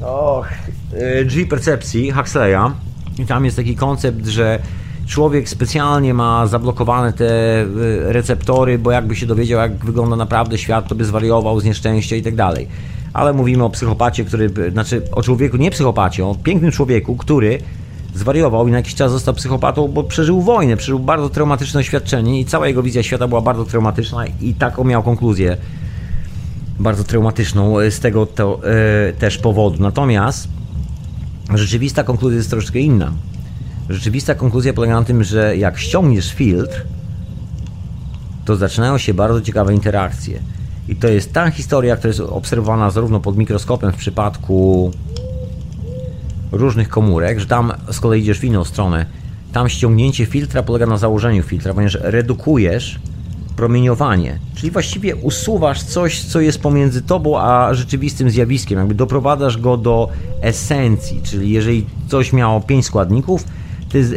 och, 0.00 0.48
e, 0.92 1.24
Drzwi 1.24 1.46
Percepcji 1.46 2.10
Huxleya. 2.10 2.72
I 3.18 3.26
tam 3.26 3.44
jest 3.44 3.56
taki 3.56 3.76
koncept, 3.76 4.26
że 4.26 4.58
człowiek 5.06 5.48
specjalnie 5.48 6.14
ma 6.14 6.46
zablokowane 6.46 7.12
te 7.12 7.60
e, 7.60 7.66
receptory, 8.12 8.78
bo 8.78 8.90
jakby 8.90 9.16
się 9.16 9.26
dowiedział, 9.26 9.60
jak 9.60 9.84
wygląda 9.84 10.16
naprawdę 10.16 10.58
świat, 10.58 10.88
to 10.88 10.94
by 10.94 11.04
zwariował 11.04 11.60
z 11.60 11.64
nieszczęścia 11.64 12.16
i 12.16 12.22
tak 12.22 12.34
dalej 12.34 12.68
ale 13.12 13.32
mówimy 13.32 13.64
o 13.64 13.70
psychopacie, 13.70 14.24
który, 14.24 14.50
znaczy 14.72 15.02
o 15.12 15.22
człowieku, 15.22 15.56
nie 15.56 15.70
psychopacie, 15.70 16.26
o 16.26 16.34
pięknym 16.34 16.72
człowieku, 16.72 17.16
który 17.16 17.58
zwariował 18.14 18.68
i 18.68 18.70
na 18.70 18.76
jakiś 18.76 18.94
czas 18.94 19.12
został 19.12 19.34
psychopatą, 19.34 19.88
bo 19.88 20.04
przeżył 20.04 20.40
wojnę, 20.40 20.76
przeżył 20.76 20.98
bardzo 20.98 21.28
traumatyczne 21.28 21.80
doświadczenie 21.80 22.40
i 22.40 22.44
cała 22.44 22.68
jego 22.68 22.82
wizja 22.82 23.02
świata 23.02 23.28
była 23.28 23.40
bardzo 23.40 23.64
traumatyczna 23.64 24.26
i 24.26 24.54
taką 24.54 24.84
miał 24.84 25.02
konkluzję 25.02 25.56
bardzo 26.80 27.04
traumatyczną 27.04 27.76
z 27.90 28.00
tego 28.00 28.26
to, 28.26 28.60
e, 29.08 29.12
też 29.12 29.38
powodu. 29.38 29.82
Natomiast 29.82 30.48
rzeczywista 31.54 32.04
konkluzja 32.04 32.36
jest 32.36 32.50
troszeczkę 32.50 32.78
inna. 32.78 33.12
Rzeczywista 33.88 34.34
konkluzja 34.34 34.72
polega 34.72 34.94
na 35.00 35.04
tym, 35.04 35.24
że 35.24 35.56
jak 35.56 35.78
ściągniesz 35.78 36.34
filtr, 36.34 36.84
to 38.44 38.56
zaczynają 38.56 38.98
się 38.98 39.14
bardzo 39.14 39.40
ciekawe 39.40 39.74
interakcje. 39.74 40.40
I 40.92 40.96
to 40.96 41.08
jest 41.08 41.32
ta 41.32 41.50
historia, 41.50 41.96
która 41.96 42.08
jest 42.08 42.20
obserwowana 42.20 42.90
zarówno 42.90 43.20
pod 43.20 43.36
mikroskopem 43.36 43.92
w 43.92 43.96
przypadku 43.96 44.90
różnych 46.52 46.88
komórek, 46.88 47.40
że 47.40 47.46
tam 47.46 47.72
z 47.92 48.00
kolei 48.00 48.20
idziesz 48.20 48.38
w 48.38 48.44
inną 48.44 48.64
stronę. 48.64 49.06
Tam 49.52 49.68
ściągnięcie 49.68 50.26
filtra 50.26 50.62
polega 50.62 50.86
na 50.86 50.96
założeniu 50.96 51.42
filtra, 51.42 51.74
ponieważ 51.74 51.98
redukujesz 52.02 53.00
promieniowanie, 53.56 54.38
czyli 54.54 54.70
właściwie 54.70 55.16
usuwasz 55.16 55.82
coś, 55.82 56.20
co 56.20 56.40
jest 56.40 56.60
pomiędzy 56.60 57.02
tobą 57.02 57.38
a 57.38 57.74
rzeczywistym 57.74 58.30
zjawiskiem, 58.30 58.78
jakby 58.78 58.94
doprowadzasz 58.94 59.58
go 59.58 59.76
do 59.76 60.08
esencji, 60.40 61.20
czyli 61.22 61.50
jeżeli 61.50 61.86
coś 62.08 62.32
miało 62.32 62.60
pięć 62.60 62.86
składników 62.86 63.44
ty, 63.44 63.61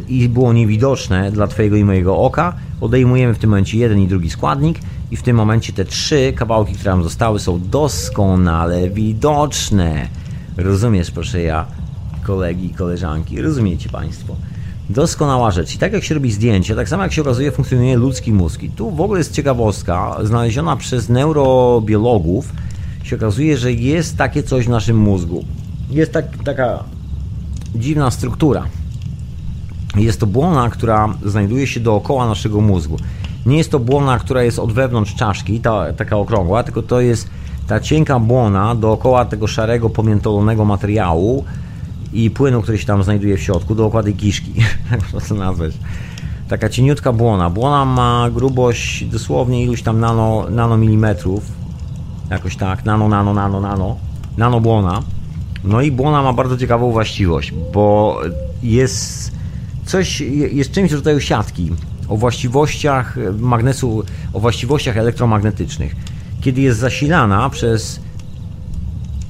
i 0.07 0.29
było 0.29 0.53
niewidoczne 0.53 1.31
dla 1.31 1.47
twojego 1.47 1.75
i 1.75 1.83
mojego 1.83 2.17
oka, 2.17 2.53
odejmujemy 2.81 3.33
w 3.33 3.37
tym 3.37 3.49
momencie 3.49 3.77
jeden 3.77 3.99
i 3.99 4.07
drugi 4.07 4.29
składnik 4.29 4.79
i 5.11 5.17
w 5.17 5.23
tym 5.23 5.35
momencie 5.35 5.73
te 5.73 5.85
trzy 5.85 6.33
kawałki, 6.35 6.73
które 6.73 6.91
nam 6.91 7.03
zostały 7.03 7.39
są 7.39 7.61
doskonale 7.69 8.89
widoczne. 8.89 10.07
Rozumiesz, 10.57 11.11
proszę 11.11 11.41
ja, 11.41 11.65
kolegi 12.23 12.65
i 12.65 12.73
koleżanki, 12.73 13.41
rozumiecie 13.41 13.89
Państwo? 13.89 14.35
Doskonała 14.89 15.51
rzecz. 15.51 15.75
I 15.75 15.77
tak 15.77 15.93
jak 15.93 16.03
się 16.03 16.15
robi 16.15 16.31
zdjęcie, 16.31 16.75
tak 16.75 16.89
samo 16.89 17.03
jak 17.03 17.13
się 17.13 17.21
okazuje, 17.21 17.51
funkcjonuje 17.51 17.97
ludzki 17.97 18.33
mózg. 18.33 18.63
I 18.63 18.69
tu 18.69 18.91
w 18.91 19.01
ogóle 19.01 19.19
jest 19.19 19.33
ciekawostka, 19.33 20.17
znaleziona 20.23 20.75
przez 20.75 21.09
neurobiologów, 21.09 22.53
się 23.03 23.15
okazuje, 23.15 23.57
że 23.57 23.71
jest 23.73 24.17
takie 24.17 24.43
coś 24.43 24.65
w 24.65 24.69
naszym 24.69 24.97
mózgu. 24.97 25.45
Jest 25.91 26.11
tak, 26.11 26.25
taka 26.43 26.83
dziwna 27.75 28.11
struktura. 28.11 28.63
Jest 29.97 30.19
to 30.19 30.27
błona, 30.27 30.69
która 30.69 31.13
znajduje 31.25 31.67
się 31.67 31.79
dookoła 31.79 32.27
naszego 32.27 32.61
mózgu. 32.61 32.97
Nie 33.45 33.57
jest 33.57 33.71
to 33.71 33.79
błona, 33.79 34.19
która 34.19 34.43
jest 34.43 34.59
od 34.59 34.73
wewnątrz 34.73 35.15
czaszki, 35.15 35.59
ta, 35.59 35.93
taka 35.93 36.17
okrągła, 36.17 36.63
tylko 36.63 36.81
to 36.81 37.01
jest 37.01 37.29
ta 37.67 37.79
cienka 37.79 38.19
błona 38.19 38.75
dookoła 38.75 39.25
tego 39.25 39.47
szarego, 39.47 39.89
pomiętolonego 39.89 40.65
materiału, 40.65 41.45
i 42.15 42.29
płynu, 42.29 42.61
który 42.61 42.77
się 42.77 42.85
tam 42.85 43.03
znajduje 43.03 43.37
w 43.37 43.41
środku, 43.41 43.75
dookoła 43.75 44.03
tej 44.03 44.13
kiszki, 44.13 44.53
jak 44.91 45.01
można 45.13 45.29
to 45.29 45.35
nazwać. 45.35 45.73
Taka 46.47 46.69
cieniutka 46.69 47.13
błona. 47.13 47.49
Błona 47.49 47.85
ma 47.85 48.29
grubość 48.29 49.05
dosłownie 49.05 49.63
iluś 49.63 49.81
tam 49.81 49.99
nano, 49.99 50.45
nanomilimetrów, 50.49 51.43
jakoś 52.29 52.55
tak, 52.55 52.85
nano, 52.85 53.09
nano, 53.09 53.33
nano, 53.33 53.61
nano, 53.61 53.95
nano 54.37 54.59
błona. 54.61 55.01
No 55.63 55.81
i 55.81 55.91
błona 55.91 56.21
ma 56.21 56.33
bardzo 56.33 56.57
ciekawą 56.57 56.91
właściwość, 56.91 57.53
bo 57.73 58.17
jest 58.63 59.34
coś, 59.85 60.21
jest 60.51 60.71
czymś 60.71 60.91
w 60.91 60.93
rodzaju 60.93 61.19
siatki 61.19 61.71
o 62.07 62.17
właściwościach 62.17 63.17
magnesu, 63.39 64.03
o 64.33 64.39
właściwościach 64.39 64.97
elektromagnetycznych. 64.97 65.95
Kiedy 66.41 66.61
jest 66.61 66.79
zasilana 66.79 67.49
przez 67.49 67.99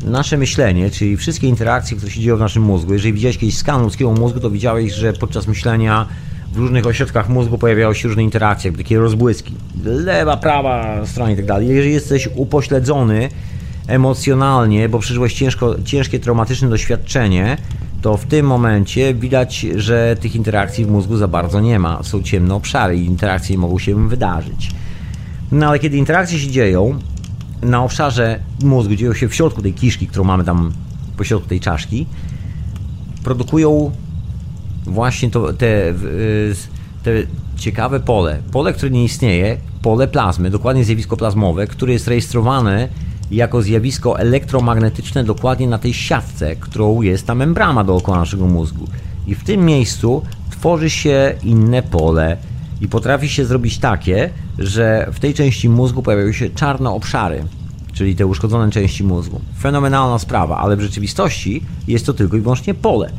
nasze 0.06 0.38
myślenie, 0.38 0.90
czyli 0.90 1.18
wszystkie 1.18 1.48
interakcje, 1.48 1.98
które 1.98 2.12
się 2.12 2.22
dzieją 2.22 2.38
w 2.38 2.40
naszym 2.40 2.64
mózgu. 2.64 2.94
Jeżeli 2.94 3.14
widziałeś 3.14 3.38
kiedyś 3.38 3.58
skan 3.58 3.82
ludzkiego 3.82 4.12
mózgu, 4.12 4.40
to 4.40 4.50
widziałeś, 4.50 4.94
że 4.94 5.14
podczas 5.14 5.48
myślenia 5.48 6.06
w 6.54 6.58
różnych 6.58 6.88
ośrodkach 6.88 7.30
mózgu 7.30 7.58
pojawiały 7.58 7.96
się 7.96 8.08
różne 8.08 8.24
interakcje, 8.24 8.72
takie 8.72 9.00
rozbłyski. 9.00 9.54
Lewa, 9.86 10.38
prawa 10.38 11.06
strona 11.06 11.32
i 11.32 11.36
tak 11.36 11.46
dalej. 11.46 11.68
Jeżeli 11.68 11.94
jesteś 11.94 12.30
upośledzony 12.36 13.30
emocjonalnie, 13.88 14.90
bo 14.90 15.00
przeżyłeś 15.00 15.34
ciężko, 15.34 15.76
ciężkie, 15.84 16.20
traumatyczne 16.20 16.70
doświadczenie, 16.70 17.58
to 18.06 18.18
w 18.18 18.26
tym 18.26 18.46
momencie 18.46 19.14
widać, 19.14 19.60
że 19.76 20.16
tych 20.20 20.36
interakcji 20.36 20.86
w 20.86 20.90
mózgu 20.90 21.18
za 21.18 21.28
bardzo 21.28 21.60
nie 21.60 21.80
ma. 21.80 22.04
Są 22.04 22.24
ciemne 22.24 22.56
obszary 22.56 22.98
i 22.98 23.06
interakcje 23.06 23.58
mogą 23.58 23.80
się 23.80 24.10
wydarzyć. 24.10 24.72
No 25.52 25.68
ale 25.68 25.80
kiedy 25.80 25.98
interakcje 25.98 26.40
się 26.40 26.52
dzieją, 26.52 27.00
na 27.62 27.84
obszarze 27.84 28.40
mózgu, 28.64 28.96
dzieją 28.96 29.14
się 29.14 29.28
w 29.28 29.36
środku 29.36 29.62
tej 29.62 29.74
kiszki, 29.74 30.08
którą 30.08 30.24
mamy 30.24 30.44
tam 30.44 30.74
po 31.18 31.24
środku 31.24 31.50
tej 31.50 31.60
czaszki, 31.60 32.06
produkują 33.24 33.92
właśnie 34.86 35.30
to, 35.30 35.54
te, 35.54 35.94
te 37.04 37.12
ciekawe 37.58 38.00
pole. 38.00 38.40
Pole, 38.52 38.74
które 38.74 38.92
nie 38.92 39.04
istnieje, 39.04 39.58
pole 39.82 40.08
plazmy, 40.08 40.50
dokładnie 40.50 40.84
zjawisko 40.84 41.18
plazmowe, 41.18 41.68
które 41.68 41.94
jest 41.94 42.08
rejestrowane 42.08 42.90
jako 43.32 43.62
zjawisko 43.62 44.20
elektromagnetyczne 44.20 45.24
dokładnie 45.24 45.68
na 45.68 45.78
tej 45.78 45.94
siatce, 45.94 46.56
którą 46.56 47.02
jest 47.02 47.28
ta 47.28 47.36
membrana 47.36 47.84
dookoła 47.84 48.18
naszego 48.18 48.48
mózgu. 48.48 48.88
I 49.28 49.36
w 49.36 49.44
tym 49.44 49.66
miejscu 49.66 50.22
tworzy 50.50 50.90
się 50.90 51.36
inne 51.44 51.84
pole 51.84 52.38
i 52.82 52.88
potrafi 52.88 53.30
się 53.30 53.46
zrobić 53.46 53.78
takie, 53.78 54.30
że 54.60 55.10
w 55.14 55.20
tej 55.20 55.34
części 55.34 55.70
mózgu 55.70 56.02
pojawiają 56.04 56.32
się 56.32 56.50
czarne 56.50 56.90
obszary, 56.90 57.44
czyli 57.94 58.16
te 58.16 58.26
uszkodzone 58.26 58.72
części 58.72 59.04
mózgu. 59.04 59.42
Fenomenalna 59.60 60.20
sprawa, 60.20 60.58
ale 60.58 60.78
w 60.78 60.82
rzeczywistości 60.82 61.64
jest 61.88 62.06
to 62.06 62.14
tylko 62.14 62.38
i 62.38 62.42
wyłącznie 62.42 62.74
pole. 62.74 63.10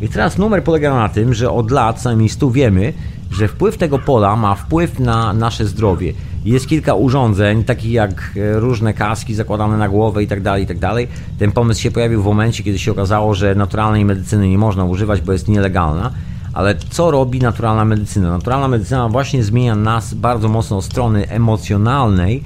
I 0.00 0.08
teraz 0.08 0.38
numer 0.38 0.64
polega 0.64 0.94
na 0.94 1.08
tym, 1.08 1.34
że 1.34 1.50
od 1.50 1.70
lat, 1.70 2.00
co 2.00 2.08
najmniej 2.08 2.28
100 2.28 2.50
wiemy, 2.50 2.92
że 3.30 3.48
wpływ 3.48 3.78
tego 3.78 3.98
pola 3.98 4.36
ma 4.36 4.54
wpływ 4.54 4.98
na 4.98 5.32
nasze 5.32 5.66
zdrowie. 5.66 6.12
Jest 6.46 6.68
kilka 6.68 6.94
urządzeń, 6.94 7.64
takich 7.64 7.92
jak 7.92 8.32
e, 8.36 8.60
różne 8.60 8.94
kaski 8.94 9.34
zakładane 9.34 9.76
na 9.76 9.88
głowę 9.88 10.22
i 10.22 10.26
tak 10.26 10.42
dalej, 10.42 10.64
i 10.64 10.66
tak 10.66 10.78
dalej. 10.78 11.08
Ten 11.38 11.52
pomysł 11.52 11.80
się 11.80 11.90
pojawił 11.90 12.22
w 12.22 12.24
momencie, 12.24 12.62
kiedy 12.62 12.78
się 12.78 12.90
okazało, 12.90 13.34
że 13.34 13.54
naturalnej 13.54 14.04
medycyny 14.04 14.48
nie 14.48 14.58
można 14.58 14.84
używać, 14.84 15.20
bo 15.20 15.32
jest 15.32 15.48
nielegalna. 15.48 16.10
Ale 16.52 16.74
co 16.90 17.10
robi 17.10 17.38
naturalna 17.38 17.84
medycyna? 17.84 18.30
Naturalna 18.30 18.68
medycyna 18.68 19.08
właśnie 19.08 19.42
zmienia 19.42 19.76
nas 19.76 20.14
bardzo 20.14 20.48
mocno 20.48 20.76
od 20.76 20.84
strony 20.84 21.28
emocjonalnej, 21.28 22.42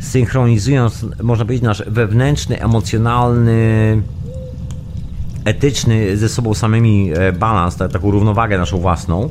synchronizując, 0.00 1.06
można 1.22 1.44
powiedzieć, 1.44 1.64
nasz 1.64 1.82
wewnętrzny, 1.86 2.62
emocjonalny, 2.62 4.02
etyczny 5.44 6.16
ze 6.16 6.28
sobą 6.28 6.54
samymi 6.54 7.10
e, 7.14 7.32
balans, 7.32 7.76
taką 7.76 8.10
równowagę 8.10 8.58
naszą 8.58 8.78
własną, 8.78 9.28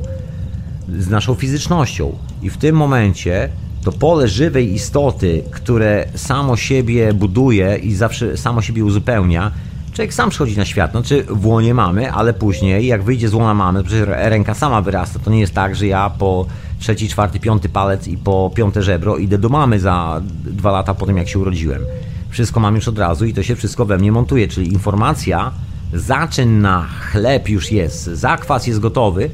z 0.98 1.08
naszą 1.08 1.34
fizycznością. 1.34 2.12
I 2.42 2.50
w 2.50 2.56
tym 2.56 2.76
momencie 2.76 3.48
to 3.84 3.92
pole 3.92 4.28
żywej 4.28 4.74
istoty, 4.74 5.42
które 5.50 6.06
samo 6.14 6.56
siebie 6.56 7.14
buduje 7.14 7.76
i 7.76 7.94
zawsze 7.94 8.36
samo 8.36 8.62
siebie 8.62 8.84
uzupełnia, 8.84 9.52
Człowiek 9.92 10.14
sam 10.14 10.30
przychodzi 10.30 10.56
na 10.56 10.64
świat, 10.64 10.90
znaczy 10.90 11.24
w 11.28 11.46
łonie 11.46 11.74
mamy, 11.74 12.12
ale 12.12 12.34
później 12.34 12.86
jak 12.86 13.02
wyjdzie 13.02 13.28
z 13.28 13.34
łona 13.34 13.54
mamy, 13.54 13.78
to 13.78 13.84
przecież 13.84 14.08
ręka 14.08 14.54
sama 14.54 14.82
wyrasta, 14.82 15.18
to 15.18 15.30
nie 15.30 15.40
jest 15.40 15.54
tak, 15.54 15.76
że 15.76 15.86
ja 15.86 16.10
po 16.10 16.46
trzeci, 16.78 17.08
czwarty, 17.08 17.40
piąty 17.40 17.68
palec 17.68 18.08
i 18.08 18.16
po 18.16 18.50
piąte 18.54 18.82
żebro 18.82 19.16
idę 19.16 19.38
do 19.38 19.48
mamy 19.48 19.80
za 19.80 20.20
dwa 20.44 20.70
lata 20.72 20.94
po 20.94 21.06
tym, 21.06 21.16
jak 21.16 21.28
się 21.28 21.38
urodziłem. 21.38 21.82
Wszystko 22.30 22.60
mam 22.60 22.74
już 22.74 22.88
od 22.88 22.98
razu 22.98 23.24
i 23.24 23.34
to 23.34 23.42
się 23.42 23.56
wszystko 23.56 23.84
we 23.84 23.98
mnie 23.98 24.12
montuje, 24.12 24.48
czyli 24.48 24.72
informacja, 24.72 25.52
zaczyn 25.92 26.60
na 26.60 26.86
chleb 27.12 27.48
już 27.48 27.72
jest, 27.72 28.04
zakwas 28.04 28.66
jest 28.66 28.80
gotowy, 28.80 29.30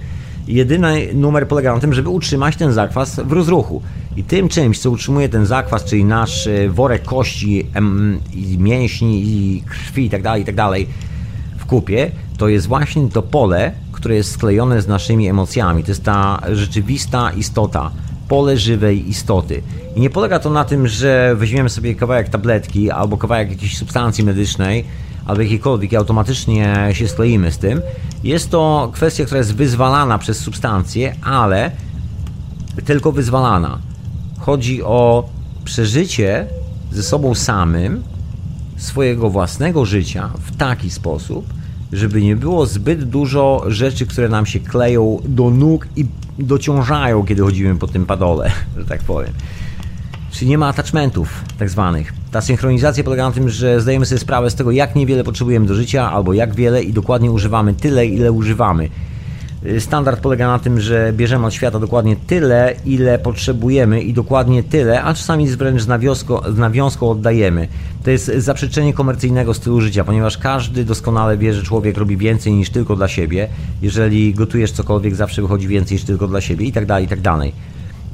jedyny 0.48 1.08
numer 1.14 1.48
polega 1.48 1.74
na 1.74 1.80
tym, 1.80 1.94
żeby 1.94 2.08
utrzymać 2.08 2.56
ten 2.56 2.72
zakwas 2.72 3.20
w 3.20 3.32
rozruchu. 3.32 3.82
I 4.18 4.24
tym 4.24 4.48
czymś, 4.48 4.78
co 4.78 4.90
utrzymuje 4.90 5.28
ten 5.28 5.46
zakwas, 5.46 5.84
czyli 5.84 6.04
nasz 6.04 6.46
e, 6.46 6.68
worek 6.68 7.04
kości, 7.04 7.66
mięśni, 8.58 9.22
i 9.26 9.62
krwi 9.62 10.04
itd., 10.04 10.22
tak 10.22 10.38
itd. 10.38 10.56
Tak 10.56 10.80
w 11.58 11.66
kupie, 11.66 12.10
to 12.38 12.48
jest 12.48 12.66
właśnie 12.66 13.08
to 13.08 13.22
pole, 13.22 13.72
które 13.92 14.14
jest 14.14 14.30
sklejone 14.30 14.82
z 14.82 14.88
naszymi 14.88 15.28
emocjami. 15.28 15.84
To 15.84 15.90
jest 15.90 16.04
ta 16.04 16.40
rzeczywista 16.52 17.30
istota, 17.30 17.90
pole 18.28 18.56
żywej 18.56 19.08
istoty. 19.08 19.62
I 19.96 20.00
nie 20.00 20.10
polega 20.10 20.38
to 20.38 20.50
na 20.50 20.64
tym, 20.64 20.88
że 20.88 21.34
weźmiemy 21.36 21.70
sobie 21.70 21.94
kawałek 21.94 22.28
tabletki 22.28 22.90
albo 22.90 23.16
kawałek 23.16 23.50
jakiejś 23.50 23.78
substancji 23.78 24.24
medycznej, 24.24 24.84
albo 25.26 25.42
jakiejkolwiek 25.42 25.92
i 25.92 25.96
automatycznie 25.96 26.88
się 26.92 27.08
skleimy 27.08 27.52
z 27.52 27.58
tym. 27.58 27.80
Jest 28.24 28.50
to 28.50 28.90
kwestia, 28.94 29.24
która 29.24 29.38
jest 29.38 29.54
wyzwalana 29.54 30.18
przez 30.18 30.38
substancję, 30.38 31.14
ale 31.22 31.70
tylko 32.84 33.12
wyzwalana. 33.12 33.87
Chodzi 34.38 34.82
o 34.82 35.28
przeżycie 35.64 36.46
ze 36.92 37.02
sobą 37.02 37.34
samym 37.34 38.02
swojego 38.76 39.30
własnego 39.30 39.84
życia 39.84 40.30
w 40.38 40.56
taki 40.56 40.90
sposób, 40.90 41.46
żeby 41.92 42.22
nie 42.22 42.36
było 42.36 42.66
zbyt 42.66 43.04
dużo 43.04 43.64
rzeczy, 43.66 44.06
które 44.06 44.28
nam 44.28 44.46
się 44.46 44.60
kleją 44.60 45.18
do 45.24 45.50
nóg 45.50 45.88
i 45.96 46.06
dociążają, 46.38 47.24
kiedy 47.24 47.42
chodzimy 47.42 47.76
po 47.76 47.86
tym 47.86 48.06
padole, 48.06 48.50
że 48.78 48.84
tak 48.84 49.02
powiem. 49.02 49.32
Czyli 50.30 50.50
nie 50.50 50.58
ma 50.58 50.68
attachmentów 50.68 51.44
tak 51.58 51.70
zwanych. 51.70 52.12
Ta 52.30 52.40
synchronizacja 52.40 53.04
polega 53.04 53.28
na 53.28 53.34
tym, 53.34 53.48
że 53.48 53.80
zdajemy 53.80 54.06
sobie 54.06 54.18
sprawę 54.18 54.50
z 54.50 54.54
tego, 54.54 54.70
jak 54.70 54.96
niewiele 54.96 55.24
potrzebujemy 55.24 55.66
do 55.66 55.74
życia, 55.74 56.12
albo 56.12 56.32
jak 56.32 56.54
wiele 56.54 56.82
i 56.82 56.92
dokładnie 56.92 57.30
używamy 57.30 57.74
tyle, 57.74 58.06
ile 58.06 58.32
używamy. 58.32 58.88
Y, 59.66 59.80
standard 59.80 60.20
polega 60.20 60.46
na 60.46 60.58
tym, 60.58 60.80
że 60.80 61.12
bierzemy 61.12 61.46
od 61.46 61.54
świata 61.54 61.78
dokładnie 61.78 62.16
tyle, 62.16 62.74
ile 62.84 63.18
potrzebujemy 63.18 64.02
i 64.02 64.12
dokładnie 64.12 64.62
tyle, 64.62 65.02
a 65.02 65.14
czasami 65.14 65.48
wręcz 65.48 65.82
z, 65.82 65.88
nawiązką, 65.88 66.40
z 66.54 66.58
nawiązką 66.58 67.10
oddajemy. 67.10 67.68
To 68.04 68.10
jest 68.10 68.26
zaprzeczenie 68.36 68.92
komercyjnego 68.92 69.54
stylu 69.54 69.80
życia, 69.80 70.04
ponieważ 70.04 70.38
każdy 70.38 70.84
doskonale 70.84 71.38
wie, 71.38 71.54
że 71.54 71.62
człowiek 71.62 71.98
robi 71.98 72.16
więcej 72.16 72.52
niż 72.52 72.70
tylko 72.70 72.96
dla 72.96 73.08
siebie. 73.08 73.48
Jeżeli 73.82 74.34
gotujesz 74.34 74.72
cokolwiek, 74.72 75.14
zawsze 75.14 75.42
wychodzi 75.42 75.68
więcej 75.68 75.94
niż 75.94 76.04
tylko 76.04 76.28
dla 76.28 76.40
siebie 76.40 76.66
i 76.66 76.72
tak 76.72 76.86
dalej, 76.86 77.04
i 77.04 77.08
tak 77.08 77.20
dalej. 77.20 77.52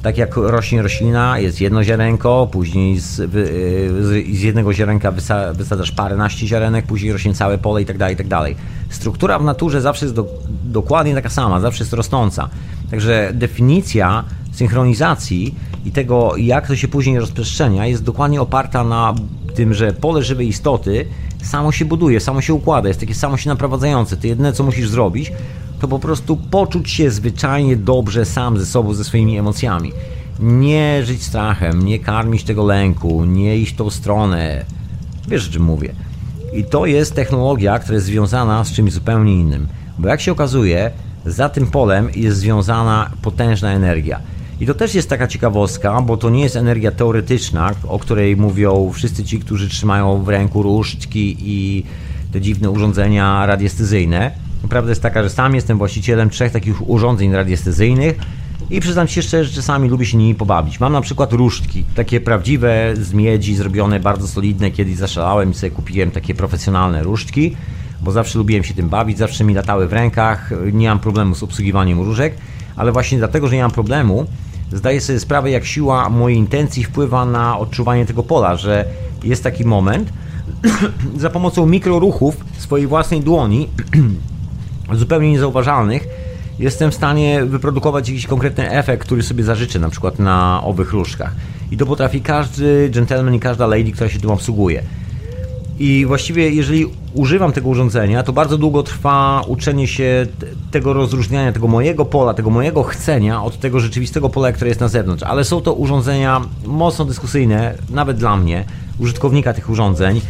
Tak 0.05 0.17
jak 0.17 0.35
rośnie 0.35 0.81
roślina, 0.81 1.39
jest 1.39 1.61
jedno 1.61 1.83
ziarenko, 1.83 2.47
później 2.51 2.99
z, 2.99 3.19
y, 3.19 3.27
z, 4.03 4.37
z 4.37 4.41
jednego 4.41 4.73
ziarenka 4.73 5.11
wysa, 5.11 5.53
wysadzasz 5.53 5.91
paręnaście 5.91 6.47
ziarenek, 6.47 6.85
później 6.85 7.11
rośnie 7.11 7.33
całe 7.33 7.57
pole 7.57 7.81
i 7.81 7.85
tak 7.85 7.97
dalej, 7.97 8.13
i 8.13 8.17
tak 8.17 8.27
dalej. 8.27 8.55
Struktura 8.89 9.39
w 9.39 9.43
naturze 9.43 9.81
zawsze 9.81 10.05
jest 10.05 10.15
do, 10.15 10.25
dokładnie 10.63 11.15
taka 11.15 11.29
sama, 11.29 11.59
zawsze 11.59 11.83
jest 11.83 11.93
rosnąca. 11.93 12.49
Także 12.91 13.31
definicja 13.33 14.23
synchronizacji 14.51 15.55
i 15.85 15.91
tego, 15.91 16.37
jak 16.37 16.67
to 16.67 16.75
się 16.75 16.87
później 16.87 17.19
rozprzestrzenia, 17.19 17.85
jest 17.85 18.03
dokładnie 18.03 18.41
oparta 18.41 18.83
na 18.83 19.13
tym, 19.55 19.73
że 19.73 19.93
pole 19.93 20.23
żywej 20.23 20.47
istoty 20.47 21.05
samo 21.43 21.71
się 21.71 21.85
buduje, 21.85 22.19
samo 22.19 22.41
się 22.41 22.53
układa, 22.53 22.87
jest 22.87 22.99
takie 22.99 23.15
samo 23.15 23.37
się 23.37 23.49
naprowadzające. 23.49 24.17
Ty 24.17 24.27
jedyne, 24.27 24.53
co 24.53 24.63
musisz 24.63 24.89
zrobić, 24.89 25.31
to 25.85 25.89
po 25.89 25.99
prostu 25.99 26.37
poczuć 26.37 26.89
się 26.89 27.11
zwyczajnie 27.11 27.75
dobrze 27.75 28.25
sam 28.25 28.57
ze 28.57 28.65
sobą, 28.65 28.93
ze 28.93 29.03
swoimi 29.03 29.37
emocjami. 29.37 29.91
Nie 30.39 31.05
żyć 31.05 31.23
strachem, 31.23 31.85
nie 31.85 31.99
karmić 31.99 32.43
tego 32.43 32.65
lęku, 32.65 33.25
nie 33.25 33.57
iść 33.57 33.75
tą 33.75 33.89
stronę. 33.89 34.65
Wiesz, 35.27 35.49
o 35.49 35.51
czym 35.51 35.63
mówię. 35.63 35.93
I 36.53 36.63
to 36.63 36.85
jest 36.85 37.15
technologia, 37.15 37.79
która 37.79 37.95
jest 37.95 38.05
związana 38.05 38.63
z 38.63 38.71
czymś 38.71 38.93
zupełnie 38.93 39.33
innym. 39.33 39.67
Bo 39.99 40.07
jak 40.07 40.21
się 40.21 40.31
okazuje, 40.31 40.91
za 41.25 41.49
tym 41.49 41.67
polem 41.67 42.09
jest 42.15 42.37
związana 42.37 43.11
potężna 43.21 43.71
energia. 43.71 44.19
I 44.59 44.65
to 44.65 44.73
też 44.73 44.95
jest 44.95 45.09
taka 45.09 45.27
ciekawostka, 45.27 46.01
bo 46.01 46.17
to 46.17 46.29
nie 46.29 46.43
jest 46.43 46.55
energia 46.55 46.91
teoretyczna, 46.91 47.71
o 47.87 47.99
której 47.99 48.37
mówią 48.37 48.91
wszyscy 48.93 49.23
ci, 49.23 49.39
którzy 49.39 49.69
trzymają 49.69 50.23
w 50.23 50.29
ręku 50.29 50.63
różdżki 50.63 51.37
i 51.39 51.83
te 52.31 52.41
dziwne 52.41 52.69
urządzenia 52.69 53.45
radiestezyjne. 53.45 54.44
Prawda 54.69 54.89
jest 54.89 55.01
taka, 55.01 55.23
że 55.23 55.29
sam 55.29 55.55
jestem 55.55 55.77
właścicielem 55.77 56.29
trzech 56.29 56.51
takich 56.51 56.89
urządzeń 56.89 57.33
radiestezyjnych 57.33 58.15
i 58.69 58.79
przyznam 58.79 59.07
się 59.07 59.21
szczerze, 59.21 59.49
że 59.49 59.55
czasami 59.55 59.89
lubię 59.89 60.05
się 60.05 60.17
nimi 60.17 60.35
pobawić. 60.35 60.79
Mam 60.79 60.93
na 60.93 61.01
przykład 61.01 61.33
różdżki, 61.33 61.83
takie 61.95 62.21
prawdziwe 62.21 62.93
z 62.93 63.13
miedzi, 63.13 63.55
zrobione 63.55 63.99
bardzo 63.99 64.27
solidne. 64.27 64.71
Kiedyś 64.71 64.95
zaszalałem 64.95 65.51
i 65.51 65.53
sobie 65.53 65.71
kupiłem 65.71 66.11
takie 66.11 66.35
profesjonalne 66.35 67.03
różdżki, 67.03 67.55
bo 68.01 68.11
zawsze 68.11 68.37
lubiłem 68.37 68.63
się 68.63 68.73
tym 68.73 68.89
bawić, 68.89 69.17
zawsze 69.17 69.43
mi 69.43 69.53
latały 69.53 69.87
w 69.87 69.93
rękach, 69.93 70.51
nie 70.73 70.89
mam 70.89 70.99
problemu 70.99 71.35
z 71.35 71.43
obsługiwaniem 71.43 72.01
różek, 72.01 72.37
ale 72.75 72.91
właśnie 72.91 73.17
dlatego, 73.17 73.47
że 73.47 73.55
nie 73.55 73.61
mam 73.61 73.71
problemu, 73.71 74.25
zdaję 74.71 75.01
sobie 75.01 75.19
sprawę, 75.19 75.51
jak 75.51 75.65
siła 75.65 76.09
mojej 76.09 76.37
intencji 76.37 76.83
wpływa 76.83 77.25
na 77.25 77.59
odczuwanie 77.59 78.05
tego 78.05 78.23
pola, 78.23 78.55
że 78.55 78.85
jest 79.23 79.43
taki 79.43 79.65
moment, 79.65 80.13
za 81.17 81.29
pomocą 81.29 81.65
mikroruchów 81.65 82.37
swojej 82.57 82.87
własnej 82.87 83.21
dłoni, 83.21 83.69
zupełnie 84.93 85.31
niezauważalnych, 85.31 86.07
jestem 86.59 86.91
w 86.91 86.95
stanie 86.95 87.45
wyprodukować 87.45 88.09
jakiś 88.09 88.27
konkretny 88.27 88.71
efekt, 88.71 89.05
który 89.05 89.23
sobie 89.23 89.43
zażyczę, 89.43 89.79
na 89.79 89.89
przykład 89.89 90.19
na 90.19 90.61
owych 90.63 90.93
różkach. 90.93 91.31
I 91.71 91.77
to 91.77 91.85
potrafi 91.85 92.21
każdy 92.21 92.89
gentleman 92.89 93.35
i 93.35 93.39
każda 93.39 93.67
lady, 93.67 93.91
która 93.91 94.09
się 94.09 94.19
tym 94.19 94.31
obsługuje. 94.31 94.83
I 95.79 96.05
właściwie, 96.07 96.49
jeżeli 96.49 96.85
używam 97.13 97.51
tego 97.51 97.69
urządzenia, 97.69 98.23
to 98.23 98.33
bardzo 98.33 98.57
długo 98.57 98.83
trwa 98.83 99.41
uczenie 99.47 99.87
się 99.87 100.27
tego 100.71 100.93
rozróżniania, 100.93 101.51
tego 101.51 101.67
mojego 101.67 102.05
pola, 102.05 102.33
tego 102.33 102.49
mojego 102.49 102.83
chcenia 102.83 103.43
od 103.43 103.59
tego 103.59 103.79
rzeczywistego 103.79 104.29
pola, 104.29 104.51
które 104.51 104.69
jest 104.69 104.79
na 104.79 104.87
zewnątrz. 104.87 105.23
Ale 105.23 105.43
są 105.43 105.61
to 105.61 105.73
urządzenia 105.73 106.41
mocno 106.65 107.05
dyskusyjne, 107.05 107.75
nawet 107.89 108.17
dla 108.17 108.37
mnie, 108.37 108.65
użytkownika 108.99 109.53
tych 109.53 109.69
urządzeń 109.69 110.21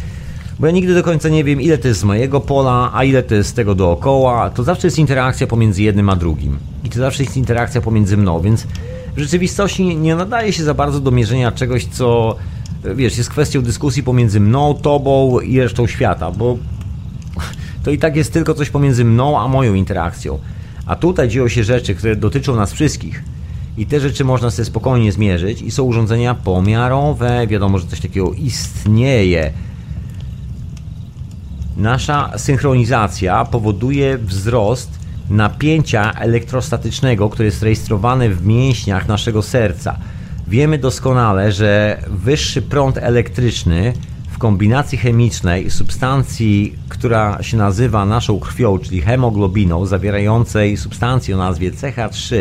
bo 0.58 0.66
ja 0.66 0.72
nigdy 0.72 0.94
do 0.94 1.02
końca 1.02 1.28
nie 1.28 1.44
wiem, 1.44 1.60
ile 1.60 1.78
to 1.78 1.88
jest 1.88 2.00
z 2.00 2.04
mojego 2.04 2.40
pola, 2.40 2.90
a 2.94 3.04
ile 3.04 3.22
to 3.22 3.34
jest 3.34 3.50
z 3.50 3.52
tego 3.52 3.74
dookoła. 3.74 4.50
To 4.50 4.64
zawsze 4.64 4.86
jest 4.86 4.98
interakcja 4.98 5.46
pomiędzy 5.46 5.82
jednym 5.82 6.08
a 6.08 6.16
drugim. 6.16 6.58
I 6.84 6.90
to 6.90 6.98
zawsze 6.98 7.22
jest 7.22 7.36
interakcja 7.36 7.80
pomiędzy 7.80 8.16
mną, 8.16 8.40
więc 8.40 8.66
w 9.16 9.18
rzeczywistości 9.18 9.96
nie 9.96 10.16
nadaje 10.16 10.52
się 10.52 10.64
za 10.64 10.74
bardzo 10.74 11.00
do 11.00 11.10
mierzenia 11.10 11.52
czegoś, 11.52 11.84
co 11.84 12.36
wiesz, 12.94 13.18
jest 13.18 13.30
kwestią 13.30 13.62
dyskusji 13.62 14.02
pomiędzy 14.02 14.40
mną, 14.40 14.74
tobą 14.74 15.40
i 15.40 15.60
resztą 15.60 15.86
świata, 15.86 16.30
bo 16.30 16.58
to 17.84 17.90
i 17.90 17.98
tak 17.98 18.16
jest 18.16 18.32
tylko 18.32 18.54
coś 18.54 18.70
pomiędzy 18.70 19.04
mną 19.04 19.40
a 19.40 19.48
moją 19.48 19.74
interakcją. 19.74 20.38
A 20.86 20.96
tutaj 20.96 21.28
dzieją 21.28 21.48
się 21.48 21.64
rzeczy, 21.64 21.94
które 21.94 22.16
dotyczą 22.16 22.56
nas 22.56 22.72
wszystkich. 22.72 23.24
I 23.78 23.86
te 23.86 24.00
rzeczy 24.00 24.24
można 24.24 24.50
sobie 24.50 24.66
spokojnie 24.66 25.12
zmierzyć 25.12 25.62
i 25.62 25.70
są 25.70 25.82
urządzenia 25.82 26.34
pomiarowe. 26.34 27.46
Wiadomo, 27.46 27.78
że 27.78 27.86
coś 27.86 28.00
takiego 28.00 28.32
istnieje 28.32 29.52
Nasza 31.76 32.38
synchronizacja 32.38 33.44
powoduje 33.44 34.18
wzrost 34.18 34.90
napięcia 35.30 36.12
elektrostatycznego, 36.12 37.28
które 37.28 37.46
jest 37.46 37.62
rejestrowane 37.62 38.28
w 38.28 38.46
mięśniach 38.46 39.08
naszego 39.08 39.42
serca. 39.42 39.98
Wiemy 40.48 40.78
doskonale, 40.78 41.52
że 41.52 42.02
wyższy 42.08 42.62
prąd 42.62 42.98
elektryczny 42.98 43.92
w 44.30 44.38
kombinacji 44.38 44.98
chemicznej 44.98 45.70
substancji, 45.70 46.74
która 46.88 47.42
się 47.42 47.56
nazywa 47.56 48.06
naszą 48.06 48.40
krwią, 48.40 48.78
czyli 48.78 49.00
hemoglobiną, 49.00 49.86
zawierającej 49.86 50.76
substancję 50.76 51.34
o 51.34 51.38
nazwie 51.38 51.70
CH3, 51.70 52.36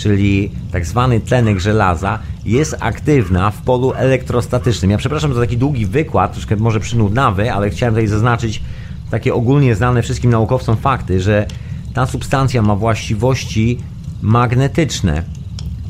czyli 0.00 0.50
tak 0.72 0.86
zwany 0.86 1.20
tlenek 1.20 1.60
żelaza, 1.60 2.18
jest 2.44 2.76
aktywna 2.80 3.50
w 3.50 3.62
polu 3.62 3.92
elektrostatycznym. 3.96 4.90
Ja 4.90 4.98
przepraszam 4.98 5.34
za 5.34 5.40
taki 5.40 5.58
długi 5.58 5.86
wykład, 5.86 6.32
troszkę 6.32 6.56
może 6.56 6.80
przynudnawy, 6.80 7.52
ale 7.52 7.70
chciałem 7.70 7.94
tutaj 7.94 8.06
zaznaczyć 8.06 8.62
takie 9.10 9.34
ogólnie 9.34 9.74
znane 9.74 10.02
wszystkim 10.02 10.30
naukowcom 10.30 10.76
fakty, 10.76 11.20
że 11.20 11.46
ta 11.94 12.06
substancja 12.06 12.62
ma 12.62 12.76
właściwości 12.76 13.78
magnetyczne, 14.22 15.22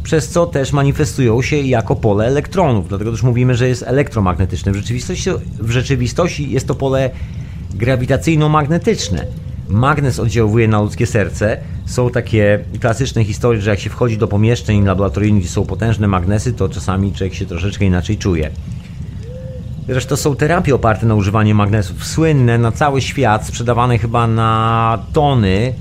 przez 0.03 0.29
co 0.29 0.47
też 0.47 0.73
manifestują 0.73 1.43
się 1.43 1.57
jako 1.57 1.97
pole 1.97 2.27
elektronów. 2.27 2.89
Dlatego 2.89 3.11
też 3.11 3.23
mówimy, 3.23 3.55
że 3.55 3.69
jest 3.69 3.83
elektromagnetyczne. 3.83 4.73
W 4.73 4.77
rzeczywistości, 4.77 5.31
w 5.59 5.71
rzeczywistości 5.71 6.51
jest 6.51 6.67
to 6.67 6.75
pole 6.75 7.11
grawitacyjno-magnetyczne 7.75 9.25
magnes 9.71 10.19
oddziałuje 10.19 10.69
na 10.69 10.81
ludzkie 10.81 11.07
serce. 11.07 11.57
Są 11.87 12.11
takie 12.11 12.65
klasyczne 12.81 13.25
historie, 13.25 13.61
że 13.61 13.71
jak 13.71 13.81
się 13.81 13.91
wchodzi 13.91 14.19
do 14.19 14.29
pomieszczeń 14.29 14.85
laboratoryjnych, 14.85 15.43
gdzie 15.43 15.53
są 15.53 15.67
potężne 15.67 16.09
magnesy, 16.09 16.53
to 16.53 16.69
czasami 16.69 17.13
człowiek 17.13 17.35
się 17.35 17.47
troszeczkę 17.47 17.85
inaczej 17.85 18.19
czuje. 18.19 18.51
Zresztą 19.89 20.17
są 20.17 20.37
terapie 20.37 20.75
oparte 20.75 21.07
na 21.07 21.15
używaniu 21.15 21.55
magnesów. 21.55 22.07
Słynne 22.07 22.59
na 22.59 22.73
cały 22.73 23.01
świat, 23.01 23.47
sprzedawane 23.47 23.99
chyba 23.99 24.27
na 24.27 24.99
tony. 25.13 25.75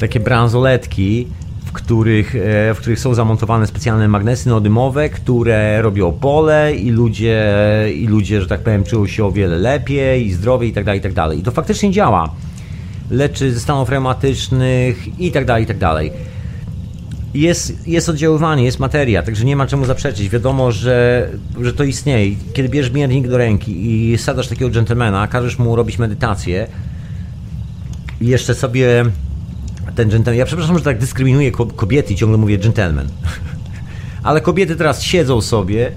Takie 0.00 0.20
bransoletki, 0.20 1.28
w 1.64 1.72
których, 1.72 2.34
e, 2.36 2.74
w 2.74 2.78
których 2.78 3.00
są 3.00 3.14
zamontowane 3.14 3.66
specjalne 3.66 4.08
magnesy 4.08 4.48
neodymowe, 4.48 5.08
które 5.08 5.82
robią 5.82 6.12
pole 6.12 6.74
i 6.74 6.90
ludzie, 6.90 7.54
i 7.94 8.06
ludzie, 8.06 8.40
że 8.40 8.46
tak 8.46 8.60
powiem, 8.60 8.84
czują 8.84 9.06
się 9.06 9.24
o 9.24 9.32
wiele 9.32 9.58
lepiej 9.58 10.26
i 10.26 10.32
zdrowiej 10.32 10.70
i 10.70 10.72
tak 10.72 10.84
dalej, 10.84 11.00
i 11.00 11.14
tak. 11.14 11.38
I 11.38 11.42
to 11.42 11.50
faktycznie 11.50 11.90
działa 11.90 12.30
leczy 13.10 13.52
ze 13.52 13.60
stanów 13.60 13.88
reumatycznych 13.88 15.20
i 15.20 15.32
tak 15.32 15.44
dalej, 15.44 15.64
i 15.64 15.66
tak 15.66 15.78
dalej. 15.78 16.12
Jest, 17.34 17.88
jest 17.88 18.08
oddziaływanie, 18.08 18.64
jest 18.64 18.78
materia, 18.78 19.22
także 19.22 19.44
nie 19.44 19.56
ma 19.56 19.66
czemu 19.66 19.84
zaprzeczyć. 19.84 20.28
Wiadomo, 20.28 20.72
że, 20.72 21.28
że 21.60 21.72
to 21.72 21.84
istnieje. 21.84 22.36
Kiedy 22.52 22.68
bierzesz 22.68 22.92
miernik 22.92 23.28
do 23.28 23.38
ręki 23.38 24.10
i 24.12 24.18
sadasz 24.18 24.48
takiego 24.48 24.70
dżentelmena, 24.70 25.26
każesz 25.26 25.58
mu 25.58 25.76
robić 25.76 25.98
medytację 25.98 26.68
jeszcze 28.20 28.54
sobie 28.54 29.04
ten 29.94 30.10
dżentelmen... 30.10 30.38
Ja 30.38 30.46
przepraszam, 30.46 30.78
że 30.78 30.84
tak 30.84 30.98
dyskryminuję 30.98 31.52
kobiety 31.52 32.12
i 32.12 32.16
ciągle 32.16 32.38
mówię 32.38 32.58
dżentelmen. 32.58 33.08
Ale 34.22 34.40
kobiety 34.40 34.76
teraz 34.76 35.02
siedzą 35.02 35.40
sobie, 35.40 35.92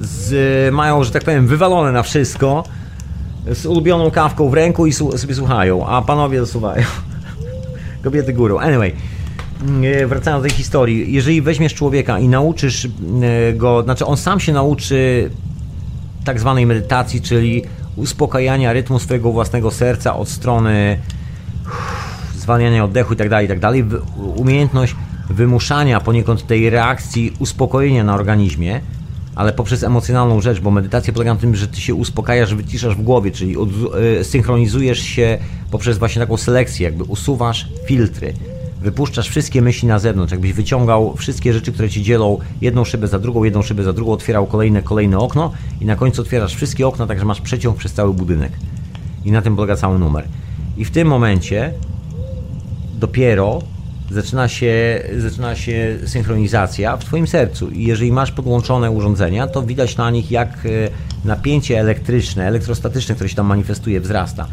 z, 0.00 0.74
mają, 0.74 1.04
że 1.04 1.10
tak 1.10 1.24
powiem, 1.24 1.46
wywalone 1.46 1.92
na 1.92 2.02
wszystko, 2.02 2.64
z 3.52 3.66
ulubioną 3.66 4.10
kawką 4.10 4.48
w 4.48 4.54
ręku 4.54 4.86
i 4.86 4.92
sobie 4.92 5.34
słuchają, 5.34 5.86
a 5.86 6.02
panowie 6.02 6.40
zasuwają. 6.40 6.84
Kobiety 8.04 8.32
górą. 8.32 8.58
Anyway, 8.58 8.92
mm, 9.62 10.08
wracając 10.08 10.42
do 10.42 10.48
tej 10.48 10.56
historii, 10.56 11.12
jeżeli 11.12 11.42
weźmiesz 11.42 11.74
człowieka 11.74 12.18
i 12.18 12.28
nauczysz 12.28 12.84
mm, 12.84 13.22
go, 13.58 13.82
znaczy 13.82 14.06
on 14.06 14.16
sam 14.16 14.40
się 14.40 14.52
nauczy 14.52 15.30
tak 16.24 16.40
zwanej 16.40 16.66
medytacji, 16.66 17.20
czyli 17.20 17.62
uspokajania 17.96 18.72
rytmu 18.72 18.98
swojego 18.98 19.32
własnego 19.32 19.70
serca 19.70 20.16
od 20.16 20.28
strony 20.28 20.98
zwalniania 22.36 22.84
oddechu 22.84 23.12
itd., 23.12 23.30
tak 23.30 23.42
itd., 23.42 23.60
tak 23.60 24.02
umiejętność 24.36 24.96
wymuszania 25.30 26.00
poniekąd 26.00 26.46
tej 26.46 26.70
reakcji 26.70 27.32
uspokojenia 27.38 28.04
na 28.04 28.14
organizmie, 28.14 28.80
ale 29.34 29.52
poprzez 29.52 29.82
emocjonalną 29.82 30.40
rzecz, 30.40 30.60
bo 30.60 30.70
medytacja 30.70 31.12
polega 31.12 31.34
na 31.34 31.40
tym, 31.40 31.54
że 31.54 31.68
ty 31.68 31.80
się 31.80 31.94
uspokajasz, 31.94 32.54
wyciszasz 32.54 32.96
w 32.96 33.02
głowie, 33.02 33.30
czyli 33.30 33.56
od, 33.56 33.68
y, 34.20 34.24
synchronizujesz 34.24 34.98
się 34.98 35.38
poprzez 35.70 35.98
właśnie 35.98 36.20
taką 36.20 36.36
selekcję, 36.36 36.84
jakby 36.84 37.04
usuwasz 37.04 37.68
filtry. 37.86 38.34
Wypuszczasz 38.80 39.28
wszystkie 39.28 39.62
myśli 39.62 39.88
na 39.88 39.98
zewnątrz, 39.98 40.32
jakbyś 40.32 40.52
wyciągał 40.52 41.16
wszystkie 41.16 41.52
rzeczy, 41.52 41.72
które 41.72 41.90
ci 41.90 42.02
dzielą 42.02 42.38
jedną 42.60 42.84
szybę 42.84 43.08
za 43.08 43.18
drugą, 43.18 43.44
jedną 43.44 43.62
szybę 43.62 43.82
za 43.82 43.92
drugą, 43.92 44.12
otwierał 44.12 44.46
kolejne, 44.46 44.82
kolejne 44.82 45.18
okno 45.18 45.52
i 45.80 45.84
na 45.84 45.96
końcu 45.96 46.22
otwierasz 46.22 46.54
wszystkie 46.54 46.86
okna, 46.86 47.06
tak 47.06 47.18
że 47.18 47.24
masz 47.24 47.40
przeciąg 47.40 47.76
przez 47.76 47.92
cały 47.92 48.14
budynek. 48.14 48.52
I 49.24 49.32
na 49.32 49.42
tym 49.42 49.56
polega 49.56 49.76
cały 49.76 49.98
numer. 49.98 50.24
I 50.76 50.84
w 50.84 50.90
tym 50.90 51.08
momencie 51.08 51.72
dopiero 52.94 53.62
zaczyna 54.10 54.48
się, 54.48 55.02
zaczyna 55.18 55.56
się 55.56 55.98
synchronizacja 56.06 56.96
w 56.96 57.04
Twoim 57.04 57.26
sercu. 57.26 57.70
I 57.70 57.84
jeżeli 57.84 58.12
masz 58.12 58.32
podłączone 58.32 58.90
urządzenia, 58.90 59.46
to 59.46 59.62
widać 59.62 59.96
na 59.96 60.10
nich, 60.10 60.30
jak 60.30 60.48
e, 60.48 60.68
napięcie 61.24 61.80
elektryczne, 61.80 62.46
elektrostatyczne, 62.46 63.14
które 63.14 63.30
się 63.30 63.36
tam 63.36 63.46
manifestuje, 63.46 64.00
wzrasta. 64.00 64.46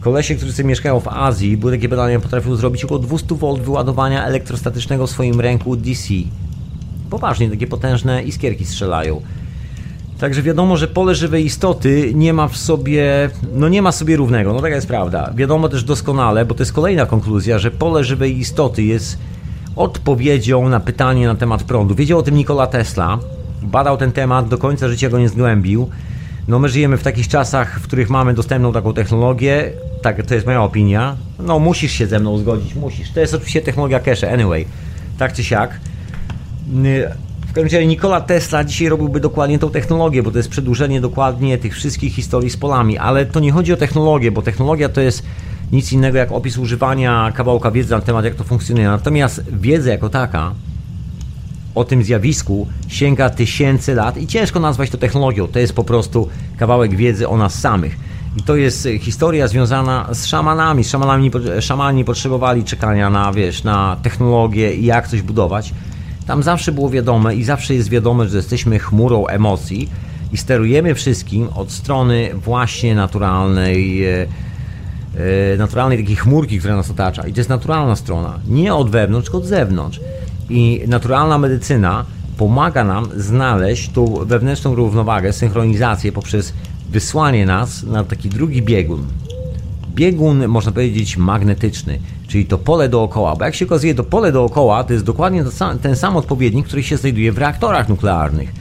Kolesie, 0.00 0.34
którzy 0.34 0.64
mieszkają 0.64 1.00
w 1.00 1.08
Azji, 1.08 1.56
były 1.56 1.72
takie 1.72 1.88
badania, 1.88 2.20
potrafią 2.20 2.56
zrobić 2.56 2.84
około 2.84 3.00
200 3.00 3.34
V 3.34 3.56
wyładowania 3.56 4.24
elektrostatycznego 4.24 5.06
w 5.06 5.10
swoim 5.10 5.40
ręku 5.40 5.76
DC. 5.76 6.14
Poważnie, 7.10 7.50
takie 7.50 7.66
potężne 7.66 8.22
iskierki 8.22 8.66
strzelają. 8.66 9.22
Także 10.18 10.42
wiadomo, 10.42 10.76
że 10.76 10.88
pole 10.88 11.14
żywej 11.14 11.44
istoty 11.44 12.12
nie 12.14 12.32
ma 12.32 12.48
w 12.48 12.56
sobie, 12.56 13.30
no 13.54 13.68
nie 13.68 13.82
ma 13.82 13.92
sobie 13.92 14.16
równego, 14.16 14.52
no 14.52 14.60
taka 14.60 14.74
jest 14.74 14.86
prawda. 14.86 15.32
Wiadomo 15.34 15.68
też 15.68 15.84
doskonale, 15.84 16.44
bo 16.44 16.54
to 16.54 16.62
jest 16.62 16.72
kolejna 16.72 17.06
konkluzja, 17.06 17.58
że 17.58 17.70
pole 17.70 18.04
żywej 18.04 18.38
istoty 18.38 18.82
jest 18.82 19.18
odpowiedzią 19.76 20.68
na 20.68 20.80
pytanie 20.80 21.26
na 21.26 21.34
temat 21.34 21.62
prądu. 21.62 21.94
Wiedział 21.94 22.18
o 22.18 22.22
tym 22.22 22.34
Nikola 22.34 22.66
Tesla, 22.66 23.18
badał 23.62 23.96
ten 23.96 24.12
temat, 24.12 24.48
do 24.48 24.58
końca 24.58 24.88
życia 24.88 25.08
go 25.08 25.18
nie 25.18 25.28
zgłębił. 25.28 25.88
No 26.48 26.58
my 26.58 26.68
żyjemy 26.68 26.96
w 26.96 27.02
takich 27.02 27.28
czasach, 27.28 27.80
w 27.80 27.82
których 27.82 28.10
mamy 28.10 28.34
dostępną 28.34 28.72
taką 28.72 28.94
technologię, 28.94 29.72
tak, 30.02 30.26
to 30.26 30.34
jest 30.34 30.46
moja 30.46 30.62
opinia. 30.62 31.16
No 31.38 31.58
musisz 31.58 31.92
się 31.92 32.06
ze 32.06 32.18
mną 32.18 32.38
zgodzić, 32.38 32.74
musisz. 32.74 33.10
To 33.10 33.20
jest 33.20 33.34
oczywiście 33.34 33.60
technologia 33.60 34.00
cache, 34.00 34.32
anyway, 34.32 34.66
tak 35.18 35.32
czy 35.32 35.44
siak. 35.44 35.80
W 37.48 37.52
każdym 37.52 37.64
razie 37.64 37.86
Nikola 37.86 38.20
Tesla 38.20 38.64
dzisiaj 38.64 38.88
robiłby 38.88 39.20
dokładnie 39.20 39.58
tą 39.58 39.70
technologię, 39.70 40.22
bo 40.22 40.30
to 40.30 40.36
jest 40.36 40.48
przedłużenie 40.48 41.00
dokładnie 41.00 41.58
tych 41.58 41.74
wszystkich 41.74 42.14
historii 42.14 42.50
z 42.50 42.56
polami, 42.56 42.98
ale 42.98 43.26
to 43.26 43.40
nie 43.40 43.52
chodzi 43.52 43.72
o 43.72 43.76
technologię, 43.76 44.30
bo 44.30 44.42
technologia 44.42 44.88
to 44.88 45.00
jest 45.00 45.22
nic 45.72 45.92
innego 45.92 46.18
jak 46.18 46.32
opis 46.32 46.58
używania 46.58 47.32
kawałka 47.34 47.70
wiedzy 47.70 47.90
na 47.90 48.00
temat, 48.00 48.24
jak 48.24 48.34
to 48.34 48.44
funkcjonuje. 48.44 48.86
Natomiast 48.86 49.42
wiedza 49.52 49.90
jako 49.90 50.08
taka 50.08 50.54
o 51.74 51.84
tym 51.84 52.02
zjawisku 52.02 52.66
sięga 52.88 53.30
tysięcy 53.30 53.94
lat 53.94 54.16
i 54.16 54.26
ciężko 54.26 54.60
nazwać 54.60 54.90
to 54.90 54.98
technologią. 54.98 55.46
To 55.46 55.58
jest 55.58 55.72
po 55.72 55.84
prostu 55.84 56.28
kawałek 56.56 56.96
wiedzy 56.96 57.28
o 57.28 57.36
nas 57.36 57.54
samych. 57.54 57.96
I 58.36 58.42
to 58.42 58.56
jest 58.56 58.88
historia 59.00 59.48
związana 59.48 60.08
z 60.12 60.26
szamanami. 60.26 60.84
Szamanami, 60.84 61.30
szamani 61.60 62.04
potrzebowali 62.04 62.64
czekania 62.64 63.10
na, 63.10 63.32
wiesz, 63.32 63.64
na 63.64 63.96
technologię 64.02 64.74
i 64.74 64.84
jak 64.84 65.08
coś 65.08 65.22
budować. 65.22 65.74
Tam 66.28 66.42
zawsze 66.42 66.72
było 66.72 66.90
wiadome 66.90 67.34
i 67.34 67.44
zawsze 67.44 67.74
jest 67.74 67.88
wiadome, 67.88 68.28
że 68.28 68.36
jesteśmy 68.36 68.78
chmurą 68.78 69.26
emocji 69.26 69.88
i 70.32 70.36
sterujemy 70.36 70.94
wszystkim 70.94 71.48
od 71.54 71.72
strony 71.72 72.30
właśnie 72.34 72.94
naturalnej, 72.94 74.04
e, 74.04 74.26
e, 75.52 75.56
naturalnej 75.58 75.98
takiej 75.98 76.16
chmurki, 76.16 76.58
która 76.58 76.76
nas 76.76 76.90
otacza. 76.90 77.26
I 77.26 77.32
to 77.32 77.40
jest 77.40 77.50
naturalna 77.50 77.96
strona. 77.96 78.38
Nie 78.48 78.74
od 78.74 78.90
wewnątrz, 78.90 79.24
tylko 79.24 79.38
od 79.38 79.44
zewnątrz. 79.44 80.00
I 80.50 80.82
naturalna 80.86 81.38
medycyna 81.38 82.04
pomaga 82.36 82.84
nam 82.84 83.08
znaleźć 83.16 83.90
tą 83.90 84.24
wewnętrzną 84.24 84.74
równowagę, 84.74 85.32
synchronizację 85.32 86.12
poprzez 86.12 86.52
wysłanie 86.90 87.46
nas 87.46 87.82
na 87.82 88.04
taki 88.04 88.28
drugi 88.28 88.62
biegun. 88.62 89.06
Biegun, 89.94 90.48
można 90.48 90.72
powiedzieć, 90.72 91.16
magnetyczny 91.16 91.98
czyli 92.28 92.46
to 92.46 92.58
pole 92.58 92.88
dookoła. 92.88 93.36
Bo 93.36 93.44
jak 93.44 93.54
się 93.54 93.64
okazuje, 93.64 93.94
to 93.94 94.04
pole 94.04 94.32
dookoła 94.32 94.84
to 94.84 94.92
jest 94.92 95.04
dokładnie 95.04 95.44
ten 95.82 95.96
sam 95.96 96.16
odpowiednik, 96.16 96.66
który 96.66 96.82
się 96.82 96.96
znajduje 96.96 97.32
w 97.32 97.38
reaktorach 97.38 97.88
nuklearnych. 97.88 98.52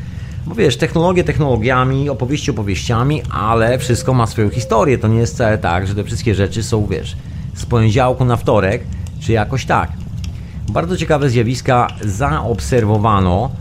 Bo 0.45 0.55
wiesz, 0.55 0.77
technologie 0.77 1.23
technologiami, 1.23 2.09
opowieści 2.09 2.51
opowieściami, 2.51 3.21
ale 3.29 3.77
wszystko 3.77 4.13
ma 4.13 4.27
swoją 4.27 4.49
historię. 4.49 4.97
To 4.97 5.07
nie 5.07 5.19
jest 5.19 5.33
wcale 5.33 5.57
tak, 5.57 5.87
że 5.87 5.95
te 5.95 6.03
wszystkie 6.03 6.35
rzeczy 6.35 6.63
są, 6.63 6.85
wiesz, 6.85 7.17
z 7.53 7.65
poniedziałku 7.65 8.25
na 8.25 8.35
wtorek, 8.35 8.83
czy 9.19 9.31
jakoś 9.31 9.65
tak. 9.65 9.91
Bardzo 10.69 10.97
ciekawe 10.97 11.29
zjawiska 11.29 11.87
zaobserwowano 12.01 13.51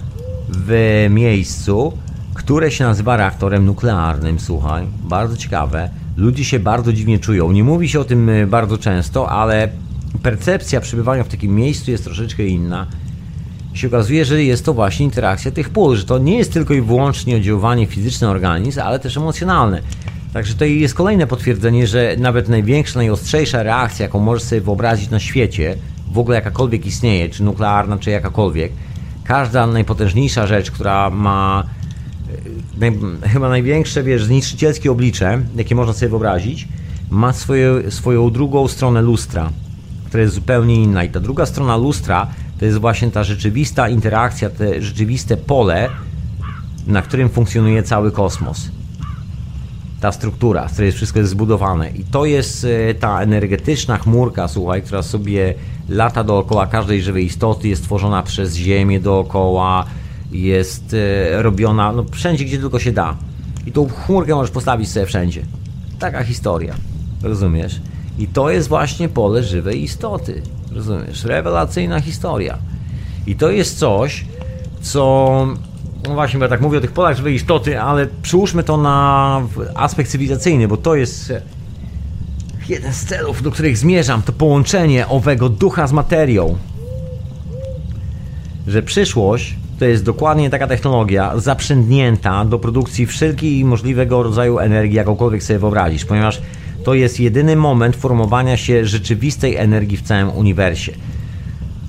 w 0.48 1.06
miejscu, 1.10 1.93
które 2.34 2.70
się 2.70 2.84
nazywa 2.84 3.16
reaktorem 3.16 3.66
nuklearnym. 3.66 4.40
Słuchaj, 4.40 4.86
bardzo 5.02 5.36
ciekawe. 5.36 5.90
Ludzie 6.16 6.44
się 6.44 6.59
bardzo 6.59 6.93
dziwnie 6.93 7.18
czują. 7.18 7.52
Nie 7.52 7.64
mówi 7.64 7.88
się 7.88 8.01
o 8.01 8.05
tym 8.05 8.28
y, 8.28 8.47
bardzo 8.47 8.78
często, 8.78 9.30
ale 9.30 9.68
percepcja 10.22 10.80
przebywania 10.80 11.24
w 11.24 11.28
takim 11.28 11.55
miejscu 11.55 11.90
jest 11.90 12.05
troszeczkę 12.05 12.47
inna. 12.47 12.86
Się 13.74 13.86
okazuje, 13.86 14.24
że 14.24 14.43
jest 14.43 14.64
to 14.64 14.74
właśnie 14.74 15.05
interakcja 15.05 15.51
tych 15.51 15.70
pól, 15.70 15.97
że 15.97 16.05
to 16.05 16.18
nie 16.18 16.38
jest 16.38 16.52
tylko 16.52 16.74
i 16.74 16.80
wyłącznie 16.80 17.36
oddziaływanie 17.36 17.86
fizyczne 17.86 18.28
organizm, 18.28 18.80
ale 18.80 18.98
też 18.98 19.16
emocjonalne. 19.16 19.80
Także 20.32 20.55
to 20.55 20.64
jest 20.64 20.94
kolejne 20.94 21.26
potwierdzenie, 21.26 21.86
że 21.86 22.16
nawet 22.18 22.48
największa, 22.48 22.98
najostrzejsza 22.98 23.62
reakcja, 23.62 24.06
jaką 24.06 24.20
możesz 24.20 24.43
sobie 24.43 24.60
wyobrazić 24.60 25.10
na 25.10 25.18
świecie, 25.18 25.76
w 26.12 26.18
ogóle 26.18 26.36
jakakolwiek 26.36 26.86
istnieje, 26.86 27.28
czy 27.28 27.43
nuklearna, 27.43 27.98
czy 27.98 28.10
jakakolwiek, 28.10 28.72
każda 29.24 29.66
najpotężniejsza 29.66 30.47
rzecz, 30.47 30.70
która 30.70 31.10
ma 31.10 31.64
e, 31.64 31.86
naj, 32.77 32.98
chyba 33.23 33.48
największe, 33.48 34.03
wiesz, 34.03 34.24
zniszczycielskie 34.24 34.93
oblicze, 34.93 35.43
jakie 35.57 35.74
można 35.74 35.93
sobie 35.93 36.09
wyobrazić, 36.09 36.69
ma 37.11 37.32
swoje, 37.32 37.90
swoją 37.90 38.31
drugą 38.31 38.69
stronę 38.69 39.03
lustra 39.03 39.51
która 40.07 40.23
jest 40.23 40.35
zupełnie 40.35 40.82
inna. 40.82 41.05
I 41.05 41.11
ta 41.11 41.20
druga 41.20 41.47
strona 41.47 41.77
lustra 41.77 42.27
to 42.59 42.65
jest 42.65 42.78
właśnie 42.78 43.11
ta 43.11 43.24
rzeczywista 43.24 43.89
interakcja, 43.89 44.51
te 44.51 44.82
rzeczywiste 44.82 45.36
pole, 45.36 45.89
na 46.86 47.03
którym 47.03 47.28
funkcjonuje 47.28 47.82
cały 47.82 48.12
kosmos. 48.12 48.70
Ta 50.01 50.12
struktura, 50.12 50.69
z 50.69 50.73
której 50.73 50.93
wszystko 50.93 51.19
jest 51.19 51.31
zbudowane. 51.31 51.90
I 51.90 52.05
to 52.05 52.24
jest 52.24 52.65
e, 52.65 52.94
ta 52.94 53.20
energetyczna 53.20 53.98
chmurka, 53.98 54.48
słuchaj, 54.48 54.82
która 54.82 55.03
sobie 55.03 55.55
lata 55.89 56.24
dookoła 56.24 56.66
każdej 56.66 57.03
żywej 57.03 57.24
istoty, 57.24 57.69
jest 57.69 57.85
tworzona 57.85 58.23
przez 58.23 58.55
Ziemię 58.55 59.01
dookoła, 59.01 59.86
jest 60.32 60.94
e, 60.94 61.43
robiona 61.43 61.93
no, 61.93 62.05
wszędzie, 62.12 62.44
gdzie 62.44 62.59
tylko 62.59 62.78
się 62.78 62.93
da. 62.93 63.16
I 63.66 63.73
tą 63.73 63.89
chmurkę 63.89 64.35
możesz 64.35 64.51
postawić 64.51 64.89
sobie 64.89 65.07
wszędzie. 65.07 65.43
Taka 65.98 66.24
historia. 66.24 66.74
Rozumiesz? 67.23 67.81
I 68.19 68.27
to 68.27 68.51
jest 68.51 68.69
właśnie 68.69 69.09
pole 69.09 69.43
żywej 69.43 69.82
istoty. 69.82 70.43
Rozumiesz? 70.73 71.24
Rewelacyjna 71.24 72.01
historia. 72.01 72.59
I 73.27 73.36
to 73.36 73.51
jest 73.51 73.78
coś, 73.78 74.24
co. 74.81 75.47
No 76.09 76.15
właśnie, 76.15 76.39
bo 76.39 76.44
ja 76.44 76.48
tak 76.48 76.61
mówię 76.61 76.78
o 76.78 76.81
tych 76.81 76.93
polach 76.93 77.16
żywej 77.16 77.35
istoty, 77.35 77.81
ale 77.81 78.07
przyłóżmy 78.23 78.62
to 78.62 78.77
na 78.77 79.43
aspekt 79.74 80.11
cywilizacyjny, 80.11 80.69
bo 80.69 80.77
to 80.77 80.94
jest 80.94 81.32
jeden 82.69 82.93
z 82.93 83.05
celów, 83.05 83.43
do 83.43 83.51
których 83.51 83.78
zmierzam, 83.78 84.23
to 84.23 84.32
połączenie 84.32 85.09
owego 85.09 85.48
ducha 85.48 85.86
z 85.86 85.93
materią. 85.93 86.57
Że 88.66 88.82
przyszłość 88.82 89.57
to 89.78 89.85
jest 89.85 90.05
dokładnie 90.05 90.51
taka 90.51 90.66
technologia 90.66 91.39
zaprzęgnięta 91.39 92.44
do 92.44 92.59
produkcji 92.59 93.07
wszelkiej 93.07 93.65
możliwego 93.65 94.23
rodzaju 94.23 94.59
energii, 94.59 94.97
jakąkolwiek 94.97 95.43
sobie 95.43 95.59
wyobrazisz, 95.59 96.05
ponieważ 96.05 96.43
to 96.85 96.94
jest 96.94 97.20
jedyny 97.20 97.57
moment 97.57 97.97
formowania 97.97 98.57
się 98.57 98.85
rzeczywistej 98.85 99.57
energii 99.57 99.97
w 99.97 100.03
całym 100.03 100.31
uniwersie. 100.31 100.93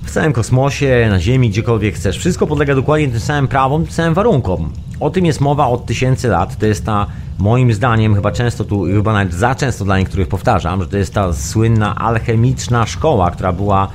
W 0.04 0.10
całym 0.10 0.32
kosmosie, 0.32 1.06
na 1.10 1.20
Ziemi, 1.20 1.50
gdziekolwiek 1.50 1.94
chcesz. 1.94 2.18
Wszystko 2.18 2.46
podlega 2.46 2.74
dokładnie 2.74 3.08
tym 3.08 3.20
samym 3.20 3.48
prawom, 3.48 3.84
tym 3.84 3.92
samym 3.92 4.14
warunkom. 4.14 4.72
O 5.00 5.10
tym 5.10 5.26
jest 5.26 5.40
mowa 5.40 5.66
od 5.66 5.86
tysięcy 5.86 6.28
lat. 6.28 6.58
To 6.58 6.66
jest 6.66 6.84
ta, 6.84 7.06
moim 7.38 7.72
zdaniem, 7.72 8.14
chyba 8.14 8.32
często 8.32 8.64
tu, 8.64 8.84
chyba 8.84 9.12
nawet 9.12 9.34
za 9.34 9.54
często 9.54 9.84
dla 9.84 9.98
niektórych 9.98 10.28
powtarzam, 10.28 10.82
że 10.82 10.88
to 10.88 10.96
jest 10.96 11.14
ta 11.14 11.32
słynna 11.32 11.96
alchemiczna 11.96 12.86
szkoła, 12.86 13.30
która 13.30 13.52
była 13.52 13.88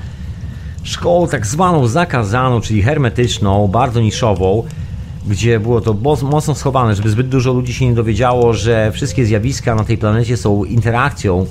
szkołą 0.84 1.28
tak 1.28 1.46
zwaną 1.46 1.88
zakazaną, 1.88 2.62
czyli 2.62 2.82
hermetyczną, 2.82 3.68
bardzo 3.68 4.02
niszową, 4.02 4.64
gdzie 5.28 5.60
było 5.60 5.82
to 5.82 5.94
mocno 6.24 6.56
schowane, 6.56 6.96
żeby 6.96 7.10
zbyt 7.10 7.30
dużo 7.30 7.54
ludzi 7.54 7.74
się 7.74 7.88
nie 7.88 7.94
dowiedziało, 7.94 8.54
że 8.54 8.92
wszystkie 8.92 9.26
zjawiska 9.26 9.76
na 9.76 9.84
tej 9.84 9.98
planecie 9.98 10.38
są 10.38 10.64
interakcją, 10.64 11.46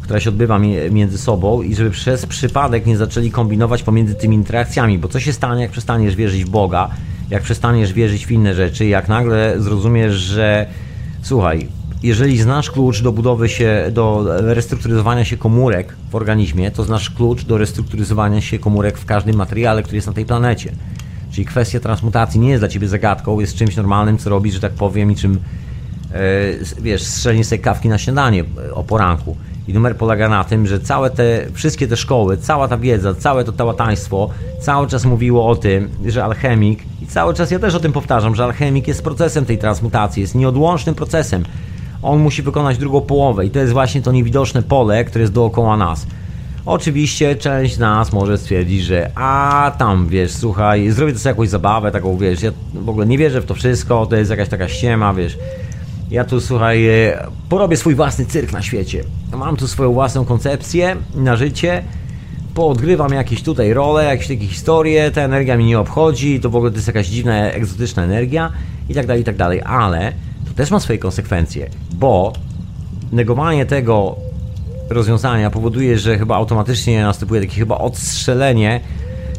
która 0.00 0.20
się 0.20 0.30
odbywa 0.30 0.58
między 0.90 1.18
sobą 1.18 1.62
i 1.62 1.74
żeby 1.74 1.90
przez 1.90 2.26
przypadek 2.26 2.86
nie 2.86 2.96
zaczęli 2.96 3.30
kombinować 3.30 3.82
pomiędzy 3.82 4.14
tymi 4.14 4.36
interakcjami, 4.36 4.98
bo 4.98 5.08
co 5.08 5.20
się 5.20 5.32
stanie, 5.32 5.62
jak 5.62 5.70
przestaniesz 5.70 6.16
wierzyć 6.16 6.44
w 6.44 6.50
Boga, 6.50 6.88
jak 7.30 7.42
przestaniesz 7.42 7.92
wierzyć 7.92 8.26
w 8.26 8.30
inne 8.30 8.54
rzeczy, 8.54 8.86
jak 8.86 9.08
nagle 9.08 9.54
zrozumiesz, 9.58 10.14
że 10.14 10.66
słuchaj, 11.22 11.68
jeżeli 12.06 12.38
znasz 12.38 12.70
klucz 12.70 13.02
do 13.02 13.12
budowy 13.12 13.48
się, 13.48 13.90
do 13.92 14.24
restrukturyzowania 14.54 15.24
się 15.24 15.36
komórek 15.36 15.96
w 16.10 16.14
organizmie, 16.14 16.70
to 16.70 16.84
znasz 16.84 17.10
klucz 17.10 17.44
do 17.44 17.58
restrukturyzowania 17.58 18.40
się 18.40 18.58
komórek 18.58 18.98
w 18.98 19.04
każdym 19.04 19.36
materiale, 19.36 19.82
który 19.82 19.96
jest 19.96 20.06
na 20.06 20.12
tej 20.12 20.24
planecie. 20.24 20.72
Czyli 21.30 21.44
kwestia 21.44 21.80
transmutacji 21.80 22.40
nie 22.40 22.50
jest 22.50 22.60
dla 22.60 22.68
ciebie 22.68 22.88
zagadką, 22.88 23.40
jest 23.40 23.56
czymś 23.56 23.76
normalnym, 23.76 24.18
co 24.18 24.30
robisz, 24.30 24.54
że 24.54 24.60
tak 24.60 24.72
powiem, 24.72 25.10
i 25.10 25.16
czym 25.16 25.40
e, 26.12 26.20
wiesz, 26.80 27.02
strzelnie 27.02 27.44
sobie 27.44 27.58
kawki 27.58 27.88
na 27.88 27.98
śniadanie 27.98 28.44
e, 28.68 28.74
o 28.74 28.84
poranku. 28.84 29.36
I 29.68 29.74
numer 29.74 29.96
polega 29.96 30.28
na 30.28 30.44
tym, 30.44 30.66
że 30.66 30.80
całe 30.80 31.10
te, 31.10 31.46
wszystkie 31.52 31.88
te 31.88 31.96
szkoły, 31.96 32.36
cała 32.36 32.68
ta 32.68 32.78
wiedza, 32.78 33.14
całe 33.14 33.44
to 33.44 33.52
tałataństwo 33.52 34.30
cały 34.60 34.86
czas 34.86 35.04
mówiło 35.04 35.48
o 35.48 35.56
tym, 35.56 35.88
że 36.06 36.24
alchemik, 36.24 36.82
i 37.02 37.06
cały 37.06 37.34
czas 37.34 37.50
ja 37.50 37.58
też 37.58 37.74
o 37.74 37.80
tym 37.80 37.92
powtarzam, 37.92 38.34
że 38.34 38.44
alchemik 38.44 38.88
jest 38.88 39.02
procesem 39.02 39.44
tej 39.44 39.58
transmutacji, 39.58 40.20
jest 40.20 40.34
nieodłącznym 40.34 40.94
procesem. 40.94 41.44
On 42.02 42.20
musi 42.20 42.42
wykonać 42.42 42.78
drugą 42.78 43.00
połowę 43.00 43.46
i 43.46 43.50
to 43.50 43.58
jest 43.58 43.72
właśnie 43.72 44.02
to 44.02 44.12
niewidoczne 44.12 44.62
pole, 44.62 45.04
które 45.04 45.22
jest 45.22 45.32
dookoła 45.32 45.76
nas. 45.76 46.06
Oczywiście 46.66 47.36
część 47.36 47.78
nas 47.78 48.12
może 48.12 48.38
stwierdzić, 48.38 48.82
że 48.82 49.10
a 49.14 49.72
tam, 49.78 50.08
wiesz, 50.08 50.32
słuchaj, 50.32 50.90
zrobię 50.90 51.12
to 51.12 51.18
sobie 51.18 51.30
jakąś 51.30 51.48
zabawę, 51.48 51.90
taką, 51.92 52.16
wiesz, 52.16 52.42
ja 52.42 52.50
w 52.74 52.88
ogóle 52.88 53.06
nie 53.06 53.18
wierzę 53.18 53.40
w 53.40 53.46
to 53.46 53.54
wszystko, 53.54 54.06
to 54.06 54.16
jest 54.16 54.30
jakaś 54.30 54.48
taka 54.48 54.68
ściema, 54.68 55.14
wiesz. 55.14 55.38
Ja 56.10 56.24
tu, 56.24 56.40
słuchaj, 56.40 56.86
e, 56.88 57.26
porobię 57.48 57.76
swój 57.76 57.94
własny 57.94 58.26
cyrk 58.26 58.52
na 58.52 58.62
świecie. 58.62 59.04
Mam 59.36 59.56
tu 59.56 59.68
swoją 59.68 59.92
własną 59.92 60.24
koncepcję 60.24 60.96
na 61.14 61.36
życie, 61.36 61.82
poodgrywam 62.54 63.12
jakieś 63.12 63.42
tutaj 63.42 63.72
role, 63.72 64.04
jakieś 64.04 64.28
takie 64.28 64.46
historie, 64.46 65.10
ta 65.10 65.20
energia 65.20 65.56
mi 65.56 65.64
nie 65.64 65.78
obchodzi, 65.78 66.40
to 66.40 66.50
w 66.50 66.56
ogóle 66.56 66.70
to 66.70 66.76
jest 66.76 66.86
jakaś 66.86 67.08
dziwna, 67.08 67.50
egzotyczna 67.50 68.04
energia 68.04 68.52
i 68.88 68.94
tak 68.94 69.06
dalej, 69.06 69.22
i 69.22 69.24
tak 69.24 69.36
dalej, 69.36 69.62
ale 69.64 70.12
też 70.56 70.70
ma 70.70 70.80
swoje 70.80 70.98
konsekwencje, 70.98 71.70
bo 71.92 72.32
negowanie 73.12 73.66
tego 73.66 74.16
rozwiązania 74.90 75.50
powoduje, 75.50 75.98
że 75.98 76.18
chyba 76.18 76.36
automatycznie 76.36 77.02
następuje 77.02 77.40
takie 77.40 77.54
chyba 77.54 77.78
odstrzelenie 77.78 78.80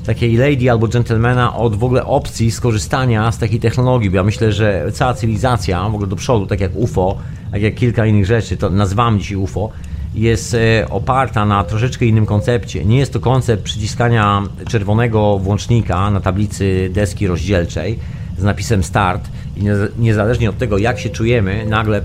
takiej 0.06 0.38
lady 0.38 0.72
albo 0.72 0.88
gentlemana 0.88 1.56
od 1.56 1.76
w 1.76 1.84
ogóle 1.84 2.06
opcji 2.06 2.52
skorzystania 2.52 3.32
z 3.32 3.38
takiej 3.38 3.60
technologii, 3.60 4.10
bo 4.10 4.16
ja 4.16 4.24
myślę, 4.24 4.52
że 4.52 4.92
cała 4.94 5.14
cywilizacja 5.14 5.90
w 5.90 5.94
ogóle 5.94 6.08
do 6.08 6.16
przodu, 6.16 6.46
tak 6.46 6.60
jak 6.60 6.76
UFO, 6.76 7.18
tak 7.52 7.62
jak 7.62 7.76
kilka 7.76 8.06
innych 8.06 8.26
rzeczy, 8.26 8.58
to 8.58 8.70
nazywamy 8.70 9.20
dzisiaj 9.20 9.38
UFO, 9.38 9.70
jest 10.16 10.54
e, 10.54 10.90
oparta 10.90 11.46
na 11.46 11.64
troszeczkę 11.64 12.06
innym 12.06 12.26
koncepcie. 12.26 12.86
Nie 12.86 12.98
jest 12.98 13.14
to 13.14 13.20
koncept 13.20 13.64
przyciskania 13.64 14.44
czerwonego 14.68 15.40
włącznika 15.40 16.12
na 16.12 16.20
tablicy 16.20 16.90
deski 16.94 17.28
rozdzielczej 17.28 18.00
z 18.38 18.44
napisem 18.44 18.84
start 18.84 19.30
i 19.58 19.64
niezależnie 20.00 20.50
od 20.50 20.58
tego 20.58 20.78
jak 20.78 21.00
się 21.00 21.10
czujemy, 21.10 21.66
nagle 21.66 22.02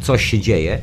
coś 0.00 0.24
się 0.24 0.38
dzieje, 0.38 0.78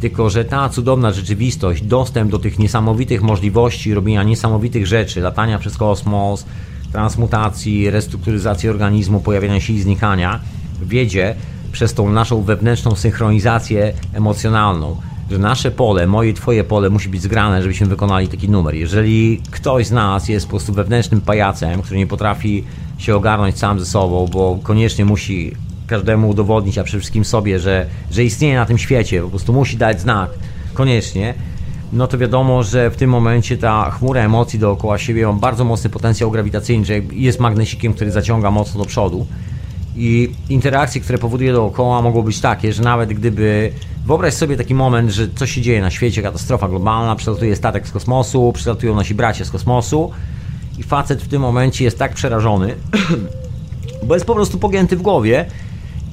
tylko 0.00 0.30
że 0.30 0.44
ta 0.44 0.68
cudowna 0.68 1.12
rzeczywistość, 1.12 1.82
dostęp 1.82 2.30
do 2.30 2.38
tych 2.38 2.58
niesamowitych 2.58 3.22
możliwości 3.22 3.94
robienia 3.94 4.22
niesamowitych 4.22 4.86
rzeczy, 4.86 5.20
latania 5.20 5.58
przez 5.58 5.76
kosmos, 5.76 6.46
transmutacji, 6.92 7.90
restrukturyzacji 7.90 8.68
organizmu, 8.68 9.20
pojawiania 9.20 9.60
się 9.60 9.72
i 9.72 9.80
znikania, 9.80 10.40
wiedzie 10.82 11.34
przez 11.72 11.94
tą 11.94 12.10
naszą 12.10 12.42
wewnętrzną 12.42 12.94
synchronizację 12.94 13.92
emocjonalną, 14.12 14.96
że 15.30 15.38
nasze 15.38 15.70
pole, 15.70 16.06
moje 16.06 16.34
twoje 16.34 16.64
pole 16.64 16.90
musi 16.90 17.08
być 17.08 17.22
zgrane, 17.22 17.62
żebyśmy 17.62 17.86
wykonali 17.86 18.28
taki 18.28 18.48
numer. 18.48 18.74
Jeżeli 18.74 19.40
ktoś 19.50 19.86
z 19.86 19.92
nas 19.92 20.28
jest 20.28 20.46
po 20.46 20.50
prostu 20.50 20.72
wewnętrznym 20.72 21.20
pajacem, 21.20 21.82
który 21.82 21.98
nie 21.98 22.06
potrafi 22.06 22.64
się 23.02 23.16
ogarnąć 23.16 23.58
sam 23.58 23.80
ze 23.80 23.86
sobą, 23.86 24.26
bo 24.32 24.58
koniecznie 24.62 25.04
musi 25.04 25.52
każdemu 25.86 26.28
udowodnić, 26.28 26.78
a 26.78 26.84
przede 26.84 27.00
wszystkim 27.00 27.24
sobie, 27.24 27.60
że, 27.60 27.86
że 28.10 28.24
istnieje 28.24 28.56
na 28.56 28.66
tym 28.66 28.78
świecie, 28.78 29.22
po 29.22 29.28
prostu 29.28 29.52
musi 29.52 29.76
dać 29.76 30.00
znak, 30.00 30.30
koniecznie, 30.74 31.34
no 31.92 32.06
to 32.06 32.18
wiadomo, 32.18 32.62
że 32.62 32.90
w 32.90 32.96
tym 32.96 33.10
momencie 33.10 33.58
ta 33.58 33.90
chmura 33.90 34.20
emocji 34.20 34.58
dookoła 34.58 34.98
siebie 34.98 35.26
ma 35.26 35.32
bardzo 35.32 35.64
mocny 35.64 35.90
potencjał 35.90 36.30
grawitacyjny, 36.30 36.84
że 36.84 36.94
jest 37.12 37.40
magnesikiem, 37.40 37.94
który 37.94 38.10
zaciąga 38.10 38.50
mocno 38.50 38.80
do 38.80 38.86
przodu. 38.86 39.26
I 39.96 40.30
interakcje, 40.48 41.00
które 41.00 41.18
powoduje 41.18 41.52
dookoła, 41.52 42.02
mogą 42.02 42.22
być 42.22 42.40
takie, 42.40 42.72
że 42.72 42.82
nawet 42.82 43.12
gdyby. 43.12 43.72
Wyobraź 44.06 44.34
sobie 44.34 44.56
taki 44.56 44.74
moment, 44.74 45.10
że 45.10 45.28
coś 45.34 45.52
się 45.52 45.60
dzieje 45.60 45.80
na 45.80 45.90
świecie, 45.90 46.22
katastrofa 46.22 46.68
globalna, 46.68 47.16
przylatuje 47.16 47.56
statek 47.56 47.88
z 47.88 47.90
kosmosu, 47.90 48.52
przylatują 48.52 48.94
nasi 48.94 49.14
bracia 49.14 49.44
z 49.44 49.50
kosmosu, 49.50 50.10
i 50.78 50.82
facet 50.82 51.22
w 51.22 51.28
tym 51.28 51.42
momencie 51.42 51.84
jest 51.84 51.98
tak 51.98 52.14
przerażony, 52.14 52.74
bo 54.06 54.14
jest 54.14 54.26
po 54.26 54.34
prostu 54.34 54.58
pogięty 54.58 54.96
w 54.96 55.02
głowie, 55.02 55.46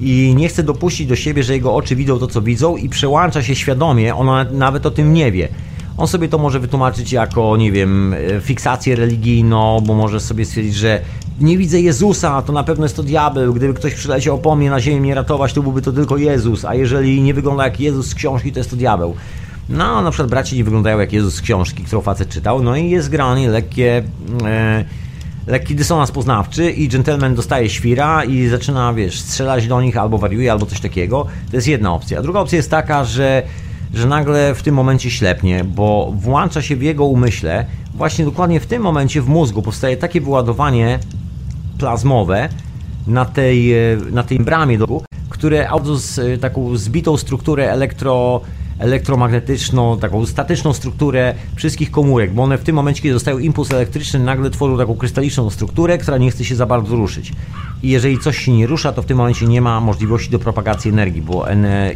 i 0.00 0.34
nie 0.36 0.48
chce 0.48 0.62
dopuścić 0.62 1.06
do 1.06 1.16
siebie, 1.16 1.42
że 1.42 1.54
jego 1.54 1.74
oczy 1.74 1.96
widzą 1.96 2.18
to, 2.18 2.26
co 2.26 2.42
widzą 2.42 2.76
i 2.76 2.88
przełącza 2.88 3.42
się 3.42 3.54
świadomie, 3.54 4.14
ona 4.14 4.46
nawet 4.52 4.86
o 4.86 4.90
tym 4.90 5.12
nie 5.12 5.32
wie. 5.32 5.48
On 5.96 6.06
sobie 6.06 6.28
to 6.28 6.38
może 6.38 6.60
wytłumaczyć 6.60 7.12
jako, 7.12 7.56
nie 7.56 7.72
wiem, 7.72 8.14
e, 8.14 8.40
fiksację 8.40 8.96
religijną, 8.96 9.80
bo 9.80 9.94
może 9.94 10.20
sobie 10.20 10.44
stwierdzić, 10.44 10.74
że 10.74 11.00
nie 11.40 11.58
widzę 11.58 11.80
Jezusa, 11.80 12.42
to 12.42 12.52
na 12.52 12.64
pewno 12.64 12.84
jest 12.84 12.96
to 12.96 13.02
diabeł. 13.02 13.54
Gdyby 13.54 13.74
ktoś 13.74 13.94
przyleciał 13.94 14.38
po 14.38 14.56
mnie 14.56 14.70
na 14.70 14.80
ziemię 14.80 15.00
mnie 15.00 15.14
ratować, 15.14 15.52
to 15.52 15.62
byłby 15.62 15.82
to 15.82 15.92
tylko 15.92 16.16
Jezus, 16.16 16.64
a 16.64 16.74
jeżeli 16.74 17.22
nie 17.22 17.34
wygląda 17.34 17.64
jak 17.64 17.80
Jezus 17.80 18.06
z 18.06 18.14
książki, 18.14 18.52
to 18.52 18.60
jest 18.60 18.70
to 18.70 18.76
diabeł. 18.76 19.14
No, 19.70 20.02
na 20.02 20.10
przykład 20.10 20.30
bracia 20.30 20.56
nie 20.56 20.64
wyglądają 20.64 20.98
jak 20.98 21.12
Jezus 21.12 21.34
z 21.34 21.40
książki, 21.40 21.84
którą 21.84 22.00
facet 22.00 22.28
czytał, 22.28 22.62
no 22.62 22.76
i 22.76 22.90
jest 22.90 23.08
granie 23.08 23.48
lekkie... 23.48 24.02
E, 24.44 24.84
lekki 25.46 25.74
dysonans 25.74 26.10
poznawczy 26.10 26.70
i 26.70 26.88
gentleman 26.88 27.34
dostaje 27.34 27.70
świra 27.70 28.24
i 28.24 28.46
zaczyna, 28.46 28.94
wiesz, 28.94 29.20
strzelać 29.20 29.66
do 29.66 29.82
nich 29.82 29.96
albo 29.96 30.18
wariuje, 30.18 30.52
albo 30.52 30.66
coś 30.66 30.80
takiego. 30.80 31.26
To 31.50 31.56
jest 31.56 31.68
jedna 31.68 31.92
opcja. 31.92 32.22
Druga 32.22 32.40
opcja 32.40 32.56
jest 32.56 32.70
taka, 32.70 33.04
że, 33.04 33.42
że 33.94 34.06
nagle 34.06 34.54
w 34.54 34.62
tym 34.62 34.74
momencie 34.74 35.10
ślepnie, 35.10 35.64
bo 35.64 36.12
włącza 36.16 36.62
się 36.62 36.76
w 36.76 36.82
jego 36.82 37.04
umyśle, 37.04 37.66
właśnie 37.94 38.24
dokładnie 38.24 38.60
w 38.60 38.66
tym 38.66 38.82
momencie 38.82 39.22
w 39.22 39.28
mózgu 39.28 39.62
powstaje 39.62 39.96
takie 39.96 40.20
wyładowanie 40.20 40.98
plazmowe 41.78 42.48
na 43.06 43.24
tej, 43.24 43.74
na 44.12 44.22
tej 44.22 44.38
bramie, 44.38 44.78
które 45.28 45.68
auto 45.68 45.96
z 45.96 46.40
taką 46.40 46.76
zbitą 46.76 47.16
strukturę 47.16 47.72
elektro 47.72 48.40
elektromagnetyczną, 48.80 49.98
taką 49.98 50.26
statyczną 50.26 50.72
strukturę 50.72 51.34
wszystkich 51.56 51.90
komórek, 51.90 52.32
bo 52.32 52.42
one 52.42 52.58
w 52.58 52.62
tym 52.62 52.76
momencie, 52.76 53.02
kiedy 53.02 53.14
dostają 53.14 53.38
impuls 53.38 53.70
elektryczny, 53.72 54.20
nagle 54.20 54.50
tworzą 54.50 54.78
taką 54.78 54.94
krystaliczną 54.94 55.50
strukturę, 55.50 55.98
która 55.98 56.18
nie 56.18 56.30
chce 56.30 56.44
się 56.44 56.56
za 56.56 56.66
bardzo 56.66 56.96
ruszyć. 56.96 57.32
I 57.82 57.88
jeżeli 57.88 58.18
coś 58.18 58.38
się 58.38 58.52
nie 58.52 58.66
rusza, 58.66 58.92
to 58.92 59.02
w 59.02 59.06
tym 59.06 59.16
momencie 59.16 59.46
nie 59.46 59.60
ma 59.60 59.80
możliwości 59.80 60.30
do 60.30 60.38
propagacji 60.38 60.90
energii 60.90 61.22
bo, 61.22 61.46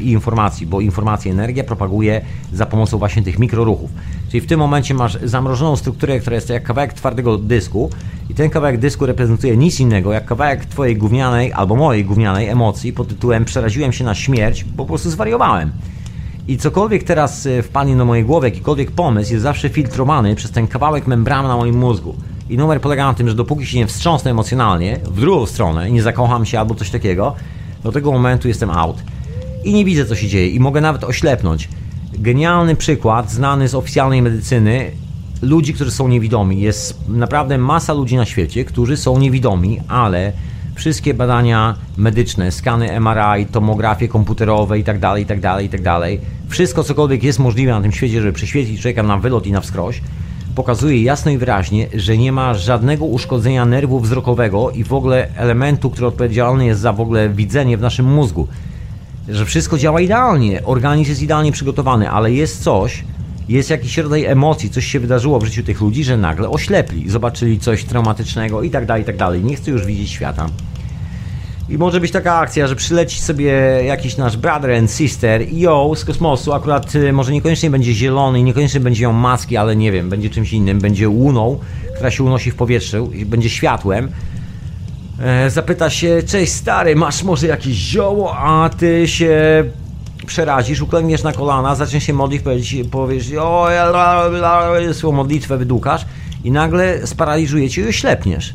i 0.01 0.11
informacji, 0.11 0.67
bo 0.67 0.81
informacja 0.81 1.33
energia 1.33 1.65
propaguje 1.65 2.21
za 2.53 2.67
pomocą 2.67 2.99
właśnie 2.99 3.23
tych 3.23 3.39
mikroruchów. 3.39 3.91
Czyli 4.31 4.41
w 4.41 4.47
tym 4.47 4.59
momencie 4.59 4.95
masz 4.95 5.19
zamrożoną 5.23 5.77
strukturę, 5.77 6.21
która 6.21 6.37
jest 6.37 6.51
jak 6.51 6.63
kawałek 6.63 6.93
twardego 6.93 7.39
dysku 7.39 7.91
i 8.31 8.35
ten 8.35 8.51
kawałek 8.51 8.79
dysku 8.79 9.07
reprezentuje 9.07 9.57
nic 9.57 9.81
innego 9.81 10.13
jak 10.13 10.25
kawałek 10.25 10.65
twojej 10.67 10.97
gównianej 10.97 11.53
albo 11.53 11.77
mojej 11.77 12.05
gównianej 12.05 12.49
emocji 12.49 12.93
pod 12.93 13.09
tytułem 13.09 13.45
przeraziłem 13.45 13.93
się 13.93 14.05
na 14.05 14.15
śmierć, 14.15 14.65
bo 14.65 14.85
po 14.85 14.89
prostu 14.89 15.11
zwariowałem. 15.11 15.73
I 16.49 16.59
cokolwiek 16.59 17.03
teraz 17.05 17.47
e, 17.47 17.63
wpadnie 17.63 17.97
do 17.97 18.05
mojej 18.05 18.25
głowy, 18.25 18.47
jakikolwiek 18.47 18.91
pomysł 18.91 19.33
jest 19.33 19.43
zawsze 19.43 19.69
filtrowany 19.69 20.35
przez 20.35 20.51
ten 20.51 20.67
kawałek 20.67 21.07
membrany 21.07 21.49
na 21.49 21.57
moim 21.57 21.79
mózgu. 21.79 22.15
I 22.51 22.57
numer 22.57 22.81
polega 22.81 23.07
na 23.07 23.15
tym, 23.15 23.29
że 23.29 23.35
dopóki 23.35 23.67
się 23.67 23.79
nie 23.79 23.87
wstrząsnę 23.87 24.31
emocjonalnie 24.31 25.01
w 25.05 25.21
drugą 25.21 25.47
stronę 25.47 25.91
i 25.91 25.93
nie 25.93 26.03
zakocham 26.03 26.47
się 26.47 26.59
albo 26.59 26.75
coś 26.75 26.91
takiego, 26.91 27.35
do 27.83 27.93
tego 27.93 28.13
momentu 28.13 28.49
jestem 28.49 28.71
out. 28.71 29.03
I 29.65 29.75
nie 29.75 29.85
widzę 29.85 30.07
co 30.07 30.17
się 30.17 30.29
dzieje 30.29 30.49
i 30.49 30.61
mogę 30.61 30.81
nawet 30.81 31.05
oślepnąć. 31.05 31.69
Genialny 32.13 32.77
przykład, 32.77 33.31
znany 33.31 33.69
z 33.69 33.75
oficjalnej 33.75 34.23
medycyny, 34.23 34.91
ludzi, 35.43 35.75
którzy 35.75 35.91
są 35.91 36.09
niewidomi. 36.09 36.61
Jest 36.61 37.09
naprawdę 37.09 37.59
masa 37.59 37.93
ludzi 37.93 38.17
na 38.17 38.25
świecie, 38.25 38.65
którzy 38.65 38.97
są 38.97 39.19
niewidomi, 39.19 39.81
ale 39.89 40.33
wszystkie 40.75 41.15
badania 41.15 41.75
medyczne, 41.97 42.53
skany 42.53 43.01
MRI, 43.01 43.47
tomografie 43.47 44.09
komputerowe 44.09 44.79
itd., 44.79 45.15
itd., 45.19 45.59
itd., 45.63 46.01
wszystko 46.49 46.85
cokolwiek 46.85 47.23
jest 47.23 47.39
możliwe 47.39 47.73
na 47.73 47.81
tym 47.81 47.93
świecie, 47.93 48.21
żeby 48.21 48.33
prześwietlić 48.33 48.81
człowieka 48.81 49.03
na 49.03 49.19
wylot 49.19 49.47
i 49.47 49.53
na 49.53 49.61
wskroś, 49.61 50.01
pokazuje 50.55 51.03
jasno 51.03 51.31
i 51.31 51.39
wyraźnie, 51.39 51.87
że 51.95 52.19
nie 52.19 52.33
ma 52.33 52.55
żadnego 52.55 53.05
uszkodzenia 53.05 53.65
nerwu 53.65 54.01
wzrokowego 54.01 54.71
i 54.71 54.85
w 54.85 54.93
ogóle 54.93 55.29
elementu, 55.37 55.91
który 55.91 56.07
odpowiedzialny 56.07 56.67
jest 56.67 56.81
za 56.81 56.93
w 56.93 57.01
ogóle 57.01 57.29
widzenie 57.29 57.77
w 57.77 57.81
naszym 57.81 58.07
mózgu. 58.07 58.49
Że 59.29 59.45
wszystko 59.45 59.79
działa 59.79 60.01
idealnie, 60.01 60.65
organizm 60.65 61.11
jest 61.11 61.23
idealnie 61.23 61.53
przygotowany, 61.53 62.11
ale 62.11 62.33
jest 62.33 62.63
coś, 62.63 63.05
jest 63.49 63.71
jakiś 63.71 63.99
rodzaj 63.99 64.25
emocji, 64.25 64.71
coś 64.71 64.87
się 64.87 65.01
wydarzyło 65.01 65.39
w 65.39 65.45
życiu 65.45 65.63
tych 65.63 65.81
ludzi, 65.81 66.05
że 66.05 66.17
nagle 66.17 66.51
oślepli, 66.51 67.11
zobaczyli 67.11 67.59
coś 67.59 67.85
traumatycznego 67.85 68.63
i 68.63 68.71
tak 68.71 68.87
dalej, 68.87 69.03
i 69.03 69.07
tak 69.07 69.17
dalej. 69.17 69.45
Nie 69.45 69.57
chcą 69.57 69.71
już 69.71 69.87
widzieć 69.87 70.11
świata. 70.11 70.47
I 71.69 71.79
może 71.79 72.01
być 72.01 72.11
taka 72.11 72.35
akcja, 72.35 72.67
że 72.67 72.77
przyleci 72.77 73.21
sobie 73.21 73.53
jakiś 73.87 74.17
nasz 74.17 74.37
brother 74.37 74.71
and 74.71 74.91
sister 74.91 75.49
i 75.49 75.61
ją 75.61 75.95
z 75.95 76.05
kosmosu, 76.05 76.53
akurat 76.53 76.95
y, 76.95 77.13
może 77.13 77.33
niekoniecznie 77.33 77.71
będzie 77.71 77.95
zielony, 77.95 78.43
niekoniecznie 78.43 78.81
będzie 78.81 79.03
ją 79.05 79.13
maski, 79.13 79.57
ale 79.57 79.77
nie 79.77 79.93
wiem, 79.93 80.09
będzie 80.09 80.31
czymś 80.31 80.53
innym, 80.53 80.79
będzie 80.79 81.09
łuną, 81.09 81.59
która 81.95 82.11
się 82.11 82.25
unosi 82.25 82.51
w 82.51 82.55
powietrzu, 82.55 83.11
będzie 83.27 83.51
światłem. 83.51 84.09
E, 85.21 85.51
zapyta 85.51 85.91
się, 85.91 86.23
cześć 86.27 86.53
stary, 86.53 86.97
masz 86.97 87.23
może 87.23 87.47
jakieś 87.47 87.75
zioło, 87.75 88.37
a 88.37 88.69
ty 88.69 89.09
się 89.09 89.65
przerazisz, 90.25 90.81
uklęgniesz 90.81 91.23
na 91.23 91.33
kolana, 91.33 91.75
zaczniesz 91.75 92.05
się 92.05 92.13
modlić, 92.13 92.43
powiesz, 92.43 92.77
powiesz 92.91 93.33
o, 93.41 93.69
swoją 94.93 95.13
modlitwę 95.13 95.59
wydłukasz 95.59 96.07
i 96.45 96.51
nagle 96.51 97.07
sparaliżuje 97.07 97.71
cię 97.71 97.83
i 97.83 97.89
oślepniesz. 97.89 98.55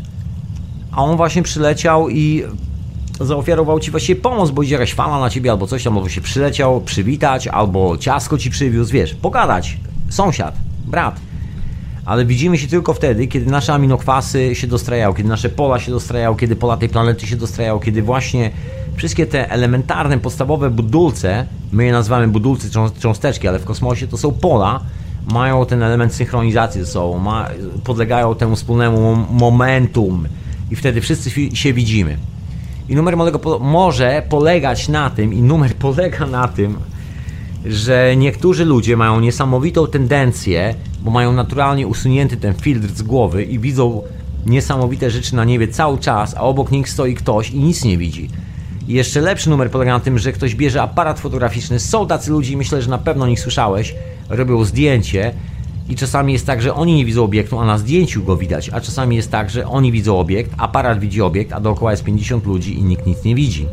a 0.92 1.04
on 1.04 1.18
właśnie 1.18 1.44
przyleciał 1.44 2.10
i 2.10 2.44
zaoferował 3.20 3.80
ci 3.80 3.92
właściwie 3.92 4.22
pomoc, 4.22 4.52
bo 4.52 4.64
idzie 4.64 4.74
jakaś 4.76 4.94
fala 4.94 5.20
na 5.20 5.30
ciebie 5.30 5.52
albo 5.52 5.68
coś 5.68 5.84
tam, 5.84 5.98
albo 5.98 6.10
się 6.10 6.22
przyleciał 6.22 6.82
przywitać, 6.82 7.48
albo 7.48 7.98
ciasko 7.98 8.38
ci 8.38 8.50
przywiózł, 8.50 8.94
wiesz, 8.94 9.14
pogadać, 9.14 9.78
sąsiad, 10.10 10.56
brat. 10.86 11.20
Ale 12.06 12.26
widzimy 12.26 12.58
się 12.58 12.68
tylko 12.68 12.94
wtedy, 12.94 13.28
kiedy 13.28 13.52
nasze 13.52 13.74
aminokwasy 13.74 14.56
się 14.56 14.68
dostrajają, 14.68 15.14
kiedy 15.14 15.30
nasze 15.30 15.50
pola 15.50 15.80
się 15.80 15.92
dostrajają, 15.92 16.36
kiedy 16.36 16.56
pola 16.56 16.78
tej 16.78 16.90
planety 16.90 17.28
się 17.28 17.36
dostrajają, 17.36 17.80
kiedy 17.80 18.02
właśnie 18.02 18.52
wszystkie 19.00 19.26
te 19.26 19.52
elementarne, 19.52 20.20
podstawowe 20.20 20.70
budulce, 20.70 21.46
my 21.72 21.86
je 21.86 21.92
nazywamy 21.92 22.28
budulce 22.28 22.68
cząsteczki, 23.00 23.48
ale 23.48 23.60
w 23.60 23.66
kosmosie 23.66 24.08
to 24.08 24.18
są 24.18 24.32
pola, 24.32 24.80
mają 25.32 25.66
ten 25.66 25.84
element 25.84 26.14
synchronizacji 26.14 26.82
ze 26.82 26.88
sobą, 26.88 27.20
ma, 27.20 27.50
podlegają 27.84 28.36
temu 28.36 28.56
wspólnemu 28.56 29.16
momentum 29.32 30.28
i 30.72 30.76
wtedy 30.76 31.02
wszyscy 31.02 31.30
się 31.54 31.74
widzimy. 31.74 32.18
I 32.90 32.96
numer 32.96 33.18
może 33.60 34.24
polegać 34.30 34.88
na 34.88 35.10
tym, 35.10 35.34
i 35.34 35.42
numer 35.42 35.76
polega 35.86 36.26
na 36.26 36.48
tym, 36.48 36.78
że 37.66 38.16
niektórzy 38.18 38.66
ludzie 38.66 38.98
mają 38.98 39.20
niesamowitą 39.20 39.88
tendencję, 39.88 40.76
bo 41.02 41.12
mają 41.12 41.34
naturalnie 41.34 41.88
usunięty 41.88 42.38
ten 42.38 42.54
filtr 42.54 42.88
z 42.88 43.02
głowy 43.02 43.44
i 43.44 43.60
widzą 43.60 44.02
niesamowite 44.46 45.12
rzeczy 45.12 45.36
na 45.36 45.46
niebie 45.46 45.68
cały 45.68 45.98
czas, 45.98 46.36
a 46.38 46.42
obok 46.42 46.72
nich 46.72 46.90
stoi 46.90 47.16
ktoś 47.16 47.52
i 47.52 47.60
nic 47.60 47.84
nie 47.84 47.98
widzi. 47.98 48.30
Jeszcze 48.90 49.22
lepszy 49.22 49.50
numer 49.50 49.72
polega 49.72 49.94
na 49.94 50.00
tym, 50.00 50.20
że 50.20 50.32
ktoś 50.32 50.56
bierze 50.56 50.82
aparat 50.82 51.20
fotograficzny. 51.20 51.80
Są 51.80 52.08
tacy 52.08 52.32
ludzie, 52.32 52.58
myślę, 52.58 52.82
że 52.82 52.90
na 52.90 52.98
pewno 52.98 53.26
o 53.26 53.28
nich 53.28 53.40
słyszałeś, 53.40 53.96
robią 54.30 54.64
zdjęcie 54.64 55.34
i 55.90 55.96
czasami 55.96 56.34
jest 56.34 56.46
tak, 56.46 56.62
że 56.62 56.74
oni 56.74 56.96
nie 56.96 57.06
widzą 57.06 57.24
obiektu, 57.24 57.60
a 57.60 57.66
na 57.66 57.78
zdjęciu 57.78 58.24
go 58.24 58.38
widać, 58.38 58.70
a 58.74 58.82
czasami 58.82 59.16
jest 59.16 59.32
tak, 59.32 59.50
że 59.50 59.68
oni 59.68 59.92
widzą 59.92 60.20
obiekt, 60.20 60.52
aparat 60.58 61.00
widzi 61.00 61.22
obiekt, 61.22 61.54
a 61.54 61.60
dookoła 61.60 61.92
jest 61.92 62.04
50 62.04 62.46
ludzi 62.46 62.80
i 62.80 62.84
nikt 62.84 63.06
nic 63.06 63.24
nie 63.24 63.36
widzi. 63.36 63.68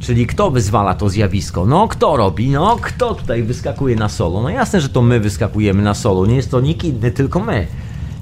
Czyli 0.00 0.26
kto 0.26 0.50
wyzwala 0.50 0.94
to 0.94 1.08
zjawisko? 1.08 1.66
No 1.66 1.88
kto 1.88 2.16
robi? 2.16 2.50
No 2.50 2.76
kto 2.82 3.14
tutaj 3.14 3.42
wyskakuje 3.42 3.96
na 3.96 4.08
solo? 4.08 4.42
No 4.42 4.48
jasne, 4.50 4.80
że 4.80 4.88
to 4.88 5.02
my 5.02 5.20
wyskakujemy 5.20 5.82
na 5.82 5.94
solo, 5.94 6.26
nie 6.26 6.36
jest 6.36 6.50
to 6.50 6.60
nikt 6.60 6.84
inny, 6.84 7.10
tylko 7.10 7.40
my. 7.40 7.66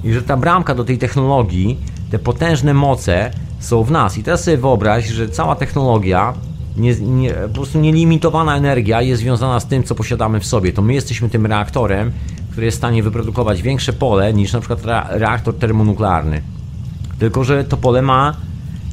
I 0.04 0.12
że 0.12 0.22
ta 0.22 0.36
bramka 0.36 0.74
do 0.74 0.84
tej 0.84 0.98
technologii, 0.98 1.78
te 2.10 2.18
potężne 2.18 2.74
moce 2.74 3.30
są 3.60 3.82
w 3.82 3.90
nas. 3.90 4.18
I 4.18 4.22
teraz 4.22 4.44
sobie 4.44 4.56
wyobraź, 4.56 5.06
że 5.08 5.28
cała 5.28 5.56
technologia 5.56 6.34
nie, 6.76 6.94
nie, 6.94 7.32
po 7.32 7.54
prostu 7.54 7.80
nielimitowana 7.80 8.56
energia 8.56 9.02
jest 9.02 9.22
związana 9.22 9.60
z 9.60 9.66
tym, 9.66 9.82
co 9.82 9.94
posiadamy 9.94 10.40
w 10.40 10.46
sobie. 10.46 10.72
To 10.72 10.82
my 10.82 10.94
jesteśmy 10.94 11.28
tym 11.30 11.46
reaktorem, 11.46 12.12
który 12.50 12.66
jest 12.66 12.76
w 12.76 12.80
stanie 12.80 13.02
wyprodukować 13.02 13.62
większe 13.62 13.92
pole 13.92 14.34
niż 14.34 14.52
na 14.52 14.60
przykład 14.60 14.80
reaktor 15.08 15.58
termonuklearny. 15.58 16.42
Tylko, 17.18 17.44
że 17.44 17.64
to 17.64 17.76
pole 17.76 18.02
ma 18.02 18.36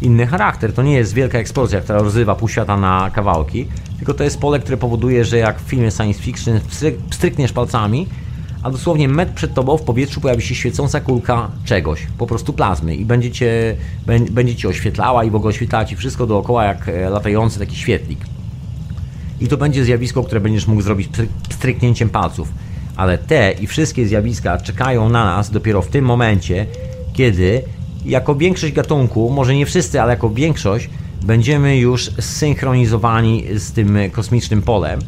inny 0.02 0.27
charakter. 0.27 0.73
To 0.73 0.84
nie 0.84 0.94
jest 0.94 1.14
wielka 1.14 1.38
eksplozja, 1.38 1.81
która 1.81 1.99
rozrywa 1.99 2.35
pół 2.35 2.49
świata 2.49 2.77
na 2.77 3.11
kawałki, 3.14 3.68
tylko 3.98 4.14
to 4.14 4.23
jest 4.23 4.39
pole, 4.39 4.60
które 4.60 4.77
powoduje, 4.77 5.26
że 5.26 5.38
jak 5.38 5.60
w 5.60 5.64
filmie 5.64 5.91
science 5.91 6.22
fiction 6.22 6.60
strykniesz 7.11 7.53
palcami, 7.53 8.07
a 8.68 8.72
dosłownie 8.72 9.07
metr 9.07 9.34
przed 9.34 9.53
tobą 9.53 9.77
w 9.77 9.81
powietrzu 9.81 10.22
pojawi 10.22 10.41
się 10.41 10.56
świecąca 10.56 11.02
kulka 11.02 11.52
czegoś, 11.65 12.07
po 12.18 12.27
prostu 12.27 12.53
plazmy 12.53 12.95
i 12.95 13.06
będzie 13.06 13.31
cię, 13.31 13.76
będzie 14.31 14.56
cię 14.56 14.68
oświetlała 14.68 15.23
i 15.23 15.30
w 15.30 15.35
ogóle 15.35 15.49
oświetlała 15.49 15.85
ci 15.85 15.95
wszystko 15.95 16.27
dookoła 16.27 16.64
jak 16.64 16.89
e, 16.89 17.10
latający 17.10 17.60
taki 17.60 17.76
świetlik. 17.76 18.19
I 19.41 19.48
to 19.48 19.57
będzie 19.57 19.84
zjawisko, 19.84 20.23
które 20.23 20.41
będziesz 20.41 20.68
mógł 20.68 20.81
zrobić 20.81 21.10
stryknięciem 21.49 22.10
palców. 22.10 22.49
Ale 22.95 23.18
te 23.18 23.52
i 23.52 23.68
wszystkie 23.68 24.07
zjawiska 24.07 24.57
czekają 24.57 25.10
na 25.10 25.26
nas 25.26 25.52
dopiero 25.52 25.81
w 25.81 25.88
tym 25.88 26.06
momencie, 26.06 26.65
kiedy 27.14 27.61
jako 28.06 28.35
większość 28.35 28.73
gatunku, 28.73 29.30
może 29.30 29.56
nie 29.56 29.65
wszyscy, 29.65 30.02
ale 30.02 30.14
jako 30.14 30.30
większość, 30.30 30.89
będziemy 31.22 31.77
już 31.77 32.11
zsynchronizowani 32.19 33.45
z 33.56 33.72
tym 33.72 33.98
kosmicznym 34.11 34.61
polem 34.61 34.99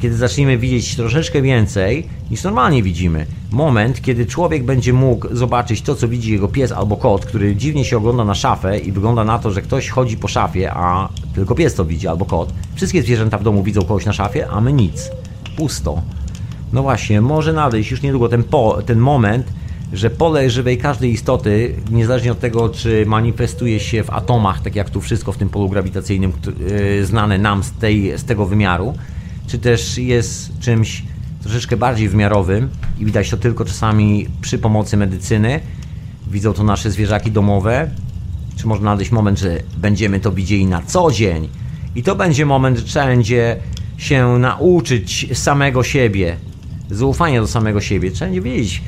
kiedy 0.00 0.16
zaczniemy 0.16 0.58
widzieć 0.58 0.96
troszeczkę 0.96 1.42
więcej 1.42 2.06
niż 2.30 2.42
normalnie 2.42 2.82
widzimy. 2.82 3.26
Moment, 3.50 4.02
kiedy 4.02 4.26
człowiek 4.26 4.64
będzie 4.64 4.92
mógł 4.92 5.36
zobaczyć 5.36 5.82
to, 5.82 5.94
co 5.94 6.08
widzi 6.08 6.32
jego 6.32 6.48
pies 6.48 6.72
albo 6.72 6.96
kot, 6.96 7.26
który 7.26 7.56
dziwnie 7.56 7.84
się 7.84 7.96
ogląda 7.96 8.24
na 8.24 8.34
szafę 8.34 8.78
i 8.78 8.92
wygląda 8.92 9.24
na 9.24 9.38
to, 9.38 9.50
że 9.50 9.62
ktoś 9.62 9.88
chodzi 9.88 10.16
po 10.16 10.28
szafie, 10.28 10.72
a 10.72 11.08
tylko 11.34 11.54
pies 11.54 11.74
to 11.74 11.84
widzi 11.84 12.08
albo 12.08 12.24
kot. 12.24 12.52
Wszystkie 12.74 13.02
zwierzęta 13.02 13.38
w 13.38 13.42
domu 13.42 13.62
widzą 13.62 13.80
kogoś 13.80 14.06
na 14.06 14.12
szafie, 14.12 14.48
a 14.48 14.60
my 14.60 14.72
nic. 14.72 15.10
Pusto. 15.56 16.02
No 16.72 16.82
właśnie, 16.82 17.20
może 17.20 17.52
nadejść 17.52 17.90
już 17.90 18.02
niedługo 18.02 18.28
ten, 18.28 18.44
po, 18.44 18.82
ten 18.86 18.98
moment, 18.98 19.52
że 19.92 20.10
pole 20.10 20.50
żywej 20.50 20.78
każdej 20.78 21.12
istoty, 21.12 21.74
niezależnie 21.90 22.32
od 22.32 22.40
tego, 22.40 22.68
czy 22.68 23.06
manifestuje 23.06 23.80
się 23.80 24.02
w 24.02 24.10
atomach, 24.10 24.60
tak 24.60 24.76
jak 24.76 24.90
tu 24.90 25.00
wszystko 25.00 25.32
w 25.32 25.36
tym 25.36 25.48
polu 25.48 25.68
grawitacyjnym, 25.68 26.32
yy, 26.96 27.06
znane 27.06 27.38
nam 27.38 27.62
z, 27.62 27.72
tej, 27.72 28.18
z 28.18 28.24
tego 28.24 28.46
wymiaru, 28.46 28.94
czy 29.50 29.58
też 29.58 29.98
jest 29.98 30.58
czymś 30.60 31.02
troszeczkę 31.42 31.76
bardziej 31.76 32.08
wymiarowym 32.08 32.68
i 32.98 33.04
widać 33.04 33.30
to 33.30 33.36
tylko 33.36 33.64
czasami 33.64 34.26
przy 34.40 34.58
pomocy 34.58 34.96
medycyny. 34.96 35.60
Widzą 36.30 36.52
to 36.52 36.64
nasze 36.64 36.90
zwierzaki 36.90 37.30
domowe. 37.30 37.90
Czy 38.56 38.66
może 38.66 38.82
nadejść 38.82 39.12
moment, 39.12 39.38
że 39.38 39.58
będziemy 39.76 40.20
to 40.20 40.32
widzieli 40.32 40.66
na 40.66 40.82
co 40.82 41.10
dzień 41.10 41.48
i 41.94 42.02
to 42.02 42.16
będzie 42.16 42.46
moment, 42.46 42.78
że 42.78 42.84
trzeba 42.84 43.06
będzie 43.06 43.56
się 43.98 44.38
nauczyć 44.38 45.38
samego 45.38 45.82
siebie, 45.82 46.36
zaufania 46.90 47.40
do 47.40 47.46
samego 47.46 47.80
siebie. 47.80 48.10
Trzeba 48.10 48.30
będzie 48.30 48.50
wiedzieć, 48.50 48.82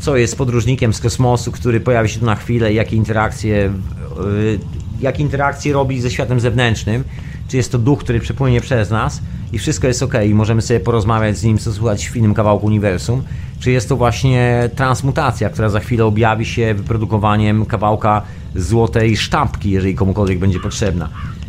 co 0.00 0.16
jest 0.16 0.36
podróżnikiem 0.36 0.94
z 0.94 1.00
kosmosu, 1.00 1.52
który 1.52 1.80
pojawi 1.80 2.08
się 2.08 2.20
tu 2.20 2.26
na 2.26 2.34
chwilę, 2.34 2.72
jakie 2.72 2.96
interakcje, 2.96 3.72
yy, 4.18 4.58
jakie 5.00 5.22
interakcje 5.22 5.72
robi 5.72 6.00
ze 6.00 6.10
światem 6.10 6.40
zewnętrznym. 6.40 7.04
Czy 7.48 7.56
jest 7.56 7.72
to 7.72 7.78
duch, 7.78 7.98
który 7.98 8.20
przepłynie 8.20 8.60
przez 8.60 8.90
nas, 8.90 9.22
i 9.52 9.58
wszystko 9.58 9.86
jest 9.86 10.02
ok, 10.02 10.14
i 10.26 10.34
możemy 10.34 10.62
sobie 10.62 10.80
porozmawiać 10.80 11.38
z 11.38 11.44
nim, 11.44 11.58
co 11.58 11.72
słuchać 11.72 12.08
w 12.08 12.16
innym 12.16 12.34
kawałku 12.34 12.66
uniwersum, 12.66 13.22
czy 13.60 13.70
jest 13.70 13.88
to 13.88 13.96
właśnie 13.96 14.70
transmutacja, 14.76 15.50
która 15.50 15.68
za 15.68 15.80
chwilę 15.80 16.04
objawi 16.04 16.44
się 16.46 16.74
wyprodukowaniem 16.74 17.66
kawałka 17.66 18.22
złotej 18.54 19.16
sztabki, 19.16 19.70
jeżeli 19.70 19.94
komukolwiek 19.94 20.38
będzie 20.38 20.60
potrzebna. 20.60 21.08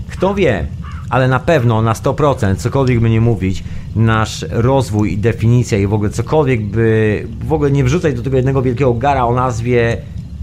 Kto 0.10 0.36
wie, 0.36 0.68
ale 1.10 1.28
na 1.28 1.40
pewno 1.40 1.82
na 1.82 1.94
100%, 1.94 2.56
cokolwiek 2.56 3.00
by 3.00 3.10
nie 3.10 3.22
mówić, 3.22 3.64
nasz 3.96 4.46
rozwój 4.50 5.14
i 5.14 5.18
definicja 5.18 5.78
i 5.78 5.88
w 5.88 5.94
ogóle 5.94 6.10
cokolwiek 6.10 6.66
by 6.66 7.28
w 7.42 7.54
ogóle 7.54 7.72
nie 7.72 7.84
wrzucać 7.84 8.16
do 8.16 8.22
tego 8.22 8.38
jednego 8.38 8.62
wielkiego 8.62 8.94
gara 8.94 9.26
o 9.26 9.34
nazwie 9.34 9.98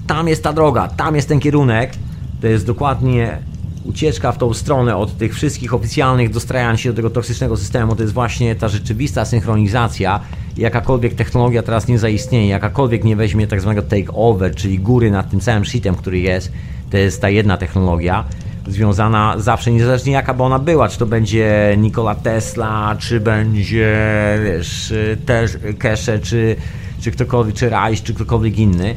tam 0.07 0.29
jest 0.29 0.43
ta 0.43 0.53
droga, 0.53 0.89
tam 0.89 1.17
jest 1.17 1.29
ten 1.29 1.41
kierunek, 1.41 1.93
to 2.41 2.47
jest 2.47 2.67
dokładnie 2.67 3.39
ucieczka 3.85 4.33
w 4.33 4.39
tą 4.39 4.55
stronę 4.55 4.97
od 4.97 5.19
tych 5.19 5.35
wszystkich 5.35 5.75
oficjalnych 5.75 6.31
dostrajań 6.31 6.77
się 6.77 6.91
do 6.91 6.97
tego 6.97 7.11
toksycznego 7.11 7.57
systemu, 7.57 7.97
to 7.97 8.03
jest 8.03 8.15
właśnie 8.15 8.55
ta 8.55 8.69
rzeczywista 8.69 9.25
synchronizacja. 9.25 10.21
Jakakolwiek 10.57 11.15
technologia 11.15 11.63
teraz 11.63 11.89
nie 11.89 11.99
zaistnieje, 11.99 12.49
jakakolwiek 12.49 13.05
nie 13.05 13.17
weźmie 13.17 13.47
tak 13.47 13.61
zwanego 13.61 13.83
take 13.83 14.13
over, 14.13 14.55
czyli 14.55 14.79
góry 14.79 15.11
nad 15.11 15.31
tym 15.31 15.41
całym 15.41 15.65
shitem, 15.65 15.95
który 15.95 16.19
jest, 16.19 16.53
to 16.91 16.97
jest 16.97 17.21
ta 17.21 17.29
jedna 17.29 17.57
technologia 17.57 18.25
związana 18.69 19.35
zawsze, 19.39 19.73
niezależnie 19.73 20.13
jaka 20.13 20.35
by 20.35 20.43
ona 20.43 20.59
była, 20.59 20.89
czy 20.89 20.99
to 20.99 21.07
będzie 21.07 21.75
Nikola 21.79 22.15
Tesla, 22.15 22.97
czy 22.99 23.21
będzie, 23.21 23.99
wiesz, 24.45 24.95
też 25.27 25.59
Kesze, 25.79 26.19
czy, 26.19 26.57
czy 27.01 27.11
ktokolwiek, 27.11 27.55
czy 27.55 27.69
Rice, 27.69 28.05
czy 28.05 28.15
ktokolwiek 28.15 28.59
inny 28.59 28.95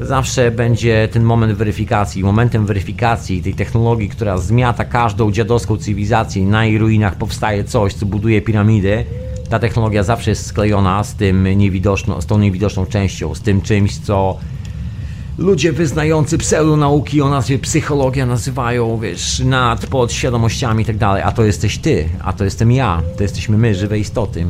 zawsze 0.00 0.50
będzie 0.50 1.08
ten 1.12 1.22
moment 1.22 1.52
weryfikacji. 1.52 2.24
Momentem 2.24 2.66
weryfikacji 2.66 3.42
tej 3.42 3.54
technologii, 3.54 4.08
która 4.08 4.38
zmiata 4.38 4.84
każdą 4.84 5.32
dziadowską 5.32 5.76
cywilizację 5.76 6.46
na 6.46 6.64
jej 6.64 6.78
ruinach 6.78 7.14
powstaje 7.14 7.64
coś, 7.64 7.94
co 7.94 8.06
buduje 8.06 8.42
piramidy, 8.42 9.04
ta 9.48 9.58
technologia 9.58 10.02
zawsze 10.02 10.30
jest 10.30 10.46
sklejona 10.46 11.04
z 11.04 11.14
tym 11.14 11.58
niewidoczną, 11.58 12.20
z 12.20 12.26
tą 12.26 12.38
niewidoczną 12.38 12.86
częścią, 12.86 13.34
z 13.34 13.40
tym 13.40 13.60
czymś, 13.60 13.98
co 13.98 14.38
ludzie 15.38 15.72
wyznający 15.72 16.38
pseudonauki 16.38 17.22
o 17.22 17.28
nazwie 17.28 17.58
psychologia 17.58 18.26
nazywają, 18.26 18.98
wiesz, 18.98 19.38
nad 19.38 19.86
podświadomościami 19.86 20.82
i 20.82 20.86
tak 20.86 20.96
dalej, 20.96 21.22
a 21.22 21.32
to 21.32 21.44
jesteś 21.44 21.78
ty, 21.78 22.08
a 22.20 22.32
to 22.32 22.44
jestem 22.44 22.72
ja, 22.72 23.02
to 23.16 23.22
jesteśmy 23.22 23.58
my, 23.58 23.74
żywe 23.74 23.98
istoty. 23.98 24.46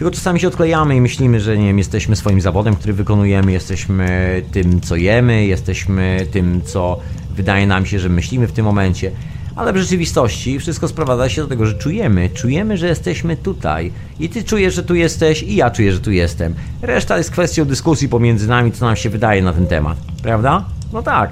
Tylko 0.00 0.10
czasami 0.10 0.40
się 0.40 0.48
odklejamy 0.48 0.96
i 0.96 1.00
myślimy, 1.00 1.40
że 1.40 1.58
nie 1.58 1.66
wiem, 1.66 1.78
jesteśmy 1.78 2.16
swoim 2.16 2.40
zawodem, 2.40 2.76
który 2.76 2.92
wykonujemy, 2.92 3.52
jesteśmy 3.52 4.42
tym, 4.52 4.80
co 4.80 4.96
jemy, 4.96 5.46
jesteśmy 5.46 6.26
tym, 6.32 6.60
co 6.64 7.00
wydaje 7.36 7.66
nam 7.66 7.86
się, 7.86 7.98
że 7.98 8.08
myślimy 8.08 8.46
w 8.46 8.52
tym 8.52 8.64
momencie. 8.64 9.10
Ale 9.56 9.72
w 9.72 9.76
rzeczywistości 9.76 10.58
wszystko 10.58 10.88
sprowadza 10.88 11.28
się 11.28 11.42
do 11.42 11.48
tego, 11.48 11.66
że 11.66 11.74
czujemy, 11.74 12.30
czujemy, 12.34 12.76
że 12.76 12.86
jesteśmy 12.86 13.36
tutaj. 13.36 13.92
I 14.20 14.28
ty 14.28 14.44
czujesz, 14.44 14.74
że 14.74 14.82
tu 14.82 14.94
jesteś, 14.94 15.42
i 15.42 15.56
ja 15.56 15.70
czuję, 15.70 15.92
że 15.92 16.00
tu 16.00 16.10
jestem. 16.10 16.54
Reszta 16.82 17.18
jest 17.18 17.30
kwestią 17.30 17.64
dyskusji 17.64 18.08
pomiędzy 18.08 18.48
nami, 18.48 18.72
co 18.72 18.86
nam 18.86 18.96
się 18.96 19.10
wydaje 19.10 19.42
na 19.42 19.52
ten 19.52 19.66
temat. 19.66 19.98
Prawda? 20.22 20.64
No 20.92 21.02
tak. 21.02 21.30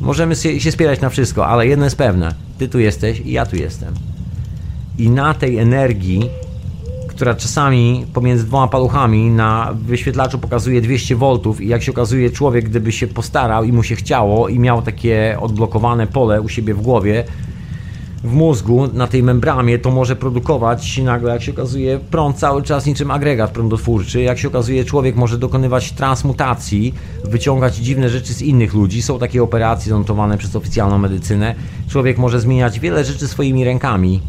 Możemy 0.00 0.36
się 0.36 0.72
spierać 0.72 1.00
na 1.00 1.08
wszystko, 1.08 1.46
ale 1.46 1.66
jedno 1.66 1.84
jest 1.84 1.96
pewne. 1.96 2.34
Ty 2.58 2.68
tu 2.68 2.78
jesteś 2.78 3.20
i 3.20 3.32
ja 3.32 3.46
tu 3.46 3.56
jestem. 3.56 3.94
I 4.98 5.10
na 5.10 5.34
tej 5.34 5.58
energii 5.58 6.30
która 7.20 7.34
czasami 7.34 8.06
pomiędzy 8.12 8.44
dwoma 8.44 8.68
paluchami 8.68 9.30
na 9.30 9.74
wyświetlaczu 9.86 10.38
pokazuje 10.38 10.80
200 10.80 11.16
V 11.16 11.40
i 11.60 11.68
jak 11.68 11.82
się 11.82 11.92
okazuje 11.92 12.30
człowiek 12.30 12.64
gdyby 12.64 12.92
się 12.92 13.06
postarał 13.06 13.64
i 13.64 13.72
mu 13.72 13.82
się 13.82 13.96
chciało 13.96 14.48
i 14.48 14.58
miał 14.58 14.82
takie 14.82 15.36
odblokowane 15.40 16.06
pole 16.06 16.40
u 16.40 16.48
siebie 16.48 16.74
w 16.74 16.82
głowie, 16.82 17.24
w 18.24 18.32
mózgu 18.32 18.88
na 18.92 19.06
tej 19.06 19.22
membramie 19.22 19.78
to 19.78 19.90
może 19.90 20.16
produkować 20.16 20.98
nagle, 20.98 21.32
jak 21.32 21.42
się 21.42 21.52
okazuje, 21.52 22.00
prąd 22.10 22.36
cały 22.36 22.62
czas 22.62 22.86
niczym 22.86 23.10
agregat 23.10 23.50
prądotwórczy. 23.50 24.22
Jak 24.22 24.38
się 24.38 24.48
okazuje, 24.48 24.84
człowiek 24.84 25.16
może 25.16 25.38
dokonywać 25.38 25.92
transmutacji, 25.92 26.94
wyciągać 27.24 27.76
dziwne 27.76 28.08
rzeczy 28.10 28.34
z 28.34 28.42
innych 28.42 28.74
ludzi. 28.74 29.02
Są 29.02 29.18
takie 29.18 29.42
operacje 29.42 29.90
zanotowane 29.90 30.38
przez 30.38 30.56
oficjalną 30.56 30.98
medycynę. 30.98 31.54
Człowiek 31.88 32.18
może 32.18 32.40
zmieniać 32.40 32.80
wiele 32.80 33.04
rzeczy 33.04 33.28
swoimi 33.28 33.64
rękami. 33.64 34.20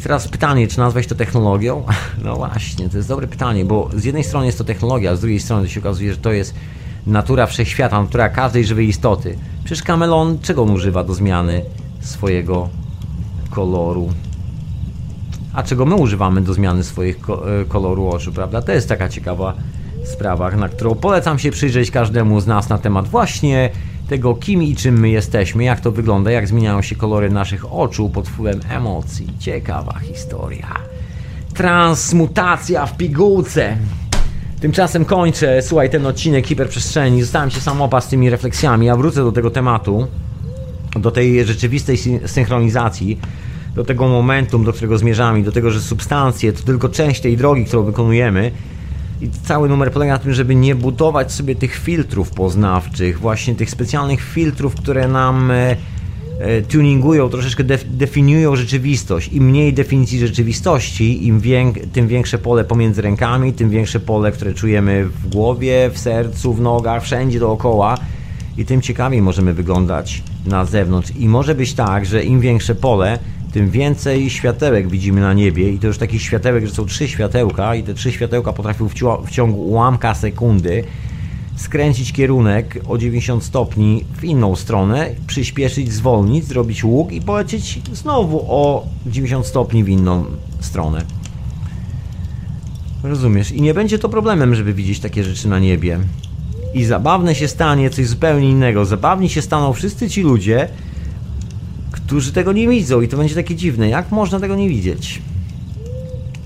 I 0.00 0.02
teraz 0.02 0.28
pytanie, 0.28 0.68
czy 0.68 0.78
nazwać 0.78 1.06
to 1.06 1.14
technologią? 1.14 1.84
No 2.24 2.36
właśnie, 2.36 2.88
to 2.88 2.96
jest 2.96 3.08
dobre 3.08 3.26
pytanie, 3.26 3.64
bo 3.64 3.90
z 3.94 4.04
jednej 4.04 4.24
strony 4.24 4.46
jest 4.46 4.58
to 4.58 4.64
technologia, 4.64 5.10
a 5.10 5.16
z 5.16 5.20
drugiej 5.20 5.40
strony 5.40 5.68
się 5.68 5.80
okazuje, 5.80 6.12
że 6.12 6.18
to 6.18 6.32
jest 6.32 6.54
natura 7.06 7.46
wszechświata, 7.46 8.02
natura 8.02 8.28
każdej 8.28 8.64
żywej 8.64 8.88
istoty. 8.88 9.38
Przecież 9.64 9.82
kamelon 9.82 10.38
czego 10.42 10.62
on 10.62 10.70
używa 10.70 11.04
do 11.04 11.14
zmiany 11.14 11.62
swojego 12.00 12.68
koloru? 13.50 14.08
A 15.52 15.62
czego 15.62 15.86
my 15.86 15.94
używamy 15.94 16.40
do 16.40 16.54
zmiany 16.54 16.84
swoich 16.84 17.16
e, 17.16 17.64
koloru 17.64 18.08
oczu, 18.08 18.32
prawda? 18.32 18.62
To 18.62 18.72
jest 18.72 18.88
taka 18.88 19.08
ciekawa 19.08 19.54
sprawa, 20.04 20.50
na 20.50 20.68
którą 20.68 20.94
polecam 20.94 21.38
się 21.38 21.50
przyjrzeć 21.50 21.90
każdemu 21.90 22.40
z 22.40 22.46
nas 22.46 22.68
na 22.68 22.78
temat 22.78 23.08
właśnie 23.08 23.70
tego, 24.10 24.34
kim 24.34 24.62
i 24.62 24.76
czym 24.76 25.00
my 25.00 25.10
jesteśmy, 25.10 25.64
jak 25.64 25.80
to 25.80 25.92
wygląda, 25.92 26.30
jak 26.30 26.48
zmieniają 26.48 26.82
się 26.82 26.96
kolory 26.96 27.30
naszych 27.30 27.72
oczu 27.72 28.08
pod 28.08 28.28
wpływem 28.28 28.60
emocji. 28.70 29.26
Ciekawa 29.38 29.98
historia. 29.98 30.74
Transmutacja 31.54 32.86
w 32.86 32.96
pigułce. 32.96 33.76
Tymczasem 34.60 35.04
kończę, 35.04 35.62
słuchaj, 35.62 35.90
ten 35.90 36.06
odcinek 36.06 36.46
hiperprzestrzeni. 36.46 37.22
Zostałem 37.22 37.50
się 37.50 37.60
samopa 37.60 38.00
z 38.00 38.08
tymi 38.08 38.30
refleksjami. 38.30 38.86
Ja 38.86 38.96
wrócę 38.96 39.24
do 39.24 39.32
tego 39.32 39.50
tematu, 39.50 40.06
do 41.00 41.10
tej 41.10 41.44
rzeczywistej 41.44 41.98
synchronizacji, 42.26 43.18
do 43.74 43.84
tego 43.84 44.08
momentum, 44.08 44.64
do 44.64 44.72
którego 44.72 44.98
zmierzamy, 44.98 45.42
do 45.42 45.52
tego, 45.52 45.70
że 45.70 45.80
substancje 45.80 46.52
to 46.52 46.62
tylko 46.62 46.88
część 46.88 47.20
tej 47.20 47.36
drogi, 47.36 47.64
którą 47.64 47.82
wykonujemy. 47.82 48.50
I 49.20 49.30
cały 49.30 49.68
numer 49.68 49.92
polega 49.92 50.12
na 50.12 50.18
tym, 50.18 50.34
żeby 50.34 50.54
nie 50.54 50.74
budować 50.74 51.32
sobie 51.32 51.56
tych 51.56 51.74
filtrów 51.74 52.30
poznawczych, 52.30 53.18
właśnie 53.18 53.54
tych 53.54 53.70
specjalnych 53.70 54.20
filtrów, 54.20 54.74
które 54.74 55.08
nam 55.08 55.50
e, 55.50 55.76
E, 56.40 56.62
tuningują, 56.62 57.28
troszeczkę 57.28 57.64
def, 57.64 57.84
definiują 57.88 58.56
rzeczywistość. 58.56 59.32
Im 59.32 59.44
mniej 59.44 59.74
definicji 59.74 60.18
rzeczywistości, 60.18 61.26
im 61.26 61.40
wiek, 61.40 61.86
tym 61.92 62.08
większe 62.08 62.38
pole 62.38 62.64
pomiędzy 62.64 63.02
rękami, 63.02 63.52
tym 63.52 63.70
większe 63.70 64.00
pole, 64.00 64.32
które 64.32 64.54
czujemy 64.54 65.04
w 65.04 65.28
głowie, 65.28 65.90
w 65.92 65.98
sercu, 65.98 66.54
w 66.54 66.60
nogach, 66.60 67.02
wszędzie 67.02 67.40
dookoła 67.40 67.98
i 68.58 68.64
tym 68.64 68.82
ciekawiej 68.82 69.22
możemy 69.22 69.54
wyglądać 69.54 70.22
na 70.46 70.64
zewnątrz. 70.64 71.10
I 71.18 71.28
może 71.28 71.54
być 71.54 71.74
tak, 71.74 72.06
że 72.06 72.24
im 72.24 72.40
większe 72.40 72.74
pole, 72.74 73.18
tym 73.50 73.70
więcej 73.70 74.30
światełek 74.30 74.88
widzimy 74.88 75.20
na 75.20 75.32
niebie 75.32 75.72
i 75.72 75.78
to 75.78 75.86
już 75.86 75.98
takich 75.98 76.22
światełek, 76.22 76.66
że 76.66 76.74
są 76.74 76.86
trzy 76.86 77.08
światełka 77.08 77.74
i 77.74 77.82
te 77.82 77.94
trzy 77.94 78.12
światełka 78.12 78.52
potrafią 78.52 78.88
w 79.24 79.30
ciągu 79.30 79.60
ułamka 79.60 80.14
sekundy 80.14 80.84
skręcić 81.56 82.12
kierunek 82.12 82.80
o 82.88 82.98
90 82.98 83.44
stopni 83.44 84.04
w 84.16 84.24
inną 84.24 84.56
stronę, 84.56 85.10
przyspieszyć, 85.26 85.92
zwolnić, 85.92 86.44
zrobić 86.44 86.84
łuk 86.84 87.12
i 87.12 87.20
polecieć 87.20 87.80
znowu 87.92 88.44
o 88.48 88.86
90 89.06 89.46
stopni 89.46 89.84
w 89.84 89.88
inną 89.88 90.24
stronę. 90.60 91.04
Rozumiesz? 93.02 93.52
I 93.52 93.62
nie 93.62 93.74
będzie 93.74 93.98
to 93.98 94.08
problemem, 94.08 94.54
żeby 94.54 94.74
widzieć 94.74 95.00
takie 95.00 95.24
rzeczy 95.24 95.48
na 95.48 95.58
niebie. 95.58 95.98
I 96.74 96.84
zabawne 96.84 97.34
się 97.34 97.48
stanie 97.48 97.90
coś 97.90 98.06
zupełnie 98.06 98.50
innego. 98.50 98.84
Zabawni 98.84 99.28
się 99.28 99.42
staną 99.42 99.72
wszyscy 99.72 100.10
ci 100.10 100.22
ludzie, 100.22 100.68
którzy 102.10 102.32
tego 102.32 102.52
nie 102.52 102.68
widzą 102.68 103.00
i 103.00 103.08
to 103.08 103.16
będzie 103.16 103.34
takie 103.34 103.54
dziwne. 103.54 103.88
Jak 103.88 104.10
można 104.10 104.40
tego 104.40 104.56
nie 104.56 104.68
widzieć? 104.68 105.22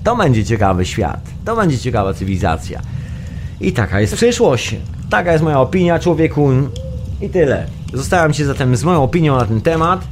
To 0.03 0.15
będzie 0.15 0.45
ciekawy 0.45 0.85
świat. 0.85 1.21
To 1.45 1.55
będzie 1.55 1.79
ciekawa 1.79 2.13
cywilizacja. 2.13 2.81
I 3.61 3.71
taka 3.71 4.01
jest 4.01 4.15
przyszłość. 4.15 4.75
Taka 5.09 5.31
jest 5.31 5.43
moja 5.43 5.59
opinia, 5.59 5.99
człowieku. 5.99 6.49
I 7.21 7.29
tyle. 7.29 7.67
Zostałem 7.93 8.33
się 8.33 8.45
zatem 8.45 8.75
z 8.75 8.83
moją 8.83 9.03
opinią 9.03 9.35
na 9.35 9.45
ten 9.45 9.61
temat. 9.61 10.07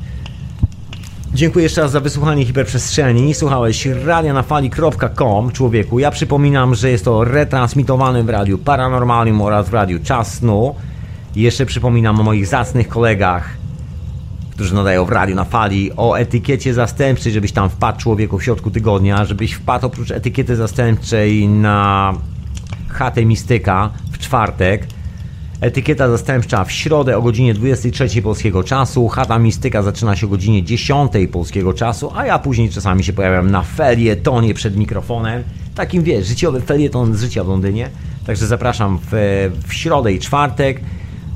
Dziękuję 1.34 1.64
jeszcze 1.64 1.82
raz 1.82 1.92
za 1.92 2.00
wysłuchanie 2.00 2.46
hiperprzestrzeni. 2.46 3.34
Słuchałeś 3.34 3.86
radia 3.86 4.34
na 4.34 4.44
fali.com, 4.44 5.52
człowieku. 5.52 6.00
Ja 6.00 6.12
przypominam, 6.12 6.76
że 6.76 6.90
jest 6.90 7.06
to 7.06 7.24
retransmitowane 7.24 8.24
w 8.24 8.30
radiu 8.30 8.58
Paranormalium 8.58 9.42
oraz 9.42 9.70
w 9.70 9.74
radiu 9.74 10.00
Czas 10.04 10.34
Snu. 10.34 10.76
Jeszcze 11.36 11.66
przypominam 11.66 12.20
o 12.20 12.24
moich 12.24 12.48
zacnych 12.48 12.88
kolegach, 12.88 13.63
którzy 14.54 14.76
nadają 14.76 15.06
w 15.06 15.10
radiu 15.10 15.36
na 15.36 15.44
fali, 15.44 15.92
o 15.98 16.20
etykiecie 16.20 16.74
zastępczej, 16.74 17.32
żebyś 17.32 17.52
tam 17.52 17.70
wpadł 17.70 18.00
człowieku 18.00 18.38
w 18.40 18.44
środku 18.44 18.72
tygodnia, 18.72 19.26
żebyś 19.26 19.54
wpadł 19.54 19.86
oprócz 19.86 20.12
etykiety 20.12 20.56
zastępczej 20.56 21.48
na 21.48 22.14
chatę 22.90 23.26
Mistyka 23.26 23.90
w 24.12 24.18
czwartek. 24.18 24.88
Etykieta 25.62 26.10
zastępcza 26.10 26.64
w 26.64 26.72
środę 26.72 27.18
o 27.18 27.22
godzinie 27.22 27.54
23 27.54 28.22
polskiego 28.22 28.64
czasu. 28.64 29.08
Chata 29.08 29.40
Mistyka 29.40 29.82
zaczyna 29.82 30.16
się 30.16 30.28
o 30.28 30.30
godzinie 30.30 30.64
10 30.64 31.12
polskiego 31.32 31.74
czasu, 31.74 32.12
a 32.16 32.26
ja 32.26 32.40
później 32.40 32.70
czasami 32.70 33.04
się 33.04 33.14
pojawiam 33.14 33.52
na 33.52 33.62
felietonie 33.62 34.54
przed 34.54 34.78
mikrofonem. 34.78 35.44
Takim 35.76 36.04
wiesz, 36.04 36.28
życiowy 36.28 36.62
felieton 36.62 37.16
z 37.16 37.22
życia 37.22 37.44
w 37.44 37.48
Londynie. 37.48 37.90
Także 38.26 38.48
zapraszam 38.48 39.00
w, 39.12 39.12
w 39.68 39.74
środę 39.74 40.14
i 40.14 40.20
czwartek. 40.20 40.82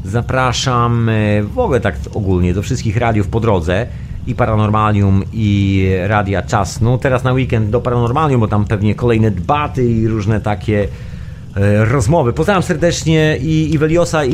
Zapraszam 0.08 1.10
e, 1.10 1.44
w 1.44 1.60
ogóle 1.60 1.80
tak 1.80 1.96
ogólnie 2.14 2.54
do 2.54 2.62
wszystkich 2.62 2.98
radiów 2.98 3.28
po 3.28 3.40
drodze 3.40 3.88
i 4.28 4.36
Paranormalium 4.36 5.24
i 5.34 5.84
Radia 6.08 6.42
Czas. 6.42 6.82
No 6.82 6.98
teraz 6.98 7.24
na 7.24 7.34
weekend 7.34 7.70
do 7.70 7.82
Paranormalium, 7.82 8.42
bo 8.42 8.48
tam 8.48 8.66
pewnie 8.66 8.96
kolejne 8.96 9.32
debaty 9.32 9.86
i 9.86 10.08
różne 10.08 10.42
takie 10.42 10.88
E, 11.58 11.86
rozmowy. 11.86 12.34
Pozdrawiam 12.34 12.64
serdecznie 12.64 13.38
i, 13.42 13.74
i 13.74 13.80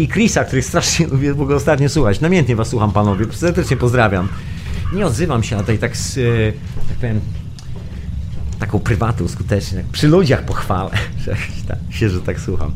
i 0.01 0.07
Chrisa, 0.07 0.43
których 0.43 0.65
strasznie 0.65 1.07
lubię 1.07 1.33
w 1.33 1.41
ogóle 1.41 1.55
ostatnio 1.55 1.89
słuchać. 1.89 2.19
Namiętnie 2.19 2.55
was 2.55 2.67
słucham, 2.67 2.91
panowie. 2.91 3.25
Serdecznie 3.31 3.77
pozdrawiam. 3.77 4.27
Nie 4.93 5.05
odzywam 5.05 5.43
się 5.43 5.55
na 5.55 5.63
tej 5.63 5.77
tak, 5.77 5.91
tak 6.89 6.97
powiem, 6.97 7.19
taką 8.59 8.79
prywatą 8.79 9.27
skutecznie. 9.27 9.77
Tak 9.77 9.87
przy 9.87 10.07
ludziach 10.07 10.45
pochwalę, 10.45 10.91
tak, 11.67 11.77
się, 11.89 12.09
że 12.09 12.21
tak 12.21 12.39
słucham. 12.39 12.73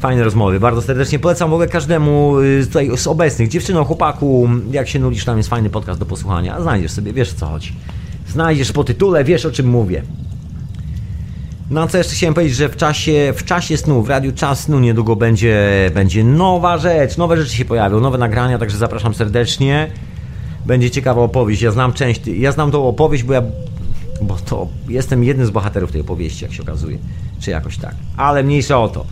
Fajne 0.00 0.24
rozmowy, 0.24 0.60
bardzo 0.60 0.82
serdecznie 0.82 1.18
polecam 1.18 1.52
ogóle 1.52 1.68
każdemu 1.68 2.38
y, 2.40 2.66
tutaj 2.66 2.90
z 2.96 3.06
obecnych, 3.06 3.48
dziewczyną, 3.48 3.84
chłopaku, 3.84 4.48
jak 4.70 4.88
się 4.88 4.98
nudzisz, 4.98 5.24
tam 5.24 5.36
jest 5.36 5.48
fajny 5.48 5.70
podcast 5.70 6.00
do 6.00 6.06
posłuchania, 6.06 6.60
znajdziesz 6.60 6.90
sobie, 6.90 7.12
wiesz 7.12 7.32
co 7.32 7.46
chodzi. 7.46 7.72
Znajdziesz 8.28 8.72
po 8.72 8.84
tytule, 8.84 9.24
wiesz 9.24 9.46
o 9.46 9.50
czym 9.50 9.68
mówię. 9.68 10.02
No 11.70 11.88
co 11.88 11.98
jeszcze 11.98 12.14
chciałem 12.14 12.34
powiedzieć, 12.34 12.56
że 12.56 12.68
w 12.68 12.76
czasie, 12.76 13.32
w 13.36 13.44
czasie 13.44 13.76
snu, 13.76 14.02
w 14.02 14.08
radiu 14.08 14.32
Czas 14.32 14.60
Snu 14.60 14.80
niedługo 14.80 15.16
będzie, 15.16 15.90
będzie 15.94 16.24
nowa 16.24 16.78
rzecz, 16.78 17.16
nowe 17.16 17.36
rzeczy 17.36 17.56
się 17.56 17.64
pojawią, 17.64 18.00
nowe 18.00 18.18
nagrania, 18.18 18.58
także 18.58 18.78
zapraszam 18.78 19.14
serdecznie. 19.14 19.90
Będzie 20.66 20.90
ciekawa 20.90 21.22
opowieść, 21.22 21.62
ja 21.62 21.70
znam 21.70 21.92
część, 21.92 22.26
ja 22.26 22.52
znam 22.52 22.70
tą 22.70 22.88
opowieść, 22.88 23.24
bo 23.24 23.32
ja, 23.32 23.42
bo 24.22 24.36
to 24.36 24.68
jestem 24.88 25.24
jednym 25.24 25.46
z 25.46 25.50
bohaterów 25.50 25.92
tej 25.92 26.00
opowieści, 26.00 26.44
jak 26.44 26.54
się 26.54 26.62
okazuje, 26.62 26.98
czy 27.40 27.50
jakoś 27.50 27.78
tak, 27.78 27.94
ale 28.16 28.42
mniejsza 28.42 28.78
o 28.78 28.88
to. 28.88 29.06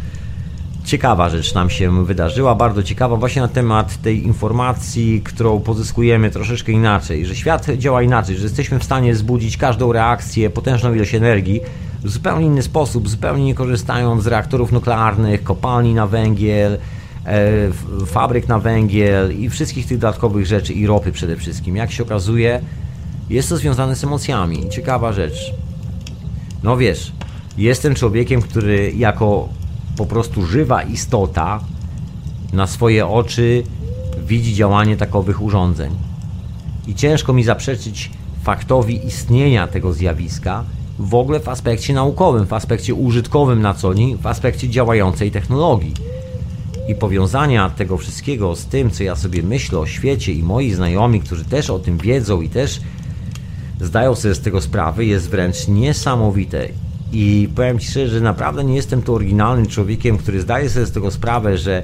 Ciekawa 0.84 1.28
rzecz 1.28 1.54
nam 1.54 1.70
się 1.70 2.04
wydarzyła, 2.04 2.54
bardzo 2.54 2.82
ciekawa 2.82 3.16
właśnie 3.16 3.42
na 3.42 3.48
temat 3.48 4.02
tej 4.02 4.24
informacji, 4.24 5.20
którą 5.24 5.60
pozyskujemy 5.60 6.30
troszeczkę 6.30 6.72
inaczej, 6.72 7.26
że 7.26 7.36
świat 7.36 7.66
działa 7.78 8.02
inaczej, 8.02 8.36
że 8.36 8.42
jesteśmy 8.42 8.78
w 8.78 8.84
stanie 8.84 9.14
zbudzić 9.14 9.56
każdą 9.56 9.92
reakcję, 9.92 10.50
potężną 10.50 10.94
ilość 10.94 11.14
energii, 11.14 11.60
w 12.02 12.10
zupełnie 12.10 12.46
inny 12.46 12.62
sposób, 12.62 13.08
zupełnie 13.08 13.44
nie 13.44 13.54
korzystając 13.54 14.22
z 14.22 14.26
reaktorów 14.26 14.72
nuklearnych, 14.72 15.42
kopalni 15.42 15.94
na 15.94 16.06
węgiel, 16.06 16.78
e, 17.26 18.06
fabryk 18.06 18.48
na 18.48 18.58
węgiel 18.58 19.40
i 19.40 19.50
wszystkich 19.50 19.86
tych 19.86 19.98
dodatkowych 19.98 20.46
rzeczy 20.46 20.72
i 20.72 20.86
ropy 20.86 21.12
przede 21.12 21.36
wszystkim. 21.36 21.76
Jak 21.76 21.92
się 21.92 22.02
okazuje, 22.02 22.60
jest 23.30 23.48
to 23.48 23.56
związane 23.56 23.96
z 23.96 24.04
emocjami. 24.04 24.68
Ciekawa 24.70 25.12
rzecz. 25.12 25.52
No 26.62 26.76
wiesz, 26.76 27.12
jestem 27.58 27.94
człowiekiem, 27.94 28.42
który 28.42 28.92
jako 28.96 29.48
po 29.96 30.06
prostu 30.06 30.46
żywa 30.46 30.82
istota 30.82 31.60
na 32.52 32.66
swoje 32.66 33.06
oczy 33.06 33.62
widzi 34.26 34.54
działanie 34.54 34.96
takowych 34.96 35.42
urządzeń. 35.42 35.92
I 36.86 36.94
ciężko 36.94 37.32
mi 37.32 37.44
zaprzeczyć 37.44 38.10
faktowi 38.42 39.06
istnienia 39.06 39.66
tego 39.66 39.92
zjawiska, 39.92 40.64
w 40.98 41.14
ogóle 41.14 41.40
w 41.40 41.48
aspekcie 41.48 41.94
naukowym, 41.94 42.46
w 42.46 42.52
aspekcie 42.52 42.94
użytkowym 42.94 43.62
na 43.62 43.74
co 43.74 43.94
dzień, 43.94 44.18
w 44.18 44.26
aspekcie 44.26 44.68
działającej 44.68 45.30
technologii. 45.30 45.94
I 46.88 46.94
powiązania 46.94 47.70
tego 47.70 47.98
wszystkiego 47.98 48.56
z 48.56 48.66
tym, 48.66 48.90
co 48.90 49.02
ja 49.02 49.16
sobie 49.16 49.42
myślę 49.42 49.78
o 49.78 49.86
świecie 49.86 50.32
i 50.32 50.42
moi 50.42 50.72
znajomi, 50.72 51.20
którzy 51.20 51.44
też 51.44 51.70
o 51.70 51.78
tym 51.78 51.98
wiedzą 51.98 52.40
i 52.40 52.48
też 52.48 52.80
zdają 53.80 54.14
sobie 54.14 54.34
z 54.34 54.40
tego 54.40 54.60
sprawy, 54.60 55.04
jest 55.04 55.30
wręcz 55.30 55.68
niesamowite. 55.68 56.68
I 57.14 57.48
powiem 57.56 57.78
Ci 57.78 57.88
szczerze, 57.90 58.14
że 58.14 58.20
naprawdę 58.20 58.64
nie 58.64 58.74
jestem 58.74 59.02
tu 59.02 59.14
oryginalnym 59.14 59.66
człowiekiem, 59.66 60.18
który 60.18 60.40
zdaje 60.40 60.70
sobie 60.70 60.86
z 60.86 60.92
tego 60.92 61.10
sprawę, 61.10 61.58
że 61.58 61.82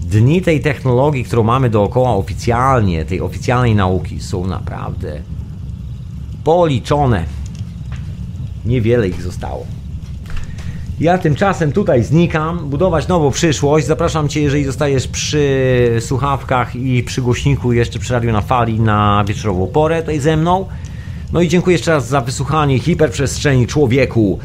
dni 0.00 0.42
tej 0.42 0.60
technologii, 0.60 1.24
którą 1.24 1.42
mamy 1.42 1.70
dookoła 1.70 2.16
oficjalnie, 2.16 3.04
tej 3.04 3.20
oficjalnej 3.20 3.74
nauki, 3.74 4.20
są 4.20 4.46
naprawdę 4.46 5.20
policzone. 6.44 7.24
Niewiele 8.64 9.08
ich 9.08 9.22
zostało. 9.22 9.66
Ja 11.00 11.18
tymczasem 11.18 11.72
tutaj 11.72 12.04
znikam, 12.04 12.70
budować 12.70 13.08
nową 13.08 13.30
przyszłość. 13.30 13.86
Zapraszam 13.86 14.28
Cię, 14.28 14.42
jeżeli 14.42 14.64
zostajesz 14.64 15.08
przy 15.08 15.96
słuchawkach 16.00 16.76
i 16.76 17.02
przy 17.02 17.22
głośniku, 17.22 17.72
jeszcze 17.72 17.98
przy 17.98 18.12
radiu 18.12 18.32
na 18.32 18.40
fali 18.40 18.80
na 18.80 19.24
wieczorową 19.28 19.66
porę 19.66 20.00
tutaj 20.00 20.20
ze 20.20 20.36
mną. 20.36 20.66
No 21.34 21.40
i 21.40 21.48
dziękuję 21.48 21.74
jeszcze 21.74 21.90
raz 21.90 22.08
za 22.08 22.20
wysłuchanie 22.20 22.78
hiperprzestrzeni 22.78 23.66
człowieku. 23.66 24.38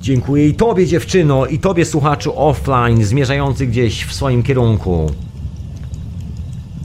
Dziękuję 0.00 0.48
i 0.48 0.54
Tobie 0.54 0.86
dziewczyno, 0.86 1.46
i 1.46 1.58
Tobie 1.58 1.84
słuchaczu 1.84 2.32
offline 2.36 3.04
zmierzający 3.04 3.66
gdzieś 3.66 4.04
w 4.04 4.14
swoim 4.14 4.42
kierunku. 4.42 5.10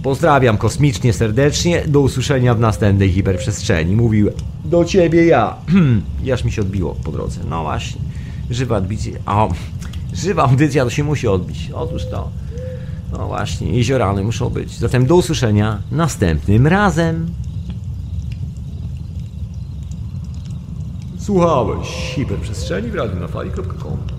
Pozdrawiam 0.03 0.57
kosmicznie 0.57 1.14
serdecznie. 1.14 1.84
Do 1.88 1.99
usłyszenia 2.02 2.56
w 2.56 2.60
następnej 2.60 3.11
hiperprzestrzeni. 3.11 3.95
Mówił 3.95 4.30
do 4.65 4.85
ciebie 4.85 5.26
ja. 5.26 5.56
Jaż 6.23 6.44
mi 6.44 6.52
się 6.52 6.61
odbiło 6.61 6.95
po 7.03 7.11
drodze. 7.11 7.39
No 7.49 7.64
właśnie. 7.64 8.02
Żywa 8.49 8.76
audycja. 8.76 9.19
O, 9.26 9.49
żywa 10.14 10.44
audycja 10.44 10.84
to 10.84 10.89
się 10.89 11.03
musi 11.03 11.27
odbić. 11.27 11.72
Otóż 11.73 12.02
to. 12.11 12.30
No 13.11 13.27
właśnie, 13.27 13.72
jeziorany 13.72 14.23
muszą 14.23 14.49
być. 14.49 14.77
Zatem 14.77 15.06
do 15.06 15.15
usłyszenia 15.15 15.80
następnym 15.91 16.68
razem. 16.68 17.27
Słuchałeś 21.28 21.88
hiperprzestrzeni 21.88 22.90
w 22.90 22.95
radiu 22.95 23.20
na 23.20 23.28
fali.com 23.28 24.16